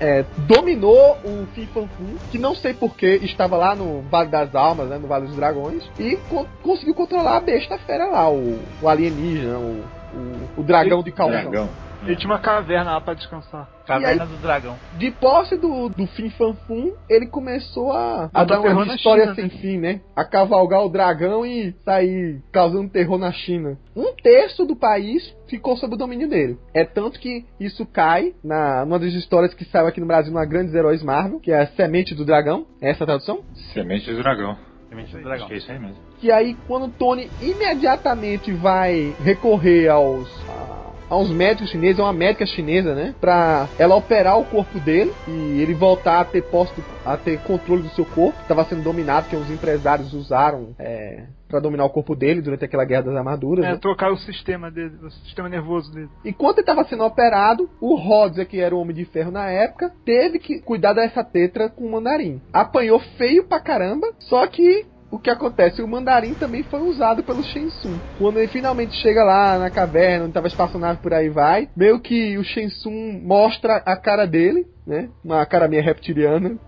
é, 0.00 0.24
dominou 0.38 1.16
o 1.24 1.46
Fin 1.54 1.66
Fan 1.66 1.86
Fun, 1.88 2.14
que 2.30 2.38
não 2.38 2.54
sei 2.54 2.72
porquê 2.72 3.20
estava 3.22 3.56
lá 3.56 3.74
no 3.74 4.02
Vale 4.10 4.28
das 4.28 4.54
Almas, 4.54 4.88
né? 4.88 4.98
No 4.98 5.06
Vale 5.08 5.26
dos 5.26 5.36
Dragões, 5.36 5.82
e 5.98 6.16
con- 6.30 6.46
conseguiu 6.62 6.94
controlar 6.94 7.36
a 7.36 7.40
besta 7.40 7.76
fera 7.78 8.06
lá, 8.06 8.30
o, 8.30 8.58
o 8.80 8.88
alienígena, 8.88 9.58
o, 9.58 9.82
o, 10.14 10.60
o 10.60 10.62
dragão 10.62 11.02
de 11.02 11.10
calção. 11.12 11.42
Dragão. 11.50 11.68
Ele 12.06 12.16
tinha 12.16 12.30
uma 12.30 12.38
caverna 12.38 12.92
lá 12.92 13.00
pra 13.00 13.14
descansar. 13.14 13.68
Caverna 13.86 14.24
do 14.26 14.36
Dragão. 14.38 14.76
De 14.96 15.10
posse 15.10 15.56
do, 15.56 15.88
do 15.88 16.06
Fin 16.08 16.30
Fan 16.30 16.54
Fum, 16.66 16.92
ele 17.08 17.26
começou 17.26 17.92
a, 17.92 18.30
a 18.32 18.44
dar 18.44 18.60
uma 18.60 18.94
história 18.94 19.24
China, 19.24 19.34
sem 19.34 19.44
né? 19.44 19.50
fim, 19.50 19.78
né? 19.78 20.00
A 20.16 20.24
cavalgar 20.24 20.82
o 20.84 20.88
dragão 20.88 21.44
e 21.44 21.74
sair 21.84 22.40
causando 22.50 22.88
terror 22.88 23.18
na 23.18 23.30
China. 23.32 23.76
Um 23.94 24.14
terço 24.14 24.64
do 24.64 24.74
país 24.74 25.34
ficou 25.48 25.76
sob 25.76 25.94
o 25.94 25.98
domínio 25.98 26.28
dele. 26.28 26.58
É 26.74 26.84
tanto 26.84 27.20
que 27.20 27.44
isso 27.60 27.84
cai 27.86 28.34
na 28.42 28.84
numa 28.84 28.98
das 28.98 29.12
histórias 29.12 29.52
que 29.54 29.64
saiu 29.66 29.86
aqui 29.86 30.00
no 30.00 30.06
Brasil, 30.06 30.32
numa 30.32 30.44
Grandes 30.46 30.74
Heróis 30.74 31.02
Marvel, 31.02 31.40
que 31.40 31.52
é 31.52 31.60
a 31.60 31.66
Semente 31.68 32.14
do 32.14 32.24
Dragão. 32.24 32.66
É 32.80 32.90
essa 32.90 33.04
a 33.04 33.06
tradução? 33.06 33.42
Semente 33.72 34.10
do 34.10 34.22
dragão. 34.22 34.56
Semente 34.88 35.10
do 35.12 35.16
Acho 35.18 35.24
Dragão. 35.28 35.46
que 35.48 35.54
é 35.54 35.56
isso 35.56 35.70
aí 35.72 35.78
mesmo. 35.78 35.96
Que 36.18 36.30
aí, 36.32 36.56
quando 36.66 36.86
o 36.86 36.88
Tony 36.90 37.28
imediatamente 37.42 38.52
vai 38.52 39.14
recorrer 39.22 39.88
aos. 39.88 40.28
a- 40.48 40.83
aos 41.14 41.30
médicos 41.30 41.70
chineses, 41.70 41.98
é 41.98 42.02
uma 42.02 42.12
médica 42.12 42.46
chinesa, 42.46 42.94
né? 42.94 43.14
Pra 43.20 43.68
ela 43.78 43.94
operar 43.96 44.38
o 44.38 44.44
corpo 44.44 44.78
dele 44.80 45.12
e 45.28 45.60
ele 45.60 45.74
voltar 45.74 46.20
a 46.20 46.24
ter 46.24 46.42
posse, 46.42 46.74
do- 46.74 46.84
a 47.04 47.16
ter 47.16 47.38
controle 47.40 47.82
do 47.82 47.88
seu 47.90 48.04
corpo. 48.04 48.38
Estava 48.42 48.64
sendo 48.64 48.82
dominado, 48.82 49.28
que 49.28 49.36
os 49.36 49.50
empresários 49.50 50.12
usaram 50.12 50.74
é, 50.78 51.24
para 51.48 51.60
dominar 51.60 51.84
o 51.84 51.90
corpo 51.90 52.14
dele 52.16 52.40
durante 52.40 52.64
aquela 52.64 52.84
guerra 52.84 53.02
das 53.02 53.16
armaduras. 53.16 53.64
É, 53.64 53.72
né? 53.72 53.78
trocaram 53.80 54.14
o 54.14 54.18
sistema 54.18 54.70
dele, 54.70 54.92
o 55.02 55.10
sistema 55.10 55.48
nervoso 55.48 55.92
dele. 55.92 56.08
Enquanto 56.24 56.58
ele 56.58 56.62
estava 56.62 56.84
sendo 56.84 57.04
operado, 57.04 57.68
o 57.80 57.94
Rhodes, 57.96 58.46
que 58.48 58.60
era 58.60 58.74
o 58.74 58.80
Homem 58.80 58.94
de 58.94 59.04
Ferro 59.04 59.30
na 59.30 59.48
época, 59.48 59.92
teve 60.04 60.38
que 60.38 60.60
cuidar 60.60 60.92
dessa 60.94 61.22
tetra 61.22 61.68
com 61.68 61.84
o 61.86 61.92
Mandarim. 61.92 62.40
Apanhou 62.52 62.98
feio 63.16 63.44
pra 63.44 63.60
caramba, 63.60 64.08
só 64.18 64.46
que 64.46 64.84
o 65.14 65.18
que 65.18 65.30
acontece? 65.30 65.80
O 65.80 65.88
Mandarim 65.88 66.34
também 66.34 66.62
foi 66.64 66.80
usado 66.80 67.22
pelo 67.22 67.42
Shensung. 67.42 67.98
Quando 68.18 68.38
ele 68.38 68.48
finalmente 68.48 68.94
chega 68.96 69.22
lá 69.22 69.58
na 69.58 69.70
caverna, 69.70 70.24
onde 70.24 70.34
tava 70.34 70.48
espaçonave 70.48 71.00
por 71.00 71.14
aí 71.14 71.28
vai, 71.28 71.68
meio 71.76 72.00
que 72.00 72.36
o 72.36 72.44
Shensung 72.44 73.20
mostra 73.22 73.76
a 73.86 73.96
cara 73.96 74.26
dele, 74.26 74.66
né? 74.86 75.08
Uma 75.24 75.46
cara 75.46 75.68
meio 75.68 75.82
reptiliana, 75.82 76.58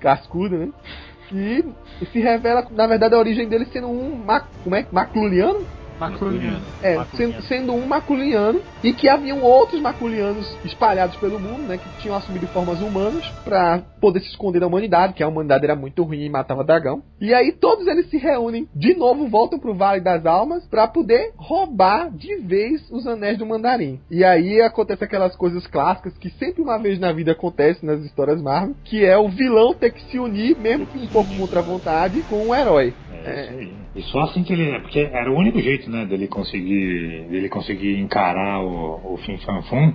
cascuda, 0.00 0.56
né? 0.56 0.68
E, 1.32 1.64
se 2.12 2.20
revela, 2.20 2.66
na 2.70 2.86
verdade, 2.86 3.14
a 3.14 3.18
origem 3.18 3.48
dele 3.48 3.66
sendo 3.66 3.88
um 3.88 4.16
ma- 4.16 4.46
como 4.62 4.76
é? 4.76 4.84
macluliano, 4.92 5.64
Maculiano. 6.10 6.60
é, 6.82 6.96
Maculiano. 6.96 7.42
sendo, 7.42 7.72
um 7.72 7.86
maculiano 7.86 8.60
e 8.82 8.92
que 8.92 9.08
haviam 9.08 9.42
outros 9.42 9.80
maculianos 9.80 10.46
espalhados 10.64 11.16
pelo 11.16 11.38
mundo, 11.38 11.62
né, 11.62 11.78
que 11.78 12.02
tinham 12.02 12.16
assumido 12.16 12.46
formas 12.48 12.80
humanas 12.80 13.26
pra 13.44 13.82
poder 14.00 14.20
se 14.20 14.28
esconder 14.28 14.60
da 14.60 14.66
humanidade, 14.66 15.12
que 15.14 15.22
a 15.22 15.28
humanidade 15.28 15.64
era 15.64 15.76
muito 15.76 16.02
ruim 16.02 16.24
e 16.24 16.30
matava 16.30 16.64
dragão. 16.64 17.02
E 17.20 17.32
aí 17.32 17.52
todos 17.52 17.86
eles 17.86 18.08
se 18.10 18.18
reúnem 18.18 18.68
de 18.74 18.94
novo, 18.94 19.28
voltam 19.28 19.58
pro 19.58 19.74
Vale 19.74 20.00
das 20.00 20.26
Almas 20.26 20.66
pra 20.66 20.88
poder 20.88 21.32
roubar 21.36 22.10
de 22.10 22.36
vez 22.36 22.90
os 22.90 23.06
anéis 23.06 23.38
do 23.38 23.46
Mandarim. 23.46 24.00
E 24.10 24.24
aí 24.24 24.60
acontece 24.60 25.04
aquelas 25.04 25.36
coisas 25.36 25.66
clássicas 25.66 26.16
que 26.18 26.30
sempre 26.30 26.62
uma 26.62 26.78
vez 26.78 26.98
na 26.98 27.12
vida 27.12 27.32
acontece 27.32 27.84
nas 27.84 28.00
histórias 28.00 28.42
Marvel, 28.42 28.74
que 28.84 29.04
é 29.04 29.16
o 29.16 29.28
vilão 29.28 29.74
ter 29.74 29.92
que 29.92 30.02
se 30.10 30.18
unir, 30.18 30.56
mesmo 30.58 30.86
que 30.86 30.98
um 30.98 31.06
pouco 31.06 31.34
contra 31.36 31.60
a 31.60 31.62
vontade, 31.62 32.22
com 32.22 32.48
o 32.48 32.54
herói. 32.54 32.92
É, 33.24 33.44
isso 33.44 33.58
aí. 33.58 33.72
E 33.94 34.02
só 34.02 34.20
assim 34.20 34.42
que 34.42 34.52
ele. 34.52 34.80
Porque 34.80 35.00
era 35.00 35.30
o 35.30 35.36
único 35.36 35.60
jeito, 35.60 35.90
né, 35.92 36.06
dele 36.06 36.26
conseguir. 36.26 37.28
dele 37.28 37.48
conseguir 37.48 37.98
encarar 37.98 38.60
o, 38.60 39.14
o 39.14 39.16
Fin 39.18 39.38
Fan 39.38 39.62
Fum. 39.62 39.92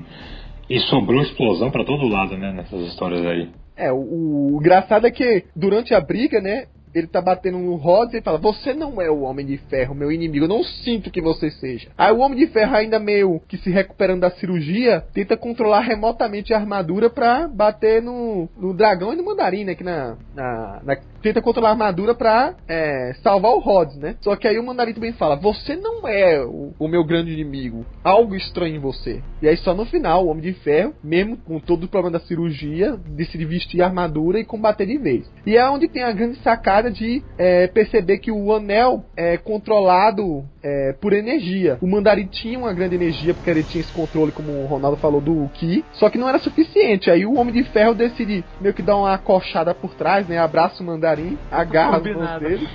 E 0.69 0.79
sobrou 0.81 1.21
explosão 1.21 1.71
pra 1.71 1.85
todo 1.85 2.07
lado, 2.07 2.37
né, 2.37 2.51
nessas 2.51 2.81
histórias 2.87 3.25
aí. 3.25 3.49
É, 3.75 3.91
o, 3.91 3.97
o 3.97 4.59
engraçado 4.59 5.07
é 5.07 5.11
que 5.11 5.45
durante 5.55 5.93
a 5.93 6.01
briga, 6.01 6.41
né, 6.41 6.65
ele 6.97 7.07
tá 7.07 7.21
batendo 7.21 7.57
no 7.57 7.75
Rhodes 7.75 8.13
e 8.15 8.21
fala: 8.21 8.37
Você 8.37 8.73
não 8.73 9.01
é 9.01 9.09
o 9.09 9.21
Homem 9.21 9.45
de 9.45 9.57
Ferro, 9.57 9.95
meu 9.95 10.11
inimigo. 10.11 10.45
Eu 10.45 10.49
não 10.49 10.63
sinto 10.63 11.11
que 11.11 11.21
você 11.21 11.49
seja. 11.51 11.89
Aí 11.97 12.11
o 12.11 12.19
Homem 12.19 12.37
de 12.39 12.47
Ferro, 12.47 12.75
ainda 12.75 12.99
meio 12.99 13.39
que 13.47 13.57
se 13.57 13.69
recuperando 13.69 14.21
da 14.21 14.31
cirurgia, 14.31 15.03
tenta 15.13 15.37
controlar 15.37 15.81
remotamente 15.81 16.53
a 16.53 16.57
armadura 16.57 17.09
pra 17.09 17.47
bater 17.47 18.01
no, 18.01 18.49
no 18.57 18.73
dragão 18.73 19.13
e 19.13 19.15
no 19.15 19.25
mandarim, 19.25 19.63
né? 19.63 19.75
Que 19.75 19.83
na, 19.83 20.17
na, 20.35 20.81
na- 20.83 20.97
tenta 21.21 21.41
controlar 21.41 21.69
a 21.69 21.71
armadura 21.71 22.13
pra 22.15 22.55
é, 22.67 23.13
salvar 23.21 23.51
o 23.51 23.59
Rhodes, 23.59 23.97
né? 23.97 24.15
Só 24.21 24.35
que 24.35 24.47
aí 24.47 24.57
o 24.59 24.65
mandarim 24.65 24.93
também 24.93 25.13
fala: 25.13 25.35
Você 25.35 25.75
não 25.75 26.07
é 26.07 26.43
o, 26.43 26.73
o 26.79 26.87
meu 26.87 27.03
grande 27.03 27.31
inimigo. 27.31 27.85
Algo 28.03 28.35
estranho 28.35 28.75
em 28.75 28.79
você. 28.79 29.21
E 29.41 29.47
aí 29.47 29.57
só 29.57 29.73
no 29.73 29.85
final, 29.85 30.25
o 30.25 30.29
Homem 30.29 30.43
de 30.43 30.53
Ferro, 30.53 30.93
mesmo 31.03 31.37
com 31.37 31.59
todo 31.59 31.83
o 31.83 31.87
problema 31.87 32.17
da 32.19 32.25
cirurgia, 32.25 32.97
decide 33.07 33.45
vestir 33.45 33.81
a 33.81 33.85
armadura 33.87 34.39
e 34.39 34.45
combater 34.45 34.85
de 34.85 34.97
vez. 34.97 35.29
E 35.45 35.55
é 35.55 35.69
onde 35.69 35.87
tem 35.87 36.03
a 36.03 36.11
grande 36.11 36.37
sacada 36.39 36.86
de 36.91 37.23
é, 37.37 37.67
perceber 37.67 38.17
que 38.19 38.31
o 38.31 38.53
anel 38.53 39.05
é 39.15 39.37
controlado 39.37 40.43
é, 40.63 40.93
por 40.99 41.13
energia. 41.13 41.77
O 41.81 41.87
Mandarim 41.87 42.27
tinha 42.27 42.57
uma 42.57 42.73
grande 42.73 42.95
energia, 42.95 43.33
porque 43.33 43.49
ele 43.49 43.63
tinha 43.63 43.81
esse 43.81 43.91
controle, 43.91 44.31
como 44.31 44.51
o 44.51 44.65
Ronaldo 44.65 44.97
falou, 44.97 45.21
do 45.21 45.47
Ki, 45.53 45.83
só 45.93 46.09
que 46.09 46.17
não 46.17 46.27
era 46.27 46.39
suficiente. 46.39 47.09
Aí 47.09 47.25
o 47.25 47.35
Homem 47.35 47.53
de 47.53 47.63
Ferro 47.71 47.93
decide 47.93 48.43
meio 48.59 48.73
que 48.73 48.81
dar 48.81 48.97
uma 48.97 49.13
acochada 49.13 49.73
por 49.73 49.93
trás, 49.95 50.27
né? 50.27 50.37
Abraça 50.37 50.81
o 50.81 50.85
Mandarim, 50.85 51.37
agarra 51.51 51.97
as 51.97 52.03
mãos 52.03 52.39
dele. 52.39 52.67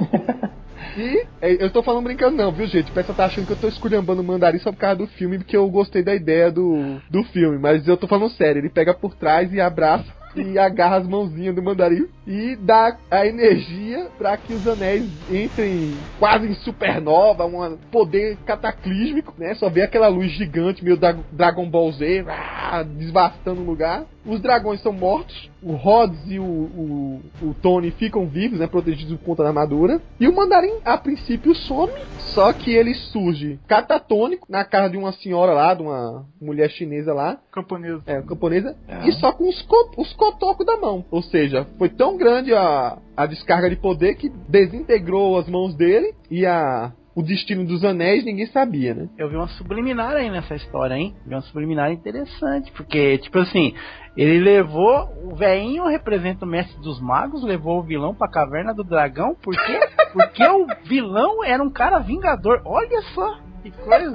E 0.96 1.26
é, 1.40 1.64
eu 1.64 1.70
tô 1.70 1.82
falando 1.82 2.04
brincando 2.04 2.36
não, 2.36 2.52
viu, 2.52 2.66
gente? 2.66 2.90
O 2.90 2.94
pessoal 2.94 3.16
tá 3.16 3.24
achando 3.24 3.46
que 3.46 3.52
eu 3.52 3.60
tô 3.60 3.66
esculhambando 3.66 4.22
o 4.22 4.24
mandarim 4.24 4.58
só 4.58 4.70
por 4.70 4.78
causa 4.78 4.96
do 4.96 5.06
filme, 5.08 5.38
porque 5.38 5.56
eu 5.56 5.68
gostei 5.68 6.04
da 6.04 6.14
ideia 6.14 6.52
do, 6.52 7.00
do 7.10 7.24
filme. 7.24 7.58
Mas 7.58 7.86
eu 7.88 7.96
tô 7.96 8.06
falando 8.06 8.30
sério, 8.30 8.60
ele 8.60 8.68
pega 8.68 8.94
por 8.94 9.14
trás 9.14 9.52
e 9.52 9.60
abraça 9.60 10.04
e 10.36 10.58
agarra 10.58 10.96
as 10.96 11.06
mãozinhas 11.06 11.54
do 11.54 11.62
mandarim 11.62 12.06
e 12.26 12.56
dá 12.56 12.96
a 13.10 13.26
energia 13.26 14.08
pra 14.18 14.36
que 14.36 14.52
os 14.54 14.66
anéis 14.66 15.04
entrem 15.30 15.94
quase 16.18 16.46
em 16.48 16.54
supernova, 16.54 17.44
um 17.46 17.76
poder 17.90 18.36
cataclísmico, 18.46 19.34
né? 19.38 19.54
Só 19.54 19.68
vê 19.68 19.82
aquela 19.82 20.08
luz 20.08 20.30
gigante, 20.32 20.82
meio 20.84 20.96
da 20.96 21.12
Dragon 21.32 21.68
Ball 21.68 21.92
Z, 21.92 22.24
ah, 22.28 22.82
desvastando 22.82 23.60
o 23.60 23.64
lugar. 23.64 24.04
Os 24.26 24.40
dragões 24.40 24.80
são 24.80 24.90
mortos, 24.92 25.50
o 25.62 25.72
Rhodes 25.74 26.18
e 26.26 26.38
o, 26.38 26.42
o, 26.44 27.20
o 27.42 27.54
Tony 27.60 27.90
ficam 27.90 28.26
vivos, 28.26 28.58
né? 28.58 28.66
Protegidos 28.66 29.18
por 29.18 29.24
conta 29.26 29.42
da 29.42 29.50
armadura. 29.50 30.00
E 30.18 30.26
o 30.26 30.34
mandarim, 30.34 30.72
a 30.82 30.96
princípio, 30.96 31.54
some, 31.54 31.92
só 32.34 32.50
que 32.54 32.72
ele 32.74 32.94
surge 32.94 33.58
catatônico 33.68 34.46
na 34.50 34.64
casa 34.64 34.88
de 34.88 34.96
uma 34.96 35.12
senhora 35.12 35.52
lá, 35.52 35.74
de 35.74 35.82
uma 35.82 36.24
mulher 36.40 36.70
chinesa 36.70 37.12
lá, 37.12 37.38
Camponesa. 37.52 38.02
é, 38.06 38.22
camponesa, 38.22 38.74
É. 38.88 39.06
e 39.06 39.12
só 39.12 39.30
com 39.30 39.46
os, 39.46 39.60
co 39.62 39.90
os 39.98 40.12
cotocos 40.24 40.64
da 40.64 40.76
mão. 40.76 41.04
Ou 41.10 41.22
seja, 41.22 41.66
foi 41.78 41.88
tão 41.90 42.16
grande 42.16 42.54
a, 42.54 42.98
a 43.16 43.26
descarga 43.26 43.68
de 43.68 43.76
poder 43.76 44.14
que 44.14 44.30
desintegrou 44.48 45.38
as 45.38 45.48
mãos 45.48 45.74
dele 45.74 46.14
e 46.30 46.46
a, 46.46 46.92
o 47.14 47.22
destino 47.22 47.66
dos 47.66 47.84
anéis 47.84 48.24
ninguém 48.24 48.46
sabia, 48.46 48.94
né? 48.94 49.08
Eu 49.18 49.28
vi 49.28 49.36
uma 49.36 49.48
subliminar 49.48 50.16
aí 50.16 50.30
nessa 50.30 50.54
história, 50.54 50.94
hein? 50.94 51.14
Vi 51.26 51.34
uma 51.34 51.42
subliminar 51.42 51.92
interessante, 51.92 52.72
porque, 52.72 53.18
tipo 53.18 53.38
assim, 53.38 53.74
ele 54.16 54.38
levou. 54.38 55.12
O 55.24 55.36
velhinho 55.36 55.86
representa 55.86 56.46
o 56.46 56.48
mestre 56.48 56.80
dos 56.80 57.00
magos, 57.00 57.44
levou 57.44 57.80
o 57.80 57.82
vilão 57.82 58.14
pra 58.14 58.30
caverna 58.30 58.72
do 58.72 58.82
dragão, 58.82 59.34
por 59.34 59.54
quê? 59.54 59.80
Porque 60.14 60.46
o 60.46 60.66
vilão 60.84 61.44
era 61.44 61.60
um 61.60 61.70
cara 61.70 61.98
vingador. 61.98 62.62
Olha 62.64 63.02
só 63.14 63.36
que 63.62 63.72
coisa. 63.72 64.12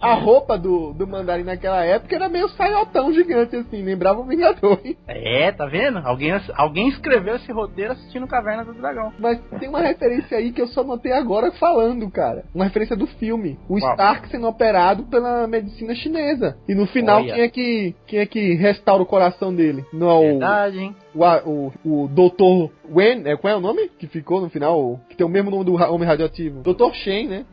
A 0.00 0.14
roupa 0.14 0.58
do, 0.58 0.92
do 0.92 1.06
mandarim 1.06 1.44
naquela 1.44 1.84
época 1.84 2.14
era 2.14 2.28
meio 2.28 2.48
saiotão 2.50 3.12
gigante, 3.12 3.56
assim, 3.56 3.82
lembrava 3.82 4.20
o 4.20 4.24
Vingador. 4.24 4.80
hein? 4.84 4.96
É, 5.06 5.52
tá 5.52 5.66
vendo? 5.66 5.98
Alguém, 5.98 6.32
alguém 6.54 6.88
escreveu 6.88 7.36
esse 7.36 7.50
roteiro 7.52 7.92
assistindo 7.92 8.26
Caverna 8.26 8.64
do 8.64 8.74
Dragão. 8.74 9.12
Mas 9.18 9.40
tem 9.58 9.68
uma 9.68 9.80
referência 9.80 10.36
aí 10.36 10.52
que 10.52 10.60
eu 10.60 10.68
só 10.68 10.82
notei 10.82 11.12
agora 11.12 11.50
falando, 11.52 12.10
cara. 12.10 12.44
Uma 12.54 12.64
referência 12.64 12.96
do 12.96 13.06
filme. 13.06 13.58
O 13.68 13.78
Qual? 13.78 13.92
Stark 13.92 14.28
sendo 14.28 14.46
operado 14.46 15.04
pela 15.04 15.46
medicina 15.46 15.94
chinesa. 15.94 16.56
E 16.68 16.74
no 16.74 16.86
final, 16.86 17.22
Olha. 17.22 17.34
quem 17.34 17.42
é, 17.42 17.48
que, 17.48 17.94
quem 18.06 18.18
é 18.20 18.26
que 18.26 18.54
restaura 18.54 19.02
o 19.02 19.06
coração 19.06 19.54
dele? 19.54 19.84
Não 19.92 20.10
é 20.10 20.14
o, 20.14 20.20
Verdade, 20.22 20.78
hein? 20.78 20.96
o, 21.14 21.72
o, 21.84 22.04
o 22.04 22.08
Dr. 22.08 22.72
Wen, 22.90 23.22
é, 23.24 23.36
qual 23.36 23.52
é 23.52 23.56
o 23.56 23.60
nome 23.60 23.88
que 23.98 24.06
ficou 24.06 24.40
no 24.40 24.50
final? 24.50 25.00
Que 25.08 25.16
tem 25.16 25.26
o 25.26 25.30
mesmo 25.30 25.50
nome 25.50 25.64
do 25.64 25.74
Homem 25.74 26.06
Radioativo. 26.06 26.62
Dr. 26.62 26.92
Shen, 26.94 27.28
né? 27.28 27.44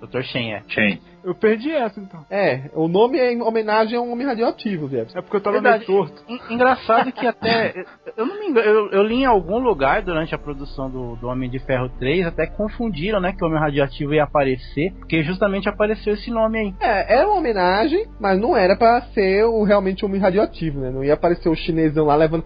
Dr. 0.00 0.22
Shen 0.22 0.52
é. 0.52 0.62
Chain. 0.68 1.00
Eu 1.26 1.34
perdi 1.34 1.72
essa 1.72 1.98
então. 1.98 2.24
É, 2.30 2.70
o 2.72 2.86
nome 2.86 3.18
é 3.18 3.32
em 3.32 3.42
homenagem 3.42 3.98
a 3.98 4.00
um 4.00 4.12
Homem 4.12 4.24
Radioativo, 4.26 4.88
Jefferson. 4.88 5.18
É 5.18 5.22
porque 5.22 5.36
eu 5.36 5.40
tava 5.40 5.60
Verdade. 5.60 5.84
meio 5.88 5.98
torto. 6.06 6.22
En- 6.28 6.54
Engraçado 6.54 7.10
que 7.10 7.26
até. 7.26 7.84
Eu 8.16 8.24
não 8.26 8.38
me 8.38 8.46
engano, 8.46 8.64
eu, 8.66 8.90
eu 8.92 9.02
li 9.02 9.16
em 9.16 9.24
algum 9.26 9.58
lugar 9.58 10.02
durante 10.02 10.32
a 10.34 10.38
produção 10.38 10.88
do, 10.88 11.16
do 11.16 11.26
Homem 11.26 11.50
de 11.50 11.58
Ferro 11.58 11.88
3, 11.98 12.26
até 12.28 12.46
confundiram, 12.46 13.20
né, 13.20 13.32
que 13.32 13.42
o 13.42 13.48
Homem 13.48 13.58
Radioativo 13.58 14.14
ia 14.14 14.22
aparecer, 14.22 14.92
porque 15.00 15.24
justamente 15.24 15.68
apareceu 15.68 16.14
esse 16.14 16.30
nome 16.30 16.58
aí. 16.60 16.74
É, 16.80 17.16
era 17.18 17.26
uma 17.26 17.38
homenagem, 17.38 18.06
mas 18.20 18.38
não 18.40 18.56
era 18.56 18.76
pra 18.76 19.02
ser 19.12 19.44
o 19.46 19.64
realmente 19.64 20.04
Homem 20.04 20.20
Radioativo, 20.20 20.78
né? 20.78 20.90
Não 20.90 21.02
ia 21.02 21.14
aparecer 21.14 21.48
o 21.48 21.54
chinesão 21.56 22.06
lá 22.06 22.14
levando. 22.14 22.44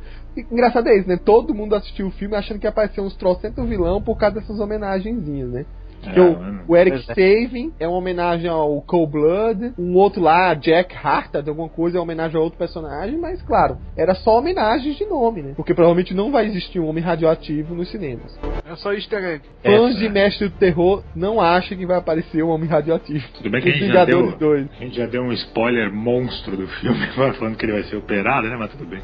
Engraçado 0.50 0.88
é 0.88 0.96
isso, 0.96 1.08
né? 1.08 1.18
Todo 1.22 1.54
mundo 1.54 1.74
assistiu 1.74 2.06
o 2.06 2.10
filme 2.12 2.34
achando 2.34 2.58
que 2.58 2.66
ia 2.66 2.70
aparecer 2.70 3.00
uns 3.02 3.14
trocentos 3.16 3.68
vilão 3.68 4.00
por 4.00 4.16
causa 4.16 4.36
dessas 4.36 4.58
homenagenzinhas, 4.58 5.50
né? 5.50 5.66
Que 6.00 6.18
É, 6.18 6.22
o, 6.22 6.60
o 6.68 6.76
Eric 6.76 6.96
é. 7.10 7.14
Saving 7.14 7.72
é 7.78 7.86
uma 7.86 7.96
homenagem 7.98 8.48
ao 8.48 8.80
Cold 8.82 9.12
Blood, 9.12 9.72
um 9.78 9.94
outro 9.94 10.22
lá, 10.22 10.54
Jack 10.54 10.94
Hartad, 10.96 11.48
alguma 11.48 11.68
coisa, 11.68 11.96
é 11.96 12.00
uma 12.00 12.04
homenagem 12.04 12.36
a 12.38 12.42
outro 12.42 12.58
personagem, 12.58 13.18
mas 13.18 13.42
claro, 13.42 13.78
era 13.96 14.14
só 14.14 14.38
homenagens 14.38 14.96
de 14.96 15.04
nome, 15.04 15.42
né? 15.42 15.52
Porque 15.56 15.74
provavelmente 15.74 16.14
não 16.14 16.30
vai 16.32 16.46
existir 16.46 16.80
um 16.80 16.88
homem 16.88 17.02
radioativo 17.02 17.74
nos 17.74 17.90
cinemas. 17.90 18.38
É 18.64 18.74
só 18.76 18.92
easter 18.92 19.22
egg. 19.24 19.44
Fãs 19.62 19.94
É, 19.96 19.98
de 19.98 20.06
é. 20.06 20.08
Mestre 20.08 20.48
do 20.48 20.56
Terror 20.56 21.02
não 21.14 21.40
acham 21.40 21.76
que 21.76 21.86
vai 21.86 21.98
aparecer 21.98 22.42
um 22.42 22.48
homem 22.48 22.68
radioativo. 22.68 23.24
Tudo 23.34 23.50
bem 23.50 23.60
que 23.60 23.68
Os 23.68 23.74
a 23.74 23.78
gente, 23.78 23.92
já 23.92 24.04
deu, 24.04 24.36
2. 24.36 24.66
a 24.70 24.82
gente 24.84 24.96
já 24.96 25.06
deu 25.06 25.22
um 25.22 25.32
spoiler 25.32 25.92
monstro 25.92 26.56
do 26.56 26.66
filme, 26.66 27.06
falando 27.38 27.56
que 27.56 27.64
ele 27.64 27.72
vai 27.72 27.82
ser 27.84 27.96
operado, 27.96 28.48
né? 28.48 28.56
Mas 28.56 28.70
tudo 28.70 28.86
bem. 28.86 29.00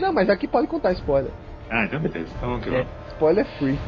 Não, 0.00 0.12
mas 0.12 0.28
aqui 0.28 0.48
pode 0.48 0.66
contar 0.66 0.92
spoiler. 0.92 1.30
Ah, 1.70 1.84
então 1.84 2.00
beleza. 2.00 2.32
Então 2.36 2.48
vamos 2.48 2.64
que 2.64 2.70
vamos. 2.70 2.86
Spoiler 3.12 3.46
free. 3.58 3.78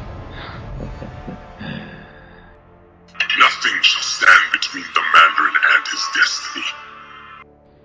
Between 4.73 4.91
the 4.93 5.01
Mandarin 5.13 5.55
and 5.55 5.83
his 5.87 6.03
destiny. 6.15 6.65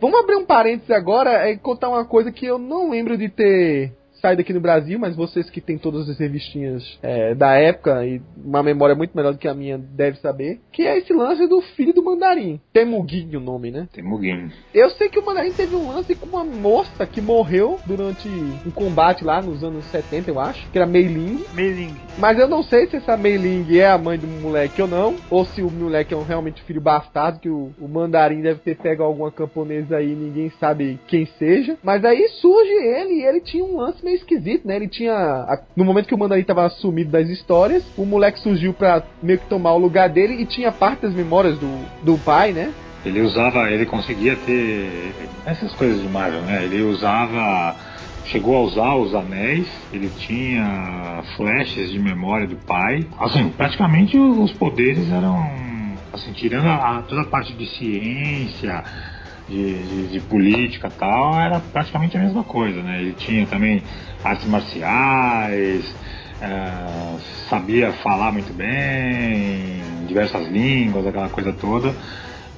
Vamos 0.01 0.21
abrir 0.21 0.37
um 0.37 0.47
parênteses 0.47 0.91
agora 0.91 1.51
e 1.51 1.59
contar 1.59 1.89
uma 1.89 2.05
coisa 2.05 2.33
que 2.33 2.47
eu 2.47 2.59
não 2.59 2.91
lembro 2.91 3.19
de 3.19 3.29
ter 3.29 3.93
saído 4.21 4.43
aqui 4.43 4.53
no 4.53 4.61
Brasil, 4.61 4.99
mas 4.99 5.17
vocês 5.17 5.49
que 5.51 5.61
têm 5.61 5.79
todas 5.79 6.09
as 6.09 6.19
revistinhas 6.19 6.99
é, 7.03 7.35
da 7.35 7.55
época 7.55 8.05
e 8.07 8.21
uma 8.37 8.63
memória 8.63 8.95
muito 8.95 9.17
melhor 9.17 9.33
do 9.33 9.39
que 9.39 9.49
a 9.49 9.55
minha 9.55 9.79
deve 9.79 10.19
saber, 10.19 10.61
que 10.73 10.83
é 10.83 10.99
esse 10.99 11.13
lance 11.13 11.47
do 11.47 11.61
filho 11.61 11.93
do 11.93 12.03
Mandarim. 12.03 12.61
Temuguinho 12.73 13.39
o 13.39 13.43
nome, 13.43 13.71
né? 13.71 13.89
Tem 13.93 14.05
Muguinho. 14.05 14.51
Eu 14.75 14.91
sei 14.91 15.09
que 15.09 15.19
o 15.19 15.25
Mandarim 15.25 15.53
teve 15.53 15.75
um 15.75 15.89
lance 15.89 16.15
com 16.15 16.27
uma 16.27 16.45
moça 16.45 17.07
que 17.07 17.21
morreu 17.21 17.79
durante 17.87 18.29
um 18.29 18.71
combate 18.71 19.25
lá 19.25 19.41
nos 19.41 19.63
anos 19.65 19.85
70, 19.87 20.31
eu 20.31 20.41
acho, 20.41 20.71
que 20.71 20.79
era 20.79 20.87
Mei 20.87 21.07
Ling. 21.07 21.45
Meiling. 21.55 21.95
Mas 22.19 22.39
eu 22.39 22.49
não 22.49 22.63
sei 22.63 22.87
se 22.87 22.97
essa 22.97 23.17
Mei 23.17 23.37
Ling 23.37 23.79
é 23.79 23.89
a 23.89 23.99
mãe 23.99 24.19
do 24.19 24.27
moleque 24.27 24.81
ou 24.83 24.89
não, 24.89 25.17
ou 25.31 25.45
se 25.45 25.63
o 25.63 25.71
moleque 25.71 26.15
é 26.15 26.17
um, 26.17 26.23
realmente 26.23 26.63
filho 26.63 26.81
bastardo, 26.81 27.41
que 27.41 27.49
o, 27.49 27.71
o 27.81 27.89
mandarim 27.89 28.41
deve 28.41 28.61
ter 28.61 28.77
pego 28.77 29.03
alguma 29.03 29.31
camponesa 29.31 29.97
aí, 29.97 30.15
ninguém 30.15 30.51
sabe 30.59 30.99
quem 31.07 31.27
seja. 31.39 31.77
Mas 31.83 32.05
aí 32.05 32.29
surge 32.41 32.73
ele 32.73 33.15
e 33.15 33.25
ele 33.25 33.41
tinha 33.41 33.65
um 33.65 33.77
lance 33.77 34.05
meio 34.09 34.17
esquisito, 34.17 34.67
né? 34.67 34.77
Ele 34.77 34.89
tinha. 34.89 35.13
a- 35.13 35.59
no 35.77 35.85
momento 35.85 36.07
que 36.07 36.15
o 36.15 36.19
mandarim 36.19 36.43
tava 36.43 36.69
sumido 36.71 37.11
das 37.11 37.29
histórias, 37.29 37.85
o 37.97 38.05
moleque 38.07 38.41
surgiu 38.41 38.73
pra 38.73 39.03
meio 39.23 39.39
que 39.39 39.47
tomar 39.49 39.75
o 39.75 39.79
lugar 39.79 40.09
dele 40.09 40.35
e 40.43 40.47
tinha 40.47 40.73
parte 40.73 41.03
das 41.03 41.15
memórias 41.15 41.59
do, 41.59 41.69
do 42.03 42.19
pai, 42.19 42.53
né? 42.53 42.73
Ele 43.05 43.21
usava, 43.21 43.71
ele 43.71 43.87
conseguia 43.87 44.35
ter 44.37 45.29
essas 45.45 45.73
coisas 45.75 46.01
de 46.03 46.09
Marvel, 46.09 46.43
né? 46.43 46.65
Ele 46.65 46.83
usava, 46.83 47.77
chegou 48.25 48.57
a 48.57 48.63
usar 48.63 48.95
os 48.97 49.15
anéis, 49.15 49.69
ele 49.93 50.11
tinha 50.11 51.23
flashes 51.37 51.91
de 51.91 51.99
memória 51.99 52.47
do 52.47 52.57
pai. 52.57 53.07
Assim, 53.21 53.49
praticamente 53.51 54.19
os 54.19 54.53
poderes 54.55 55.11
eram, 55.13 55.39
assim, 56.13 56.33
tirando 56.33 56.67
a, 56.67 57.03
toda 57.09 57.23
a 57.23 57.27
parte 57.27 57.53
de 57.55 57.67
ciência, 57.67 58.83
de, 59.49 59.83
de, 59.83 60.09
de 60.09 60.21
política 60.21 60.91
tal, 60.91 61.41
era 61.41 61.61
praticamente 61.61 62.17
a 62.17 62.21
mesma 62.21 62.45
coisa, 62.45 62.83
né? 62.83 63.01
Ele 63.01 63.13
tinha 63.13 63.47
também 63.47 63.83
artes 64.23 64.47
marciais, 64.47 65.85
eh, 66.41 67.17
sabia 67.49 67.93
falar 67.95 68.33
muito 68.33 68.53
bem, 68.53 70.07
diversas 70.07 70.49
línguas, 70.49 71.07
aquela 71.07 71.29
coisa 71.29 71.53
toda. 71.53 71.95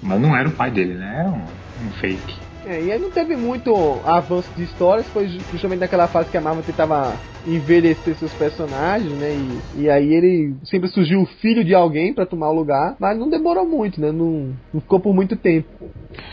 Mas 0.02 0.20
não 0.20 0.36
era 0.36 0.48
o 0.48 0.52
pai 0.52 0.70
dele, 0.70 0.94
né? 0.94 1.16
Era 1.20 1.30
um, 1.30 1.86
um 1.86 1.90
fake. 2.00 2.49
É, 2.64 2.84
e 2.84 2.92
aí 2.92 2.98
não 2.98 3.10
teve 3.10 3.36
muito 3.36 4.02
avanço 4.04 4.52
de 4.54 4.62
histórias, 4.64 5.08
foi 5.10 5.28
ju- 5.28 5.44
justamente 5.50 5.80
naquela 5.80 6.08
fase 6.08 6.30
que 6.30 6.36
a 6.36 6.40
Marvel 6.42 6.62
tentava 6.62 7.22
envelhecer 7.44 8.16
seus 8.18 8.34
personagens, 8.34 9.16
né? 9.18 9.34
E, 9.34 9.64
e 9.72 9.88
aí 9.90 10.12
ele 10.12 10.56
sempre 10.64 10.88
surgiu 10.90 11.22
o 11.22 11.26
filho 11.26 11.64
de 11.64 11.74
alguém 11.74 12.12
para 12.12 12.26
tomar 12.26 12.50
o 12.50 12.54
lugar, 12.54 12.96
mas 13.00 13.18
não 13.18 13.30
demorou 13.30 13.66
muito, 13.66 13.98
né? 13.98 14.12
Não, 14.12 14.54
não 14.72 14.80
ficou 14.80 15.00
por 15.00 15.14
muito 15.14 15.36
tempo. 15.36 15.68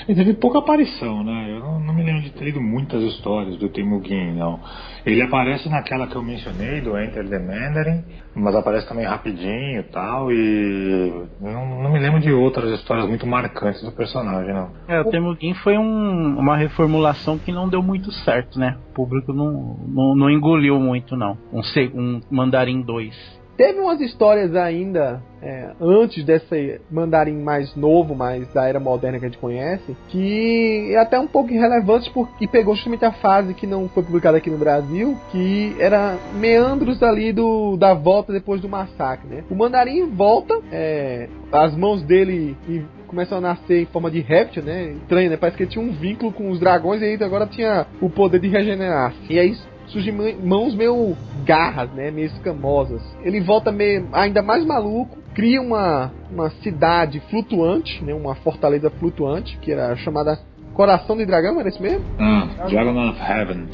Teve 0.05 0.33
pouca 0.33 0.59
aparição, 0.59 1.23
né? 1.23 1.51
Eu 1.51 1.59
não, 1.59 1.79
não 1.79 1.93
me 1.93 2.03
lembro 2.03 2.21
de 2.23 2.31
ter 2.31 2.45
lido 2.45 2.59
muitas 2.59 3.01
histórias 3.03 3.55
do 3.57 3.69
Temugin, 3.69 4.33
não. 4.33 4.59
Ele 5.07 5.21
aparece 5.21 5.69
naquela 5.69 6.05
que 6.05 6.17
eu 6.17 6.21
mencionei, 6.21 6.81
do 6.81 6.99
Enter 6.99 7.25
the 7.29 7.39
Mandarin, 7.39 8.03
mas 8.35 8.53
aparece 8.53 8.89
também 8.89 9.05
rapidinho 9.05 9.79
e 9.79 9.83
tal, 9.83 10.29
e 10.29 11.27
não, 11.39 11.81
não 11.81 11.93
me 11.93 11.97
lembro 11.97 12.19
de 12.19 12.29
outras 12.33 12.69
histórias 12.77 13.07
muito 13.07 13.25
marcantes 13.25 13.81
do 13.81 13.91
personagem, 13.93 14.53
não. 14.53 14.69
É, 14.85 14.99
o 14.99 15.05
Temugin 15.05 15.53
foi 15.63 15.77
um, 15.77 16.37
uma 16.37 16.57
reformulação 16.57 17.39
que 17.39 17.53
não 17.53 17.69
deu 17.69 17.81
muito 17.81 18.11
certo, 18.11 18.59
né? 18.59 18.77
O 18.89 18.93
público 18.93 19.31
não, 19.31 19.77
não, 19.87 20.13
não 20.13 20.29
engoliu 20.29 20.77
muito, 20.77 21.15
não. 21.15 21.37
Um, 21.53 21.61
um 21.95 22.21
Mandarim 22.29 22.81
2. 22.81 23.37
Teve 23.57 23.79
umas 23.79 23.99
histórias 23.99 24.55
ainda 24.55 25.19
é, 25.41 25.71
antes 25.81 26.23
desse 26.23 26.79
mandarim 26.91 27.41
mais 27.41 27.75
novo, 27.75 28.13
mais 28.13 28.47
da 28.53 28.67
era 28.67 28.79
moderna 28.79 29.17
que 29.17 29.25
a 29.25 29.29
gente 29.29 29.39
conhece, 29.39 29.97
que 30.09 30.91
é 30.93 30.97
até 30.97 31.19
um 31.19 31.25
pouco 31.25 31.51
irrelevante 31.51 32.11
porque 32.11 32.47
pegou 32.47 32.75
justamente 32.75 33.03
a 33.03 33.11
fase 33.13 33.55
que 33.55 33.65
não 33.65 33.89
foi 33.89 34.03
publicada 34.03 34.37
aqui 34.37 34.51
no 34.51 34.59
Brasil, 34.59 35.17
que 35.31 35.75
era 35.79 36.17
meandros 36.35 37.01
ali 37.01 37.33
do 37.33 37.75
da 37.77 37.95
volta 37.95 38.31
depois 38.31 38.61
do 38.61 38.69
massacre, 38.69 39.27
né? 39.27 39.43
O 39.49 39.55
mandarim 39.55 40.07
volta, 40.07 40.59
é, 40.71 41.27
as 41.51 41.75
mãos 41.75 42.03
dele 42.03 42.55
começam 43.07 43.39
a 43.39 43.41
nascer 43.41 43.81
em 43.81 43.85
forma 43.85 44.11
de 44.11 44.19
réptil, 44.19 44.61
né? 44.63 44.91
Estranho, 45.01 45.31
né? 45.31 45.37
Parece 45.37 45.57
que 45.57 45.63
ele 45.63 45.71
tinha 45.71 45.83
um 45.83 45.93
vínculo 45.93 46.31
com 46.31 46.51
os 46.51 46.59
dragões 46.59 47.01
e 47.01 47.05
aí 47.05 47.23
agora 47.23 47.47
tinha 47.47 47.87
o 48.01 48.09
poder 48.09 48.39
de 48.39 48.49
regenerar. 48.49 49.13
E 49.29 49.39
aí 49.39 49.55
surgem 49.87 50.13
mãos 50.43 50.75
meio 50.75 51.15
garras, 51.45 51.89
né? 51.91 52.11
Meio 52.11 52.27
escamosas. 52.27 53.01
Ele 53.23 53.39
volta 53.39 53.71
meio, 53.71 54.07
ainda 54.11 54.41
mais 54.41 54.65
maluco, 54.65 55.17
cria 55.33 55.61
uma, 55.61 56.11
uma 56.31 56.49
cidade 56.61 57.19
flutuante, 57.29 58.03
né? 58.03 58.13
Uma 58.13 58.35
fortaleza 58.35 58.89
flutuante, 58.89 59.57
que 59.59 59.71
era 59.71 59.95
chamada 59.97 60.39
Coração 60.73 61.17
de 61.17 61.25
Dragão, 61.25 61.59
era 61.59 61.69
isso 61.69 61.81
mesmo? 61.81 62.05
Ah, 62.19 62.67
Dragon 62.69 63.09
of 63.09 63.19
Heaven. 63.19 63.67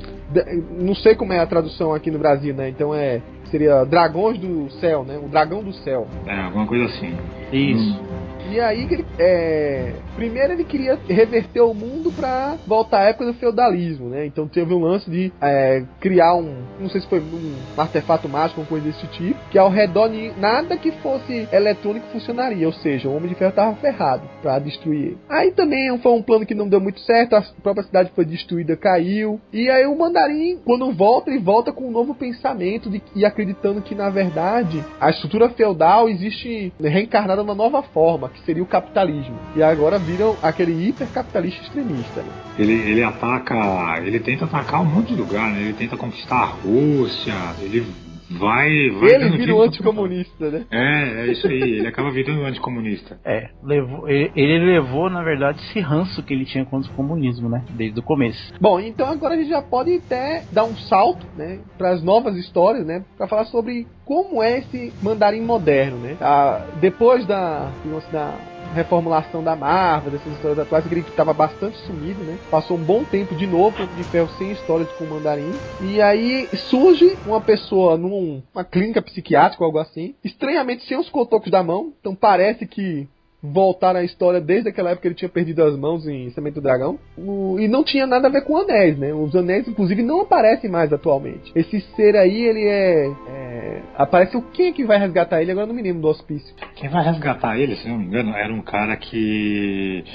Não 0.79 0.95
sei 0.95 1.15
como 1.15 1.33
é 1.33 1.39
a 1.39 1.45
tradução 1.45 1.93
aqui 1.93 2.09
no 2.09 2.17
Brasil, 2.17 2.55
né? 2.55 2.69
Então 2.69 2.95
é 2.95 3.21
seria 3.53 3.83
Dragões 3.83 4.39
do 4.39 4.71
Céu, 4.79 5.03
né? 5.03 5.19
O 5.23 5.27
Dragão 5.27 5.63
do 5.63 5.73
Céu. 5.73 6.07
É, 6.25 6.41
alguma 6.41 6.65
coisa 6.65 6.85
assim. 6.85 7.15
Isso. 7.51 7.99
Hum. 7.99 8.23
E 8.51 8.59
aí 8.59 8.87
que 8.87 8.95
ele. 8.95 9.05
É... 9.19 9.93
Primeiro 10.15 10.53
ele 10.53 10.63
queria 10.63 10.97
reverter 11.07 11.61
o 11.61 11.73
mundo 11.73 12.11
pra 12.11 12.55
voltar 12.67 12.99
à 12.99 13.03
época 13.09 13.25
do 13.25 13.33
feudalismo, 13.33 14.09
né? 14.09 14.25
Então 14.25 14.47
teve 14.47 14.73
um 14.73 14.79
lance 14.79 15.09
de 15.09 15.31
é, 15.41 15.83
criar 15.99 16.35
um. 16.35 16.55
Não 16.79 16.89
sei 16.89 17.01
se 17.01 17.07
foi 17.07 17.19
um 17.19 17.55
artefato 17.77 18.29
mágico 18.29 18.61
ou 18.61 18.67
coisa 18.67 18.85
desse 18.85 19.07
tipo, 19.07 19.39
que 19.49 19.57
ao 19.57 19.69
redor 19.69 20.09
de 20.09 20.31
nada 20.39 20.77
que 20.77 20.91
fosse 20.91 21.47
eletrônico 21.51 22.07
funcionaria. 22.07 22.67
Ou 22.67 22.73
seja, 22.73 23.09
o 23.09 23.15
Homem 23.15 23.29
de 23.29 23.35
Ferro 23.35 23.51
tava 23.51 23.75
ferrado 23.77 24.23
pra 24.41 24.59
destruir 24.59 25.03
ele. 25.07 25.17
Aí 25.29 25.51
também 25.51 25.97
foi 25.99 26.11
um 26.11 26.21
plano 26.21 26.45
que 26.45 26.55
não 26.55 26.67
deu 26.67 26.79
muito 26.79 26.99
certo, 27.01 27.35
a 27.35 27.43
própria 27.61 27.83
cidade 27.83 28.11
foi 28.15 28.25
destruída, 28.25 28.75
caiu. 28.75 29.39
E 29.51 29.69
aí 29.69 29.85
o 29.85 29.97
Mandarim, 29.97 30.59
quando 30.63 30.91
volta, 30.91 31.29
ele 31.29 31.39
volta 31.39 31.71
com 31.71 31.87
um 31.87 31.91
novo 31.91 32.13
pensamento 32.13 32.89
de, 32.89 33.01
e 33.15 33.25
acreditando 33.25 33.81
que 33.81 33.95
na 33.95 34.09
verdade 34.09 34.83
a 34.99 35.09
estrutura 35.09 35.49
feudal 35.49 36.07
existe 36.07 36.71
reencarnada 36.79 37.41
numa 37.41 37.55
nova 37.55 37.81
forma 37.81 38.29
que 38.29 38.43
seria 38.45 38.63
o 38.63 38.67
capitalismo. 38.67 39.35
E 39.55 39.63
agora 39.63 40.02
viram 40.03 40.37
aquele 40.41 40.89
hipercapitalista 40.89 41.63
extremista. 41.63 42.21
Né? 42.21 42.29
Ele, 42.57 42.73
ele 42.73 43.03
ataca. 43.03 44.01
Ele 44.03 44.19
tenta 44.19 44.45
atacar 44.45 44.81
um 44.81 44.85
monte 44.85 45.13
de 45.13 45.15
lugar, 45.15 45.51
né? 45.51 45.61
Ele 45.61 45.73
tenta 45.73 45.97
conquistar 45.97 46.35
a 46.35 46.45
Rússia, 46.45 47.33
ele 47.61 47.85
vai. 48.29 48.89
vai 48.89 49.15
ele 49.15 49.37
vira 49.37 49.55
um 49.55 49.61
anticomunista, 49.61 50.49
né? 50.49 50.65
É, 50.71 51.21
é 51.21 51.31
isso 51.31 51.47
aí, 51.47 51.61
ele 51.61 51.87
acaba 51.87 52.11
virando 52.11 52.41
um 52.41 52.45
anticomunista. 52.45 53.19
É, 53.23 53.49
levou, 53.63 54.07
ele, 54.07 54.31
ele, 54.35 54.65
levou, 54.65 55.09
na 55.09 55.23
verdade, 55.23 55.59
esse 55.69 55.79
ranço 55.79 56.23
que 56.23 56.33
ele 56.33 56.45
tinha 56.45 56.65
contra 56.65 56.91
o 56.91 56.95
comunismo, 56.95 57.49
né? 57.49 57.63
Desde 57.71 57.99
o 57.99 58.03
começo. 58.03 58.53
Bom, 58.59 58.79
então 58.79 59.07
agora 59.07 59.35
a 59.35 59.37
gente 59.37 59.49
já 59.49 59.61
pode 59.61 59.95
até 59.95 60.43
dar 60.51 60.63
um 60.63 60.75
salto, 60.75 61.25
né? 61.37 61.59
Para 61.77 61.91
as 61.91 62.03
novas 62.03 62.35
histórias, 62.37 62.85
né? 62.85 63.03
Para 63.17 63.27
falar 63.27 63.45
sobre 63.45 63.87
como 64.05 64.41
é 64.41 64.59
esse 64.59 64.93
mandarim 65.01 65.41
moderno, 65.41 65.97
né? 65.97 66.17
Ah, 66.19 66.65
depois 66.79 67.25
da, 67.25 67.71
digamos, 67.83 68.05
da 68.11 68.35
reformulação 68.73 69.43
da 69.43 69.55
Marvel, 69.55 70.11
dessas 70.11 70.33
histórias 70.33 70.59
atuais, 70.59 70.85
que 70.85 70.99
estava 70.99 71.33
bastante 71.33 71.77
sumido, 71.79 72.23
né? 72.23 72.37
Passou 72.49 72.77
um 72.77 72.83
bom 72.83 73.03
tempo 73.03 73.35
de 73.35 73.47
novo 73.47 73.85
de 73.85 74.03
ferro 74.05 74.29
sem 74.37 74.51
histórias 74.51 74.91
com 74.93 75.05
o 75.05 75.09
Mandarim. 75.09 75.53
E 75.81 76.01
aí 76.01 76.47
surge 76.69 77.17
uma 77.25 77.41
pessoa 77.41 77.97
numa 77.97 78.63
clínica 78.63 79.01
psiquiátrica 79.01 79.63
ou 79.63 79.67
algo 79.67 79.79
assim, 79.79 80.15
estranhamente 80.23 80.85
sem 80.85 80.97
os 80.97 81.09
cotocos 81.09 81.51
da 81.51 81.63
mão. 81.63 81.93
Então 81.99 82.15
parece 82.15 82.65
que 82.65 83.07
voltar 83.43 83.93
na 83.93 84.03
história 84.03 84.39
desde 84.39 84.69
aquela 84.69 84.91
época 84.91 85.01
que 85.01 85.07
ele 85.09 85.15
tinha 85.15 85.27
perdido 85.27 85.61
as 85.63 85.77
mãos 85.77 86.07
em 86.07 86.29
Semente 86.29 86.55
do 86.55 86.61
Dragão. 86.61 86.97
O, 87.17 87.59
e 87.59 87.67
não 87.67 87.83
tinha 87.83 88.07
nada 88.07 88.29
a 88.29 88.31
ver 88.31 88.45
com 88.45 88.57
anéis, 88.57 88.97
né? 88.97 89.13
Os 89.13 89.35
anéis, 89.35 89.67
inclusive, 89.67 90.01
não 90.01 90.21
aparecem 90.21 90.69
mais 90.69 90.93
atualmente. 90.93 91.51
Esse 91.53 91.81
ser 91.95 92.15
aí, 92.15 92.41
ele 92.41 92.65
é. 92.65 93.11
é 93.27 93.81
aparece 93.97 94.37
o 94.37 94.41
quem 94.41 94.67
é 94.67 94.71
que 94.71 94.85
vai 94.85 94.97
resgatar 94.97 95.41
ele? 95.41 95.51
Agora 95.51 95.67
não 95.67 95.75
me 95.75 95.81
lembro 95.81 96.03
do 96.03 96.07
hospício. 96.07 96.55
Quem 96.75 96.89
vai 96.89 97.03
resgatar 97.03 97.59
ele, 97.59 97.75
se 97.75 97.87
não 97.87 97.97
me 97.97 98.05
engano, 98.05 98.31
era 98.33 98.53
um 98.53 98.61
cara 98.61 98.95
que. 98.95 100.05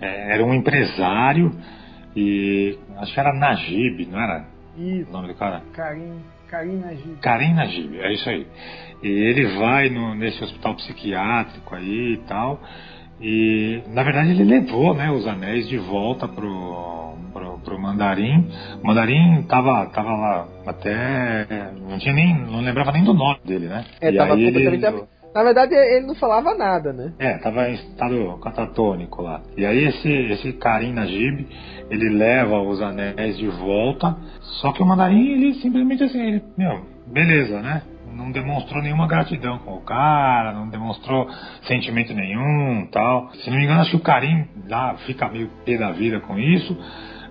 É, 0.00 0.34
era 0.34 0.44
um 0.44 0.54
empresário 0.54 1.52
e. 2.16 2.78
Acho 2.96 3.12
que 3.12 3.20
era 3.20 3.34
Najib, 3.34 4.06
não 4.06 4.18
era? 4.18 4.46
Isso. 4.78 5.10
O 5.10 5.12
nome 5.12 5.28
do 5.28 5.34
cara? 5.34 5.62
Karim. 5.74 6.20
Karim 6.48 6.78
Najib. 6.78 7.16
Karim 7.20 7.52
Najib, 7.52 8.00
é 8.00 8.12
isso 8.14 8.28
aí. 8.30 8.46
E 9.02 9.08
ele 9.08 9.46
vai 9.58 9.88
no, 9.88 10.14
nesse 10.14 10.42
hospital 10.42 10.74
psiquiátrico 10.74 11.74
aí 11.74 12.14
e 12.14 12.16
tal. 12.28 12.60
E 13.20 13.82
na 13.88 14.02
verdade 14.02 14.30
ele 14.30 14.44
levou 14.44 14.94
né, 14.94 15.10
os 15.10 15.26
anéis 15.26 15.68
de 15.68 15.76
volta 15.76 16.28
pro, 16.28 17.14
pro, 17.32 17.58
pro 17.58 17.80
Mandarim. 17.80 18.48
O 18.82 18.86
Mandarim 18.86 19.42
tava, 19.48 19.86
tava 19.86 20.10
lá 20.10 20.48
até. 20.66 21.46
Não 21.88 21.98
tinha 21.98 22.14
nem. 22.14 22.34
não 22.34 22.60
lembrava 22.60 22.92
nem 22.92 23.04
do 23.04 23.14
nome 23.14 23.40
dele, 23.44 23.66
né? 23.66 23.84
É, 24.00 24.10
e 24.10 24.16
tava 24.16 24.34
aí 24.34 24.44
ele. 24.44 25.08
Na 25.34 25.44
verdade, 25.44 25.74
ele 25.74 26.06
não 26.06 26.14
falava 26.14 26.54
nada, 26.54 26.92
né? 26.92 27.12
É, 27.18 27.38
tava 27.38 27.68
em 27.68 27.74
estado 27.74 28.38
catatônico 28.42 29.22
lá. 29.22 29.42
E 29.56 29.64
aí 29.64 29.84
esse, 29.84 30.10
esse 30.10 30.52
Karim 30.54 30.92
Najib, 30.92 31.46
ele 31.90 32.08
leva 32.08 32.60
os 32.60 32.80
anéis 32.80 33.36
de 33.36 33.46
volta, 33.46 34.16
só 34.60 34.72
que 34.72 34.82
o 34.82 34.86
mandarim, 34.86 35.32
ele 35.32 35.54
simplesmente 35.54 36.02
assim, 36.02 36.20
ele, 36.20 36.42
meu, 36.56 36.80
beleza, 37.06 37.60
né? 37.60 37.82
Não 38.18 38.32
demonstrou 38.32 38.82
nenhuma 38.82 39.06
gratidão 39.06 39.58
com 39.58 39.74
o 39.74 39.80
cara, 39.82 40.52
não 40.52 40.68
demonstrou 40.68 41.30
sentimento 41.68 42.12
nenhum 42.12 42.88
tal. 42.90 43.30
Se 43.34 43.48
não 43.48 43.56
me 43.56 43.62
engano, 43.62 43.80
acho 43.80 43.90
que 43.92 43.96
o 43.96 44.00
Karim 44.00 44.44
lá 44.68 44.96
fica 45.06 45.28
meio 45.28 45.48
pé 45.64 45.78
da 45.78 45.92
vida 45.92 46.18
com 46.18 46.36
isso, 46.36 46.76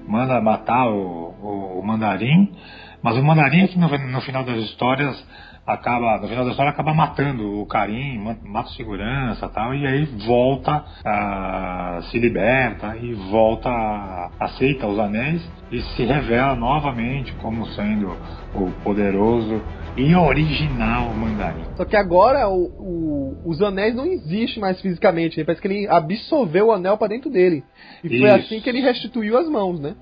manda 0.07 0.39
matar 0.39 0.87
o, 0.87 1.35
o, 1.41 1.79
o 1.81 1.85
mandarim, 1.85 2.55
mas 3.03 3.17
o 3.17 3.21
mandarim 3.21 3.65
aqui 3.65 3.77
no, 3.77 3.89
no 3.89 4.21
final 4.21 4.45
das 4.45 4.59
histórias 4.59 5.27
acaba, 5.67 6.17
no 6.21 6.27
final 6.29 6.45
da 6.45 6.51
história, 6.51 6.71
acaba 6.71 6.93
matando 6.93 7.59
o 7.59 7.65
Karim, 7.65 8.17
mata 8.45 8.69
o 8.69 8.71
segurança 8.73 9.49
tal, 9.49 9.75
e 9.75 9.85
aí 9.85 10.05
volta, 10.25 10.85
a, 11.05 11.99
se 12.09 12.17
liberta 12.17 12.95
e 12.95 13.13
volta, 13.13 13.69
a, 13.69 14.31
aceita 14.39 14.87
os 14.87 14.97
anéis 14.97 15.47
e 15.69 15.81
se 15.81 16.05
revela 16.05 16.55
novamente 16.55 17.33
como 17.35 17.65
sendo 17.67 18.15
o 18.55 18.71
poderoso 18.83 19.61
e 19.97 20.15
original 20.15 21.13
mandarim. 21.13 21.63
Só 21.75 21.83
que 21.83 21.97
agora 21.97 22.47
o, 22.47 22.65
o, 22.65 23.41
os 23.45 23.61
anéis 23.61 23.95
não 23.95 24.05
existem 24.05 24.61
mais 24.61 24.79
fisicamente, 24.79 25.37
né? 25.37 25.43
parece 25.43 25.61
que 25.61 25.67
ele 25.67 25.87
absorveu 25.89 26.67
o 26.67 26.71
anel 26.71 26.97
para 26.97 27.07
dentro 27.07 27.29
dele. 27.29 27.63
E 28.03 28.07
foi 28.07 28.27
Isso. 28.27 28.35
assim 28.35 28.61
que 28.61 28.69
ele 28.69 28.79
restituiu 28.79 29.37
as 29.37 29.49
mãos, 29.49 29.79
né? 29.79 29.95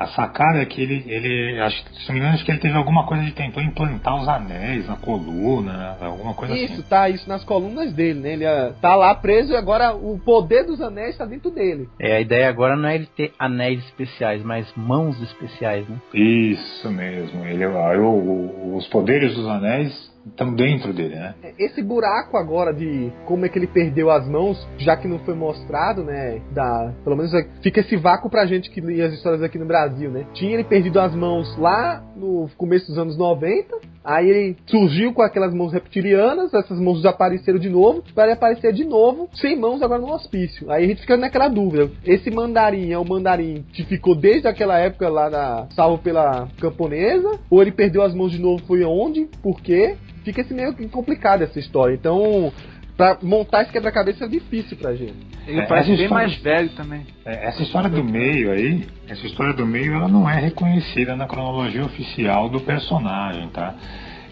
A 0.00 0.06
sacada 0.06 0.62
é 0.62 0.64
que 0.64 0.80
ele, 0.80 1.04
ele 1.06 1.60
acho, 1.60 1.76
se 1.92 2.08
não 2.08 2.14
me 2.14 2.20
engano, 2.20 2.34
acho 2.34 2.44
que 2.46 2.50
ele 2.50 2.58
teve 2.58 2.74
alguma 2.74 3.04
coisa 3.04 3.22
de 3.22 3.32
tentou 3.32 3.62
implantar 3.62 4.16
os 4.16 4.26
anéis 4.26 4.86
na 4.88 4.96
coluna, 4.96 5.94
alguma 6.00 6.32
coisa 6.32 6.56
Isso, 6.56 6.72
assim. 6.72 6.82
tá 6.88 7.08
isso 7.10 7.28
nas 7.28 7.44
colunas 7.44 7.92
dele, 7.92 8.18
né? 8.18 8.32
Ele 8.32 8.46
ah, 8.46 8.72
tá 8.80 8.94
lá 8.96 9.14
preso 9.14 9.52
e 9.52 9.56
agora 9.56 9.94
o 9.94 10.18
poder 10.18 10.64
dos 10.64 10.80
anéis 10.80 11.18
tá 11.18 11.26
dentro 11.26 11.50
dele. 11.50 11.86
É, 12.00 12.16
a 12.16 12.20
ideia 12.20 12.48
agora 12.48 12.76
não 12.76 12.88
é 12.88 12.94
ele 12.94 13.06
ter 13.14 13.32
anéis 13.38 13.84
especiais, 13.84 14.42
mas 14.42 14.66
mãos 14.74 15.20
especiais, 15.20 15.86
né? 15.86 15.96
Isso 16.14 16.90
mesmo. 16.90 17.44
Ele, 17.44 17.62
aí 17.64 17.98
o- 17.98 18.06
o- 18.06 18.76
os 18.78 18.86
poderes 18.88 19.34
dos 19.34 19.46
anéis 19.46 20.09
estão 20.26 20.54
dentro 20.54 20.92
dele, 20.92 21.14
né? 21.14 21.34
Esse 21.58 21.82
buraco 21.82 22.36
agora 22.36 22.72
de 22.72 23.12
como 23.26 23.46
é 23.46 23.48
que 23.48 23.58
ele 23.58 23.66
perdeu 23.66 24.10
as 24.10 24.26
mãos, 24.28 24.68
já 24.78 24.96
que 24.96 25.08
não 25.08 25.18
foi 25.20 25.34
mostrado, 25.34 26.04
né? 26.04 26.40
Da, 26.52 26.92
pelo 27.04 27.16
menos 27.16 27.32
fica 27.62 27.80
esse 27.80 27.96
vácuo 27.96 28.30
pra 28.30 28.46
gente 28.46 28.70
que 28.70 28.80
lia 28.80 29.06
as 29.06 29.14
histórias 29.14 29.42
aqui 29.42 29.58
no 29.58 29.66
Brasil, 29.66 30.10
né? 30.10 30.26
Tinha 30.34 30.54
ele 30.54 30.64
perdido 30.64 31.00
as 31.00 31.14
mãos 31.14 31.56
lá 31.58 32.02
no 32.16 32.48
começo 32.56 32.86
dos 32.86 32.98
anos 32.98 33.16
90 33.16 33.90
Aí 34.04 34.28
ele 34.28 34.56
surgiu 34.66 35.12
com 35.12 35.22
aquelas 35.22 35.52
mãos 35.52 35.72
reptilianas, 35.72 36.52
essas 36.54 36.78
mãos 36.78 36.96
desapareceram 36.96 37.58
de 37.58 37.68
novo, 37.68 38.02
para 38.14 38.24
ele 38.24 38.32
aparecer 38.32 38.72
de 38.72 38.84
novo, 38.84 39.28
sem 39.34 39.56
mãos 39.56 39.82
agora 39.82 40.00
no 40.00 40.12
hospício. 40.12 40.70
Aí 40.70 40.84
a 40.84 40.88
gente 40.88 41.02
fica 41.02 41.16
naquela 41.16 41.48
dúvida: 41.48 41.90
esse 42.04 42.30
mandarim 42.30 42.90
é 42.90 42.98
o 42.98 43.04
mandarim 43.04 43.64
que 43.72 43.84
ficou 43.84 44.14
desde 44.14 44.48
aquela 44.48 44.78
época 44.78 45.08
lá 45.08 45.28
na, 45.28 45.66
salvo 45.74 46.02
pela 46.02 46.48
camponesa? 46.58 47.38
Ou 47.50 47.60
ele 47.60 47.72
perdeu 47.72 48.02
as 48.02 48.14
mãos 48.14 48.32
de 48.32 48.40
novo? 48.40 48.64
Foi 48.66 48.82
onde? 48.84 49.28
Por 49.42 49.60
quê? 49.60 49.96
Fica 50.24 50.42
assim 50.42 50.54
meio 50.54 50.74
complicado 50.88 51.42
essa 51.42 51.58
história. 51.58 51.94
Então, 51.94 52.52
pra 53.00 53.18
montar 53.22 53.62
esse 53.62 53.72
quebra-cabeça 53.72 54.24
é 54.26 54.28
difícil 54.28 54.76
pra 54.76 54.94
gente. 54.94 55.14
Ele 55.46 55.60
É, 55.60 55.66
parece 55.66 55.88
essa 55.92 55.96
bem 55.96 56.04
história- 56.04 56.26
mais 56.28 56.36
velho 56.42 56.68
também. 56.70 57.06
É, 57.24 57.48
Essa 57.48 57.62
história 57.62 57.88
do 57.88 58.04
meio 58.04 58.52
aí, 58.52 58.86
essa 59.08 59.26
história 59.26 59.54
do 59.54 59.66
meio, 59.66 59.94
ela 59.94 60.06
não 60.08 60.28
é 60.28 60.38
reconhecida 60.38 61.16
na 61.16 61.26
cronologia 61.26 61.82
oficial 61.84 62.48
do 62.50 62.60
personagem, 62.60 63.48
tá? 63.48 63.74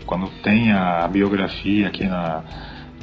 Quando 0.05 0.29
tem 0.43 0.71
a 0.73 1.09
biografia 1.09 1.87
aqui 1.89 2.05
na, 2.05 2.43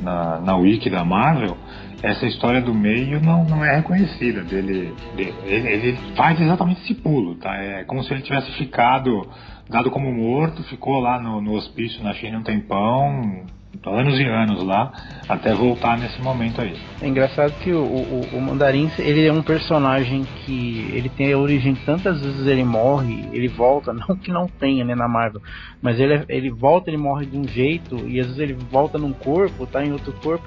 na, 0.02 0.40
na 0.42 0.56
wiki 0.56 0.90
da 0.90 1.04
Marvel, 1.04 1.58
essa 2.04 2.26
história 2.28 2.62
do 2.62 2.74
meio 2.74 3.20
não, 3.22 3.44
não 3.46 3.66
é 3.66 3.76
reconhecida 3.78 4.44
dele, 4.44 4.94
de- 5.16 5.34
ele, 5.46 5.68
ele 5.68 5.98
faz 6.16 6.40
exatamente 6.40 6.82
esse 6.84 6.94
pulo, 6.94 7.36
tá? 7.36 7.56
É 7.56 7.84
como 7.86 8.04
se 8.04 8.14
ele 8.14 8.22
tivesse 8.22 8.52
ficado 8.54 9.28
dado 9.70 9.90
como 9.90 10.12
morto, 10.12 10.62
ficou 10.64 11.00
lá 11.00 11.20
no, 11.20 11.42
no 11.42 11.54
hospício 11.54 12.04
na 12.04 12.14
China 12.14 12.38
um 12.38 12.44
tempão, 12.44 13.46
anos 13.86 14.20
e 14.20 14.24
anos 14.24 14.64
lá, 14.64 14.92
até 15.28 15.54
voltar 15.54 15.98
nesse 15.98 16.22
momento 16.22 16.62
aí. 16.62 16.76
É 17.02 17.08
engraçado 17.08 17.54
que 17.64 17.72
o, 17.72 17.84
o, 17.84 18.22
o 18.34 18.42
Mandarim, 18.42 18.90
ele 19.00 19.26
é 19.26 19.32
um 19.34 19.42
personagem 19.42 20.24
que 20.46 20.88
ele 20.94 21.10
tem 21.10 21.34
a 21.34 21.38
origem, 21.38 21.76
tantas 21.86 22.22
vezes 22.22 22.46
ele 22.48 22.64
morre, 22.64 23.26
ele 23.34 23.48
volta, 23.48 23.94
não 24.08 24.16
que 24.18 24.32
não 24.32 24.48
tenha, 24.48 24.86
né, 24.86 24.96
na 24.96 25.08
Marvel, 25.08 25.42
mas 25.82 26.00
ele, 26.00 26.14
é- 26.14 26.26
ele 26.30 26.50
volta, 26.50 26.90
ele 26.90 26.98
morre 26.98 27.26
de 27.26 27.38
um 27.38 27.48
jeito, 27.48 27.96
e 28.08 28.20
às 28.20 28.28
vezes 28.28 28.40
ele 28.40 28.54
volta 28.54 28.98
num 28.98 29.14
corpo, 29.14 29.68
tá 29.68 29.84
em 29.84 29.92
outro 29.92 30.14
corpo, 30.14 30.46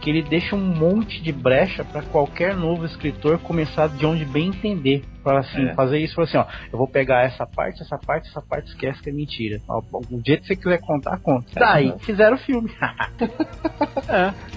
que 0.00 0.08
ele 0.10 0.22
deixa 0.22 0.56
um 0.56 0.64
monte 0.64 1.22
de 1.22 1.32
brecha 1.32 1.84
para 1.84 2.02
qualquer 2.02 2.56
novo 2.56 2.86
escritor 2.86 3.38
começar 3.40 3.88
de 3.88 4.06
onde 4.06 4.24
bem 4.24 4.48
entender. 4.48 5.02
Assim, 5.24 5.66
É. 5.68 5.74
fazer 5.74 5.98
isso, 5.98 6.20
assim, 6.20 6.36
ó, 6.38 6.46
eu 6.72 6.78
vou 6.78 6.88
pegar 6.88 7.22
essa 7.24 7.46
parte, 7.46 7.82
essa 7.82 7.98
parte, 7.98 8.28
essa 8.28 8.40
parte, 8.40 8.68
esquece 8.68 9.02
que 9.02 9.10
é 9.10 9.12
mentira. 9.12 9.60
Ó, 9.68 9.82
o 9.92 10.22
jeito 10.24 10.42
que 10.42 10.46
você 10.48 10.56
quiser 10.56 10.80
contar, 10.80 11.18
conta. 11.20 11.46
Daí 11.54 11.94
fizeram 12.00 12.36
o 12.36 12.40
filme. 12.40 12.70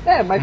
É, 0.05 0.23
mas 0.23 0.41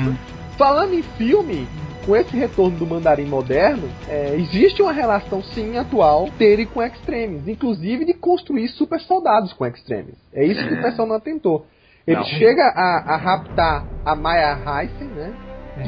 falando 0.56 0.94
em 0.94 1.02
filme, 1.02 1.66
com 2.06 2.16
esse 2.16 2.36
retorno 2.36 2.78
do 2.78 2.86
mandarim 2.86 3.26
moderno, 3.26 3.88
é, 4.08 4.34
existe 4.36 4.80
uma 4.82 4.92
relação 4.92 5.42
sim 5.42 5.76
atual 5.76 6.28
dele 6.30 6.66
com 6.66 6.82
Extremes, 6.82 7.46
inclusive 7.46 8.04
de 8.04 8.14
construir 8.14 8.68
super 8.68 9.00
soldados 9.00 9.52
com 9.52 9.66
Extremes. 9.66 10.14
É 10.32 10.44
isso 10.44 10.66
que 10.66 10.74
o 10.74 10.82
pessoal 10.82 11.06
não 11.08 11.16
atentou. 11.16 11.66
Ele 12.06 12.16
Não. 12.16 12.24
chega 12.24 12.62
a, 12.62 13.14
a 13.14 13.16
raptar 13.16 13.84
a 14.04 14.16
Maya 14.16 14.58
Heisen, 14.58 15.08
né? 15.08 15.32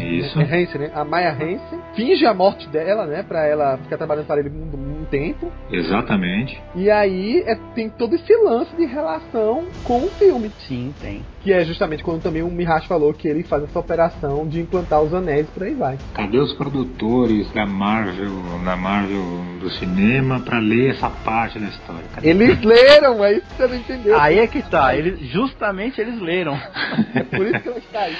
Isso. 0.00 0.40
É 0.40 0.44
Hansen, 0.44 0.80
né? 0.80 0.90
A 0.94 1.04
Maya 1.04 1.32
Hansen 1.32 1.80
finge 1.94 2.26
a 2.26 2.34
morte 2.34 2.68
dela, 2.68 3.06
né? 3.06 3.22
Pra 3.22 3.46
ela 3.46 3.78
ficar 3.78 3.96
trabalhando 3.96 4.26
para 4.26 4.40
ele 4.40 4.50
um, 4.50 5.02
um 5.02 5.04
tempo. 5.06 5.50
Exatamente. 5.70 6.60
E 6.74 6.90
aí 6.90 7.42
é, 7.46 7.54
tem 7.74 7.88
todo 7.90 8.14
esse 8.14 8.34
lance 8.36 8.74
de 8.76 8.86
relação 8.86 9.64
com 9.84 10.04
o 10.04 10.10
filme. 10.10 10.50
Sim, 10.66 10.94
tem. 11.00 11.22
Que 11.42 11.52
é 11.52 11.64
justamente 11.64 12.04
quando 12.04 12.22
também 12.22 12.42
o 12.42 12.50
Mihash 12.50 12.86
falou 12.86 13.12
que 13.12 13.26
ele 13.26 13.42
faz 13.42 13.64
essa 13.64 13.78
operação 13.78 14.46
de 14.46 14.60
implantar 14.60 15.02
os 15.02 15.12
anéis 15.12 15.46
por 15.48 15.64
aí 15.64 15.74
vai. 15.74 15.98
Cadê 16.14 16.38
os 16.38 16.52
produtores 16.52 17.50
da 17.52 17.66
Marvel, 17.66 18.30
da 18.64 18.76
Marvel 18.76 19.22
do 19.60 19.70
cinema 19.70 20.40
pra 20.40 20.58
ler 20.58 20.90
essa 20.90 21.10
parte 21.10 21.58
da 21.58 21.66
história? 21.66 22.04
Cadê? 22.14 22.28
Eles 22.30 22.62
leram, 22.62 23.24
é 23.24 23.32
isso 23.34 23.46
que 23.46 23.56
você 23.56 23.66
não 23.66 23.74
entendeu. 23.74 24.20
Aí 24.20 24.38
é 24.38 24.46
que 24.46 24.62
tá, 24.62 24.94
eles, 24.94 25.18
justamente 25.30 26.00
eles 26.00 26.20
leram. 26.20 26.58
É 27.14 27.22
por 27.24 27.46
isso 27.46 27.60
que 27.60 27.68
ela 27.68 27.78
está 27.78 28.00
aí. 28.00 28.16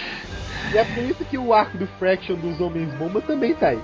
E 0.73 0.79
é 0.79 0.85
por 0.85 1.03
isso 1.05 1.25
que 1.25 1.39
o 1.39 1.53
arco 1.53 1.79
do 1.79 1.87
Fraction 1.99 2.35
dos 2.35 2.61
Homens 2.61 2.93
Bomba 2.95 3.21
também 3.21 3.55
tá 3.55 3.69
aí. 3.69 3.81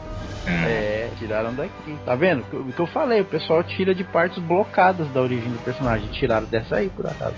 É, 0.46 1.08
tiraram 1.18 1.54
daqui. 1.54 1.96
Tá 2.04 2.14
vendo? 2.14 2.44
O 2.52 2.72
que 2.72 2.80
eu 2.80 2.86
falei, 2.86 3.20
o 3.20 3.24
pessoal 3.24 3.62
tira 3.62 3.94
de 3.94 4.04
partes 4.04 4.42
blocadas 4.42 5.08
da 5.12 5.20
origem 5.20 5.50
do 5.50 5.62
personagem. 5.62 6.08
Tiraram 6.08 6.46
dessa 6.46 6.76
aí, 6.76 6.88
por 6.88 7.06
acaso. 7.06 7.34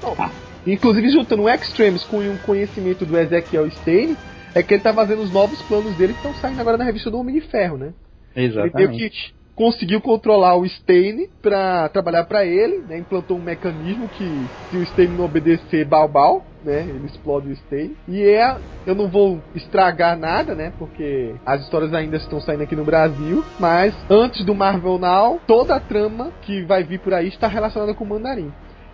Inclusive, 0.66 1.09
juntando 1.09 1.43
o 1.43 1.49
Extremes 1.49 2.05
com 2.05 2.19
o 2.19 2.39
conhecimento 2.39 3.07
do 3.07 3.19
Ezekiel 3.19 3.70
Stein, 3.70 4.16
é 4.55 4.62
que 4.62 4.74
ele 4.74 4.82
tá 4.82 4.93
fazendo 4.93 5.23
os 5.23 5.32
novos 5.32 5.61
planos 5.62 5.97
dele 5.97 6.12
que 6.12 6.19
estão 6.19 6.35
saindo 6.41 6.61
agora 6.61 6.77
na 6.77 6.85
revista 6.85 7.11
do 7.11 7.19
Homem 7.19 7.35
de 7.35 7.41
Ferro, 7.43 7.77
né? 7.77 7.93
Ele 8.35 8.47
Exatamente. 8.47 9.11
que 9.11 9.41
conseguiu 9.55 10.01
controlar 10.01 10.57
o 10.57 10.66
Stein 10.66 11.28
pra 11.43 11.89
trabalhar 11.91 12.24
pra 12.24 12.45
ele, 12.45 12.78
né? 12.89 12.99
Implantou 12.99 13.37
um 13.37 13.43
mecanismo 13.43 14.09
que 14.09 14.24
se 14.70 14.77
o 14.77 14.87
Stein 14.87 15.09
não 15.09 15.27
obedecer, 15.27 15.85
balbal, 15.85 16.43
né? 16.65 16.81
Ele 16.89 17.07
explode 17.07 17.51
o 17.51 17.57
Stein. 17.57 17.95
E 18.09 18.23
é, 18.23 18.57
eu 18.87 18.95
não 18.95 19.09
vou 19.09 19.39
estragar 19.55 20.19
nada, 20.19 20.55
né? 20.55 20.73
Porque 20.78 21.35
as 21.45 21.62
histórias 21.62 21.93
ainda 21.93 22.16
estão 22.16 22.41
saindo 22.41 22.62
aqui 22.62 22.74
no 22.74 22.85
Brasil, 22.85 23.45
mas 23.59 23.95
antes 24.09 24.45
do 24.45 24.55
Marvel 24.55 24.99
Now, 24.99 25.39
toda 25.47 25.74
a 25.74 25.81
trama 25.81 26.32
que 26.43 26.62
vai 26.62 26.82
vir 26.82 27.01
por 27.01 27.12
aí 27.12 27.28
está 27.28 27.47
relacionada 27.47 27.93
com 27.93 28.05
o 28.05 28.09
Mandarim. 28.09 28.51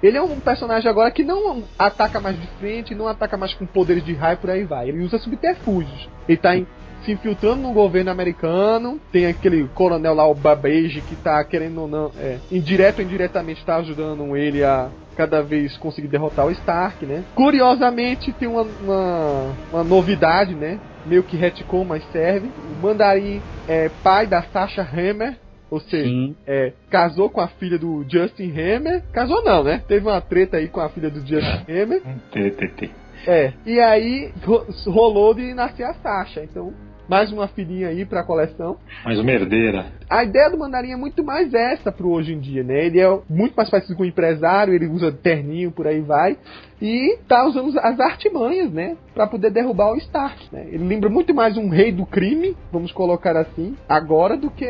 Ele 0.06 0.16
é 0.16 0.22
um 0.22 0.38
personagem 0.40 0.88
agora 0.88 1.10
que 1.10 1.24
não 1.24 1.64
ataca 1.78 2.20
mais 2.20 2.40
de 2.40 2.46
frente, 2.58 2.94
não 2.94 3.08
ataca 3.08 3.36
mais 3.36 3.52
com 3.54 3.66
poderes 3.66 4.04
de 4.04 4.14
raio 4.14 4.38
por 4.38 4.50
aí 4.50 4.64
vai. 4.64 4.88
Ele 4.88 5.02
usa 5.02 5.18
subterfúgios. 5.18 6.08
Ele 6.28 6.38
tá 6.38 6.56
em- 6.56 6.66
se 7.04 7.12
infiltrando 7.12 7.62
no 7.62 7.72
governo 7.72 8.10
americano. 8.10 9.00
Tem 9.12 9.26
aquele 9.26 9.66
coronel 9.68 10.14
lá, 10.14 10.26
o 10.26 10.34
Babbage, 10.34 11.02
que 11.02 11.16
tá 11.16 11.42
querendo 11.44 11.82
ou 11.82 11.88
não, 11.88 12.12
é, 12.16 12.38
indireto 12.50 12.98
ou 13.00 13.04
indiretamente 13.04 13.64
tá 13.64 13.76
ajudando 13.76 14.36
ele 14.36 14.62
a 14.62 14.90
cada 15.16 15.42
vez 15.42 15.76
conseguir 15.78 16.08
derrotar 16.08 16.46
o 16.46 16.50
Stark, 16.50 17.04
né? 17.06 17.24
Curiosamente 17.34 18.32
tem 18.34 18.46
uma, 18.48 18.62
uma, 18.62 19.56
uma 19.72 19.84
novidade, 19.84 20.54
né? 20.54 20.78
Meio 21.06 21.22
que 21.22 21.36
retcon, 21.36 21.84
mas 21.84 22.04
serve. 22.12 22.48
O 22.48 22.82
Mandarim 22.82 23.40
é 23.66 23.88
pai 23.88 24.26
da 24.26 24.42
Sasha 24.42 24.82
Hammer, 24.82 25.36
ou 25.70 25.80
seja, 25.80 26.08
é, 26.46 26.72
casou 26.90 27.28
com 27.30 27.40
a 27.40 27.48
filha 27.48 27.78
do 27.78 28.04
Justin 28.08 28.50
Hammer. 28.52 29.02
Casou 29.12 29.42
não, 29.44 29.64
né? 29.64 29.82
Teve 29.88 30.06
uma 30.06 30.20
treta 30.20 30.56
aí 30.58 30.68
com 30.68 30.80
a 30.80 30.88
filha 30.88 31.10
do 31.10 31.20
Justin 31.20 31.64
Hammer. 31.70 32.02
TTT. 32.30 32.90
É. 33.26 33.52
E 33.66 33.80
aí 33.80 34.30
ro- 34.44 34.66
rolou 34.86 35.34
de 35.34 35.52
nascer 35.54 35.82
a 35.84 35.94
Sasha. 35.94 36.44
Então, 36.44 36.72
mais 37.08 37.32
uma 37.32 37.48
filhinha 37.48 37.88
aí 37.88 38.04
pra 38.04 38.22
coleção. 38.24 38.76
Mais 39.04 39.18
uma 39.18 39.30
herdeira. 39.32 39.86
A 40.08 40.22
ideia 40.24 40.48
do 40.50 40.58
Mandarim 40.58 40.92
é 40.92 40.96
muito 40.96 41.24
mais 41.24 41.52
essa 41.52 41.90
pro 41.90 42.10
hoje 42.10 42.32
em 42.32 42.38
dia, 42.38 42.62
né? 42.62 42.86
Ele 42.86 43.00
é 43.00 43.08
muito 43.28 43.54
mais 43.56 43.68
parecido 43.68 43.96
com 43.96 44.04
um 44.04 44.06
empresário, 44.06 44.72
ele 44.72 44.86
usa 44.86 45.10
terninho, 45.10 45.72
por 45.72 45.86
aí 45.86 46.00
vai. 46.00 46.36
E 46.80 47.18
tá 47.26 47.44
usando 47.46 47.76
as 47.80 47.98
artimanhas, 47.98 48.70
né? 48.70 48.96
Pra 49.14 49.26
poder 49.26 49.50
derrubar 49.50 49.92
o 49.92 49.96
Stark, 49.96 50.46
né? 50.52 50.66
Ele 50.68 50.84
lembra 50.84 51.08
muito 51.08 51.34
mais 51.34 51.56
um 51.56 51.68
rei 51.70 51.90
do 51.90 52.04
crime, 52.04 52.54
vamos 52.70 52.92
colocar 52.92 53.36
assim, 53.36 53.74
agora 53.88 54.36
do 54.36 54.50
que 54.50 54.66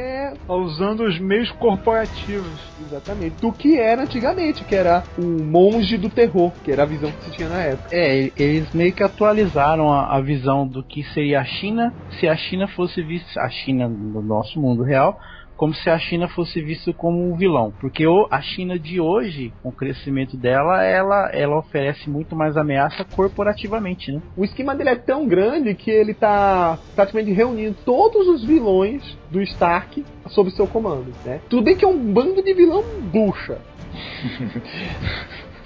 Tá 0.47 0.55
usando 0.55 1.01
os 1.05 1.19
meios 1.19 1.51
corporativos. 1.53 2.61
Exatamente. 2.81 3.37
Do 3.41 3.53
que 3.53 3.79
era 3.79 4.03
antigamente, 4.03 4.65
que 4.65 4.75
era 4.75 5.05
o 5.19 5.23
monge 5.23 5.97
do 5.99 6.09
terror, 6.09 6.53
que 6.63 6.71
era 6.71 6.85
a 6.85 6.87
visão 6.87 7.11
que 7.11 7.25
se 7.25 7.33
tinha 7.33 7.49
na 7.49 7.61
época. 7.61 7.89
É, 7.91 8.23
e- 8.23 8.33
eles 8.39 8.73
meio 8.73 8.93
que 8.93 9.03
atualizaram 9.03 9.93
a, 9.93 10.17
a 10.17 10.21
visão 10.21 10.67
do 10.67 10.83
que 10.83 11.03
seria 11.13 11.41
a 11.41 11.45
China 11.45 11.93
se 12.21 12.29
a 12.29 12.37
China 12.37 12.67
fosse 12.69 13.03
vista, 13.03 13.41
a 13.41 13.49
China 13.49 13.89
no 13.89 14.23
nosso 14.23 14.61
mundo 14.61 14.83
real, 14.83 15.19
como 15.57 15.75
se 15.75 15.89
a 15.89 15.99
China 15.99 16.29
fosse 16.29 16.61
vista 16.61 16.93
como 16.93 17.33
um 17.33 17.37
vilão. 17.37 17.73
Porque 17.81 18.07
o, 18.07 18.27
a 18.31 18.41
China 18.41 18.79
de 18.79 19.01
hoje, 19.01 19.53
com 19.63 19.71
o 19.71 19.73
crescimento 19.73 20.37
dela, 20.37 20.85
ela, 20.85 21.31
ela 21.33 21.59
oferece 21.59 22.09
muito 22.09 22.37
mais 22.37 22.57
ameaça 22.57 23.05
corporativamente, 23.05 24.13
né? 24.13 24.21
O 24.37 24.45
esquema 24.45 24.75
dele 24.75 24.91
é 24.91 24.97
tão 24.97 25.27
grande 25.27 25.75
que 25.75 25.91
ele 25.91 26.15
tá 26.15 26.79
praticamente 26.95 27.33
reunindo 27.33 27.77
todos 27.85 28.29
os 28.29 28.45
vilões 28.45 29.03
do 29.31 29.43
Stark 29.43 30.05
sob 30.29 30.51
seu 30.51 30.67
comando, 30.67 31.13
né? 31.25 31.41
Tudo 31.49 31.63
bem 31.63 31.77
que 31.77 31.85
é 31.85 31.89
um 31.89 32.13
bando 32.13 32.43
de 32.43 32.55
vilão 32.55 32.85
bucha. 33.13 33.59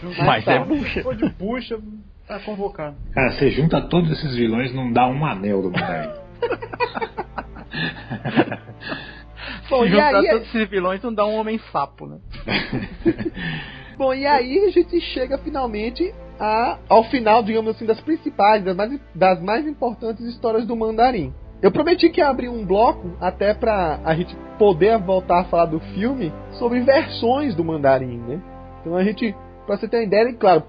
Mas 0.25 0.45
tá. 0.45 0.53
é 0.53 0.65
bucha. 0.65 1.03
Ou 1.05 1.15
de 1.15 1.29
bucha, 1.31 1.79
tá 2.27 2.39
convocado. 2.41 2.97
Cara, 3.13 3.33
você 3.33 3.51
junta 3.51 3.81
todos 3.83 4.11
esses 4.13 4.35
vilões 4.35 4.75
não 4.75 4.93
dá 4.93 5.07
um 5.07 5.27
anel 5.27 5.63
do 5.63 5.71
Mandarim. 5.71 6.11
Bom, 9.69 9.83
Se 9.83 9.89
e 9.89 9.91
juntar 9.91 10.17
aí, 10.17 10.29
todos 10.29 10.49
esses 10.49 10.69
vilões 10.69 11.03
não 11.03 11.13
dá 11.13 11.27
um 11.27 11.35
homem 11.35 11.59
sapo, 11.73 12.07
né? 12.07 12.19
bom, 13.97 14.15
e 14.15 14.27
aí 14.27 14.67
a 14.67 14.71
gente 14.71 15.01
chega 15.01 15.39
finalmente 15.39 16.15
a, 16.39 16.79
ao 16.89 17.05
final, 17.05 17.43
digamos 17.43 17.77
assim, 17.77 17.85
das 17.85 18.01
principais, 18.01 18.65
das 18.65 18.77
mais, 18.77 19.01
das 19.15 19.43
mais 19.43 19.67
importantes 19.67 20.25
histórias 20.27 20.67
do 20.67 20.75
Mandarim. 20.75 21.35
Eu 21.63 21.71
prometi 21.71 22.09
que 22.09 22.21
ia 22.21 22.29
abrir 22.29 22.49
um 22.49 22.65
bloco 22.65 23.17
até 23.21 23.53
pra 23.53 24.01
a 24.03 24.15
gente 24.15 24.35
poder 24.59 24.99
voltar 24.99 25.41
a 25.41 25.45
falar 25.45 25.67
do 25.67 25.79
filme 25.79 26.33
sobre 26.53 26.81
versões 26.81 27.55
do 27.55 27.63
Mandarim, 27.63 28.19
né? 28.19 28.41
Então 28.81 28.97
a 28.97 29.05
gente 29.05 29.35
Pra 29.71 29.77
você 29.77 29.87
ter 29.87 29.99
uma 29.99 30.03
ideia, 30.03 30.33
claro, 30.33 30.65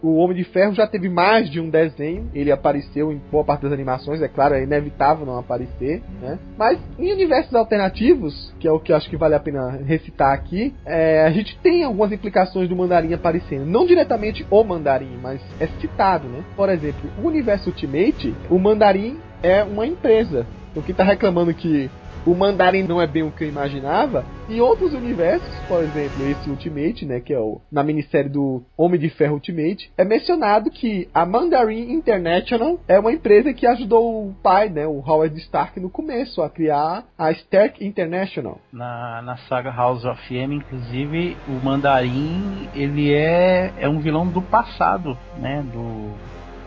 o 0.00 0.18
Homem 0.18 0.36
de 0.36 0.44
Ferro 0.44 0.72
já 0.72 0.86
teve 0.86 1.08
mais 1.08 1.50
de 1.50 1.60
um 1.60 1.68
desenho. 1.68 2.30
Ele 2.32 2.52
apareceu 2.52 3.10
em 3.10 3.20
boa 3.28 3.42
parte 3.42 3.62
das 3.62 3.72
animações, 3.72 4.22
é 4.22 4.28
claro, 4.28 4.54
é 4.54 4.62
inevitável 4.62 5.26
não 5.26 5.36
aparecer, 5.36 6.00
né? 6.22 6.38
Mas 6.56 6.78
em 6.96 7.12
universos 7.12 7.52
alternativos, 7.56 8.54
que 8.60 8.68
é 8.68 8.70
o 8.70 8.78
que 8.78 8.92
eu 8.92 8.96
acho 8.96 9.10
que 9.10 9.16
vale 9.16 9.34
a 9.34 9.40
pena 9.40 9.80
recitar 9.84 10.32
aqui, 10.32 10.72
é, 10.86 11.24
a 11.24 11.30
gente 11.32 11.58
tem 11.58 11.82
algumas 11.82 12.12
implicações 12.12 12.68
do 12.68 12.76
Mandarim 12.76 13.12
aparecendo. 13.12 13.66
Não 13.66 13.84
diretamente 13.84 14.46
o 14.48 14.62
Mandarim, 14.62 15.18
mas 15.20 15.40
é 15.58 15.66
citado, 15.80 16.28
né? 16.28 16.44
Por 16.54 16.68
exemplo, 16.68 17.10
o 17.20 17.26
universo 17.26 17.70
Ultimate, 17.70 18.32
o 18.48 18.60
Mandarim 18.60 19.18
é 19.42 19.64
uma 19.64 19.84
empresa. 19.84 20.46
O 20.76 20.82
que 20.82 20.92
tá 20.92 21.02
reclamando 21.02 21.52
que 21.52 21.90
o 22.26 22.34
Mandarim 22.34 22.82
não 22.82 23.00
é 23.00 23.06
bem 23.06 23.22
o 23.22 23.30
que 23.30 23.44
eu 23.44 23.48
imaginava. 23.48 24.24
Em 24.48 24.60
outros 24.60 24.92
universos, 24.92 25.48
por 25.68 25.82
exemplo, 25.82 26.28
esse 26.28 26.50
Ultimate, 26.50 27.06
né, 27.06 27.20
que 27.20 27.32
é 27.32 27.38
o 27.38 27.60
na 27.70 27.82
minissérie 27.82 28.30
do 28.30 28.62
Homem 28.76 28.98
de 28.98 29.08
Ferro 29.10 29.34
Ultimate, 29.34 29.90
é 29.96 30.04
mencionado 30.04 30.70
que 30.70 31.08
a 31.14 31.24
Mandarin 31.24 31.92
International 31.92 32.80
é 32.88 32.98
uma 32.98 33.12
empresa 33.12 33.52
que 33.52 33.66
ajudou 33.66 34.28
o 34.28 34.34
pai, 34.42 34.68
né, 34.68 34.86
o 34.86 35.02
Howard 35.06 35.38
Stark 35.40 35.78
no 35.78 35.88
começo 35.88 36.42
a 36.42 36.50
criar 36.50 37.04
a 37.16 37.30
Stark 37.32 37.84
International. 37.84 38.60
Na, 38.72 39.22
na 39.22 39.36
saga 39.48 39.70
House 39.70 40.04
of 40.04 40.34
M, 40.34 40.56
inclusive, 40.56 41.36
o 41.48 41.64
Mandarim, 41.64 42.68
ele 42.74 43.12
é 43.12 43.72
é 43.78 43.88
um 43.88 44.00
vilão 44.00 44.26
do 44.26 44.42
passado, 44.42 45.16
né, 45.38 45.64
do 45.72 46.14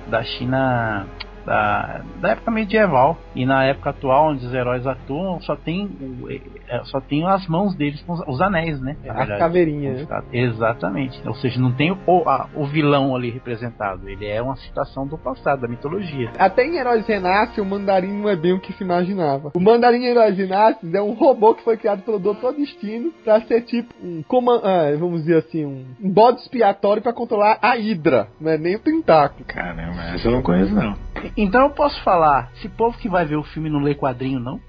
da 0.10 0.24
China 0.24 1.06
da, 1.46 2.02
da 2.20 2.30
época 2.30 2.52
medieval. 2.52 3.18
E 3.36 3.46
na 3.46 3.66
época 3.66 3.92
atual, 3.92 4.30
onde 4.30 4.46
os 4.46 4.54
heróis 4.54 4.86
atuam, 4.86 5.42
só 5.42 5.56
tem, 5.56 5.90
é, 6.68 6.82
só 6.86 7.00
tem 7.00 7.26
as 7.26 7.48
mãos 7.48 7.76
deles 7.76 8.02
com 8.04 8.14
os 8.14 8.42
anéis, 8.42 8.80
né? 8.82 8.96
A 9.08 9.38
caveirinha, 9.38 9.94
né? 9.94 10.24
Exatamente. 10.32 11.22
Ou 11.28 11.36
seja, 11.36 11.60
não 11.60 11.72
tem 11.72 11.92
o, 11.92 12.30
a, 12.30 12.48
o 12.56 12.66
vilão 12.66 13.16
ali 13.16 13.30
representado. 13.30 14.08
Ele 14.10 14.28
é 14.28 14.42
uma 14.42 14.56
citação 14.58 15.08
do 15.08 15.18
passado, 15.18 15.62
da 15.62 15.68
mitologia. 15.68 16.32
Até 16.38 16.66
em 16.66 16.78
Heróis 16.78 17.06
Renasce, 17.08 17.62
o 17.62 17.66
Mandarim 17.66 18.22
não 18.22 18.30
é 18.30 18.36
bem 18.36 18.54
o 18.54 18.60
que 18.60 18.74
se 18.74 18.84
imaginava. 18.84 19.52
O 19.54 19.60
Mandarim 19.60 20.04
em 20.04 20.08
Heróis 20.08 20.38
Renasce 20.38 20.80
é 20.94 21.02
um 21.02 21.14
robô 21.14 21.54
que 21.54 21.64
foi 21.64 21.78
criado 21.78 22.02
pelo 22.04 22.20
Doutor 22.20 22.54
Destino 22.54 23.12
para 23.24 23.42
ser 23.42 23.62
tipo 23.62 23.94
um, 24.04 24.24
ah, 24.64 24.96
vamos 24.98 25.22
dizer 25.22 25.38
assim, 25.38 25.66
um, 25.66 25.86
um 26.02 26.12
bode 26.12 26.42
expiatório 26.42 27.02
para 27.02 27.14
controlar 27.14 27.58
a 27.62 27.78
Hidra, 27.78 28.28
não 28.40 28.52
é 28.52 28.58
nem 28.58 28.76
o 28.76 28.80
tentáculo. 28.80 29.46
Caramba, 29.46 30.02
essa 30.14 30.28
eu 30.28 30.32
não 30.32 30.42
conheço 30.42 30.74
não. 30.74 30.96
Então 31.38 31.62
eu 31.62 31.70
posso 31.72 32.02
falar, 32.04 32.52
esse 32.56 32.70
povo 32.70 32.98
que 32.98 33.10
vai 33.10 33.26
ver 33.26 33.38
o 33.38 33.44
filme 33.44 33.70
não 33.70 33.80
lê 33.80 33.96
quadrinho, 33.96 34.40
não? 34.40 34.60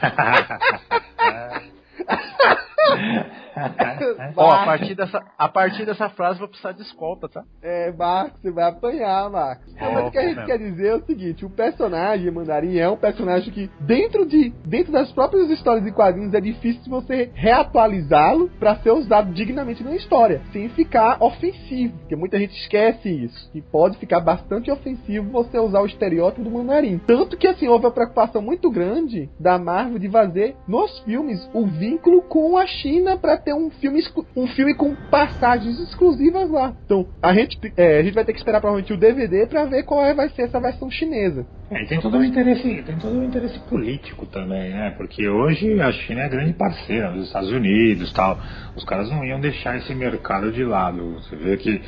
Ó, 4.36 4.50
a 4.50 4.64
partir, 4.64 4.94
dessa, 4.94 5.22
a 5.36 5.48
partir 5.48 5.86
dessa 5.86 6.08
frase 6.10 6.38
vou 6.38 6.48
precisar 6.48 6.72
de 6.72 6.82
escolta, 6.82 7.28
tá? 7.28 7.44
É, 7.62 7.92
Marcos, 7.92 8.40
você 8.40 8.50
vai 8.50 8.68
apanhar, 8.68 9.30
Marcos. 9.30 9.74
Oh, 9.80 9.92
Mas 9.92 10.06
o 10.06 10.10
que 10.10 10.18
a 10.18 10.28
gente 10.28 10.44
quer 10.44 10.58
dizer 10.58 10.88
é 10.88 10.94
o 10.94 11.04
seguinte: 11.04 11.44
o 11.44 11.50
personagem 11.50 12.30
Mandarim 12.30 12.78
é 12.78 12.88
um 12.88 12.96
personagem 12.96 13.52
que, 13.52 13.70
dentro 13.80 14.26
de 14.26 14.50
dentro 14.64 14.92
das 14.92 15.10
próprias 15.12 15.50
histórias 15.50 15.86
e 15.86 15.92
quadrinhos, 15.92 16.34
é 16.34 16.40
difícil 16.40 16.82
você 16.88 17.30
reatualizá-lo 17.34 18.48
para 18.58 18.76
ser 18.76 18.90
usado 18.90 19.32
dignamente 19.32 19.82
na 19.82 19.94
história, 19.94 20.40
sem 20.52 20.68
ficar 20.70 21.22
ofensivo. 21.22 21.98
Porque 21.98 22.16
muita 22.16 22.38
gente 22.38 22.56
esquece 22.60 23.08
isso. 23.08 23.50
E 23.54 23.60
pode 23.60 23.98
ficar 23.98 24.20
bastante 24.20 24.70
ofensivo 24.70 25.30
você 25.30 25.58
usar 25.58 25.80
o 25.80 25.86
estereótipo 25.86 26.44
do 26.44 26.50
Mandarim. 26.50 26.98
Tanto 27.06 27.36
que, 27.36 27.46
assim, 27.46 27.68
houve 27.68 27.86
uma 27.86 27.92
preocupação 27.92 28.42
muito 28.42 28.70
grande 28.70 29.28
da 29.38 29.58
Marvel 29.58 29.98
de 29.98 30.08
fazer 30.08 30.56
nos 30.66 30.98
filmes 31.00 31.48
o 31.52 31.66
vínculo 31.66 32.22
com 32.22 32.56
a 32.56 32.66
China 32.66 33.16
para 33.16 33.36
ter 33.48 33.54
um 33.54 33.70
filme, 33.70 34.02
um 34.36 34.46
filme 34.48 34.74
com 34.74 34.94
passagens 35.10 35.80
exclusivas 35.80 36.50
lá. 36.50 36.74
Então, 36.84 37.06
a 37.22 37.32
gente, 37.32 37.58
é, 37.78 37.98
a 37.98 38.02
gente 38.02 38.14
vai 38.14 38.24
ter 38.24 38.32
que 38.34 38.38
esperar 38.38 38.60
provavelmente 38.60 38.92
o 38.92 38.96
DVD 38.98 39.46
para 39.46 39.64
ver 39.64 39.84
qual 39.84 40.04
é, 40.04 40.12
vai 40.12 40.28
ser 40.28 40.42
essa 40.42 40.60
versão 40.60 40.90
chinesa. 40.90 41.46
É, 41.70 41.82
tem 41.86 41.98
todo 41.98 42.18
um 42.18 42.24
interesse, 42.24 42.82
tem 42.82 42.98
todo 42.98 43.18
um 43.18 43.24
interesse 43.24 43.58
político 43.60 44.26
também, 44.26 44.70
né? 44.70 44.90
Porque 44.98 45.26
hoje 45.26 45.80
a 45.80 45.90
China 45.92 46.22
é 46.22 46.28
grande 46.28 46.52
parceira 46.52 47.10
dos 47.10 47.26
Estados 47.26 47.50
Unidos, 47.50 48.12
tal. 48.12 48.38
Os 48.76 48.84
caras 48.84 49.10
não 49.10 49.24
iam 49.24 49.40
deixar 49.40 49.78
esse 49.78 49.94
mercado 49.94 50.52
de 50.52 50.62
lado. 50.62 51.14
Você 51.14 51.34
vê 51.34 51.56
que 51.56 51.80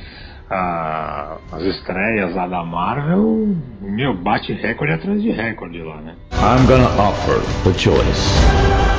a, 0.51 1.37
as 1.53 1.63
estreias 1.63 2.35
lá 2.35 2.47
da 2.47 2.65
Marvel, 2.65 3.57
meu, 3.81 4.15
bate 4.15 4.53
recorde 4.53 4.93
atrás 4.93 5.23
de 5.23 5.31
recorde 5.31 5.81
lá, 5.83 5.97
né? 5.97 6.15
I'm 6.33 6.67
gonna 6.67 6.89
offer 7.01 7.41
the 7.65 7.79
choice. 7.79 8.41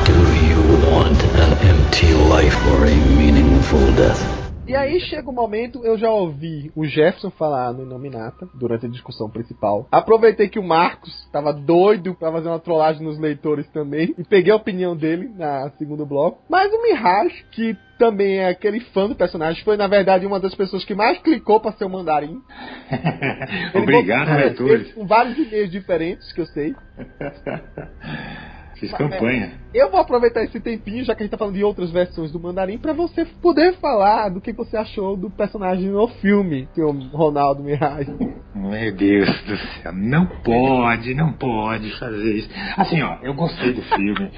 Do 0.06 0.14
you 0.46 0.62
want 0.90 1.22
an 1.36 1.52
empty 1.68 2.14
life 2.34 2.58
or 2.70 2.86
a 2.86 2.96
meaningful 3.18 3.92
death? 3.96 4.41
E 4.72 4.76
aí 4.76 5.02
chega 5.02 5.30
o 5.30 5.34
momento, 5.34 5.86
eu 5.86 5.98
já 5.98 6.10
ouvi 6.10 6.72
o 6.74 6.86
Jefferson 6.86 7.30
falar 7.32 7.74
no 7.74 7.84
Inominata, 7.84 8.48
durante 8.54 8.86
a 8.86 8.90
discussão 8.90 9.30
principal. 9.30 9.86
Aproveitei 9.92 10.48
que 10.48 10.58
o 10.58 10.64
Marcos 10.64 11.14
estava 11.26 11.52
doido 11.52 12.16
para 12.16 12.32
fazer 12.32 12.48
uma 12.48 12.58
trollagem 12.58 13.04
nos 13.04 13.20
leitores 13.20 13.68
também, 13.72 14.16
e 14.18 14.24
peguei 14.24 14.54
a 14.54 14.56
opinião 14.56 14.96
dele 14.96 15.28
na 15.36 15.70
segundo 15.72 16.06
bloco. 16.06 16.46
Mas 16.50 16.72
o 16.72 16.82
Mirage, 16.84 17.44
que 17.52 17.76
também 18.00 18.38
é 18.38 18.48
aquele 18.48 18.80
fã 18.80 19.10
do 19.10 19.16
personagem, 19.16 19.62
foi 19.62 19.76
na 19.76 19.88
verdade 19.88 20.26
uma 20.26 20.40
das 20.40 20.56
pessoas 20.56 20.86
que 20.86 20.96
mais 20.96 21.18
clicou 21.18 21.60
para 21.60 21.74
ser 21.74 21.84
o 21.84 21.90
mandarim. 21.90 22.42
Obrigado, 23.76 24.34
leitores. 24.38 24.94
Com 24.94 25.06
vários 25.06 25.38
e-mails 25.38 25.70
diferentes 25.70 26.32
que 26.32 26.40
eu 26.40 26.46
sei. 26.46 26.74
Fiz 28.82 28.92
campanha. 28.94 29.52
É, 29.76 29.84
eu 29.84 29.92
vou 29.92 30.00
aproveitar 30.00 30.44
esse 30.44 30.60
tempinho, 30.60 31.06
já 31.06 31.14
que 31.14 31.22
a 31.22 31.24
gente 31.24 31.32
tá 31.32 31.38
falando 31.38 31.54
de 31.54 31.64
outras 31.64 31.92
versões 31.92 32.32
do 32.32 32.40
Mandarim, 32.40 32.80
para 32.80 32.94
você 32.94 33.24
poder 33.24 33.74
falar 33.74 34.30
do 34.30 34.42
que 34.42 34.52
você 34.52 34.76
achou 34.76 35.16
do 35.16 35.30
personagem 35.30 35.88
no 35.88 36.08
filme, 36.08 36.68
que 36.74 36.82
o 36.82 36.92
Ronaldo 36.92 37.64
Mirage. 37.64 38.12
Meu 38.56 38.96
Deus 38.96 39.30
do 39.44 39.58
céu, 39.58 39.94
não 39.94 40.26
pode, 40.26 41.14
não 41.14 41.32
pode 41.34 41.92
fazer 42.00 42.38
isso. 42.38 42.50
Assim, 42.76 43.04
ó, 43.04 43.18
eu 43.22 43.36
gostei 43.36 43.72
do 43.72 43.84
filme. 43.84 44.32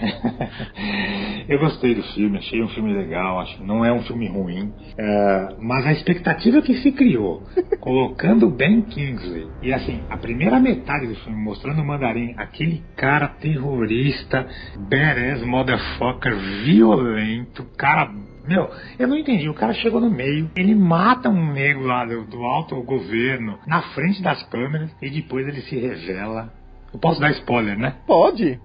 eu 1.47 1.57
gostei 1.57 1.95
do 1.95 2.03
filme, 2.13 2.37
achei 2.37 2.61
um 2.61 2.67
filme 2.67 2.93
legal, 2.93 3.39
acho 3.39 3.63
não 3.63 3.85
é 3.85 3.93
um 3.93 4.03
filme 4.03 4.27
ruim. 4.27 4.73
Uh, 4.99 5.55
mas 5.61 5.85
a 5.85 5.93
expectativa 5.93 6.61
que 6.61 6.75
se 6.81 6.91
criou, 6.91 7.43
colocando 7.79 8.49
Ben 8.49 8.81
Kingsley, 8.81 9.47
e 9.61 9.71
assim, 9.71 10.03
a 10.09 10.17
primeira 10.17 10.59
metade 10.59 11.07
do 11.07 11.15
filme 11.15 11.41
mostrando 11.41 11.81
o 11.81 11.85
Mandarim, 11.85 12.35
aquele 12.37 12.83
cara 12.97 13.29
terrorista 13.29 14.32
racista, 14.33 14.47
badass, 14.77 15.43
motherfucker, 15.43 16.35
violento, 16.65 17.63
cara 17.77 18.11
meu, 18.45 18.69
eu 18.99 19.07
não 19.07 19.17
entendi. 19.17 19.47
O 19.47 19.53
cara 19.53 19.73
chegou 19.73 20.01
no 20.01 20.09
meio, 20.09 20.51
ele 20.53 20.75
mata 20.75 21.29
um 21.29 21.53
negro 21.53 21.85
lá 21.85 22.03
do, 22.03 22.25
do 22.25 22.43
alto 22.43 22.75
governo, 22.83 23.57
na 23.65 23.81
frente 23.93 24.21
das 24.21 24.43
câmeras, 24.49 24.93
e 25.01 25.09
depois 25.09 25.47
ele 25.47 25.61
se 25.61 25.77
revela. 25.77 26.51
Eu 26.93 26.99
posso 26.99 27.21
dar 27.21 27.31
spoiler, 27.31 27.79
né? 27.79 27.95
Pode. 28.05 28.59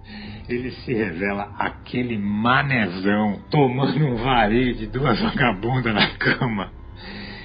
Ele 0.49 0.73
se 0.73 0.93
revela 0.93 1.55
aquele 1.57 2.19
manezão 2.19 3.39
tomando 3.53 4.05
um 4.05 4.16
vareio 4.16 4.74
de 4.74 4.89
duas 4.89 5.19
vagabundas 5.23 5.95
na 5.95 6.09
cama. 6.16 6.73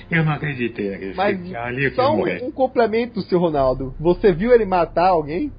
Eu 0.10 0.26
não 0.26 0.34
acreditei 0.34 0.90
naquele 0.90 1.14
Mas. 1.14 1.54
Ali 1.54 1.91
só 1.91 2.16
um, 2.16 2.48
um 2.48 2.52
complemento, 2.52 3.22
seu 3.22 3.38
Ronaldo. 3.38 3.94
Você 4.00 4.34
viu 4.34 4.52
ele 4.52 4.66
matar 4.66 5.10
alguém? 5.10 5.52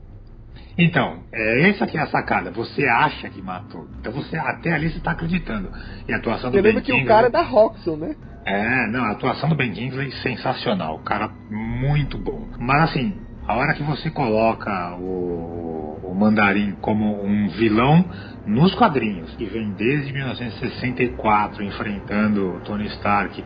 Então, 0.76 1.20
é 1.32 1.70
essa 1.70 1.86
que 1.86 1.96
é 1.96 2.00
a 2.00 2.06
sacada. 2.06 2.50
Você 2.50 2.84
acha 2.84 3.28
que 3.28 3.40
matou. 3.40 3.88
Então 4.00 4.12
você 4.12 4.36
até 4.36 4.72
ali 4.72 4.90
você 4.90 4.98
está 4.98 5.12
acreditando. 5.12 5.70
E 6.08 6.12
a 6.12 6.16
atuação 6.16 6.50
do 6.50 6.56
Você 6.56 6.62
Ben 6.62 6.72
lembra 6.72 6.82
que 6.82 6.92
o 6.92 7.06
cara 7.06 7.28
é 7.28 7.30
da 7.30 7.42
Roxxon, 7.42 7.96
né? 7.96 8.16
É, 8.44 8.90
não, 8.90 9.04
a 9.04 9.12
atuação 9.12 9.48
do 9.48 9.54
Ben 9.54 9.72
Kingsley 9.72 10.10
sensacional. 10.22 10.96
O 10.96 11.02
cara 11.02 11.30
muito 11.50 12.18
bom. 12.18 12.48
Mas 12.58 12.90
assim, 12.90 13.14
a 13.46 13.54
hora 13.54 13.72
que 13.74 13.82
você 13.82 14.10
coloca 14.10 14.96
o, 14.96 16.00
o 16.02 16.14
Mandarim 16.14 16.72
como 16.80 17.24
um 17.24 17.48
vilão 17.48 18.04
nos 18.46 18.74
quadrinhos, 18.74 19.34
que 19.36 19.46
vem 19.46 19.70
desde 19.72 20.12
1964 20.12 21.62
enfrentando 21.62 22.56
o 22.56 22.60
Tony 22.60 22.86
Stark, 22.88 23.42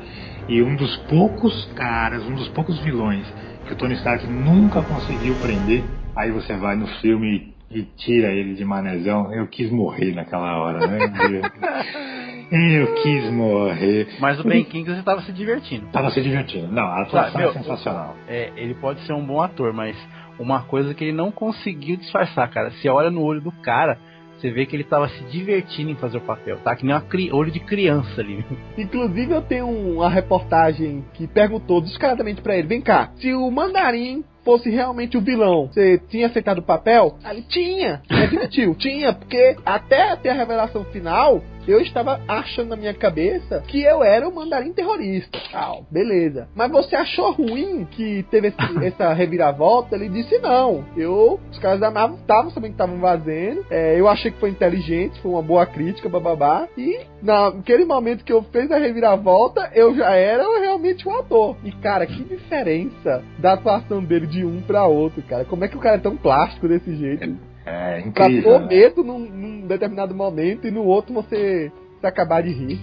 e 0.49 0.63
um 0.63 0.75
dos 0.75 0.97
poucos 1.09 1.65
caras, 1.77 2.25
um 2.25 2.35
dos 2.35 2.49
poucos 2.49 2.79
vilões 2.81 3.27
que 3.67 3.75
o 3.75 3.77
Tony 3.77 3.95
Stark 3.95 4.27
nunca 4.27 4.83
conseguiu 4.83 5.35
prender 5.37 5.85
Aí 6.19 6.33
você 6.33 6.57
vai 6.57 6.75
no 6.75 6.89
filme 7.01 7.55
e 7.71 7.85
tira 7.97 8.33
ele 8.33 8.55
de 8.55 8.65
manezão. 8.65 9.33
Eu 9.33 9.47
quis 9.47 9.71
morrer 9.71 10.13
naquela 10.17 10.59
hora, 10.59 10.85
né? 10.85 10.99
Eu 12.51 12.95
quis 12.95 13.31
morrer. 13.31 14.09
Mas 14.19 14.41
o 14.41 14.43
Ben 14.43 14.65
Kingsley 14.65 14.99
estava 14.99 15.23
se 15.23 15.31
divertindo. 15.33 15.87
Estava 15.87 16.11
se 16.11 16.21
divertindo. 16.21 16.73
Não, 16.73 16.83
a 16.83 17.03
atuação 17.03 17.41
é 17.41 17.53
sensacional. 17.53 18.17
É, 18.27 18.51
ele 18.57 18.75
pode 18.75 19.01
ser 19.03 19.13
um 19.13 19.25
bom 19.25 19.41
ator, 19.41 19.73
mas 19.73 19.97
uma 20.41 20.63
coisa 20.63 20.93
que 20.93 21.05
ele 21.05 21.13
não 21.13 21.31
conseguiu 21.31 21.97
disfarçar, 21.97 22.51
cara. 22.51 22.71
Você 22.73 22.89
olha 22.89 23.11
no 23.11 23.23
olho 23.23 23.41
do 23.41 23.53
cara, 23.53 23.97
você 24.39 24.51
vê 24.51 24.67
que 24.67 24.75
ele 24.75 24.83
estava 24.83 25.09
se 25.09 25.23
divertindo 25.25 25.91
em 25.91 25.97
fazer 25.97 26.19
o 26.19 26.23
papel, 26.23 26.59
tá? 26.65 26.75
Que 26.75 26.87
nem 26.87 26.97
um 26.97 27.35
olho 27.37 27.53
de 27.53 27.61
criança 27.61 28.21
ali. 28.21 28.45
Inclusive, 28.77 29.31
eu 29.31 29.43
tenho 29.43 29.69
uma 29.69 30.09
reportagem 30.09 31.05
que 31.15 31.29
perguntou 31.29 31.81
descaradamente 31.81 32.41
para 32.41 32.57
ele: 32.57 32.67
vem 32.67 32.81
cá, 32.81 33.11
se 33.17 33.33
o 33.35 33.51
mandarim 33.51 34.25
fosse 34.49 34.71
realmente 34.71 35.15
o 35.15 35.21
vilão, 35.21 35.67
você 35.67 35.99
tinha 36.09 36.27
aceitado 36.27 36.61
o 36.61 36.63
papel? 36.63 37.19
Ele 37.31 37.43
tinha, 37.43 38.01
admitiu, 38.09 38.75
tinha, 38.75 39.13
porque 39.13 39.59
até 39.63 40.17
ter 40.17 40.31
a 40.31 40.33
revelação 40.33 40.85
final, 40.87 41.43
eu 41.69 41.81
estava 41.81 42.21
achando 42.27 42.71
na 42.71 42.77
minha 42.77 42.95
cabeça 42.95 43.63
que 43.69 43.83
eu 43.83 44.03
era 44.03 44.29
o 44.29 44.35
mandarim 44.35 44.73
terrorista. 44.73 45.39
Tal, 45.53 45.85
beleza. 45.91 46.49
Mas 46.55 46.71
você 46.71 46.97
achou 46.97 47.33
ruim 47.33 47.87
que 47.91 48.25
teve 48.31 48.49
esse- 48.49 48.57
essa 48.87 49.13
reviravolta? 49.13 49.95
Ele 49.95 50.09
disse 50.09 50.39
não. 50.39 50.85
Eu, 50.97 51.39
os 51.51 51.59
caras 51.59 51.81
da 51.81 51.91
Marvel 51.91 52.19
estavam 52.19 52.51
sabendo 52.51 52.71
que 52.71 52.75
estavam 52.83 52.99
vazando. 52.99 53.65
É, 53.71 53.99
eu 53.99 54.09
achei 54.09 54.31
que 54.31 54.39
foi 54.41 54.51
inteligente, 54.51 55.21
foi 55.21 55.31
uma 55.31 55.43
boa 55.43 55.67
crítica, 55.67 56.09
bababá. 56.09 56.67
E 56.77 57.01
naquele 57.23 57.85
momento 57.85 58.25
que 58.25 58.33
eu 58.33 58.43
fiz 58.45 58.71
a 58.71 58.79
reviravolta, 58.79 59.71
eu 59.75 59.95
já 59.95 60.11
era 60.15 60.43
realmente 60.61 61.07
um 61.09 61.17
ator. 61.19 61.57
E 61.65 61.73
cara, 61.73 62.07
que 62.07 62.25
diferença 62.25 63.23
da 63.39 63.53
atuação 63.55 64.03
dele 64.03 64.27
de 64.27 64.45
um 64.45 64.61
pra 64.61 64.87
outro, 64.87 65.23
cara. 65.23 65.45
Como 65.45 65.65
é 65.65 65.69
que 65.69 65.77
o 65.77 65.81
cara 65.81 65.97
é 65.97 66.01
tão 66.01 66.17
plástico 66.17 66.67
desse 66.69 66.95
jeito? 66.97 67.37
É 67.69 68.01
Pra 68.13 68.27
incrível. 68.27 68.53
pôr 68.53 68.61
né? 68.61 68.67
medo 68.69 69.05
num, 69.05 69.19
num 69.19 69.67
determinado 69.67 70.15
momento 70.15 70.67
e 70.67 70.71
no 70.71 70.83
outro 70.85 71.13
você 71.15 71.71
se 72.01 72.07
acabar 72.07 72.43
de 72.43 72.51
rir. 72.51 72.81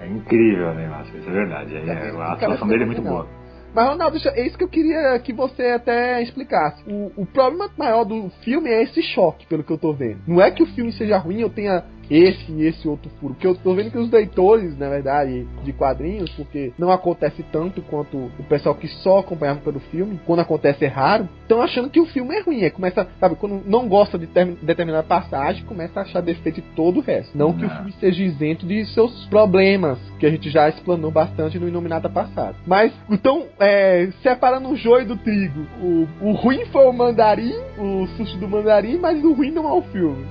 É 0.00 0.06
incrível 0.06 0.68
o 0.70 0.74
negócio, 0.74 1.18
isso 1.18 1.28
é 1.28 1.32
verdade. 1.32 1.74
É, 1.76 1.80
É, 1.80 2.10
a 2.20 2.32
atuação 2.32 2.66
é 2.66 2.70
dele 2.70 2.82
é 2.82 2.86
muito 2.86 3.02
boa. 3.02 3.26
Mas, 3.74 3.88
Ronaldo, 3.88 4.16
é 4.16 4.46
isso 4.46 4.56
que 4.56 4.64
eu 4.64 4.68
queria 4.68 5.18
que 5.18 5.34
você 5.34 5.62
até 5.64 6.22
explicasse. 6.22 6.82
O, 6.88 7.12
o 7.14 7.26
problema 7.26 7.68
maior 7.76 8.04
do 8.04 8.30
filme 8.42 8.70
é 8.70 8.82
esse 8.82 9.02
choque, 9.02 9.46
pelo 9.46 9.62
que 9.62 9.70
eu 9.70 9.76
tô 9.76 9.92
vendo. 9.92 10.20
Não 10.26 10.40
é 10.40 10.50
que 10.50 10.62
o 10.62 10.66
filme 10.66 10.90
seja 10.92 11.18
ruim, 11.18 11.40
eu 11.40 11.50
tenha 11.50 11.84
esse 12.10 12.50
e 12.52 12.66
esse 12.66 12.86
outro 12.88 13.10
furo. 13.20 13.34
Porque 13.34 13.46
eu 13.46 13.54
tô 13.54 13.74
vendo 13.74 13.90
que 13.90 13.98
os 13.98 14.10
leitores, 14.10 14.76
na 14.78 14.88
verdade, 14.88 15.46
de 15.64 15.72
quadrinhos, 15.72 16.30
porque 16.30 16.72
não 16.78 16.90
acontece 16.90 17.42
tanto 17.52 17.82
quanto 17.82 18.16
o 18.16 18.44
pessoal 18.48 18.74
que 18.74 18.88
só 18.88 19.18
acompanhava 19.18 19.60
pelo 19.60 19.80
filme, 19.80 20.20
quando 20.26 20.40
acontece 20.40 20.84
é 20.84 20.88
raro, 20.88 21.28
estão 21.42 21.60
achando 21.62 21.90
que 21.90 22.00
o 22.00 22.06
filme 22.06 22.34
é 22.34 22.40
ruim. 22.40 22.62
Aí 22.62 22.70
começa, 22.70 23.06
sabe, 23.20 23.36
quando 23.36 23.62
não 23.66 23.88
gosta 23.88 24.18
de 24.18 24.26
term- 24.26 24.54
determinada 24.62 25.02
passagem, 25.06 25.64
começa 25.64 26.00
a 26.00 26.02
achar 26.02 26.20
defeito 26.20 26.60
de 26.60 26.68
todo 26.74 26.98
o 26.98 27.02
resto. 27.02 27.36
Não 27.36 27.52
que 27.52 27.64
o 27.64 27.68
Não. 27.68 27.76
filme 27.76 27.92
seja 28.00 28.22
isento 28.22 28.66
de 28.66 28.84
seus 28.86 29.26
problemas, 29.26 29.98
que 30.18 30.26
a 30.26 30.30
gente 30.30 30.50
já 30.50 30.68
explanou 30.68 31.10
bastante 31.10 31.58
no 31.58 31.68
Iluminata 31.68 32.08
passado. 32.08 32.56
Mas, 32.66 32.92
então, 33.10 33.44
é, 33.58 34.08
separando 34.22 34.68
o 34.70 34.76
joio 34.76 35.06
do 35.06 35.16
trigo, 35.16 35.66
o, 35.80 36.08
o 36.20 36.32
ruim 36.32 36.64
foi 36.66 36.86
o 36.86 36.92
mandarim, 36.92 37.54
o 37.78 38.06
susto 38.16 38.36
do 38.38 38.48
mandarim, 38.48 38.98
mas 38.98 39.22
o 39.24 39.32
ruim 39.32 39.50
não 39.50 39.68
é 39.68 39.72
o 39.72 39.82
filme. 39.82 40.24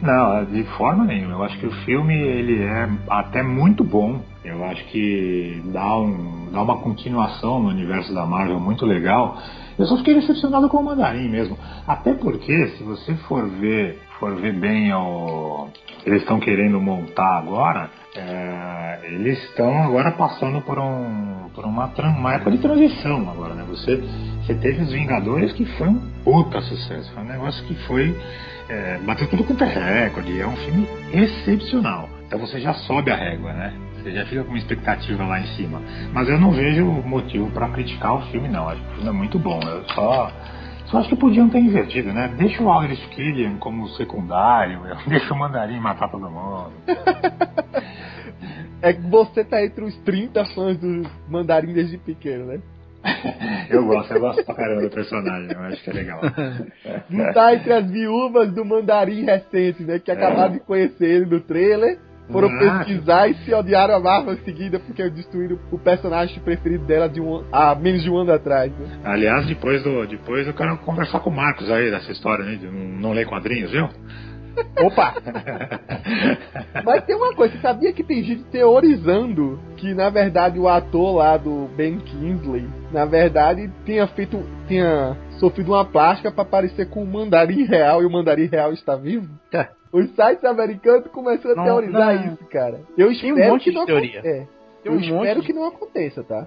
Não, 0.00 0.44
de 0.44 0.62
forma 0.76 1.04
nenhuma. 1.04 1.34
Eu 1.34 1.42
acho 1.42 1.58
que 1.58 1.66
o 1.66 1.72
filme 1.84 2.14
ele 2.14 2.62
é 2.62 2.88
até 3.10 3.42
muito 3.42 3.82
bom. 3.82 4.20
Eu 4.44 4.64
acho 4.64 4.84
que 4.86 5.60
dá, 5.72 5.98
um, 5.98 6.48
dá 6.52 6.62
uma 6.62 6.78
continuação 6.78 7.60
no 7.60 7.68
universo 7.68 8.14
da 8.14 8.24
Marvel 8.24 8.60
muito 8.60 8.86
legal. 8.86 9.36
Eu 9.78 9.86
só 9.86 9.96
fiquei 9.98 10.14
decepcionado 10.14 10.68
com 10.68 10.78
o 10.78 10.84
Mandarim 10.84 11.28
mesmo. 11.28 11.56
Até 11.86 12.14
porque, 12.14 12.68
se 12.76 12.82
você 12.82 13.14
for 13.28 13.48
ver, 13.48 14.00
for 14.18 14.34
ver 14.34 14.52
bem 14.54 14.92
o 14.92 15.68
eles 16.04 16.22
estão 16.22 16.40
querendo 16.40 16.80
montar 16.80 17.38
agora, 17.38 17.90
é, 18.16 19.00
eles 19.04 19.38
estão 19.44 19.82
agora 19.82 20.12
passando 20.12 20.60
por, 20.62 20.78
um, 20.78 21.50
por 21.54 21.64
uma, 21.64 21.86
uma 21.86 22.34
época 22.34 22.52
de 22.52 22.58
transição 22.58 23.28
agora, 23.28 23.54
né? 23.54 23.64
Você, 23.68 23.96
você 24.42 24.54
teve 24.54 24.82
os 24.82 24.92
Vingadores 24.92 25.52
que 25.52 25.66
foi 25.76 25.88
um 25.88 26.00
puta 26.24 26.60
sucesso. 26.62 27.12
Foi 27.12 27.22
um 27.22 27.26
negócio 27.26 27.64
que 27.66 27.74
foi 27.86 28.16
é, 28.68 28.98
bateu 28.98 29.28
tudo 29.28 29.44
com 29.44 29.54
recorde. 29.54 30.40
É 30.40 30.46
um 30.46 30.56
filme 30.56 30.88
excepcional. 31.12 32.08
Então 32.26 32.38
você 32.38 32.60
já 32.60 32.74
sobe 32.74 33.10
a 33.10 33.16
régua, 33.16 33.52
né? 33.52 33.87
Você 34.08 34.14
já 34.14 34.24
fica 34.24 34.42
com 34.42 34.48
uma 34.50 34.58
expectativa 34.58 35.26
lá 35.26 35.38
em 35.38 35.46
cima. 35.48 35.82
Mas 36.14 36.28
eu 36.28 36.40
não 36.40 36.50
vejo 36.50 36.84
motivo 36.84 37.50
pra 37.50 37.68
criticar 37.68 38.14
o 38.14 38.22
filme, 38.30 38.48
não. 38.48 38.66
Acho 38.68 38.80
que 38.80 38.88
o 38.88 38.94
filme 38.94 39.08
é 39.08 39.12
muito 39.12 39.38
bom. 39.38 39.60
Eu 39.62 39.84
só, 39.90 40.32
só 40.86 40.98
acho 40.98 41.10
que 41.10 41.16
podiam 41.16 41.48
ter 41.50 41.58
invertido, 41.58 42.10
né? 42.12 42.32
Deixa 42.38 42.62
o 42.62 42.70
Aldrich 42.70 43.06
Killian 43.08 43.58
como 43.58 43.86
secundário, 43.90 44.80
deixa 45.06 45.34
o 45.34 45.38
Mandarim 45.38 45.78
matar 45.78 46.08
todo 46.10 46.30
mundo. 46.30 46.72
É 48.80 48.92
que 48.94 49.02
você 49.02 49.44
tá 49.44 49.62
entre 49.62 49.84
os 49.84 49.94
30 49.98 50.44
fãs 50.54 50.78
do 50.78 51.02
mandarim 51.28 51.74
desde 51.74 51.98
pequeno, 51.98 52.46
né? 52.46 52.60
Eu 53.68 53.84
gosto, 53.84 54.12
eu 54.12 54.20
gosto 54.20 54.44
pra 54.44 54.54
caramba 54.54 54.82
do 54.82 54.90
personagem, 54.90 55.52
eu 55.52 55.60
acho 55.60 55.82
que 55.84 55.90
é 55.90 55.92
legal. 55.92 56.20
Não 57.10 57.32
tá 57.32 57.54
entre 57.54 57.72
as 57.72 57.90
viúvas 57.90 58.50
do 58.52 58.64
mandarim 58.64 59.24
recente, 59.24 59.82
né? 59.82 59.98
Que 59.98 60.10
acabaram 60.10 60.54
de 60.54 60.60
conhecer 60.60 61.04
ele 61.04 61.26
no 61.26 61.40
trailer. 61.40 61.98
Foram 62.30 62.48
Ah, 62.48 62.84
pesquisar 62.84 63.28
e 63.28 63.34
se 63.34 63.54
odiaram 63.54 63.94
a 63.94 64.00
Marvel 64.00 64.34
em 64.34 64.44
seguida 64.44 64.78
porque 64.78 65.08
destruíram 65.08 65.58
o 65.70 65.78
personagem 65.78 66.38
preferido 66.40 66.84
dela 66.84 67.08
de 67.08 67.20
um, 67.20 67.44
há 67.50 67.74
menos 67.74 68.02
de 68.02 68.10
um 68.10 68.16
ano 68.18 68.32
atrás. 68.32 68.70
Né? 68.72 69.00
Aliás, 69.04 69.46
depois 69.46 69.82
do. 69.82 70.06
Depois 70.06 70.46
eu 70.46 70.54
quero 70.54 70.76
conversar 70.78 71.20
com 71.20 71.30
o 71.30 71.34
Marcos 71.34 71.70
aí 71.70 71.90
dessa 71.90 72.12
história, 72.12 72.44
né? 72.44 72.56
De 72.56 72.66
não, 72.66 73.00
não 73.00 73.12
ler 73.12 73.26
quadrinhos, 73.26 73.70
viu? 73.70 73.88
Opa! 74.84 75.14
Mas 76.84 77.04
tem 77.04 77.16
uma 77.16 77.34
coisa, 77.34 77.54
você 77.54 77.60
sabia 77.60 77.92
que 77.92 78.02
tem 78.02 78.22
gente 78.24 78.44
teorizando 78.44 79.58
que 79.76 79.94
na 79.94 80.10
verdade 80.10 80.58
o 80.58 80.68
ator 80.68 81.16
lá 81.16 81.36
do 81.36 81.68
Ben 81.76 81.98
Kingsley, 81.98 82.68
na 82.92 83.04
verdade, 83.04 83.70
tinha 83.84 84.06
feito. 84.08 84.42
tinha 84.66 85.16
sofrido 85.38 85.72
uma 85.72 85.84
plástica 85.84 86.32
pra 86.32 86.44
parecer 86.44 86.90
com 86.90 87.02
o 87.02 87.06
mandarim 87.06 87.64
real 87.64 88.02
e 88.02 88.06
o 88.06 88.10
mandarim 88.10 88.46
real 88.46 88.72
está 88.72 88.96
vivo? 88.96 89.28
Tá. 89.50 89.68
Os 89.92 90.06
sites 90.14 90.44
americanos 90.44 91.06
começaram 91.08 91.52
a 91.52 91.56
Não, 91.56 91.64
teorizar 91.64 92.14
não. 92.26 92.32
isso, 92.34 92.44
cara. 92.46 92.80
Eu 92.96 93.08
Tem 93.08 93.32
um 93.32 93.34
espero 93.36 93.52
monte 93.52 93.64
que 93.64 93.70
de 93.70 93.76
não 93.76 93.86
teoria. 93.86 94.20
É. 94.24 94.46
Eu 94.84 94.92
um 94.92 94.94
monte 94.96 95.06
espero 95.12 95.40
de- 95.40 95.46
que 95.46 95.52
não 95.52 95.64
aconteça, 95.66 96.22
tá? 96.24 96.46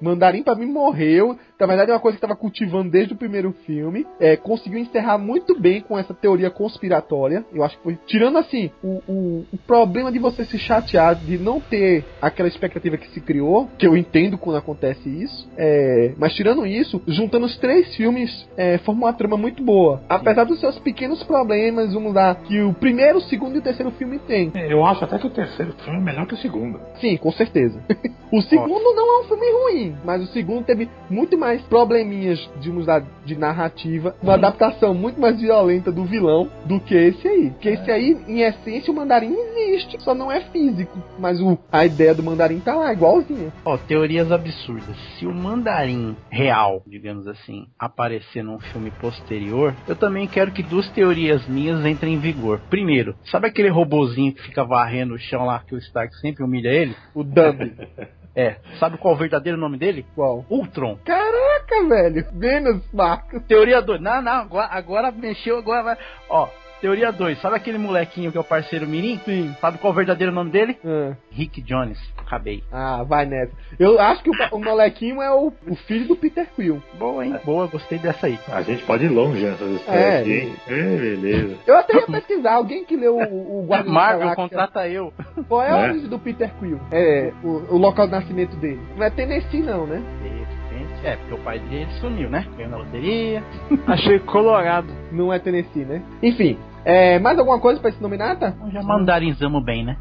Mandarim 0.00 0.42
pra 0.42 0.54
mim 0.54 0.66
morreu. 0.66 1.36
Na 1.58 1.66
verdade 1.66 1.90
é 1.90 1.94
uma 1.94 2.00
coisa 2.00 2.16
que 2.16 2.22
tava 2.22 2.36
cultivando 2.36 2.90
desde 2.90 3.12
o 3.12 3.16
primeiro 3.16 3.52
filme. 3.66 4.06
É, 4.18 4.36
conseguiu 4.36 4.78
encerrar 4.78 5.18
muito 5.18 5.58
bem 5.58 5.80
com 5.80 5.98
essa 5.98 6.14
teoria 6.14 6.50
conspiratória. 6.50 7.44
Eu 7.52 7.62
acho 7.62 7.76
que 7.76 7.82
foi. 7.82 7.98
Tirando 8.06 8.38
assim, 8.38 8.70
o, 8.82 9.02
o, 9.06 9.46
o 9.52 9.58
problema 9.66 10.10
de 10.10 10.18
você 10.18 10.44
se 10.44 10.58
chatear 10.58 11.14
de 11.14 11.38
não 11.38 11.60
ter 11.60 12.04
aquela 12.20 12.48
expectativa 12.48 12.96
que 12.96 13.08
se 13.10 13.20
criou, 13.20 13.68
que 13.78 13.86
eu 13.86 13.96
entendo 13.96 14.38
quando 14.38 14.56
acontece 14.56 15.08
isso. 15.08 15.48
É, 15.56 16.14
mas 16.16 16.34
tirando 16.34 16.66
isso, 16.66 17.02
juntando 17.06 17.46
os 17.46 17.56
três 17.58 17.94
filmes, 17.94 18.48
é, 18.56 18.78
forma 18.78 19.06
uma 19.06 19.12
trama 19.12 19.36
muito 19.36 19.62
boa. 19.62 20.02
Apesar 20.08 20.44
dos 20.44 20.60
seus 20.60 20.78
pequenos 20.78 21.22
problemas, 21.24 21.92
vamos 21.92 22.14
lá, 22.14 22.34
que 22.34 22.60
o 22.60 22.72
primeiro, 22.72 23.18
o 23.18 23.22
segundo 23.22 23.56
e 23.56 23.58
o 23.58 23.62
terceiro 23.62 23.90
filme 23.92 24.18
tem. 24.20 24.50
Eu 24.54 24.84
acho 24.84 25.04
até 25.04 25.18
que 25.18 25.26
o 25.26 25.30
terceiro 25.30 25.72
filme 25.84 25.98
é 25.98 26.02
melhor 26.02 26.26
que 26.26 26.34
o 26.34 26.38
segundo. 26.38 26.80
Sim, 27.00 27.16
com 27.16 27.32
certeza. 27.32 27.80
o 28.32 28.40
segundo 28.42 28.94
não 28.94 29.18
é 29.18 29.20
um 29.20 29.28
filme 29.28 29.46
ruim, 29.52 29.89
mas 30.04 30.22
o 30.22 30.32
segundo 30.32 30.64
teve 30.64 30.88
muito 31.08 31.36
mais 31.36 31.62
probleminhas 31.62 32.38
de, 32.60 32.70
usar 32.70 33.04
de 33.24 33.36
narrativa, 33.36 34.14
uma 34.22 34.34
adaptação 34.34 34.94
muito 34.94 35.20
mais 35.20 35.40
violenta 35.40 35.90
do 35.90 36.04
vilão 36.04 36.50
do 36.64 36.80
que 36.80 36.94
esse 36.94 37.26
aí. 37.26 37.50
Porque 37.50 37.70
esse 37.70 37.90
aí, 37.90 38.16
em 38.26 38.40
essência, 38.40 38.92
o 38.92 38.96
mandarim 38.96 39.34
existe, 39.34 40.02
só 40.02 40.14
não 40.14 40.30
é 40.30 40.40
físico. 40.40 40.98
Mas 41.18 41.40
o, 41.40 41.58
a 41.70 41.84
ideia 41.84 42.14
do 42.14 42.22
mandarim 42.22 42.60
tá 42.60 42.74
lá, 42.74 42.92
igualzinha. 42.92 43.52
Ó, 43.64 43.76
teorias 43.76 44.30
absurdas. 44.32 44.96
Se 45.18 45.26
o 45.26 45.34
mandarim 45.34 46.16
real, 46.30 46.82
digamos 46.86 47.26
assim, 47.26 47.66
aparecer 47.78 48.42
num 48.42 48.58
filme 48.58 48.90
posterior, 48.92 49.74
eu 49.86 49.96
também 49.96 50.26
quero 50.26 50.52
que 50.52 50.62
duas 50.62 50.88
teorias 50.90 51.46
minhas 51.46 51.84
entrem 51.84 52.14
em 52.14 52.18
vigor. 52.18 52.60
Primeiro, 52.70 53.14
sabe 53.24 53.48
aquele 53.48 53.68
robozinho 53.68 54.32
que 54.32 54.42
fica 54.42 54.64
varrendo 54.64 55.14
o 55.14 55.18
chão 55.18 55.44
lá 55.44 55.60
que 55.60 55.74
o 55.74 55.78
Stark 55.78 56.14
sempre 56.16 56.44
humilha 56.44 56.68
ele? 56.68 56.94
O 57.14 57.22
Dumb. 57.22 57.72
É. 58.34 58.56
Sabe 58.78 58.96
qual 58.98 59.14
é 59.14 59.16
o 59.16 59.18
verdadeiro 59.18 59.58
nome 59.58 59.76
dele? 59.76 60.06
Qual? 60.14 60.44
Ultron. 60.48 60.98
Caraca, 61.04 61.88
velho. 61.88 62.26
Menos, 62.32 62.82
Marcos. 62.92 63.42
Teoria 63.44 63.82
2. 63.82 64.00
Não, 64.00 64.22
não, 64.22 64.32
agora, 64.32 64.68
agora 64.70 65.10
mexeu, 65.12 65.58
agora 65.58 65.82
vai. 65.82 65.98
Ó, 66.28 66.48
teoria 66.80 67.10
2. 67.12 67.40
Sabe 67.40 67.56
aquele 67.56 67.78
molequinho 67.78 68.30
que 68.32 68.38
é 68.38 68.40
o 68.40 68.44
parceiro 68.44 68.86
Mirim? 68.86 69.18
Sim. 69.24 69.54
Sabe 69.60 69.78
qual 69.78 69.90
é 69.90 69.94
o 69.94 69.96
verdadeiro 69.96 70.32
nome 70.32 70.50
dele? 70.50 70.78
Ah, 70.84 71.12
Rick 71.30 71.60
Jones. 71.62 71.98
Acabei. 72.16 72.62
Ah, 72.72 73.02
vai 73.02 73.26
nessa. 73.26 73.52
Eu 73.78 74.00
acho 74.00 74.22
que 74.22 74.30
o, 74.30 74.34
o 74.52 74.58
molequinho 74.64 75.20
é 75.20 75.32
o, 75.34 75.52
o 75.66 75.74
filho 75.86 76.06
do 76.08 76.16
Peter 76.16 76.46
Quill. 76.54 76.80
Boa, 76.98 77.24
hein? 77.26 77.36
Boa, 77.44 77.66
gostei 77.66 77.98
dessa 77.98 78.26
aí. 78.26 78.38
A 78.48 78.62
gente 78.62 78.84
pode 78.84 79.04
ir 79.04 79.08
longe 79.08 79.44
nessas 79.44 79.70
histórias 79.72 80.04
É. 80.04 80.20
aqui, 80.20 80.32
hein? 80.32 80.54
É, 80.68 80.96
beleza. 80.96 81.56
Eu 81.66 81.76
até 81.76 81.96
ia 81.96 82.06
pesquisar, 82.06 82.52
alguém 82.54 82.84
que 82.84 82.96
leu 82.96 83.16
o, 83.16 83.62
o 83.62 83.66
Guardião 83.68 83.92
Marvel, 83.94 84.20
Galáxia. 84.20 84.42
contrata 84.48 84.88
eu. 84.88 85.12
Qual 85.48 85.62
é 85.62 85.70
a 85.70 85.76
Né? 85.76 85.88
origem 85.90 86.08
do 86.08 86.18
Peter 86.18 86.50
Quill? 86.60 86.80
É, 86.92 87.32
o, 87.42 87.74
o 87.74 87.76
local 87.78 88.06
de 88.06 88.12
nascimento 88.12 88.54
dele. 88.56 88.80
Não 88.96 89.04
é 89.04 89.10
Tennessee, 89.10 89.60
não, 89.62 89.86
né? 89.86 90.00
De 90.22 90.28
repente, 90.28 91.06
É, 91.06 91.16
porque 91.16 91.34
o 91.34 91.38
pai 91.38 91.58
dele 91.58 91.88
sumiu, 92.00 92.30
né? 92.30 92.46
Ganhou 92.56 92.70
na 92.70 92.76
loteria. 92.78 93.42
Achei 93.86 94.18
colorado. 94.20 94.88
Não 95.10 95.32
é 95.32 95.38
Tennessee, 95.38 95.84
né? 95.84 96.02
Enfim, 96.22 96.56
é, 96.84 97.18
mais 97.18 97.38
alguma 97.38 97.60
coisa 97.60 97.80
pra 97.80 97.90
esse 97.90 98.02
nominata? 98.02 98.56
Já 98.72 98.82
mandarinzamos 98.82 99.64
bem, 99.64 99.84
né? 99.84 99.96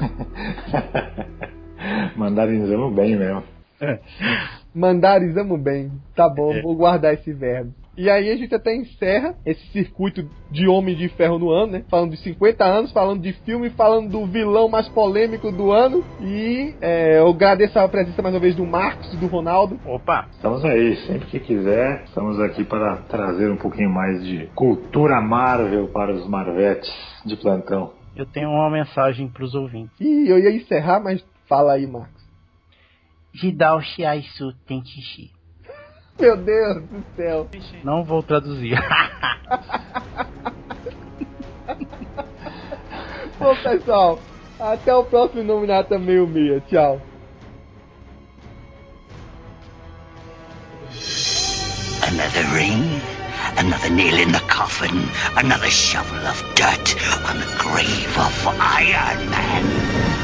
Mandarinzamos 2.16 2.94
bem 2.94 3.16
mesmo. 3.16 3.42
Mandarizamos 4.74 5.60
bem. 5.60 5.92
Tá 6.14 6.28
bom, 6.28 6.52
É. 6.52 6.62
vou 6.62 6.74
guardar 6.74 7.14
esse 7.14 7.32
verbo. 7.32 7.72
E 7.96 8.10
aí 8.10 8.30
a 8.30 8.36
gente 8.36 8.52
até 8.54 8.74
encerra 8.74 9.36
esse 9.46 9.64
circuito 9.68 10.28
de 10.50 10.66
Homem 10.66 10.96
de 10.96 11.08
Ferro 11.10 11.38
no 11.38 11.50
ano, 11.50 11.72
né? 11.72 11.84
Falando 11.88 12.10
de 12.10 12.16
50 12.18 12.64
anos, 12.64 12.92
falando 12.92 13.22
de 13.22 13.32
filme, 13.44 13.70
falando 13.70 14.10
do 14.10 14.26
vilão 14.26 14.68
mais 14.68 14.88
polêmico 14.88 15.52
do 15.52 15.70
ano. 15.70 16.04
E 16.20 16.74
é, 16.80 17.18
eu 17.18 17.28
agradeço 17.28 17.78
a 17.78 17.88
presença 17.88 18.20
mais 18.20 18.34
uma 18.34 18.40
vez 18.40 18.56
do 18.56 18.66
Marcos 18.66 19.12
e 19.12 19.16
do 19.16 19.26
Ronaldo. 19.26 19.78
Opa! 19.86 20.26
Estamos 20.32 20.64
aí, 20.64 20.96
sempre 21.06 21.26
que 21.28 21.38
quiser. 21.38 22.02
Estamos 22.04 22.40
aqui 22.40 22.64
para 22.64 22.96
trazer 23.02 23.50
um 23.50 23.56
pouquinho 23.56 23.90
mais 23.90 24.24
de 24.24 24.46
cultura 24.54 25.20
Marvel 25.20 25.88
para 25.88 26.12
os 26.12 26.26
Marvetes 26.28 26.92
de 27.24 27.36
plantão. 27.36 27.92
Eu 28.16 28.26
tenho 28.26 28.50
uma 28.50 28.70
mensagem 28.70 29.28
pros 29.28 29.54
ouvintes. 29.54 30.00
Ih, 30.00 30.28
eu 30.28 30.38
ia 30.38 30.50
encerrar, 30.50 31.00
mas 31.00 31.24
fala 31.48 31.74
aí, 31.74 31.86
Marcos. 31.86 32.24
Hidao 33.42 33.80
Shiaisu 33.80 34.52
Tenchishi. 34.66 35.33
Meu 36.18 36.36
Deus 36.36 36.82
do 36.84 37.04
céu. 37.16 37.48
Não 37.82 38.04
vou 38.04 38.22
traduzir. 38.22 38.78
Bom, 43.38 43.56
pessoal, 43.56 44.20
até 44.58 44.94
o 44.94 45.04
próximo 45.04 45.42
Nominata 45.42 45.98
Meio 45.98 46.26
Meia. 46.26 46.60
Tchau. 46.68 47.00
Another 52.06 52.44
ring, 52.54 53.00
another 53.58 53.90
nail 53.90 54.18
in 54.20 54.30
the 54.30 54.40
coffin, 54.48 55.08
another 55.36 55.68
shovel 55.68 56.26
of 56.28 56.42
dirt 56.54 56.94
on 57.28 57.40
the 57.40 57.46
grave 57.58 58.16
of 58.18 58.46
Iron 58.60 59.30
Man. 59.30 60.23